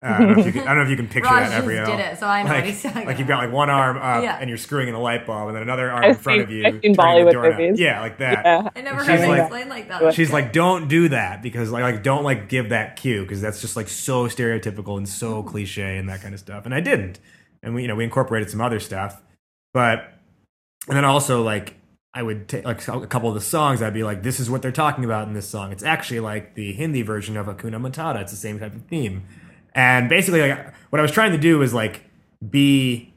Uh, 0.06 0.10
I, 0.14 0.18
don't 0.20 0.34
know 0.34 0.39
if 0.39 0.45
you 0.45 0.51
can, 0.51 0.62
I 0.62 0.66
don't 0.66 0.76
know 0.78 0.84
if 0.84 0.89
you 0.91 0.95
can 0.97 1.08
picture 1.08 1.30
Raj 1.30 1.49
that, 1.49 1.64
Avriel. 1.64 1.78
just 1.86 1.91
did 1.91 1.99
it, 1.99 2.20
so 2.20 2.28
I 2.28 2.43
know 2.43 2.49
what 2.49 2.56
like, 2.58 2.66
he's 2.66 2.84
talking 2.84 3.06
like 3.08 3.18
you've 3.18 3.28
got 3.28 3.39
like 3.43 3.51
one 3.51 3.72
arm 3.72 3.97
up 3.97 4.22
Yeah. 4.24 4.38
and 4.39 4.47
you're 4.49 4.58
screwing 4.60 4.88
in 4.88 4.93
a 4.93 4.99
light 5.01 5.26
bulb, 5.26 5.47
and 5.47 5.56
then 5.56 5.64
another 5.64 5.89
arm 5.89 6.03
I've 6.03 6.10
in 6.12 6.16
front 6.18 6.38
seen- 6.38 6.43
of 6.43 6.51
you. 6.51 6.66
I've 6.66 6.74
seen 6.82 6.82
turning 6.82 6.93
the 6.95 7.01
Bollywood 7.01 7.32
doorknob. 7.34 7.60
movies. 7.60 7.80
Yeah, 7.80 8.01
like 8.01 8.18
that. 8.20 8.45
Yeah. 8.45 8.70
I 8.76 8.82
never 8.82 8.99
She's 8.99 9.08
heard 9.08 9.20
it 9.22 9.28
like- 9.30 9.39
explained 9.41 9.70
like 9.72 9.88
that. 9.89 10.14
She's 10.14 10.32
like, 10.32 10.53
don't 10.53 10.88
do 10.88 11.10
that 11.10 11.41
because 11.41 11.72
like, 11.72 11.82
like 11.82 12.03
don't 12.03 12.24
like 12.24 12.49
give 12.49 12.70
that 12.70 12.97
cue 12.97 13.24
because 13.24 13.41
that's 13.41 13.62
just 13.62 13.76
like 13.76 13.88
so 13.89 14.28
stereotypical 14.28 14.97
and 14.97 15.10
so 15.10 15.41
cliche 15.41 15.97
and 15.97 16.08
that 16.10 16.22
kind 16.22 16.34
of 16.36 16.39
stuff. 16.39 16.66
And 16.66 16.76
I 16.76 16.82
didn't, 16.82 17.20
and 17.64 17.74
we 17.74 17.82
you 17.82 17.88
know 17.88 17.95
we 17.95 18.03
incorporated 18.03 18.51
some 18.51 18.62
other 18.62 18.80
stuff, 18.80 19.22
but 19.74 20.14
and 20.88 20.95
then 20.95 21.06
also 21.06 21.41
like 21.41 21.76
I 22.14 22.24
would 22.24 22.47
take 22.47 22.64
like 22.64 22.88
a 22.88 23.08
couple 23.08 23.28
of 23.28 23.36
the 23.36 23.41
songs. 23.41 23.82
I'd 23.82 23.93
be 23.93 24.03
like, 24.03 24.24
this 24.24 24.39
is 24.39 24.49
what 24.49 24.62
they're 24.62 24.72
talking 24.72 25.03
about 25.03 25.28
in 25.28 25.34
this 25.34 25.49
song. 25.49 25.72
It's 25.74 25.84
actually 25.84 26.22
like 26.22 26.56
the 26.56 26.72
Hindi 26.74 27.01
version 27.01 27.36
of 27.36 27.47
Hakuna 27.47 27.76
Matata. 27.82 28.22
It's 28.22 28.32
the 28.32 28.38
same 28.38 28.58
type 28.60 28.74
of 28.74 28.84
theme, 28.86 29.24
and 29.76 30.10
basically 30.10 30.42
like 30.42 30.74
what 30.90 31.00
I 31.00 31.04
was 31.04 31.12
trying 31.12 31.34
to 31.34 31.38
do 31.38 31.60
was 31.60 31.74
like 31.74 32.02
be 32.50 33.14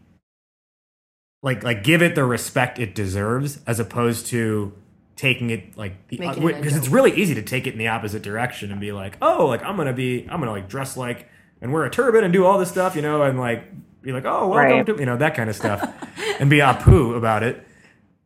like 1.42 1.62
like 1.62 1.82
give 1.84 2.02
it 2.02 2.14
the 2.14 2.24
respect 2.24 2.78
it 2.78 2.94
deserves 2.94 3.60
as 3.66 3.78
opposed 3.80 4.26
to 4.26 4.72
taking 5.16 5.50
it 5.50 5.76
like 5.76 6.08
the 6.08 6.18
Making 6.18 6.42
it 6.48 6.56
because 6.56 6.76
it's 6.76 6.88
really 6.88 7.12
easy 7.14 7.34
to 7.34 7.42
take 7.42 7.66
it 7.66 7.72
in 7.72 7.78
the 7.78 7.88
opposite 7.88 8.22
direction 8.22 8.70
and 8.70 8.80
be 8.80 8.92
like 8.92 9.16
oh 9.22 9.46
like 9.46 9.64
i'm 9.64 9.76
gonna 9.76 9.92
be 9.92 10.26
i'm 10.30 10.38
gonna 10.40 10.52
like 10.52 10.68
dress 10.68 10.96
like 10.96 11.28
and 11.60 11.72
wear 11.72 11.84
a 11.84 11.90
turban 11.90 12.22
and 12.22 12.32
do 12.32 12.44
all 12.44 12.58
this 12.58 12.68
stuff 12.70 12.94
you 12.94 13.02
know 13.02 13.22
and 13.22 13.38
like 13.38 13.64
be 14.02 14.12
like 14.12 14.24
oh 14.24 14.48
well 14.48 14.58
Right. 14.58 14.86
don't 14.86 14.98
you 15.00 15.06
know 15.06 15.16
that 15.16 15.34
kind 15.34 15.50
of 15.50 15.56
stuff 15.56 15.82
and 16.38 16.48
be 16.48 16.58
apu 16.58 17.16
about 17.16 17.42
it. 17.42 17.64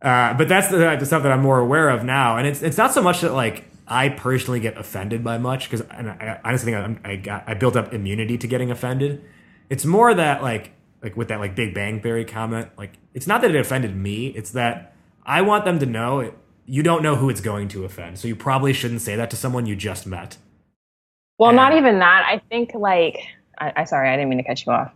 Uh, 0.03 0.35
but 0.35 0.49
that's 0.49 0.69
the, 0.69 0.97
the 0.99 1.07
stuff 1.07 1.23
that 1.23 1.31
i'm 1.33 1.41
more 1.41 1.61
aware 1.61 1.89
of 1.89 2.05
now. 2.05 2.37
And 2.37 2.47
it's 2.47 2.61
it's 2.63 2.77
not 2.77 2.93
so 2.93 3.01
much 3.03 3.21
that 3.23 3.33
like 3.33 3.65
i 3.87 4.09
personally 4.09 4.61
get 4.61 4.77
offended 4.77 5.23
by 5.23 5.39
much 5.39 5.71
because 5.71 5.87
and 5.91 6.11
I, 6.11 6.39
I 6.45 6.49
honestly 6.49 6.73
think 6.73 6.85
I'm, 6.85 7.01
i 7.05 7.17
got 7.17 7.45
i 7.47 7.55
built 7.55 7.77
up 7.77 7.93
immunity 7.93 8.39
to 8.39 8.47
getting 8.47 8.71
offended 8.71 9.25
it's 9.71 9.85
more 9.85 10.13
that 10.13 10.43
like 10.43 10.73
like 11.03 11.17
with 11.17 11.29
that 11.29 11.41
like 11.41 11.55
Big 11.55 11.75
Bang 11.75 12.01
Theory 12.01 12.25
comment, 12.25 12.69
like 12.79 12.93
it's 13.13 13.27
not 13.27 13.41
that 13.43 13.55
it 13.55 13.61
offended 13.61 13.97
me, 13.97 14.29
it's 14.29 14.53
that 14.53 14.95
I 15.25 15.43
want 15.43 15.65
them 15.65 15.79
to 15.81 15.87
know 15.87 16.21
it, 16.21 16.35
you 16.65 16.83
don't 16.83 17.03
know 17.03 17.17
who 17.17 17.29
it's 17.29 17.41
going 17.41 17.69
to 17.69 17.85
offend. 17.85 18.19
So 18.19 18.29
you 18.29 18.37
probably 18.37 18.73
shouldn't 18.73 19.01
say 19.01 19.17
that 19.17 19.31
to 19.31 19.37
someone 19.37 19.67
you 19.67 19.75
just 19.75 20.07
met. 20.07 20.37
Well, 21.39 21.53
not 21.53 21.75
even 21.75 21.99
that. 21.99 22.25
I 22.27 22.41
think 22.49 22.73
like 22.75 23.19
I, 23.59 23.73
I 23.77 23.85
sorry, 23.85 24.09
I 24.09 24.17
didn't 24.17 24.29
mean 24.29 24.39
to 24.39 24.45
cut 24.45 24.65
you 24.65 24.73
off. 24.73 24.93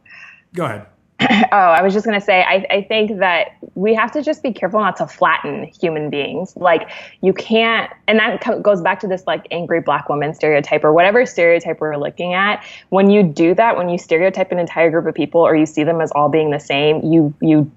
Go 0.55 0.65
ahead. 0.65 0.87
oh, 1.21 1.57
I 1.57 1.83
was 1.83 1.95
just 1.95 2.05
gonna 2.05 2.21
say, 2.21 2.43
I, 2.43 2.67
I 2.71 2.83
think 2.83 3.19
that 3.21 3.57
we 3.75 3.95
have 3.95 4.13
to 4.13 4.23
just 4.23 4.43
be 4.43 4.53
careful 4.53 4.81
not 4.81 4.97
to 4.97 5.07
flatten 5.07 5.65
human 5.65 6.11
beings. 6.11 6.55
Like 6.57 6.91
you 7.23 7.33
can't, 7.33 7.91
and 8.07 8.19
that 8.19 8.43
co- 8.43 8.61
goes 8.61 8.83
back 8.83 9.01
to 9.01 9.07
this 9.07 9.27
like 9.27 9.47
angry 9.51 9.81
black 9.81 10.11
woman 10.11 10.35
stereotype 10.35 10.85
or 10.85 10.93
whatever 10.93 11.25
stereotype 11.25 11.81
we're 11.81 11.97
looking 11.97 12.35
at. 12.35 12.63
When 12.91 13.09
you 13.09 13.23
do 13.23 13.55
that, 13.55 13.79
when 13.79 13.89
you 13.89 13.97
stereotype 13.97 14.53
an 14.53 14.59
entire 14.59 14.91
group 14.91 15.07
of 15.07 15.15
people 15.15 15.41
or 15.41 15.57
you 15.57 15.65
see 15.65 15.85
them 15.85 16.03
as 16.03 16.11
all 16.11 16.29
being 16.29 16.51
the 16.51 16.61
same, 16.61 17.03
you 17.03 17.33
you 17.41 17.71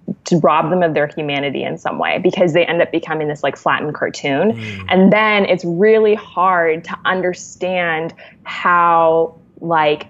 rob 0.43 0.69
them 0.69 0.83
of 0.83 0.93
their 0.93 1.07
humanity 1.07 1.63
in 1.63 1.77
some 1.77 1.97
way 1.97 2.19
because 2.19 2.51
they 2.51 2.65
end 2.65 2.81
up 2.81 2.91
becoming 2.91 3.29
this 3.29 3.41
like 3.41 3.55
flattened 3.55 3.95
cartoon, 3.95 4.51
mm. 4.51 4.85
and 4.89 5.13
then 5.13 5.45
it's 5.45 5.63
really 5.63 6.15
hard 6.15 6.83
to 6.83 6.97
understand 7.05 8.13
how 8.43 9.39
like 9.61 10.07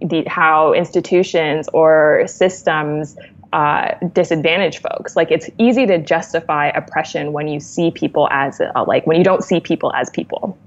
the 0.00 0.24
how 0.26 0.72
institutions 0.72 1.68
or 1.72 2.24
systems 2.26 3.16
uh, 3.52 3.94
disadvantage 4.12 4.78
folks. 4.78 5.14
Like 5.14 5.30
it's 5.30 5.50
easy 5.58 5.86
to 5.86 5.98
justify 5.98 6.68
oppression 6.68 7.32
when 7.32 7.48
you 7.48 7.60
see 7.60 7.90
people 7.90 8.28
as 8.30 8.60
uh, 8.60 8.84
like 8.86 9.06
when 9.06 9.16
you 9.16 9.24
don't 9.24 9.44
see 9.44 9.60
people 9.60 9.92
as 9.94 10.10
people. 10.10 10.58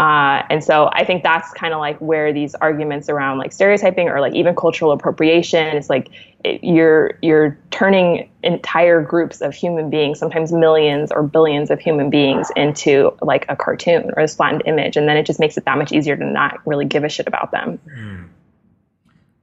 Uh, 0.00 0.42
and 0.50 0.64
so 0.64 0.90
I 0.92 1.04
think 1.04 1.22
that's 1.22 1.52
kind 1.52 1.72
of 1.72 1.78
like 1.78 1.98
where 1.98 2.32
these 2.32 2.56
arguments 2.56 3.08
around 3.08 3.38
like 3.38 3.52
stereotyping 3.52 4.08
or 4.08 4.20
like 4.20 4.34
even 4.34 4.56
cultural 4.56 4.90
appropriation 4.90 5.76
is 5.76 5.88
like 5.88 6.10
it, 6.44 6.64
you're 6.64 7.16
you're 7.22 7.56
turning 7.70 8.28
entire 8.42 9.00
groups 9.00 9.40
of 9.40 9.54
human 9.54 9.90
beings, 9.90 10.18
sometimes 10.18 10.52
millions 10.52 11.12
or 11.12 11.22
billions 11.22 11.70
of 11.70 11.78
human 11.78 12.10
beings, 12.10 12.50
into 12.56 13.16
like 13.22 13.46
a 13.48 13.54
cartoon 13.54 14.10
or 14.16 14.24
a 14.24 14.28
flattened 14.28 14.62
image, 14.66 14.96
and 14.96 15.08
then 15.08 15.16
it 15.16 15.26
just 15.26 15.38
makes 15.38 15.56
it 15.56 15.64
that 15.64 15.78
much 15.78 15.92
easier 15.92 16.16
to 16.16 16.24
not 16.24 16.60
really 16.66 16.84
give 16.84 17.04
a 17.04 17.08
shit 17.08 17.28
about 17.28 17.52
them. 17.52 17.78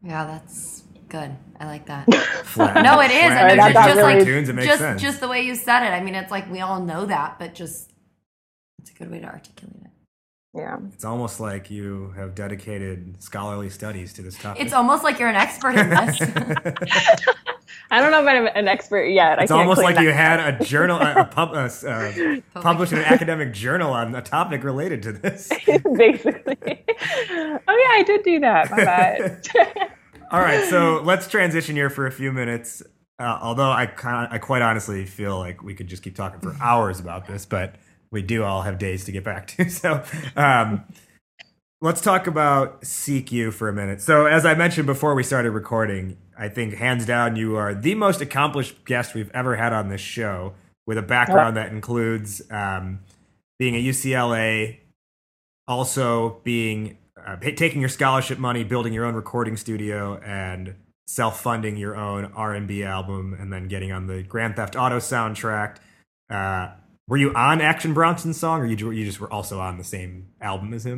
Yeah, 0.04 0.26
that's 0.26 0.84
good. 1.10 1.36
I 1.60 1.66
like 1.66 1.86
that. 1.88 2.12
Flat. 2.46 2.84
No, 2.84 3.00
it 3.02 3.12
is. 3.12 3.26
Flat. 3.26 3.46
I 3.46 3.48
mean, 3.48 3.58
that 3.58 3.74
just, 3.74 3.88
really- 3.88 4.04
like 4.04 4.16
Cartoons, 4.18 4.50
it 4.50 4.54
makes 4.54 4.68
just 4.68 4.80
sense. 4.80 5.02
just 5.02 5.20
the 5.20 5.28
way 5.28 5.42
you 5.42 5.56
said 5.56 5.84
it. 5.84 5.92
I 5.92 6.02
mean, 6.02 6.16
it's 6.16 6.32
like 6.32 6.50
we 6.52 6.62
all 6.62 6.82
know 6.82 7.06
that, 7.06 7.38
but 7.40 7.54
just 7.54 7.92
it's 8.80 8.90
a 8.92 8.94
good 8.94 9.12
way 9.12 9.20
to 9.20 9.28
articulate 9.28 9.76
it. 9.84 9.92
Yeah. 10.54 10.78
It's 10.94 11.06
almost 11.06 11.40
like 11.40 11.72
you 11.72 12.14
have 12.18 12.36
dedicated 12.36 13.22
scholarly 13.24 13.70
studies 13.70 14.12
to 14.14 14.22
this 14.22 14.38
topic. 14.38 14.62
It's 14.64 14.74
almost 14.74 15.04
like 15.04 15.18
you're 15.20 15.30
an 15.30 15.36
expert 15.36 15.76
in 15.76 15.90
this. 15.90 16.20
I 17.90 18.00
don't 18.00 18.12
know 18.12 18.22
if 18.22 18.28
I'm 18.28 18.48
an 18.56 18.68
expert 18.68 19.06
yet. 19.06 19.40
I 19.40 19.44
It's 19.44 19.52
almost 19.52 19.82
like 19.82 20.00
you 20.00 20.12
had 20.12 20.40
a 20.40 20.64
journal, 20.64 21.00
a, 21.00 21.22
a 21.22 21.26
pub, 21.26 21.52
uh, 21.54 21.70
uh, 21.88 22.62
published 22.62 22.94
in 22.94 23.00
an 23.00 23.06
academic 23.06 23.54
journal 23.54 23.94
on 23.94 24.14
a 24.16 24.22
topic 24.22 24.64
related 24.64 25.02
to 25.04 25.12
this. 25.12 25.50
basically. 25.96 26.58
oh 26.68 27.58
yeah, 27.68 27.68
I 27.68 28.04
did 28.06 28.24
do 28.24 28.40
that. 28.40 28.72
My 28.72 28.78
bad. 28.78 29.48
All 30.32 30.40
right, 30.40 30.70
so 30.70 31.02
let's 31.04 31.28
transition 31.28 31.76
here 31.76 31.90
for 31.90 32.08
a 32.08 32.12
few 32.12 32.32
minutes. 32.32 32.82
Uh, 33.20 33.38
although 33.42 33.70
I 33.70 33.86
kind 33.86 34.30
I 34.32 34.38
quite 34.38 34.62
honestly 34.62 35.06
feel 35.06 35.38
like 35.38 35.62
we 35.62 35.76
could 35.76 35.88
just 35.88 36.02
keep 36.02 36.16
talking 36.16 36.40
for 36.40 36.56
hours 36.62 37.00
about 37.00 37.28
this, 37.28 37.46
but 37.46 37.76
we 38.12 38.22
do 38.22 38.44
all 38.44 38.62
have 38.62 38.78
days 38.78 39.06
to 39.06 39.12
get 39.12 39.24
back 39.24 39.48
to. 39.48 39.70
So 39.70 40.04
um, 40.36 40.86
let's 41.82 42.02
talk 42.02 42.28
about 42.28 42.82
SeekU 42.82 43.52
for 43.52 43.68
a 43.68 43.74
minute. 43.74 44.02
So 44.02 44.26
as 44.26 44.46
I 44.46 44.54
mentioned 44.54 44.88
before 44.88 45.16
we 45.16 45.24
started 45.24 45.52
recording, 45.52 46.18
I 46.42 46.50
think 46.50 46.74
hands 46.74 47.06
down 47.06 47.36
you 47.36 47.56
are 47.56 47.76
the 47.76 47.94
most 47.94 48.20
accomplished 48.20 48.84
guest 48.84 49.14
we've 49.14 49.30
ever 49.32 49.56
had 49.58 49.74
on 49.74 49.90
this 49.90 50.02
show, 50.02 50.56
with 50.88 50.98
a 50.98 51.04
background 51.04 51.56
that 51.56 51.72
includes 51.72 52.42
um, 52.50 53.02
being 53.60 53.76
at 53.76 53.84
UCLA, 53.84 54.80
also 55.68 56.42
being 56.44 56.98
uh, 57.24 57.36
taking 57.38 57.80
your 57.80 57.90
scholarship 57.90 58.40
money, 58.40 58.64
building 58.64 58.92
your 58.92 59.06
own 59.06 59.14
recording 59.14 59.56
studio, 59.56 60.20
and 60.26 60.74
self-funding 61.06 61.78
your 61.78 61.96
own 61.96 62.32
R&B 62.36 62.84
album, 62.84 63.38
and 63.40 63.54
then 63.54 63.68
getting 63.68 63.92
on 63.92 64.08
the 64.08 64.24
Grand 64.24 64.56
Theft 64.56 64.76
Auto 64.76 64.98
soundtrack. 64.98 65.78
Uh, 66.28 66.72
were 67.08 67.18
you 67.18 67.32
on 67.36 67.62
Action 67.62 67.94
Bronson's 67.94 68.40
song, 68.40 68.62
or 68.62 68.66
you, 68.66 68.90
you 68.90 69.06
just 69.06 69.20
were 69.20 69.32
also 69.32 69.60
on 69.60 69.78
the 69.78 69.84
same 69.84 70.30
album 70.42 70.74
as 70.74 70.88
him? 70.88 70.98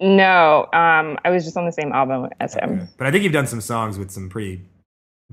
No, 0.00 0.68
um, 0.72 1.18
I 1.24 1.30
was 1.30 1.44
just 1.44 1.56
on 1.56 1.66
the 1.66 1.72
same 1.72 1.92
album 1.92 2.30
as 2.40 2.54
him. 2.54 2.88
But 2.96 3.06
I 3.06 3.10
think 3.10 3.22
you've 3.22 3.34
done 3.34 3.46
some 3.46 3.60
songs 3.60 3.98
with 3.98 4.10
some 4.10 4.30
pretty 4.30 4.62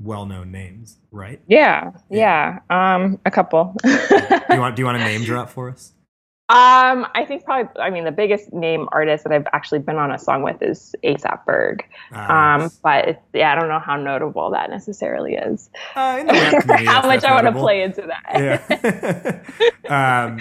well-known 0.01 0.51
names, 0.51 0.97
right? 1.11 1.39
Yeah, 1.47 1.91
yeah. 2.09 2.59
Um, 2.69 3.19
a 3.25 3.31
couple. 3.31 3.75
Do 3.83 3.89
you 3.89 4.59
want 4.59 4.75
Do 4.75 4.81
you 4.81 4.85
want 4.85 4.97
to 4.97 5.03
name 5.03 5.23
drop 5.23 5.49
for 5.49 5.69
us? 5.69 5.93
Um, 6.49 7.05
I 7.13 7.25
think 7.27 7.43
probably, 7.43 7.69
I 7.81 7.89
mean, 7.89 8.05
the 8.05 8.11
biggest 8.13 8.53
name 8.53 8.87
artist 8.93 9.25
that 9.25 9.33
I've 9.33 9.47
actually 9.51 9.79
been 9.79 9.97
on 9.97 10.11
a 10.11 10.17
song 10.17 10.43
with 10.43 10.61
is 10.61 10.95
ASAP 11.03 11.43
Ferg. 11.45 11.81
Ah, 12.13 12.53
um, 12.53 12.71
but 12.81 13.05
it's, 13.05 13.21
yeah, 13.33 13.51
I 13.51 13.55
don't 13.55 13.67
know 13.67 13.79
how 13.79 13.97
notable 13.97 14.49
that 14.51 14.69
necessarily 14.69 15.33
is. 15.33 15.69
Uh, 15.93 16.19
in 16.21 16.27
the 16.27 16.31
rap 16.31 16.61
community, 16.61 16.85
how 16.85 17.01
much 17.01 17.25
I 17.25 17.33
want 17.33 17.47
to 17.47 17.51
play 17.51 17.83
into 17.83 18.03
that. 18.03 19.43
Yeah. 19.89 20.25
um, 20.25 20.39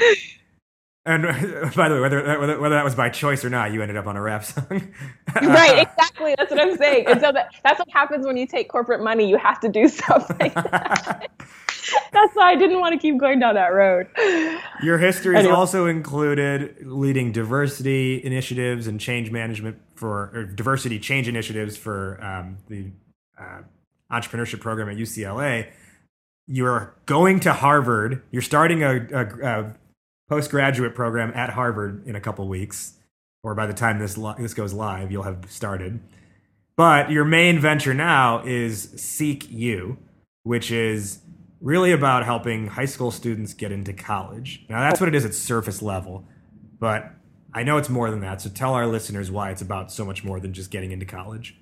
and 1.07 1.23
by 1.75 1.89
the 1.89 1.95
way, 1.95 2.01
whether, 2.01 2.39
whether 2.39 2.61
whether 2.61 2.75
that 2.75 2.85
was 2.85 2.95
by 2.95 3.09
choice 3.09 3.45
or 3.45 3.51
not, 3.51 3.73
you 3.73 3.81
ended 3.81 3.97
up 3.97 4.07
on 4.07 4.17
a 4.17 4.21
rap 4.21 4.45
song. 4.45 4.67
right, 5.43 5.87
exactly. 5.87 6.35
That's 6.37 6.51
what 6.51 6.61
I'm 6.61 6.77
saying. 6.77 7.07
And 7.07 7.21
so 7.21 7.33
that, 7.33 7.55
that's 7.65 7.79
what 7.79 7.89
happens 7.91 8.27
when 8.27 8.37
you 8.37 8.47
take 8.47 8.69
corporate 8.69 9.03
money. 9.03 9.29
You 9.29 9.39
have 9.39 9.61
to 9.61 9.69
do 9.69 9.89
stuff 9.89 10.29
like 10.41 10.53
that. 10.55 11.31
that's 12.13 12.35
why 12.35 12.51
I 12.51 12.57
didn't 12.57 12.81
want 12.81 12.93
to 12.95 12.99
keep 12.99 13.19
going 13.19 13.39
down 13.39 13.55
that 13.55 13.69
road. 13.73 14.09
Your 14.83 14.99
history 14.99 15.37
has 15.37 15.45
Anyway. 15.45 15.57
also 15.57 15.87
included 15.87 16.77
leading 16.85 17.31
diversity 17.33 18.23
initiatives 18.25 18.89
and 18.89 19.01
change 19.01 19.31
management 19.31 19.79
for 19.95 20.31
or 20.35 20.45
diversity 20.45 20.99
change 20.99 21.29
initiatives 21.29 21.77
for 21.77 22.23
um, 22.23 22.59
the 22.69 22.91
uh, 23.39 23.63
entrepreneurship 24.11 24.61
program 24.61 24.89
at 24.89 24.97
UCLA. 24.97 25.69
You're 26.49 26.95
going 27.07 27.41
to 27.41 27.53
Harvard. 27.53 28.23
You're 28.31 28.43
starting 28.43 28.83
a, 28.83 29.07
a, 29.13 29.27
a 29.61 29.75
postgraduate 30.29 30.95
program 30.95 31.33
at 31.35 31.51
Harvard 31.51 32.07
in 32.07 32.17
a 32.17 32.21
couple 32.21 32.47
weeks, 32.49 32.95
or 33.43 33.55
by 33.55 33.67
the 33.67 33.75
time 33.75 33.99
this 33.99 34.17
li- 34.17 34.35
this 34.39 34.55
goes 34.55 34.73
live, 34.73 35.13
you'll 35.13 35.23
have 35.23 35.51
started. 35.51 36.01
But 36.77 37.11
your 37.11 37.25
main 37.25 37.59
venture 37.59 37.95
now 37.95 38.43
is 38.45 38.89
SeekU, 38.97 39.97
which 40.43 40.71
is 40.71 41.21
really 41.61 41.93
about 41.93 42.25
helping 42.25 42.69
high 42.69 42.85
school 42.85 43.11
students 43.11 43.55
get 43.55 43.73
into 43.73 43.93
college. 43.93 44.65
Now, 44.69 44.81
that's 44.81 45.01
what 45.01 45.09
it 45.09 45.15
is 45.15 45.25
at 45.25 45.35
surface 45.35 45.81
level, 45.81 46.27
but 46.79 47.13
I 47.55 47.63
know 47.63 47.79
it's 47.79 47.89
more 47.89 48.11
than 48.11 48.21
that. 48.21 48.43
So 48.43 48.51
tell 48.51 48.75
our 48.75 48.87
listeners 48.87 49.31
why 49.31 49.51
it's 49.51 49.63
about 49.63 49.91
so 49.91 50.05
much 50.05 50.23
more 50.23 50.39
than 50.39 50.53
just 50.53 50.71
getting 50.71 50.93
into 50.93 51.07
college. 51.07 51.57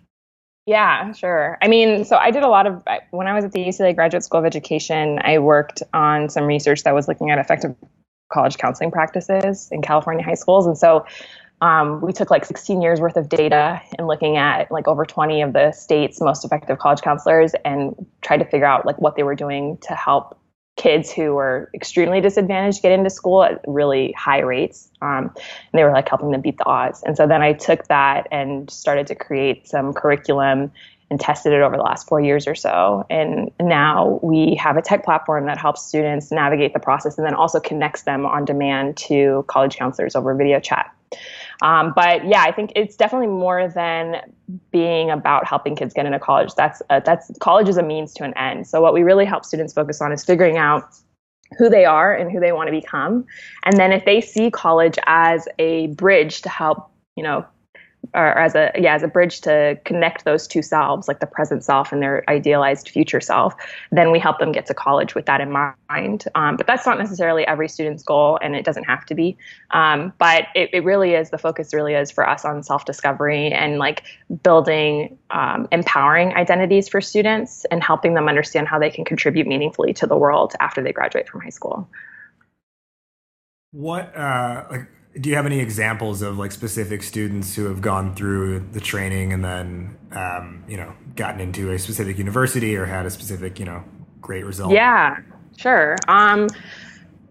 Yeah, 0.67 1.13
sure. 1.13 1.59
I 1.63 1.69
mean, 1.69 2.05
so 2.05 2.17
I 2.17 2.31
did 2.31 2.43
a 2.43 2.49
lot 2.49 2.67
of 2.67 2.83
when 3.11 3.27
I 3.27 3.35
was 3.35 3.45
at 3.45 3.53
the 3.53 3.65
UCLA 3.65 3.95
Graduate 3.95 4.25
School 4.25 4.41
of 4.41 4.47
Education. 4.47 5.19
I 5.23 5.39
worked 5.39 5.83
on 5.93 6.31
some 6.31 6.45
research 6.45 6.83
that 6.85 6.95
was 6.95 7.07
looking 7.07 7.31
at 7.31 7.39
effective 7.39 7.77
college 8.35 8.59
counseling 8.59 8.91
practices 8.91 9.69
in 9.71 9.81
California 9.81 10.25
high 10.25 10.35
schools, 10.35 10.67
and 10.67 10.77
so 10.77 11.07
um, 11.61 12.01
we 12.03 12.13
took 12.13 12.31
like 12.31 12.45
16 12.45 12.83
years 12.83 13.01
worth 13.01 13.17
of 13.17 13.29
data 13.29 13.81
and 13.97 14.07
looking 14.07 14.37
at 14.37 14.71
like 14.71 14.87
over 14.87 15.07
20 15.07 15.41
of 15.41 15.53
the 15.53 15.73
state's 15.73 16.21
most 16.21 16.45
effective 16.45 16.79
college 16.79 17.01
counselors 17.01 17.53
and 17.65 17.95
tried 18.21 18.39
to 18.39 18.45
figure 18.45 18.67
out 18.67 18.85
like 18.85 19.01
what 19.01 19.17
they 19.17 19.23
were 19.23 19.35
doing 19.35 19.79
to 19.79 19.95
help 19.95 20.39
kids 20.77 21.13
who 21.13 21.35
were 21.35 21.71
extremely 21.73 22.21
disadvantaged 22.21 22.83
get 22.83 22.93
into 22.93 23.09
school 23.09 23.45
at 23.45 23.61
really 23.67 24.13
high 24.19 24.41
rates. 24.41 24.91
Um, 25.01 25.31
and 25.37 25.73
they 25.73 25.85
were 25.85 25.93
like 25.93 26.09
helping 26.09 26.33
them 26.33 26.41
beat 26.41 26.59
the 26.59 26.67
odds. 26.67 27.03
And 27.05 27.17
so 27.17 27.27
then 27.27 27.43
I 27.43 27.53
took 27.53 27.87
that 27.87 28.27
and 28.33 28.69
started 28.69 29.07
to 29.07 29.15
create 29.15 29.69
some 29.69 29.93
curriculum 29.93 30.73
and 31.11 31.21
tested 31.21 31.53
it 31.53 31.61
over 31.61 31.77
the 31.77 31.83
last 31.83 32.09
four 32.09 32.21
years 32.21 32.47
or 32.47 32.55
so. 32.55 33.05
And 33.11 33.51
now 33.61 34.19
we 34.23 34.55
have 34.57 34.77
a 34.77 34.83
tech 34.83 35.05
platform 35.05 35.47
that 35.47 35.59
helps 35.59 35.83
students 35.83 36.33
navigate 36.33 36.73
the 36.73 36.81
process 36.81 37.19
and 37.19 37.27
then 37.27 37.35
also 37.35 37.61
connects 37.61 38.03
them 38.03 38.25
on 38.27 38.45
demand 38.45 38.97
to 38.97 39.45
college 39.49 39.77
counselors 39.77 40.17
over 40.17 40.35
video 40.35 40.61
chat. 40.61 40.91
Um, 41.63 41.93
but 41.95 42.27
yeah, 42.27 42.43
I 42.43 42.53
think 42.53 42.73
it's 42.75 42.97
definitely 42.97 43.29
more 43.29 43.69
than 43.69 44.17
being 44.71 45.11
about 45.11 45.47
helping 45.47 45.77
kids 45.77 45.95
get 45.95 46.07
into 46.07 46.19
college. 46.19 46.55
That's 46.57 46.83
uh, 46.91 47.01
that's 47.01 47.31
college 47.41 47.69
is 47.69 47.77
a 47.77 47.83
means 47.83 48.13
to 48.15 48.25
an 48.25 48.37
end. 48.37 48.67
So 48.67 48.81
what 48.81 48.93
we 48.93 49.03
really 49.03 49.25
help 49.25 49.45
students 49.45 49.73
focus 49.73 50.01
on 50.01 50.13
is 50.13 50.25
figuring 50.25 50.59
out 50.59 50.95
who 51.59 51.69
they 51.69 51.85
are 51.85 52.15
and 52.15 52.33
who 52.33 52.41
they 52.41 52.53
want 52.53 52.67
to 52.67 52.73
become, 52.73 53.25
and 53.65 53.77
then 53.79 53.93
if 53.93 54.05
they 54.05 54.21
see 54.21 54.51
college 54.51 54.99
as 55.07 55.47
a 55.59 55.89
bridge 55.89 56.43
to 56.43 56.49
help, 56.49 56.91
you 57.17 57.23
know, 57.23 57.47
or 58.13 58.39
as 58.39 58.55
a 58.55 58.71
yeah 58.77 58.95
as 58.95 59.03
a 59.03 59.09
bridge 59.09 59.41
to 59.41 59.79
connect 59.85 60.25
those 60.25 60.47
two 60.47 60.63
selves 60.63 61.09
like 61.09 61.21
the 61.21 61.27
present 61.27 61.65
self 61.65 61.93
and 61.93 62.03
their 62.03 62.25
idealized 62.29 62.89
future 62.89 63.21
self 63.21 63.55
then 63.91 64.11
we 64.11 64.19
help 64.19 64.39
them 64.39 64.53
get 64.53 64.67
to 64.67 64.75
college 64.75 65.15
with 65.15 65.27
that 65.27 65.41
in 65.41 65.51
mind. 65.51 66.25
Um, 66.35 66.57
but 66.57 66.67
that's 66.67 66.87
not 66.87 66.99
necessarily 66.99 67.47
every 67.47 67.69
student's 67.69 68.03
goal 68.03 68.39
and 68.43 68.57
it 68.57 68.65
doesn't 68.65 68.85
have 68.85 69.05
to 69.07 69.15
be. 69.15 69.37
Um, 69.71 70.13
but 70.19 70.47
it, 70.55 70.71
it 70.73 70.85
really 70.85 71.15
is 71.15 71.31
the 71.31 71.39
focus 71.39 71.73
really 71.73 71.95
is 71.95 72.11
for 72.11 72.29
us 72.29 72.45
on 72.45 72.63
self-discovery 72.63 73.53
and 73.53 73.79
like 73.79 74.03
building 74.43 75.19
um, 75.31 75.69
empowering 75.73 76.35
identities 76.35 76.89
for 76.89 77.01
students 77.01 77.65
and 77.71 77.83
helping 77.83 78.15
them 78.15 78.29
understand 78.29 78.69
how 78.69 78.79
they 78.79 78.91
can 78.91 79.05
contribute 79.05 79.47
meaningfully 79.47 79.93
to 79.95 80.07
the 80.07 80.17
world 80.17 80.55
after 80.61 80.83
they 80.83 80.93
graduate 80.93 81.29
from 81.29 81.41
high 81.41 81.51
school. 81.51 81.89
What 83.73 84.17
uh, 84.17 84.65
like, 84.71 84.87
do 85.21 85.31
you 85.31 85.37
have 85.37 85.47
any 85.47 85.61
examples 85.61 86.23
of 86.23 86.39
like 86.39 86.53
specific 86.53 87.03
students 87.03 87.55
who 87.55 87.67
have 87.67 87.81
gone 87.81 88.15
through 88.15 88.61
the 88.73 88.81
training 88.81 89.33
and 89.33 89.45
then 89.45 89.97
um, 90.13 90.65
you 90.69 90.77
know 90.77 90.93
gotten 91.15 91.41
into 91.41 91.71
a 91.71 91.79
specific 91.79 92.19
university 92.19 92.77
or 92.77 92.85
had 92.85 93.07
a 93.07 93.11
specific 93.11 93.59
you 93.59 93.65
know 93.65 93.85
great 94.21 94.45
result? 94.45 94.73
Yeah, 94.73 95.19
sure. 95.57 95.97
Um, 96.09 96.49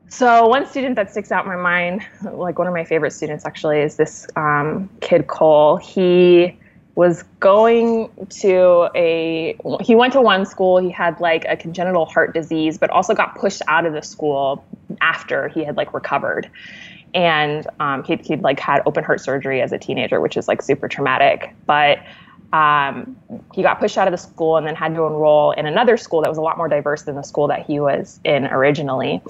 so 0.08 0.48
one 0.48 0.66
student 0.68 0.96
that 0.96 1.12
sticks 1.12 1.32
out 1.32 1.44
in 1.44 1.52
my 1.52 1.58
mind, 1.58 2.06
like 2.32 2.58
one 2.60 2.68
of 2.68 2.74
my 2.74 2.86
favorite 2.86 3.12
students 3.12 3.46
actually, 3.46 3.80
is 3.80 3.98
this 3.98 4.28
um, 4.36 4.90
kid 5.02 5.28
Cole. 5.28 5.78
He 5.78 6.58
was 6.96 7.24
going 7.40 8.10
to 8.30 8.90
a 8.96 9.58
he 9.82 9.96
went 9.96 10.14
to 10.14 10.22
one 10.22 10.46
school 10.46 10.78
he 10.78 10.92
had 10.92 11.20
like 11.20 11.44
a 11.50 11.58
congenital 11.58 12.06
heart 12.06 12.36
disease 12.36 12.78
but 12.78 12.88
also 12.92 13.16
got 13.16 13.36
pushed 13.36 13.64
out 13.68 13.88
of 13.88 13.94
the 13.94 14.02
school 14.04 14.64
after 15.02 15.48
he 15.48 15.64
had 15.64 15.76
like 15.76 15.92
recovered 15.92 16.48
and 17.14 17.68
um, 17.80 18.04
he'd, 18.04 18.26
he'd 18.26 18.42
like 18.42 18.60
had 18.60 18.82
open 18.86 19.04
heart 19.04 19.22
surgery 19.22 19.62
as 19.62 19.72
a 19.72 19.78
teenager 19.78 20.20
which 20.20 20.38
is 20.38 20.48
like 20.48 20.62
super 20.62 20.88
traumatic 20.88 21.54
but 21.66 22.00
um, 22.54 23.18
he 23.54 23.64
got 23.64 23.80
pushed 23.80 23.98
out 23.98 24.08
of 24.08 24.12
the 24.12 24.18
school 24.18 24.58
and 24.58 24.68
then 24.68 24.76
had 24.76 24.94
to 24.94 25.04
enroll 25.06 25.52
in 25.52 25.66
another 25.66 25.98
school 25.98 26.22
that 26.22 26.30
was 26.30 26.38
a 26.38 26.42
lot 26.42 26.56
more 26.56 26.70
diverse 26.70 27.02
than 27.02 27.16
the 27.16 27.24
school 27.24 27.48
that 27.48 27.66
he 27.66 27.80
was 27.80 28.20
in 28.24 28.46
originally. 28.46 29.22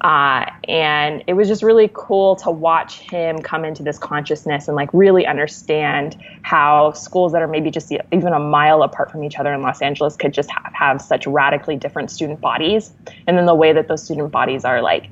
Uh, 0.00 0.50
and 0.66 1.22
it 1.26 1.34
was 1.34 1.46
just 1.46 1.62
really 1.62 1.90
cool 1.92 2.34
to 2.34 2.50
watch 2.50 3.00
him 3.00 3.38
come 3.42 3.66
into 3.66 3.82
this 3.82 3.98
consciousness 3.98 4.66
and 4.66 4.74
like 4.74 4.88
really 4.94 5.26
understand 5.26 6.16
how 6.40 6.90
schools 6.92 7.32
that 7.32 7.42
are 7.42 7.48
maybe 7.48 7.70
just 7.70 7.92
even 8.10 8.32
a 8.32 8.38
mile 8.38 8.82
apart 8.82 9.10
from 9.10 9.22
each 9.22 9.38
other 9.38 9.52
in 9.52 9.60
Los 9.60 9.82
Angeles 9.82 10.16
could 10.16 10.32
just 10.32 10.50
have, 10.50 10.72
have 10.72 11.02
such 11.02 11.26
radically 11.26 11.76
different 11.76 12.10
student 12.10 12.40
bodies. 12.40 12.92
And 13.26 13.36
then 13.36 13.44
the 13.44 13.54
way 13.54 13.74
that 13.74 13.88
those 13.88 14.02
student 14.02 14.32
bodies 14.32 14.64
are 14.64 14.80
like 14.80 15.10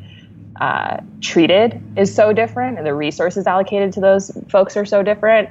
uh, 0.60 0.98
treated 1.20 1.80
is 1.96 2.14
so 2.14 2.32
different 2.32 2.78
and 2.78 2.86
the 2.86 2.94
resources 2.94 3.46
allocated 3.46 3.92
to 3.92 4.00
those 4.00 4.30
folks 4.48 4.76
are 4.76 4.84
so 4.84 5.02
different. 5.02 5.50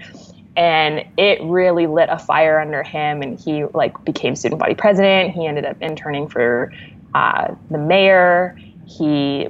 And 0.56 1.06
it 1.18 1.42
really 1.44 1.88
lit 1.88 2.10
a 2.10 2.18
fire 2.18 2.60
under 2.60 2.84
him 2.84 3.22
and 3.22 3.40
he 3.40 3.64
like 3.66 4.04
became 4.04 4.36
student 4.36 4.60
body 4.60 4.76
president. 4.76 5.34
He 5.34 5.46
ended 5.46 5.66
up 5.66 5.82
interning 5.82 6.28
for 6.28 6.74
uh, 7.14 7.56
the 7.70 7.78
mayor. 7.78 8.60
He 8.86 9.48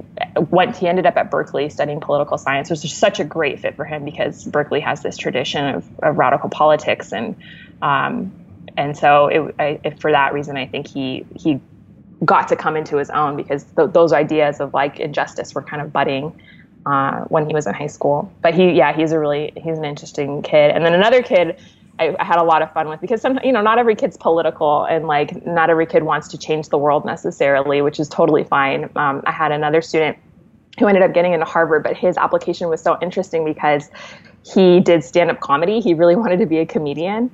went 0.50 0.76
he 0.76 0.88
ended 0.88 1.06
up 1.06 1.16
at 1.16 1.30
berkeley 1.30 1.68
studying 1.70 2.00
political 2.00 2.38
science 2.38 2.70
which 2.70 2.84
is 2.84 2.92
such 2.92 3.20
a 3.20 3.24
great 3.24 3.60
fit 3.60 3.76
for 3.76 3.84
him 3.84 4.04
because 4.04 4.44
berkeley 4.44 4.80
has 4.80 5.00
this 5.00 5.16
tradition 5.16 5.76
of, 5.76 5.88
of 6.02 6.18
radical 6.18 6.50
politics. 6.50 7.12
And 7.12 7.36
um, 7.80 8.32
and 8.76 8.96
so 8.96 9.26
it, 9.26 9.54
I, 9.58 9.94
for 9.98 10.12
that 10.12 10.32
reason 10.32 10.56
i 10.56 10.66
think 10.66 10.86
he 10.88 11.26
he 11.36 11.60
got 12.24 12.48
to 12.48 12.56
come 12.56 12.76
into 12.76 12.96
his 12.96 13.10
own 13.10 13.36
because 13.36 13.64
th- 13.76 13.90
those 13.92 14.12
ideas 14.12 14.60
of 14.60 14.74
like 14.74 14.98
injustice 15.00 15.54
were 15.54 15.62
kind 15.62 15.82
of 15.82 15.92
budding 15.92 16.38
uh, 16.86 17.20
when 17.24 17.46
he 17.46 17.54
was 17.54 17.66
in 17.66 17.74
high 17.74 17.86
school. 17.86 18.32
But 18.42 18.54
he, 18.54 18.72
yeah, 18.72 18.92
he's 18.92 19.12
a 19.12 19.18
really 19.18 19.52
he's 19.56 19.78
an 19.78 19.84
interesting 19.84 20.42
kid. 20.42 20.70
And 20.70 20.84
then 20.84 20.94
another 20.94 21.22
kid 21.22 21.58
I, 21.98 22.16
I 22.18 22.24
had 22.24 22.38
a 22.38 22.44
lot 22.44 22.62
of 22.62 22.72
fun 22.72 22.88
with 22.88 23.00
because 23.00 23.20
some 23.20 23.38
you 23.42 23.52
know 23.52 23.62
not 23.62 23.78
every 23.78 23.94
kid's 23.94 24.16
political 24.16 24.84
and 24.84 25.06
like 25.06 25.44
not 25.46 25.70
every 25.70 25.86
kid 25.86 26.02
wants 26.04 26.28
to 26.28 26.38
change 26.38 26.68
the 26.68 26.78
world 26.78 27.04
necessarily, 27.04 27.82
which 27.82 28.00
is 28.00 28.08
totally 28.08 28.44
fine. 28.44 28.84
Um, 28.96 29.22
I 29.26 29.32
had 29.32 29.52
another 29.52 29.82
student 29.82 30.18
who 30.78 30.86
ended 30.86 31.02
up 31.02 31.12
getting 31.12 31.32
into 31.32 31.46
Harvard, 31.46 31.82
but 31.82 31.96
his 31.96 32.16
application 32.16 32.68
was 32.68 32.80
so 32.80 32.96
interesting 33.02 33.44
because 33.44 33.90
he 34.44 34.80
did 34.80 35.02
stand 35.02 35.30
up 35.30 35.40
comedy. 35.40 35.80
He 35.80 35.94
really 35.94 36.16
wanted 36.22 36.38
to 36.38 36.46
be 36.46 36.58
a 36.58 36.66
comedian. 36.66 37.30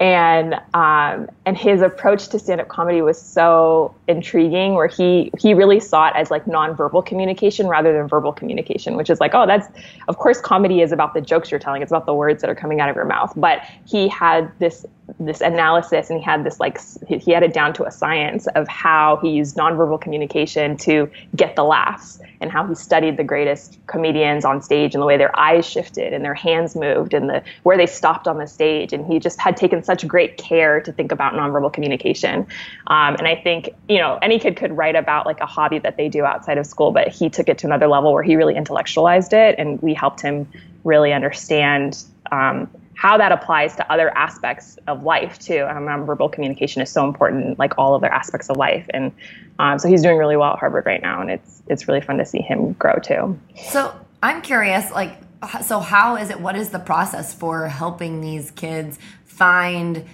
And 0.00 0.54
um, 0.74 1.28
and 1.46 1.56
his 1.56 1.80
approach 1.80 2.28
to 2.30 2.38
stand 2.40 2.60
up 2.60 2.66
comedy 2.66 3.00
was 3.00 3.20
so 3.20 3.94
intriguing, 4.08 4.74
where 4.74 4.88
he 4.88 5.30
he 5.38 5.54
really 5.54 5.78
saw 5.78 6.08
it 6.08 6.14
as 6.16 6.32
like 6.32 6.46
nonverbal 6.46 7.06
communication 7.06 7.68
rather 7.68 7.92
than 7.92 8.08
verbal 8.08 8.32
communication, 8.32 8.96
which 8.96 9.08
is 9.08 9.20
like, 9.20 9.34
oh, 9.34 9.46
that's 9.46 9.68
of 10.08 10.18
course 10.18 10.40
comedy 10.40 10.80
is 10.80 10.90
about 10.90 11.14
the 11.14 11.20
jokes 11.20 11.50
you're 11.50 11.60
telling, 11.60 11.80
it's 11.80 11.92
about 11.92 12.06
the 12.06 12.14
words 12.14 12.40
that 12.40 12.50
are 12.50 12.56
coming 12.56 12.80
out 12.80 12.88
of 12.88 12.96
your 12.96 13.04
mouth. 13.04 13.32
But 13.36 13.62
he 13.86 14.08
had 14.08 14.50
this 14.58 14.84
this 15.20 15.40
analysis, 15.40 16.10
and 16.10 16.18
he 16.18 16.24
had 16.24 16.42
this 16.42 16.58
like 16.58 16.80
he 17.06 17.30
had 17.30 17.44
it 17.44 17.54
down 17.54 17.72
to 17.74 17.84
a 17.84 17.90
science 17.92 18.48
of 18.48 18.66
how 18.66 19.18
he 19.22 19.30
used 19.30 19.56
nonverbal 19.56 20.00
communication 20.00 20.76
to 20.78 21.08
get 21.36 21.54
the 21.54 21.62
laughs, 21.62 22.20
and 22.44 22.52
how 22.52 22.66
he 22.66 22.74
studied 22.74 23.16
the 23.16 23.24
greatest 23.24 23.78
comedians 23.86 24.44
on 24.44 24.60
stage 24.60 24.94
and 24.94 25.00
the 25.00 25.06
way 25.06 25.16
their 25.16 25.34
eyes 25.38 25.64
shifted 25.64 26.12
and 26.12 26.22
their 26.22 26.34
hands 26.34 26.76
moved 26.76 27.14
and 27.14 27.30
the 27.30 27.42
where 27.62 27.78
they 27.78 27.86
stopped 27.86 28.28
on 28.28 28.36
the 28.36 28.46
stage. 28.46 28.92
And 28.92 29.06
he 29.06 29.18
just 29.18 29.40
had 29.40 29.56
taken 29.56 29.82
such 29.82 30.06
great 30.06 30.36
care 30.36 30.78
to 30.82 30.92
think 30.92 31.10
about 31.10 31.32
nonverbal 31.32 31.72
communication. 31.72 32.40
Um, 32.88 33.14
and 33.14 33.26
I 33.26 33.34
think 33.34 33.70
you 33.88 33.96
know 33.96 34.18
any 34.20 34.38
kid 34.38 34.56
could 34.56 34.76
write 34.76 34.94
about 34.94 35.24
like 35.24 35.40
a 35.40 35.46
hobby 35.46 35.78
that 35.78 35.96
they 35.96 36.10
do 36.10 36.22
outside 36.22 36.58
of 36.58 36.66
school, 36.66 36.90
but 36.90 37.08
he 37.08 37.30
took 37.30 37.48
it 37.48 37.56
to 37.58 37.66
another 37.66 37.88
level 37.88 38.12
where 38.12 38.22
he 38.22 38.36
really 38.36 38.56
intellectualized 38.56 39.32
it, 39.32 39.54
and 39.56 39.80
we 39.80 39.94
helped 39.94 40.20
him 40.20 40.46
really 40.84 41.14
understand. 41.14 42.04
Um, 42.30 42.68
how 42.96 43.18
that 43.18 43.32
applies 43.32 43.74
to 43.76 43.92
other 43.92 44.16
aspects 44.16 44.78
of 44.86 45.02
life 45.02 45.38
too. 45.38 45.66
Um, 45.68 45.84
nonverbal 45.84 46.32
communication 46.32 46.80
is 46.82 46.90
so 46.90 47.04
important, 47.04 47.58
like 47.58 47.74
all 47.76 47.94
other 47.94 48.12
aspects 48.12 48.48
of 48.48 48.56
life, 48.56 48.86
and 48.90 49.12
um, 49.58 49.78
so 49.78 49.88
he's 49.88 50.02
doing 50.02 50.16
really 50.16 50.36
well 50.36 50.52
at 50.52 50.58
Harvard 50.58 50.86
right 50.86 51.02
now, 51.02 51.20
and 51.20 51.30
it's 51.30 51.62
it's 51.66 51.88
really 51.88 52.00
fun 52.00 52.18
to 52.18 52.24
see 52.24 52.40
him 52.40 52.72
grow 52.74 52.96
too. 52.96 53.38
So 53.66 53.94
I'm 54.22 54.42
curious, 54.42 54.90
like, 54.90 55.18
so 55.62 55.80
how 55.80 56.16
is 56.16 56.30
it? 56.30 56.40
What 56.40 56.56
is 56.56 56.70
the 56.70 56.78
process 56.78 57.34
for 57.34 57.68
helping 57.68 58.20
these 58.20 58.50
kids 58.50 58.98
find 59.24 60.04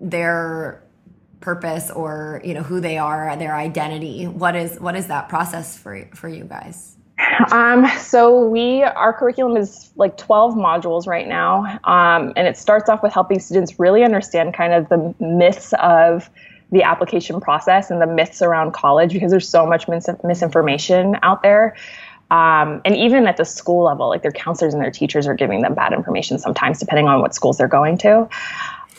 their 0.00 0.82
purpose 1.40 1.90
or 1.90 2.40
you 2.44 2.54
know 2.54 2.62
who 2.62 2.80
they 2.80 2.98
are, 2.98 3.36
their 3.36 3.54
identity? 3.54 4.26
What 4.26 4.56
is 4.56 4.78
what 4.78 4.96
is 4.96 5.08
that 5.08 5.28
process 5.28 5.76
for 5.76 6.08
for 6.14 6.28
you 6.28 6.44
guys? 6.44 6.96
Um, 7.50 7.86
so 7.98 8.46
we 8.46 8.82
our 8.82 9.12
curriculum 9.12 9.56
is 9.56 9.90
like 9.96 10.16
12 10.16 10.54
modules 10.54 11.06
right 11.06 11.28
now, 11.28 11.78
um, 11.84 12.32
and 12.36 12.46
it 12.48 12.56
starts 12.56 12.88
off 12.88 13.02
with 13.02 13.12
helping 13.12 13.38
students 13.38 13.78
really 13.78 14.02
understand 14.04 14.54
kind 14.54 14.72
of 14.72 14.88
the 14.88 15.14
myths 15.20 15.72
of 15.80 16.30
the 16.72 16.82
application 16.82 17.40
process 17.40 17.90
and 17.90 18.00
the 18.00 18.06
myths 18.06 18.42
around 18.42 18.72
college 18.72 19.12
because 19.12 19.30
there's 19.30 19.48
so 19.48 19.66
much 19.66 19.88
mis- 19.88 20.08
misinformation 20.24 21.16
out 21.22 21.42
there. 21.42 21.76
Um, 22.30 22.80
and 22.84 22.96
even 22.96 23.26
at 23.26 23.36
the 23.36 23.44
school 23.44 23.84
level, 23.84 24.08
like 24.08 24.22
their 24.22 24.32
counselors 24.32 24.74
and 24.74 24.82
their 24.82 24.90
teachers 24.90 25.26
are 25.26 25.34
giving 25.34 25.62
them 25.62 25.74
bad 25.74 25.92
information 25.92 26.38
sometimes, 26.38 26.78
depending 26.80 27.06
on 27.06 27.20
what 27.20 27.34
schools 27.34 27.58
they're 27.58 27.68
going 27.68 27.98
to. 27.98 28.28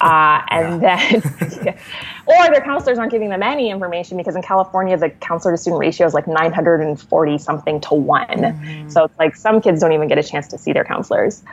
Uh, 0.02 0.42
and 0.50 0.82
then, 0.82 1.16
or 2.26 2.50
their 2.52 2.62
counselors 2.62 2.98
aren't 2.98 3.12
giving 3.12 3.30
them 3.30 3.42
any 3.42 3.70
information 3.70 4.18
because 4.18 4.36
in 4.36 4.42
California, 4.42 4.98
the 4.98 5.10
counselor 5.10 5.54
to 5.54 5.58
student 5.58 5.80
ratio 5.80 6.06
is 6.06 6.14
like 6.14 6.28
940 6.28 7.38
something 7.38 7.80
to 7.82 7.94
one. 7.94 8.28
Mm-hmm. 8.28 8.90
So 8.90 9.06
it's 9.06 9.18
like 9.18 9.36
some 9.36 9.62
kids 9.62 9.80
don't 9.82 9.94
even 9.94 10.08
get 10.08 10.18
a 10.18 10.24
chance 10.24 10.48
to 10.50 10.58
see 10.58 10.74
their 10.74 10.84
counselors. 10.84 11.44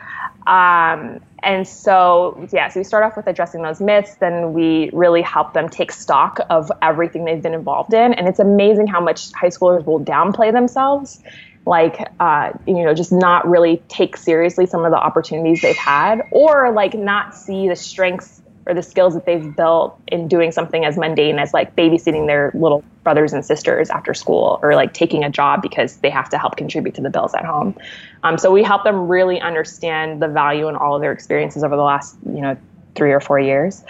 Um, 0.45 1.21
and 1.41 1.67
so, 1.67 2.47
yeah, 2.51 2.69
so 2.69 2.79
we 2.79 2.83
start 2.83 3.03
off 3.03 3.15
with 3.15 3.27
addressing 3.27 3.61
those 3.61 3.79
myths. 3.79 4.15
Then 4.15 4.53
we 4.53 4.89
really 4.93 5.21
help 5.21 5.53
them 5.53 5.69
take 5.69 5.91
stock 5.91 6.39
of 6.49 6.71
everything 6.81 7.25
they've 7.25 7.41
been 7.41 7.53
involved 7.53 7.93
in. 7.93 8.13
And 8.13 8.27
it's 8.27 8.39
amazing 8.39 8.87
how 8.87 9.01
much 9.01 9.31
high 9.33 9.49
schoolers 9.49 9.85
will 9.85 9.99
downplay 9.99 10.51
themselves 10.51 11.21
like 11.65 11.97
uh, 12.19 12.51
you 12.67 12.83
know 12.83 12.93
just 12.93 13.11
not 13.11 13.47
really 13.47 13.81
take 13.87 14.17
seriously 14.17 14.65
some 14.65 14.83
of 14.85 14.91
the 14.91 14.97
opportunities 14.97 15.61
they've 15.61 15.75
had 15.75 16.21
or 16.31 16.71
like 16.73 16.93
not 16.93 17.35
see 17.35 17.67
the 17.67 17.75
strengths 17.75 18.41
or 18.65 18.73
the 18.73 18.83
skills 18.83 19.13
that 19.13 19.25
they've 19.25 19.55
built 19.55 19.99
in 20.07 20.27
doing 20.27 20.51
something 20.51 20.85
as 20.85 20.97
mundane 20.97 21.37
as 21.37 21.53
like 21.53 21.75
babysitting 21.75 22.27
their 22.27 22.51
little 22.53 22.83
brothers 23.03 23.33
and 23.33 23.45
sisters 23.45 23.89
after 23.89 24.13
school 24.13 24.59
or 24.61 24.73
like 24.75 24.93
taking 24.93 25.23
a 25.23 25.29
job 25.29 25.61
because 25.61 25.97
they 25.97 26.09
have 26.09 26.29
to 26.29 26.37
help 26.37 26.55
contribute 26.55 26.95
to 26.95 27.01
the 27.01 27.09
bills 27.09 27.33
at 27.33 27.43
home. 27.43 27.75
Um, 28.23 28.37
so 28.37 28.51
we 28.51 28.63
help 28.63 28.85
them 28.85 29.09
really 29.09 29.41
understand 29.41 30.21
the 30.21 30.29
value 30.29 30.69
in 30.69 30.75
all 30.75 30.95
of 30.95 31.01
their 31.01 31.11
experiences 31.11 31.63
over 31.63 31.75
the 31.75 31.81
last 31.83 32.17
you 32.25 32.41
know 32.41 32.57
three 32.95 33.11
or 33.11 33.19
four 33.19 33.39
years. 33.39 33.83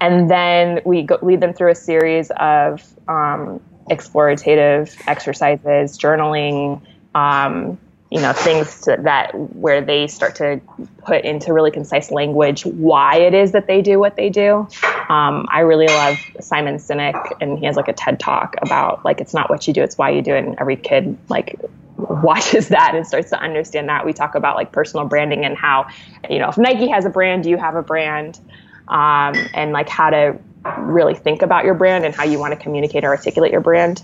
And 0.00 0.30
then 0.30 0.80
we 0.84 1.02
go, 1.02 1.18
lead 1.22 1.40
them 1.40 1.54
through 1.54 1.70
a 1.70 1.74
series 1.74 2.30
of 2.32 2.82
um, 3.08 3.60
explorative 3.90 4.94
exercises 5.08 5.98
journaling 5.98 6.82
um, 7.14 7.78
you 8.10 8.20
know 8.20 8.32
things 8.32 8.82
to, 8.82 8.96
that 9.02 9.32
where 9.54 9.80
they 9.80 10.08
start 10.08 10.34
to 10.36 10.60
put 11.04 11.24
into 11.24 11.52
really 11.52 11.70
concise 11.70 12.10
language 12.10 12.66
why 12.66 13.16
it 13.16 13.34
is 13.34 13.52
that 13.52 13.66
they 13.68 13.80
do 13.82 13.98
what 13.98 14.16
they 14.16 14.28
do. 14.28 14.66
Um, 15.08 15.46
i 15.50 15.60
really 15.60 15.86
love 15.86 16.18
simon 16.40 16.76
sinek 16.76 17.36
and 17.40 17.58
he 17.58 17.66
has 17.66 17.76
like 17.76 17.88
a 17.88 17.92
ted 17.92 18.20
talk 18.20 18.54
about 18.62 19.04
like 19.04 19.20
it's 19.20 19.34
not 19.34 19.50
what 19.50 19.66
you 19.66 19.74
do 19.74 19.82
it's 19.82 19.98
why 19.98 20.10
you 20.10 20.22
do 20.22 20.34
it 20.34 20.44
and 20.44 20.56
every 20.60 20.76
kid 20.76 21.16
like 21.28 21.56
watches 21.96 22.68
that 22.68 22.94
and 22.94 23.06
starts 23.06 23.30
to 23.30 23.40
understand 23.40 23.88
that. 23.88 24.06
We 24.06 24.12
talk 24.12 24.34
about 24.34 24.56
like 24.56 24.72
personal 24.72 25.06
branding 25.06 25.44
and 25.44 25.56
how 25.56 25.88
you 26.28 26.38
know 26.38 26.48
if 26.48 26.58
nike 26.58 26.88
has 26.88 27.04
a 27.04 27.10
brand 27.10 27.46
you 27.46 27.56
have 27.56 27.74
a 27.74 27.82
brand 27.82 28.40
um, 28.88 29.34
and 29.54 29.72
like 29.72 29.88
how 29.88 30.10
to 30.10 30.38
really 30.78 31.14
think 31.14 31.42
about 31.42 31.64
your 31.64 31.74
brand 31.74 32.04
and 32.04 32.14
how 32.14 32.24
you 32.24 32.38
want 32.38 32.52
to 32.52 32.58
communicate 32.58 33.04
or 33.04 33.08
articulate 33.08 33.52
your 33.52 33.60
brand 33.60 34.02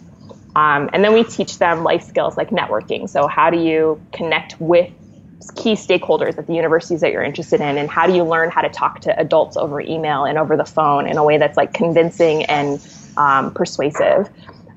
um, 0.56 0.88
and 0.94 1.04
then 1.04 1.12
we 1.12 1.22
teach 1.22 1.58
them 1.58 1.84
life 1.84 2.02
skills 2.02 2.38
like 2.38 2.48
networking. 2.48 3.10
So, 3.10 3.26
how 3.26 3.50
do 3.50 3.58
you 3.58 4.00
connect 4.12 4.58
with 4.58 4.90
key 5.54 5.74
stakeholders 5.74 6.38
at 6.38 6.46
the 6.46 6.54
universities 6.54 7.02
that 7.02 7.12
you're 7.12 7.22
interested 7.22 7.60
in? 7.60 7.76
And 7.76 7.90
how 7.90 8.06
do 8.06 8.14
you 8.14 8.24
learn 8.24 8.50
how 8.50 8.62
to 8.62 8.70
talk 8.70 9.00
to 9.00 9.20
adults 9.20 9.58
over 9.58 9.82
email 9.82 10.24
and 10.24 10.38
over 10.38 10.56
the 10.56 10.64
phone 10.64 11.06
in 11.06 11.18
a 11.18 11.24
way 11.24 11.36
that's 11.36 11.58
like 11.58 11.74
convincing 11.74 12.44
and 12.44 12.80
um, 13.18 13.52
persuasive? 13.52 14.30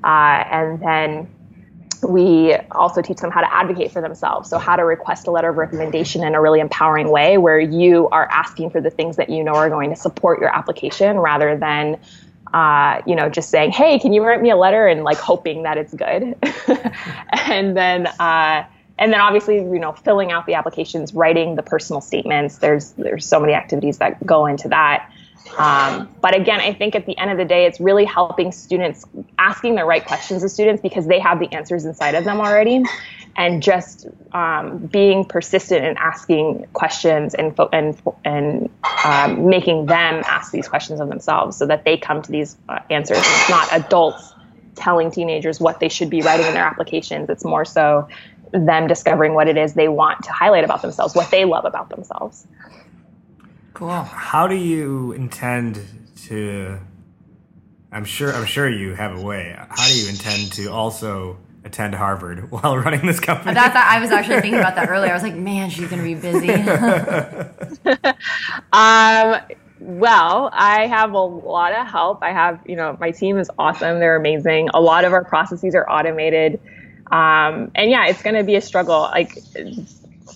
Uh, 0.04 0.44
and 0.50 0.82
then 0.82 1.28
we 2.06 2.54
also 2.72 3.00
teach 3.00 3.16
them 3.16 3.30
how 3.30 3.40
to 3.40 3.50
advocate 3.50 3.90
for 3.90 4.02
themselves. 4.02 4.50
So, 4.50 4.58
how 4.58 4.76
to 4.76 4.84
request 4.84 5.28
a 5.28 5.30
letter 5.30 5.48
of 5.48 5.56
recommendation 5.56 6.22
in 6.22 6.34
a 6.34 6.42
really 6.42 6.60
empowering 6.60 7.08
way 7.08 7.38
where 7.38 7.58
you 7.58 8.06
are 8.10 8.28
asking 8.30 8.68
for 8.68 8.82
the 8.82 8.90
things 8.90 9.16
that 9.16 9.30
you 9.30 9.42
know 9.42 9.54
are 9.54 9.70
going 9.70 9.88
to 9.88 9.96
support 9.96 10.40
your 10.40 10.54
application 10.54 11.16
rather 11.16 11.56
than 11.56 11.98
uh, 12.54 13.00
you 13.06 13.14
know, 13.14 13.28
just 13.28 13.50
saying, 13.50 13.72
"Hey, 13.72 13.98
can 13.98 14.12
you 14.12 14.24
write 14.24 14.42
me 14.42 14.50
a 14.50 14.56
letter?" 14.56 14.86
and 14.86 15.04
like 15.04 15.18
hoping 15.18 15.62
that 15.62 15.78
it's 15.78 15.94
good, 15.94 16.36
and 17.46 17.76
then 17.76 18.06
uh, 18.06 18.64
and 18.98 19.12
then 19.12 19.20
obviously, 19.20 19.56
you 19.56 19.78
know, 19.78 19.92
filling 19.92 20.30
out 20.30 20.46
the 20.46 20.54
applications, 20.54 21.14
writing 21.14 21.56
the 21.56 21.62
personal 21.62 22.00
statements. 22.00 22.58
There's 22.58 22.92
there's 22.92 23.26
so 23.26 23.40
many 23.40 23.54
activities 23.54 23.98
that 23.98 24.24
go 24.26 24.46
into 24.46 24.68
that. 24.68 25.10
Um, 25.58 26.08
but 26.20 26.36
again, 26.36 26.60
I 26.60 26.72
think 26.72 26.94
at 26.94 27.06
the 27.06 27.16
end 27.18 27.30
of 27.30 27.38
the 27.38 27.44
day, 27.44 27.66
it's 27.66 27.80
really 27.80 28.04
helping 28.04 28.52
students 28.52 29.04
asking 29.38 29.74
the 29.74 29.84
right 29.84 30.04
questions 30.04 30.42
of 30.42 30.50
students 30.50 30.80
because 30.80 31.06
they 31.06 31.18
have 31.18 31.40
the 31.40 31.52
answers 31.52 31.84
inside 31.84 32.14
of 32.14 32.24
them 32.24 32.40
already, 32.40 32.82
and 33.36 33.62
just 33.62 34.06
um, 34.32 34.78
being 34.78 35.24
persistent 35.24 35.84
in 35.84 35.96
asking 35.96 36.66
questions 36.72 37.34
and 37.34 37.58
and 37.72 38.00
and 38.24 38.70
um, 39.04 39.48
making 39.48 39.86
them 39.86 40.22
ask 40.26 40.52
these 40.52 40.68
questions 40.68 41.00
of 41.00 41.08
themselves 41.08 41.56
so 41.56 41.66
that 41.66 41.84
they 41.84 41.96
come 41.96 42.22
to 42.22 42.30
these 42.30 42.56
uh, 42.68 42.78
answers. 42.90 43.18
And 43.18 43.26
it's 43.26 43.50
not 43.50 43.68
adults 43.72 44.34
telling 44.76 45.10
teenagers 45.10 45.60
what 45.60 45.80
they 45.80 45.88
should 45.88 46.10
be 46.10 46.22
writing 46.22 46.46
in 46.46 46.54
their 46.54 46.64
applications. 46.64 47.28
It's 47.28 47.44
more 47.44 47.64
so 47.64 48.08
them 48.52 48.86
discovering 48.86 49.34
what 49.34 49.48
it 49.48 49.56
is 49.56 49.74
they 49.74 49.88
want 49.88 50.24
to 50.24 50.32
highlight 50.32 50.64
about 50.64 50.82
themselves, 50.82 51.14
what 51.14 51.30
they 51.30 51.44
love 51.44 51.64
about 51.64 51.88
themselves. 51.88 52.46
Cool. 53.80 54.02
How 54.02 54.46
do 54.46 54.56
you 54.56 55.12
intend 55.12 55.80
to? 56.26 56.78
I'm 57.90 58.04
sure. 58.04 58.30
I'm 58.30 58.44
sure 58.44 58.68
you 58.68 58.92
have 58.92 59.16
a 59.16 59.22
way. 59.22 59.56
How 59.56 59.88
do 59.88 59.98
you 59.98 60.06
intend 60.10 60.52
to 60.52 60.66
also 60.66 61.38
attend 61.64 61.94
Harvard 61.94 62.50
while 62.50 62.76
running 62.76 63.06
this 63.06 63.20
company? 63.20 63.54
That's. 63.54 63.74
I 63.74 63.98
was 63.98 64.10
actually 64.10 64.42
thinking 64.42 64.60
about 64.60 64.74
that 64.74 64.90
earlier. 64.90 65.10
I 65.10 65.14
was 65.14 65.22
like, 65.22 65.34
man, 65.34 65.70
she's 65.70 65.88
gonna 65.88 66.02
be 66.02 66.14
busy. 66.14 66.50
um. 68.74 69.40
Well, 69.80 70.50
I 70.52 70.86
have 70.86 71.12
a 71.12 71.18
lot 71.18 71.72
of 71.72 71.86
help. 71.86 72.22
I 72.22 72.32
have, 72.32 72.60
you 72.66 72.76
know, 72.76 72.98
my 73.00 73.12
team 73.12 73.38
is 73.38 73.50
awesome. 73.58 73.98
They're 73.98 74.16
amazing. 74.16 74.68
A 74.74 74.80
lot 74.82 75.06
of 75.06 75.14
our 75.14 75.24
processes 75.24 75.74
are 75.74 75.88
automated. 75.88 76.60
Um, 77.10 77.70
and 77.74 77.90
yeah, 77.90 78.08
it's 78.08 78.20
going 78.20 78.36
to 78.36 78.44
be 78.44 78.56
a 78.56 78.60
struggle. 78.60 79.00
Like, 79.00 79.38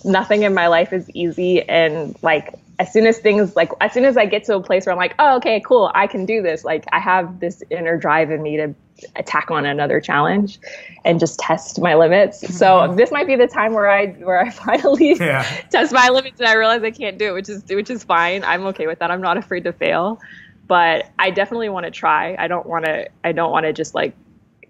nothing 0.03 0.41
in 0.41 0.55
my 0.55 0.65
life 0.65 0.93
is 0.93 1.07
easy. 1.11 1.61
And 1.61 2.17
like, 2.23 2.55
as 2.79 2.91
soon 2.91 3.05
as 3.05 3.19
things 3.19 3.55
like 3.55 3.71
as 3.81 3.93
soon 3.93 4.05
as 4.05 4.17
I 4.17 4.25
get 4.25 4.43
to 4.45 4.55
a 4.55 4.61
place 4.61 4.85
where 4.85 4.93
I'm 4.93 4.97
like, 4.97 5.15
oh, 5.19 5.37
okay, 5.37 5.61
cool, 5.61 5.91
I 5.93 6.07
can 6.07 6.25
do 6.25 6.41
this. 6.41 6.63
Like 6.63 6.85
I 6.91 6.99
have 6.99 7.39
this 7.39 7.63
inner 7.69 7.97
drive 7.97 8.31
in 8.31 8.41
me 8.41 8.57
to 8.57 8.75
attack 9.15 9.51
on 9.51 9.65
another 9.65 9.99
challenge 9.99 10.59
and 11.03 11.19
just 11.19 11.39
test 11.39 11.79
my 11.81 11.95
limits. 11.95 12.39
So 12.57 12.65
mm-hmm. 12.65 12.95
this 12.95 13.11
might 13.11 13.27
be 13.27 13.35
the 13.35 13.47
time 13.47 13.73
where 13.73 13.89
I 13.89 14.07
where 14.13 14.39
I 14.39 14.49
finally 14.51 15.13
yeah. 15.13 15.43
test 15.69 15.93
my 15.93 16.09
limits 16.09 16.39
and 16.39 16.49
I 16.49 16.53
realize 16.53 16.83
I 16.83 16.91
can't 16.91 17.17
do 17.17 17.27
it, 17.27 17.33
which 17.33 17.49
is 17.49 17.63
which 17.65 17.89
is 17.89 18.03
fine. 18.03 18.43
I'm 18.43 18.65
okay 18.67 18.87
with 18.87 18.99
that. 18.99 19.11
I'm 19.11 19.21
not 19.21 19.37
afraid 19.37 19.63
to 19.65 19.73
fail. 19.73 20.19
But 20.67 21.11
I 21.19 21.29
definitely 21.29 21.69
want 21.69 21.85
to 21.85 21.91
try. 21.91 22.35
I 22.39 22.47
don't 22.47 22.65
want 22.65 22.85
to 22.85 23.07
I 23.23 23.31
don't 23.31 23.51
want 23.51 23.65
to 23.65 23.73
just 23.73 23.93
like 23.93 24.15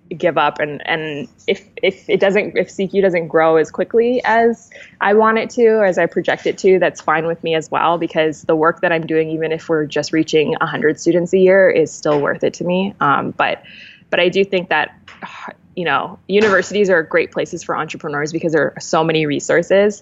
give 0.10 0.38
up. 0.38 0.60
And 0.60 0.88
and 0.88 1.28
if 1.48 1.68
if 1.82 2.10
it 2.10 2.20
doesn't 2.20 2.58
if 2.58 2.70
SeekU 2.70 3.02
doesn't 3.02 3.28
grow 3.28 3.58
as 3.58 3.72
quickly 3.72 4.22
as 4.24 4.70
I 5.02 5.14
want 5.14 5.38
it 5.38 5.50
to 5.52 5.66
or 5.66 5.86
as 5.86 5.98
I 5.98 6.06
project 6.06 6.46
it 6.46 6.58
to 6.60 6.80
that's 6.80 7.02
fine 7.02 7.26
with 7.26 7.44
me 7.44 7.56
as 7.56 7.72
well 7.72 7.98
because 7.98 8.44
the 8.44 8.56
work 8.56 8.82
that 8.82 8.92
I'm 8.92 9.06
doing 9.06 9.30
even 9.30 9.52
if 9.52 9.68
we're 9.68 9.86
just 9.86 10.14
reaching 10.14 10.52
100 10.52 11.00
students 11.00 11.34
a 11.34 11.38
year 11.38 11.70
is 11.70 11.92
still 11.92 12.22
worth 12.22 12.44
it 12.44 12.54
to 12.56 12.64
me. 12.64 12.94
Um, 13.00 13.32
but 13.32 13.64
but 14.10 14.20
I 14.20 14.30
do 14.30 14.46
think 14.46 14.70
that 14.70 14.96
you 15.76 15.86
know 15.86 16.20
universities 16.28 16.90
are 16.90 17.04
great 17.04 17.32
places 17.32 17.64
for 17.64 17.76
entrepreneurs 17.76 18.32
because 18.32 18.54
there 18.54 18.74
are 18.76 18.80
so 18.80 19.04
many 19.04 19.26
resources 19.26 20.02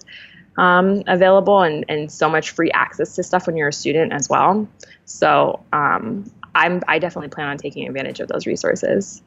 um, 0.56 1.02
available 1.06 1.62
and 1.62 1.84
and 1.88 2.12
so 2.12 2.28
much 2.28 2.50
free 2.50 2.70
access 2.70 3.16
to 3.16 3.22
stuff 3.22 3.46
when 3.46 3.56
you're 3.56 3.68
a 3.68 3.72
student 3.72 4.12
as 4.12 4.28
well. 4.28 4.68
So 5.04 5.64
um, 5.72 6.30
I'm 6.54 6.82
I 6.86 6.98
definitely 6.98 7.30
plan 7.30 7.48
on 7.48 7.58
taking 7.58 7.86
advantage 7.88 8.20
of 8.20 8.28
those 8.28 8.46
resources. 8.46 9.22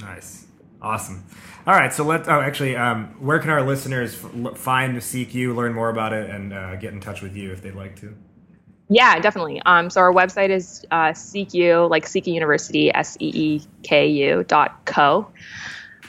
Nice. 0.00 0.46
Awesome. 0.82 1.24
All 1.66 1.74
right, 1.74 1.92
so 1.92 2.04
let. 2.04 2.28
Oh, 2.28 2.40
actually, 2.40 2.76
um, 2.76 3.06
where 3.18 3.38
can 3.38 3.50
our 3.50 3.62
listeners 3.62 4.14
f- 4.14 4.58
find 4.58 4.96
SeekU, 4.98 5.54
learn 5.54 5.72
more 5.72 5.88
about 5.88 6.12
it, 6.12 6.28
and 6.28 6.52
uh, 6.52 6.76
get 6.76 6.92
in 6.92 7.00
touch 7.00 7.22
with 7.22 7.34
you 7.34 7.52
if 7.52 7.62
they'd 7.62 7.74
like 7.74 7.96
to? 8.00 8.14
Yeah, 8.90 9.18
definitely. 9.18 9.62
Um, 9.64 9.88
so 9.88 10.02
our 10.02 10.12
website 10.12 10.50
is 10.50 10.84
uh, 10.90 11.12
SeekU, 11.12 11.88
like 11.88 12.06
Seek 12.06 12.26
University, 12.26 12.92
S 12.92 13.16
E 13.18 13.32
E 13.34 13.62
K 13.82 14.06
U 14.06 14.44
dot 14.46 14.84
co. 14.84 15.26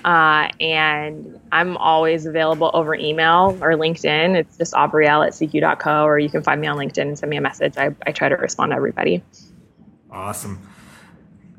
Uh, 0.04 0.50
and 0.60 1.40
I'm 1.52 1.78
always 1.78 2.26
available 2.26 2.70
over 2.74 2.94
email 2.94 3.58
or 3.62 3.72
LinkedIn. 3.72 4.36
It's 4.36 4.58
just 4.58 4.74
Avriel 4.74 5.26
at 5.26 5.34
seeku.co, 5.34 6.04
or 6.04 6.20
you 6.20 6.30
can 6.30 6.44
find 6.44 6.60
me 6.60 6.68
on 6.68 6.78
LinkedIn 6.78 7.02
and 7.02 7.18
send 7.18 7.30
me 7.30 7.38
a 7.38 7.42
message. 7.42 7.78
I, 7.78 7.96
I 8.06 8.12
try 8.12 8.30
to 8.30 8.36
respond 8.36 8.72
to 8.72 8.76
everybody. 8.76 9.24
Awesome. 10.12 10.60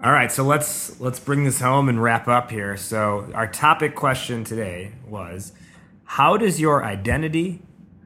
All 0.06 0.12
right, 0.12 0.30
so 0.30 0.44
let's 0.44 1.00
let's 1.00 1.18
bring 1.18 1.42
this 1.42 1.60
home 1.60 1.88
and 1.88 2.00
wrap 2.00 2.28
up 2.28 2.52
here. 2.52 2.76
So 2.76 3.28
our 3.34 3.48
topic 3.48 3.96
question 3.96 4.44
today 4.44 4.92
was 5.08 5.52
how 6.04 6.36
does 6.36 6.60
your 6.60 6.84
identity 6.84 7.60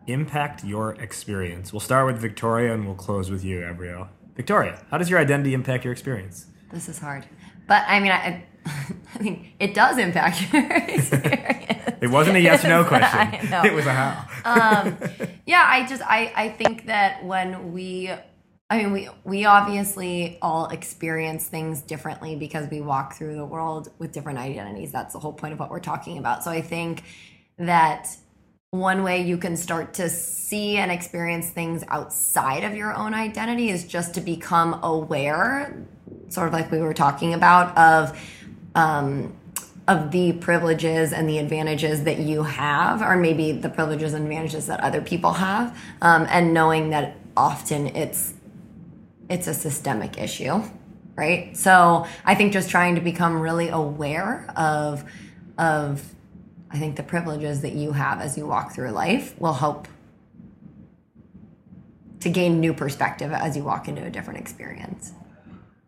impact 0.06 0.64
your 0.64 0.94
experience? 0.94 1.74
We'll 1.74 1.80
start 1.80 2.06
with 2.06 2.16
Victoria 2.16 2.72
and 2.72 2.86
we'll 2.86 2.94
close 2.94 3.30
with 3.30 3.44
you, 3.44 3.58
Avriel. 3.58 4.08
Victoria, 4.34 4.82
how 4.90 4.96
does 4.96 5.10
your 5.10 5.18
identity 5.18 5.52
impact 5.52 5.84
your 5.84 5.92
experience? 5.92 6.46
This 6.72 6.88
is 6.88 7.00
hard. 7.00 7.26
But 7.68 7.84
I 7.86 8.00
mean 8.00 8.12
I 8.12 8.46
I 8.64 9.18
think 9.18 9.48
it 9.58 9.74
does 9.74 9.98
impact 9.98 10.54
your 10.54 10.66
experience. 10.72 11.98
It 12.00 12.08
wasn't 12.08 12.38
a 12.38 12.40
yes 12.40 12.64
or 12.64 12.68
no 12.68 12.82
question. 12.88 13.28
It 13.62 13.74
was 13.74 13.84
a 13.84 13.92
how. 13.92 14.26
um, 14.46 14.96
yeah, 15.44 15.66
I 15.68 15.86
just 15.86 16.00
I 16.00 16.32
I 16.34 16.48
think 16.48 16.86
that 16.86 17.22
when 17.26 17.74
we 17.74 18.10
I 18.70 18.78
mean 18.78 18.92
we 18.92 19.08
we 19.24 19.44
obviously 19.44 20.38
all 20.40 20.68
experience 20.68 21.46
things 21.46 21.82
differently 21.82 22.36
because 22.36 22.70
we 22.70 22.80
walk 22.80 23.14
through 23.14 23.34
the 23.34 23.44
world 23.44 23.90
with 23.98 24.12
different 24.12 24.38
identities. 24.38 24.92
That's 24.92 25.12
the 25.12 25.18
whole 25.18 25.32
point 25.32 25.52
of 25.52 25.58
what 25.58 25.70
we're 25.70 25.80
talking 25.80 26.18
about. 26.18 26.44
So 26.44 26.52
I 26.52 26.62
think 26.62 27.02
that 27.58 28.16
one 28.70 29.02
way 29.02 29.22
you 29.22 29.36
can 29.36 29.56
start 29.56 29.94
to 29.94 30.08
see 30.08 30.76
and 30.76 30.92
experience 30.92 31.50
things 31.50 31.82
outside 31.88 32.62
of 32.62 32.76
your 32.76 32.94
own 32.94 33.14
identity 33.14 33.68
is 33.70 33.84
just 33.84 34.14
to 34.14 34.20
become 34.20 34.78
aware, 34.84 35.76
sort 36.28 36.46
of 36.46 36.52
like 36.52 36.70
we 36.70 36.78
were 36.78 36.94
talking 36.94 37.34
about, 37.34 37.76
of 37.76 38.16
um, 38.76 39.36
of 39.88 40.12
the 40.12 40.32
privileges 40.34 41.12
and 41.12 41.28
the 41.28 41.38
advantages 41.38 42.04
that 42.04 42.20
you 42.20 42.44
have, 42.44 43.02
or 43.02 43.16
maybe 43.16 43.50
the 43.50 43.68
privileges 43.68 44.14
and 44.14 44.22
advantages 44.22 44.68
that 44.68 44.78
other 44.80 45.00
people 45.00 45.32
have, 45.32 45.76
um, 46.00 46.24
and 46.30 46.54
knowing 46.54 46.90
that 46.90 47.16
often 47.36 47.88
it's 47.88 48.34
it's 49.30 49.46
a 49.46 49.54
systemic 49.54 50.18
issue, 50.18 50.60
right? 51.14 51.56
So 51.56 52.06
I 52.24 52.34
think 52.34 52.52
just 52.52 52.68
trying 52.68 52.96
to 52.96 53.00
become 53.00 53.40
really 53.40 53.68
aware 53.68 54.52
of 54.56 55.04
of 55.56 56.02
I 56.70 56.78
think 56.78 56.96
the 56.96 57.02
privileges 57.02 57.62
that 57.62 57.72
you 57.72 57.92
have 57.92 58.20
as 58.20 58.36
you 58.36 58.46
walk 58.46 58.74
through 58.74 58.90
life 58.90 59.38
will 59.40 59.54
help 59.54 59.88
to 62.20 62.28
gain 62.28 62.60
new 62.60 62.74
perspective 62.74 63.32
as 63.32 63.56
you 63.56 63.64
walk 63.64 63.88
into 63.88 64.04
a 64.04 64.10
different 64.10 64.40
experience. 64.40 65.12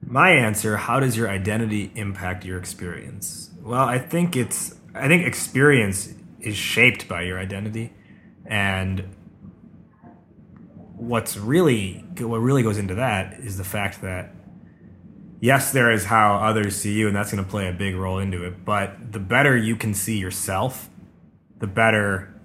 My 0.04 0.30
answer, 0.30 0.76
how 0.76 0.98
does 0.98 1.16
your 1.16 1.28
identity 1.28 1.92
impact 1.94 2.44
your 2.44 2.58
experience? 2.58 3.50
Well, 3.62 3.84
I 3.84 3.98
think 3.98 4.36
it's 4.36 4.76
I 4.94 5.08
think 5.08 5.26
experience 5.26 6.14
is 6.40 6.56
shaped 6.56 7.08
by 7.08 7.22
your 7.22 7.38
identity 7.38 7.92
and 8.46 9.04
what's 11.08 11.36
really 11.36 12.04
what 12.18 12.38
really 12.38 12.62
goes 12.62 12.78
into 12.78 12.94
that 12.94 13.34
is 13.40 13.58
the 13.58 13.64
fact 13.64 14.02
that 14.02 14.34
yes, 15.40 15.72
there 15.72 15.90
is 15.90 16.04
how 16.04 16.36
others 16.36 16.76
see 16.76 16.92
you, 16.92 17.08
and 17.08 17.16
that's 17.16 17.32
going 17.32 17.44
to 17.44 17.50
play 17.50 17.68
a 17.68 17.72
big 17.72 17.96
role 17.96 18.18
into 18.18 18.44
it. 18.44 18.64
But 18.64 19.12
the 19.12 19.18
better 19.18 19.56
you 19.56 19.76
can 19.76 19.92
see 19.92 20.16
yourself, 20.16 20.88
the 21.58 21.66
better 21.66 22.40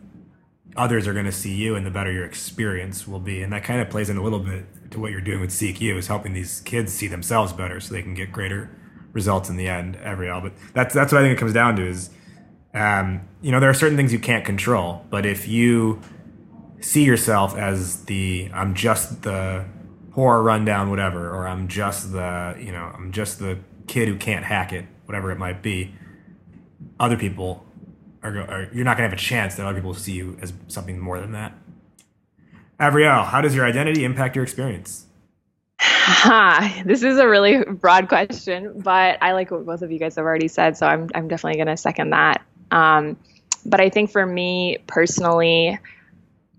others 0.76 1.08
are 1.08 1.14
going 1.14 1.26
to 1.26 1.32
see 1.32 1.56
you, 1.56 1.76
and 1.76 1.86
the 1.86 1.92
better 1.92 2.12
your 2.12 2.26
experience 2.26 3.08
will 3.08 3.20
be. 3.20 3.42
And 3.42 3.54
that 3.54 3.64
kind 3.64 3.80
of 3.80 3.90
plays 3.90 4.10
in 4.10 4.18
a 4.18 4.24
little 4.24 4.40
bit 4.40 4.92
to 4.92 5.00
what 5.00 5.12
you're 5.12 5.22
doing 5.22 5.40
with 5.40 5.62
You, 5.62 5.98
is 5.98 6.08
helping 6.08 6.34
these 6.34 6.60
kids 6.62 6.92
see 6.92 7.08
themselves 7.08 7.54
better, 7.54 7.80
so 7.80 7.94
they 7.94 8.02
can 8.02 8.16
get 8.16 8.32
greater 8.32 8.70
results 9.14 9.50
in 9.50 9.58
the 9.58 9.68
end. 9.68 9.96
Every 9.98 10.30
all, 10.30 10.42
but 10.42 10.54
that's 10.74 10.94
that's 10.94 11.14
what 11.14 11.22
I 11.22 11.24
think 11.24 11.38
it 11.38 11.40
comes 11.40 11.54
down 11.54 11.76
to 11.76 11.88
is, 11.88 12.10
um, 12.74 13.22
you 13.42 13.52
know, 13.52 13.60
there 13.60 13.70
are 13.70 13.76
certain 13.76 13.96
things 13.96 14.12
you 14.12 14.20
can't 14.20 14.44
control, 14.44 15.06
but 15.12 15.26
if 15.26 15.48
you 15.48 16.02
see 16.80 17.04
yourself 17.04 17.56
as 17.56 18.06
the 18.06 18.50
I'm 18.54 18.76
just 18.76 19.24
the 19.24 19.66
poor 20.18 20.42
rundown 20.42 20.90
whatever 20.90 21.30
or 21.30 21.48
i'm 21.48 21.68
just 21.68 22.12
the 22.12 22.58
you 22.60 22.72
know 22.72 22.92
i'm 22.96 23.12
just 23.12 23.38
the 23.38 23.56
kid 23.86 24.08
who 24.08 24.16
can't 24.16 24.44
hack 24.44 24.74
it 24.74 24.84
whatever 25.06 25.30
it 25.30 25.38
might 25.38 25.62
be 25.62 25.94
other 27.00 27.16
people 27.16 27.64
are, 28.24 28.34
go, 28.34 28.40
are 28.40 28.68
you're 28.74 28.84
not 28.84 28.96
to 28.98 29.04
have 29.04 29.14
a 29.14 29.16
chance 29.16 29.54
that 29.54 29.68
other 29.68 29.76
people 29.76 29.94
see 29.94 30.14
you 30.14 30.36
as 30.42 30.54
something 30.70 30.98
more 31.00 31.20
than 31.20 31.34
that 31.34 31.54
Avriel, 32.80 33.26
how 33.26 33.42
does 33.42 33.54
your 33.54 33.64
identity 33.64 34.04
impact 34.04 34.36
your 34.36 34.42
experience 34.42 35.06
Ha, 35.82 36.82
this 36.86 37.04
is 37.04 37.20
a 37.20 37.28
really 37.28 37.64
broad 37.64 38.08
question, 38.08 38.80
but 38.80 39.22
I 39.22 39.34
like 39.34 39.52
what 39.52 39.68
both 39.68 39.84
of 39.84 39.92
you 39.92 40.00
guys 40.00 40.16
have 40.16 40.26
already 40.26 40.48
said, 40.48 40.78
so 40.78 40.88
I'm 40.88 41.10
I'm 41.14 41.28
definitely 41.28 41.64
to 41.64 41.78
second 41.78 42.10
that. 42.10 42.42
Um, 42.72 43.18
but 43.66 43.82
I 43.82 43.90
think 43.90 44.10
for 44.10 44.26
me 44.26 44.80
personally, 44.88 45.78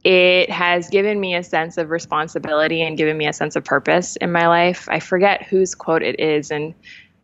it 0.04 0.50
has 0.50 0.88
given 0.88 1.20
me 1.20 1.34
a 1.34 1.42
sense 1.42 1.76
of 1.76 1.90
responsibility 1.90 2.82
and 2.82 2.96
given 2.96 3.16
me 3.16 3.26
a 3.26 3.32
sense 3.32 3.56
of 3.56 3.64
purpose 3.64 4.16
in 4.16 4.30
my 4.30 4.46
life. 4.46 4.88
I 4.88 5.00
forget 5.00 5.44
whose 5.46 5.74
quote 5.74 6.02
it 6.02 6.20
is, 6.20 6.50
and 6.50 6.74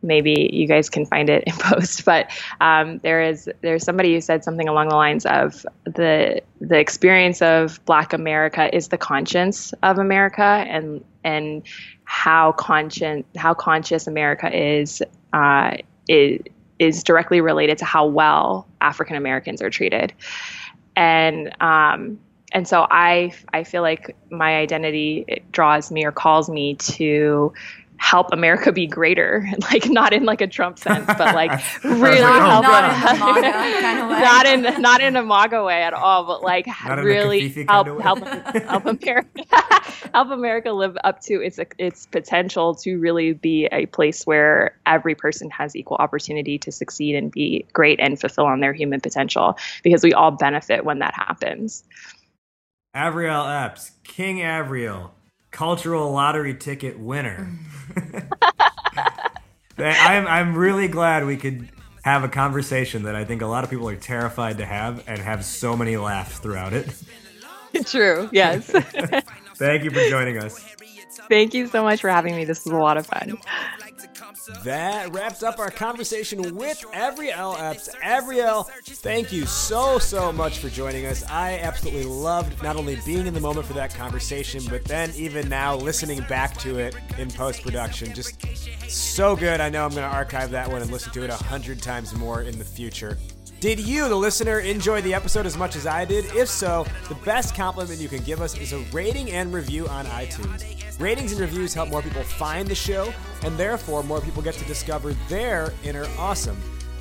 maybe 0.01 0.49
you 0.51 0.67
guys 0.67 0.89
can 0.89 1.05
find 1.05 1.29
it 1.29 1.43
in 1.47 1.53
post. 1.53 2.05
But 2.05 2.29
um, 2.61 2.99
there 2.99 3.23
is 3.23 3.49
there's 3.61 3.83
somebody 3.83 4.13
who 4.13 4.21
said 4.21 4.43
something 4.43 4.67
along 4.67 4.89
the 4.89 4.95
lines 4.95 5.25
of 5.25 5.65
the 5.85 6.41
the 6.59 6.77
experience 6.77 7.41
of 7.41 7.83
Black 7.85 8.13
America 8.13 8.73
is 8.75 8.89
the 8.89 8.97
conscience 8.97 9.73
of 9.81 9.97
America, 9.97 10.43
and 10.43 11.03
and 11.23 11.63
how 12.03 12.51
conscious 12.53 13.23
how 13.37 13.53
conscious 13.53 14.07
America 14.07 14.49
is 14.53 15.01
uh, 15.33 15.77
is 16.07 16.41
is 16.77 17.03
directly 17.03 17.39
related 17.39 17.77
to 17.77 17.85
how 17.85 18.05
well 18.05 18.67
African 18.81 19.15
Americans 19.15 19.61
are 19.61 19.69
treated, 19.69 20.11
and 20.97 21.55
um, 21.61 22.19
and 22.55 22.65
so 22.65 22.87
I 22.89 23.33
I 23.51 23.65
feel 23.65 23.81
like 23.81 24.15
my 24.31 24.55
identity 24.55 25.43
draws 25.51 25.91
me 25.91 26.05
or 26.05 26.13
calls 26.13 26.49
me 26.49 26.75
to 26.75 27.53
help 27.97 28.27
America 28.31 28.71
be 28.71 28.87
greater, 28.87 29.45
like 29.71 29.89
not 29.89 30.13
in 30.13 30.23
like 30.23 30.39
a 30.39 30.47
Trump 30.47 30.79
sense, 30.79 31.05
but 31.05 31.35
like 31.35 31.51
really 31.83 32.21
like, 32.21 32.41
oh, 32.41 32.61
help 32.61 32.63
not 32.63 32.83
in 32.85 32.91
a 32.91 33.81
kind 33.81 33.99
of 33.99 34.09
not 34.09 34.45
in 34.45 34.81
not 34.81 35.01
in 35.01 35.15
a 35.17 35.23
MAGA 35.23 35.63
way 35.65 35.83
at 35.83 35.93
all, 35.93 36.25
but 36.25 36.43
like 36.43 36.65
Not 36.67 36.99
really 36.99 37.49
help 37.67 37.87
kinda 37.87 38.01
help 38.01 38.19
help 38.55 38.85
America 38.85 39.43
help 40.13 40.29
America 40.29 40.71
live 40.71 40.97
up 41.03 41.19
to 41.23 41.41
its 41.41 41.59
its 41.77 42.05
potential 42.05 42.75
to 42.75 42.97
really 42.97 43.33
be 43.33 43.65
a 43.65 43.85
place 43.87 44.25
where 44.25 44.77
every 44.85 45.15
person 45.15 45.49
has 45.49 45.75
equal 45.75 45.97
opportunity 45.97 46.57
to 46.59 46.71
succeed 46.71 47.15
and 47.15 47.31
be 47.31 47.65
great 47.73 47.99
and 47.99 48.17
fulfill 48.17 48.45
on 48.45 48.61
their 48.61 48.71
human 48.71 49.01
potential 49.01 49.57
because 49.83 50.05
we 50.05 50.13
all 50.13 50.31
benefit 50.31 50.85
when 50.85 50.99
that 50.99 51.13
happens. 51.13 51.83
Avriel 52.95 53.65
Epps, 53.65 53.91
King 54.03 54.37
Avriel, 54.37 55.11
cultural 55.51 56.11
lottery 56.13 56.55
ticket 56.55 56.97
winner. 56.97 57.51
I'm 59.77 60.25
I'm 60.27 60.55
really 60.55 60.87
glad 60.87 61.25
we 61.25 61.35
could 61.35 61.67
have 62.03 62.23
a 62.23 62.29
conversation 62.29 63.03
that 63.03 63.15
I 63.15 63.25
think 63.25 63.41
a 63.41 63.47
lot 63.47 63.63
of 63.63 63.69
people 63.69 63.89
are 63.89 63.95
terrified 63.95 64.59
to 64.59 64.65
have 64.65 65.03
and 65.07 65.19
have 65.19 65.43
so 65.43 65.75
many 65.75 65.97
laughs 65.97 66.39
throughout 66.39 66.71
it. 66.71 66.87
True. 67.85 68.29
Yes. 68.31 68.69
Thank 69.55 69.83
you 69.83 69.91
for 69.91 70.07
joining 70.09 70.37
us. 70.37 70.57
Thank 71.29 71.53
you 71.53 71.67
so 71.67 71.83
much 71.83 71.99
for 72.01 72.09
having 72.09 72.35
me. 72.35 72.45
This 72.45 72.63
was 72.63 72.73
a 72.73 72.77
lot 72.77 72.97
of 72.97 73.07
fun. 73.07 73.37
That 74.63 75.13
wraps 75.13 75.43
up 75.43 75.59
our 75.59 75.71
conversation 75.71 76.55
with 76.55 76.83
Avriel 76.93 77.59
Epps. 77.59 77.89
Avriel, 78.03 78.67
thank 78.83 79.31
you 79.31 79.45
so, 79.45 79.97
so 79.97 80.31
much 80.31 80.59
for 80.59 80.69
joining 80.69 81.05
us. 81.05 81.23
I 81.29 81.59
absolutely 81.59 82.03
loved 82.03 82.61
not 82.61 82.75
only 82.75 82.97
being 83.05 83.27
in 83.27 83.33
the 83.33 83.39
moment 83.39 83.65
for 83.65 83.73
that 83.73 83.93
conversation, 83.93 84.63
but 84.69 84.85
then 84.85 85.11
even 85.15 85.49
now 85.49 85.75
listening 85.75 86.21
back 86.29 86.57
to 86.57 86.77
it 86.77 86.95
in 87.17 87.31
post 87.31 87.63
production. 87.63 88.13
Just 88.13 88.39
so 88.89 89.35
good. 89.35 89.61
I 89.61 89.69
know 89.69 89.85
I'm 89.85 89.91
going 89.91 90.09
to 90.09 90.15
archive 90.15 90.51
that 90.51 90.69
one 90.69 90.81
and 90.81 90.91
listen 90.91 91.11
to 91.13 91.23
it 91.23 91.29
a 91.29 91.35
hundred 91.35 91.81
times 91.81 92.13
more 92.15 92.43
in 92.43 92.57
the 92.59 92.65
future. 92.65 93.17
Did 93.65 93.79
you, 93.79 94.07
the 94.07 94.15
listener, 94.15 94.59
enjoy 94.59 95.01
the 95.01 95.15
episode 95.15 95.47
as 95.47 95.57
much 95.57 95.75
as 95.75 95.87
I 95.87 96.05
did? 96.05 96.25
If 96.35 96.47
so, 96.47 96.85
the 97.09 97.15
best 97.25 97.55
compliment 97.55 97.99
you 97.99 98.07
can 98.07 98.21
give 98.21 98.39
us 98.39 98.55
is 98.59 98.73
a 98.73 98.77
rating 98.93 99.31
and 99.31 99.51
review 99.51 99.87
on 99.87 100.05
iTunes. 100.05 100.63
Ratings 100.99 101.31
and 101.31 101.41
reviews 101.41 101.73
help 101.73 101.89
more 101.89 102.03
people 102.03 102.21
find 102.21 102.67
the 102.67 102.75
show, 102.75 103.11
and 103.41 103.57
therefore 103.57 104.03
more 104.03 104.21
people 104.21 104.43
get 104.43 104.53
to 104.53 104.65
discover 104.65 105.13
their 105.29 105.73
inner 105.83 106.05
awesome. 106.19 106.55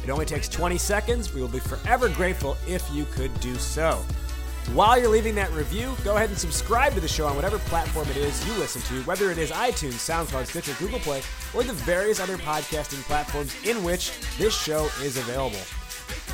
It 0.04 0.08
only 0.08 0.24
takes 0.24 0.48
20 0.48 0.78
seconds. 0.78 1.34
We 1.34 1.42
will 1.42 1.48
be 1.48 1.58
forever 1.58 2.08
grateful 2.08 2.56
if 2.66 2.90
you 2.90 3.04
could 3.12 3.38
do 3.40 3.56
so. 3.56 4.02
While 4.72 4.98
you're 4.98 5.10
leaving 5.10 5.34
that 5.34 5.52
review, 5.52 5.94
go 6.02 6.16
ahead 6.16 6.30
and 6.30 6.38
subscribe 6.38 6.94
to 6.94 7.00
the 7.00 7.06
show 7.06 7.26
on 7.26 7.36
whatever 7.36 7.58
platform 7.58 8.08
it 8.08 8.16
is 8.16 8.42
you 8.48 8.54
listen 8.54 8.80
to, 8.80 9.02
whether 9.02 9.30
it 9.30 9.36
is 9.36 9.50
iTunes, 9.50 10.00
SoundCloud, 10.00 10.46
Stitcher, 10.46 10.74
Google 10.78 11.00
Play, 11.00 11.20
or 11.52 11.62
the 11.62 11.74
various 11.74 12.20
other 12.20 12.38
podcasting 12.38 13.02
platforms 13.02 13.54
in 13.66 13.84
which 13.84 14.12
this 14.38 14.58
show 14.58 14.86
is 15.02 15.18
available. 15.18 15.60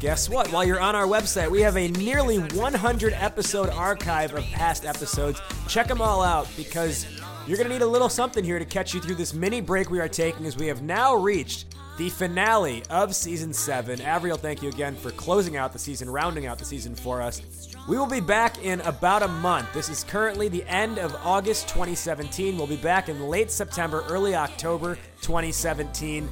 Guess 0.00 0.28
what? 0.28 0.50
While 0.52 0.64
you're 0.64 0.80
on 0.80 0.96
our 0.96 1.06
website, 1.06 1.48
we 1.50 1.62
have 1.62 1.76
a 1.76 1.88
nearly 1.88 2.38
100 2.38 3.12
episode 3.14 3.70
archive 3.70 4.34
of 4.34 4.44
past 4.46 4.84
episodes. 4.84 5.40
Check 5.68 5.86
them 5.86 6.02
all 6.02 6.20
out 6.20 6.48
because 6.56 7.06
you're 7.46 7.58
going 7.58 7.68
to 7.68 7.74
need 7.74 7.82
a 7.82 7.86
little 7.86 8.08
something 8.08 8.42
here 8.42 8.58
to 8.58 8.64
catch 8.64 8.94
you 8.94 9.00
through 9.00 9.16
this 9.16 9.34
mini 9.34 9.60
break 9.60 9.90
we 9.90 10.00
are 10.00 10.08
taking 10.08 10.46
as 10.46 10.56
we 10.56 10.66
have 10.66 10.82
now 10.82 11.14
reached 11.14 11.66
the 11.98 12.08
finale 12.08 12.82
of 12.90 13.14
season 13.14 13.52
7. 13.52 14.00
Avriel, 14.00 14.38
thank 14.38 14.62
you 14.62 14.68
again 14.70 14.96
for 14.96 15.10
closing 15.10 15.56
out 15.56 15.72
the 15.72 15.78
season, 15.78 16.08
rounding 16.08 16.46
out 16.46 16.58
the 16.58 16.64
season 16.64 16.94
for 16.94 17.20
us. 17.20 17.74
We 17.88 17.98
will 17.98 18.06
be 18.06 18.20
back 18.20 18.64
in 18.64 18.80
about 18.80 19.22
a 19.22 19.28
month. 19.28 19.72
This 19.74 19.90
is 19.90 20.04
currently 20.04 20.48
the 20.48 20.64
end 20.64 20.98
of 20.98 21.14
August 21.22 21.68
2017. 21.68 22.56
We'll 22.56 22.66
be 22.66 22.76
back 22.76 23.08
in 23.08 23.28
late 23.28 23.50
September, 23.50 24.04
early 24.08 24.34
October 24.34 24.96
2017 25.20 26.28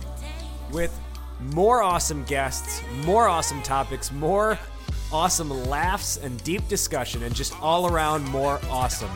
with 0.72 0.98
more 1.40 1.82
awesome 1.82 2.24
guests, 2.24 2.82
more 3.04 3.28
awesome 3.28 3.62
topics, 3.62 4.10
more 4.10 4.58
awesome 5.12 5.50
laughs 5.66 6.16
and 6.16 6.42
deep 6.42 6.66
discussion, 6.68 7.22
and 7.22 7.34
just 7.34 7.54
all 7.60 7.86
around 7.86 8.24
more 8.24 8.58
awesome. 8.70 9.10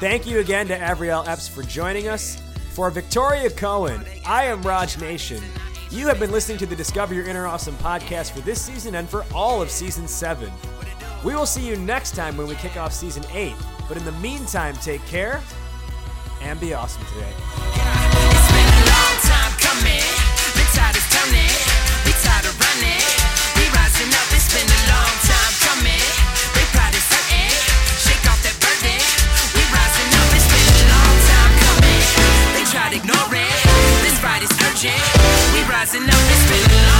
Thank 0.00 0.26
you 0.26 0.38
again 0.38 0.66
to 0.68 0.78
Avriel 0.78 1.28
Epps 1.28 1.46
for 1.46 1.62
joining 1.62 2.08
us. 2.08 2.40
For 2.70 2.88
Victoria 2.90 3.50
Cohen, 3.50 4.02
I 4.24 4.44
am 4.44 4.62
Raj 4.62 4.98
Nation. 4.98 5.42
You 5.90 6.08
have 6.08 6.18
been 6.18 6.32
listening 6.32 6.56
to 6.56 6.66
the 6.66 6.74
Discover 6.74 7.12
Your 7.12 7.26
Inner 7.26 7.46
Awesome 7.46 7.74
podcast 7.76 8.30
for 8.30 8.40
this 8.40 8.62
season 8.62 8.94
and 8.94 9.06
for 9.06 9.26
all 9.34 9.60
of 9.60 9.70
season 9.70 10.08
7. 10.08 10.50
We 11.22 11.34
will 11.34 11.44
see 11.44 11.68
you 11.68 11.76
next 11.76 12.14
time 12.14 12.38
when 12.38 12.46
we 12.46 12.54
kick 12.54 12.78
off 12.78 12.94
season 12.94 13.24
8. 13.30 13.52
But 13.88 13.98
in 13.98 14.06
the 14.06 14.12
meantime, 14.12 14.74
take 14.76 15.04
care 15.04 15.42
and 16.40 16.58
be 16.58 16.72
awesome 16.72 17.04
today. 17.12 17.34
We 34.82 34.86
rising 35.68 36.04
up. 36.04 36.14
It's 36.14 36.48
been 36.48 36.78
a 36.78 36.82
long 36.88 36.99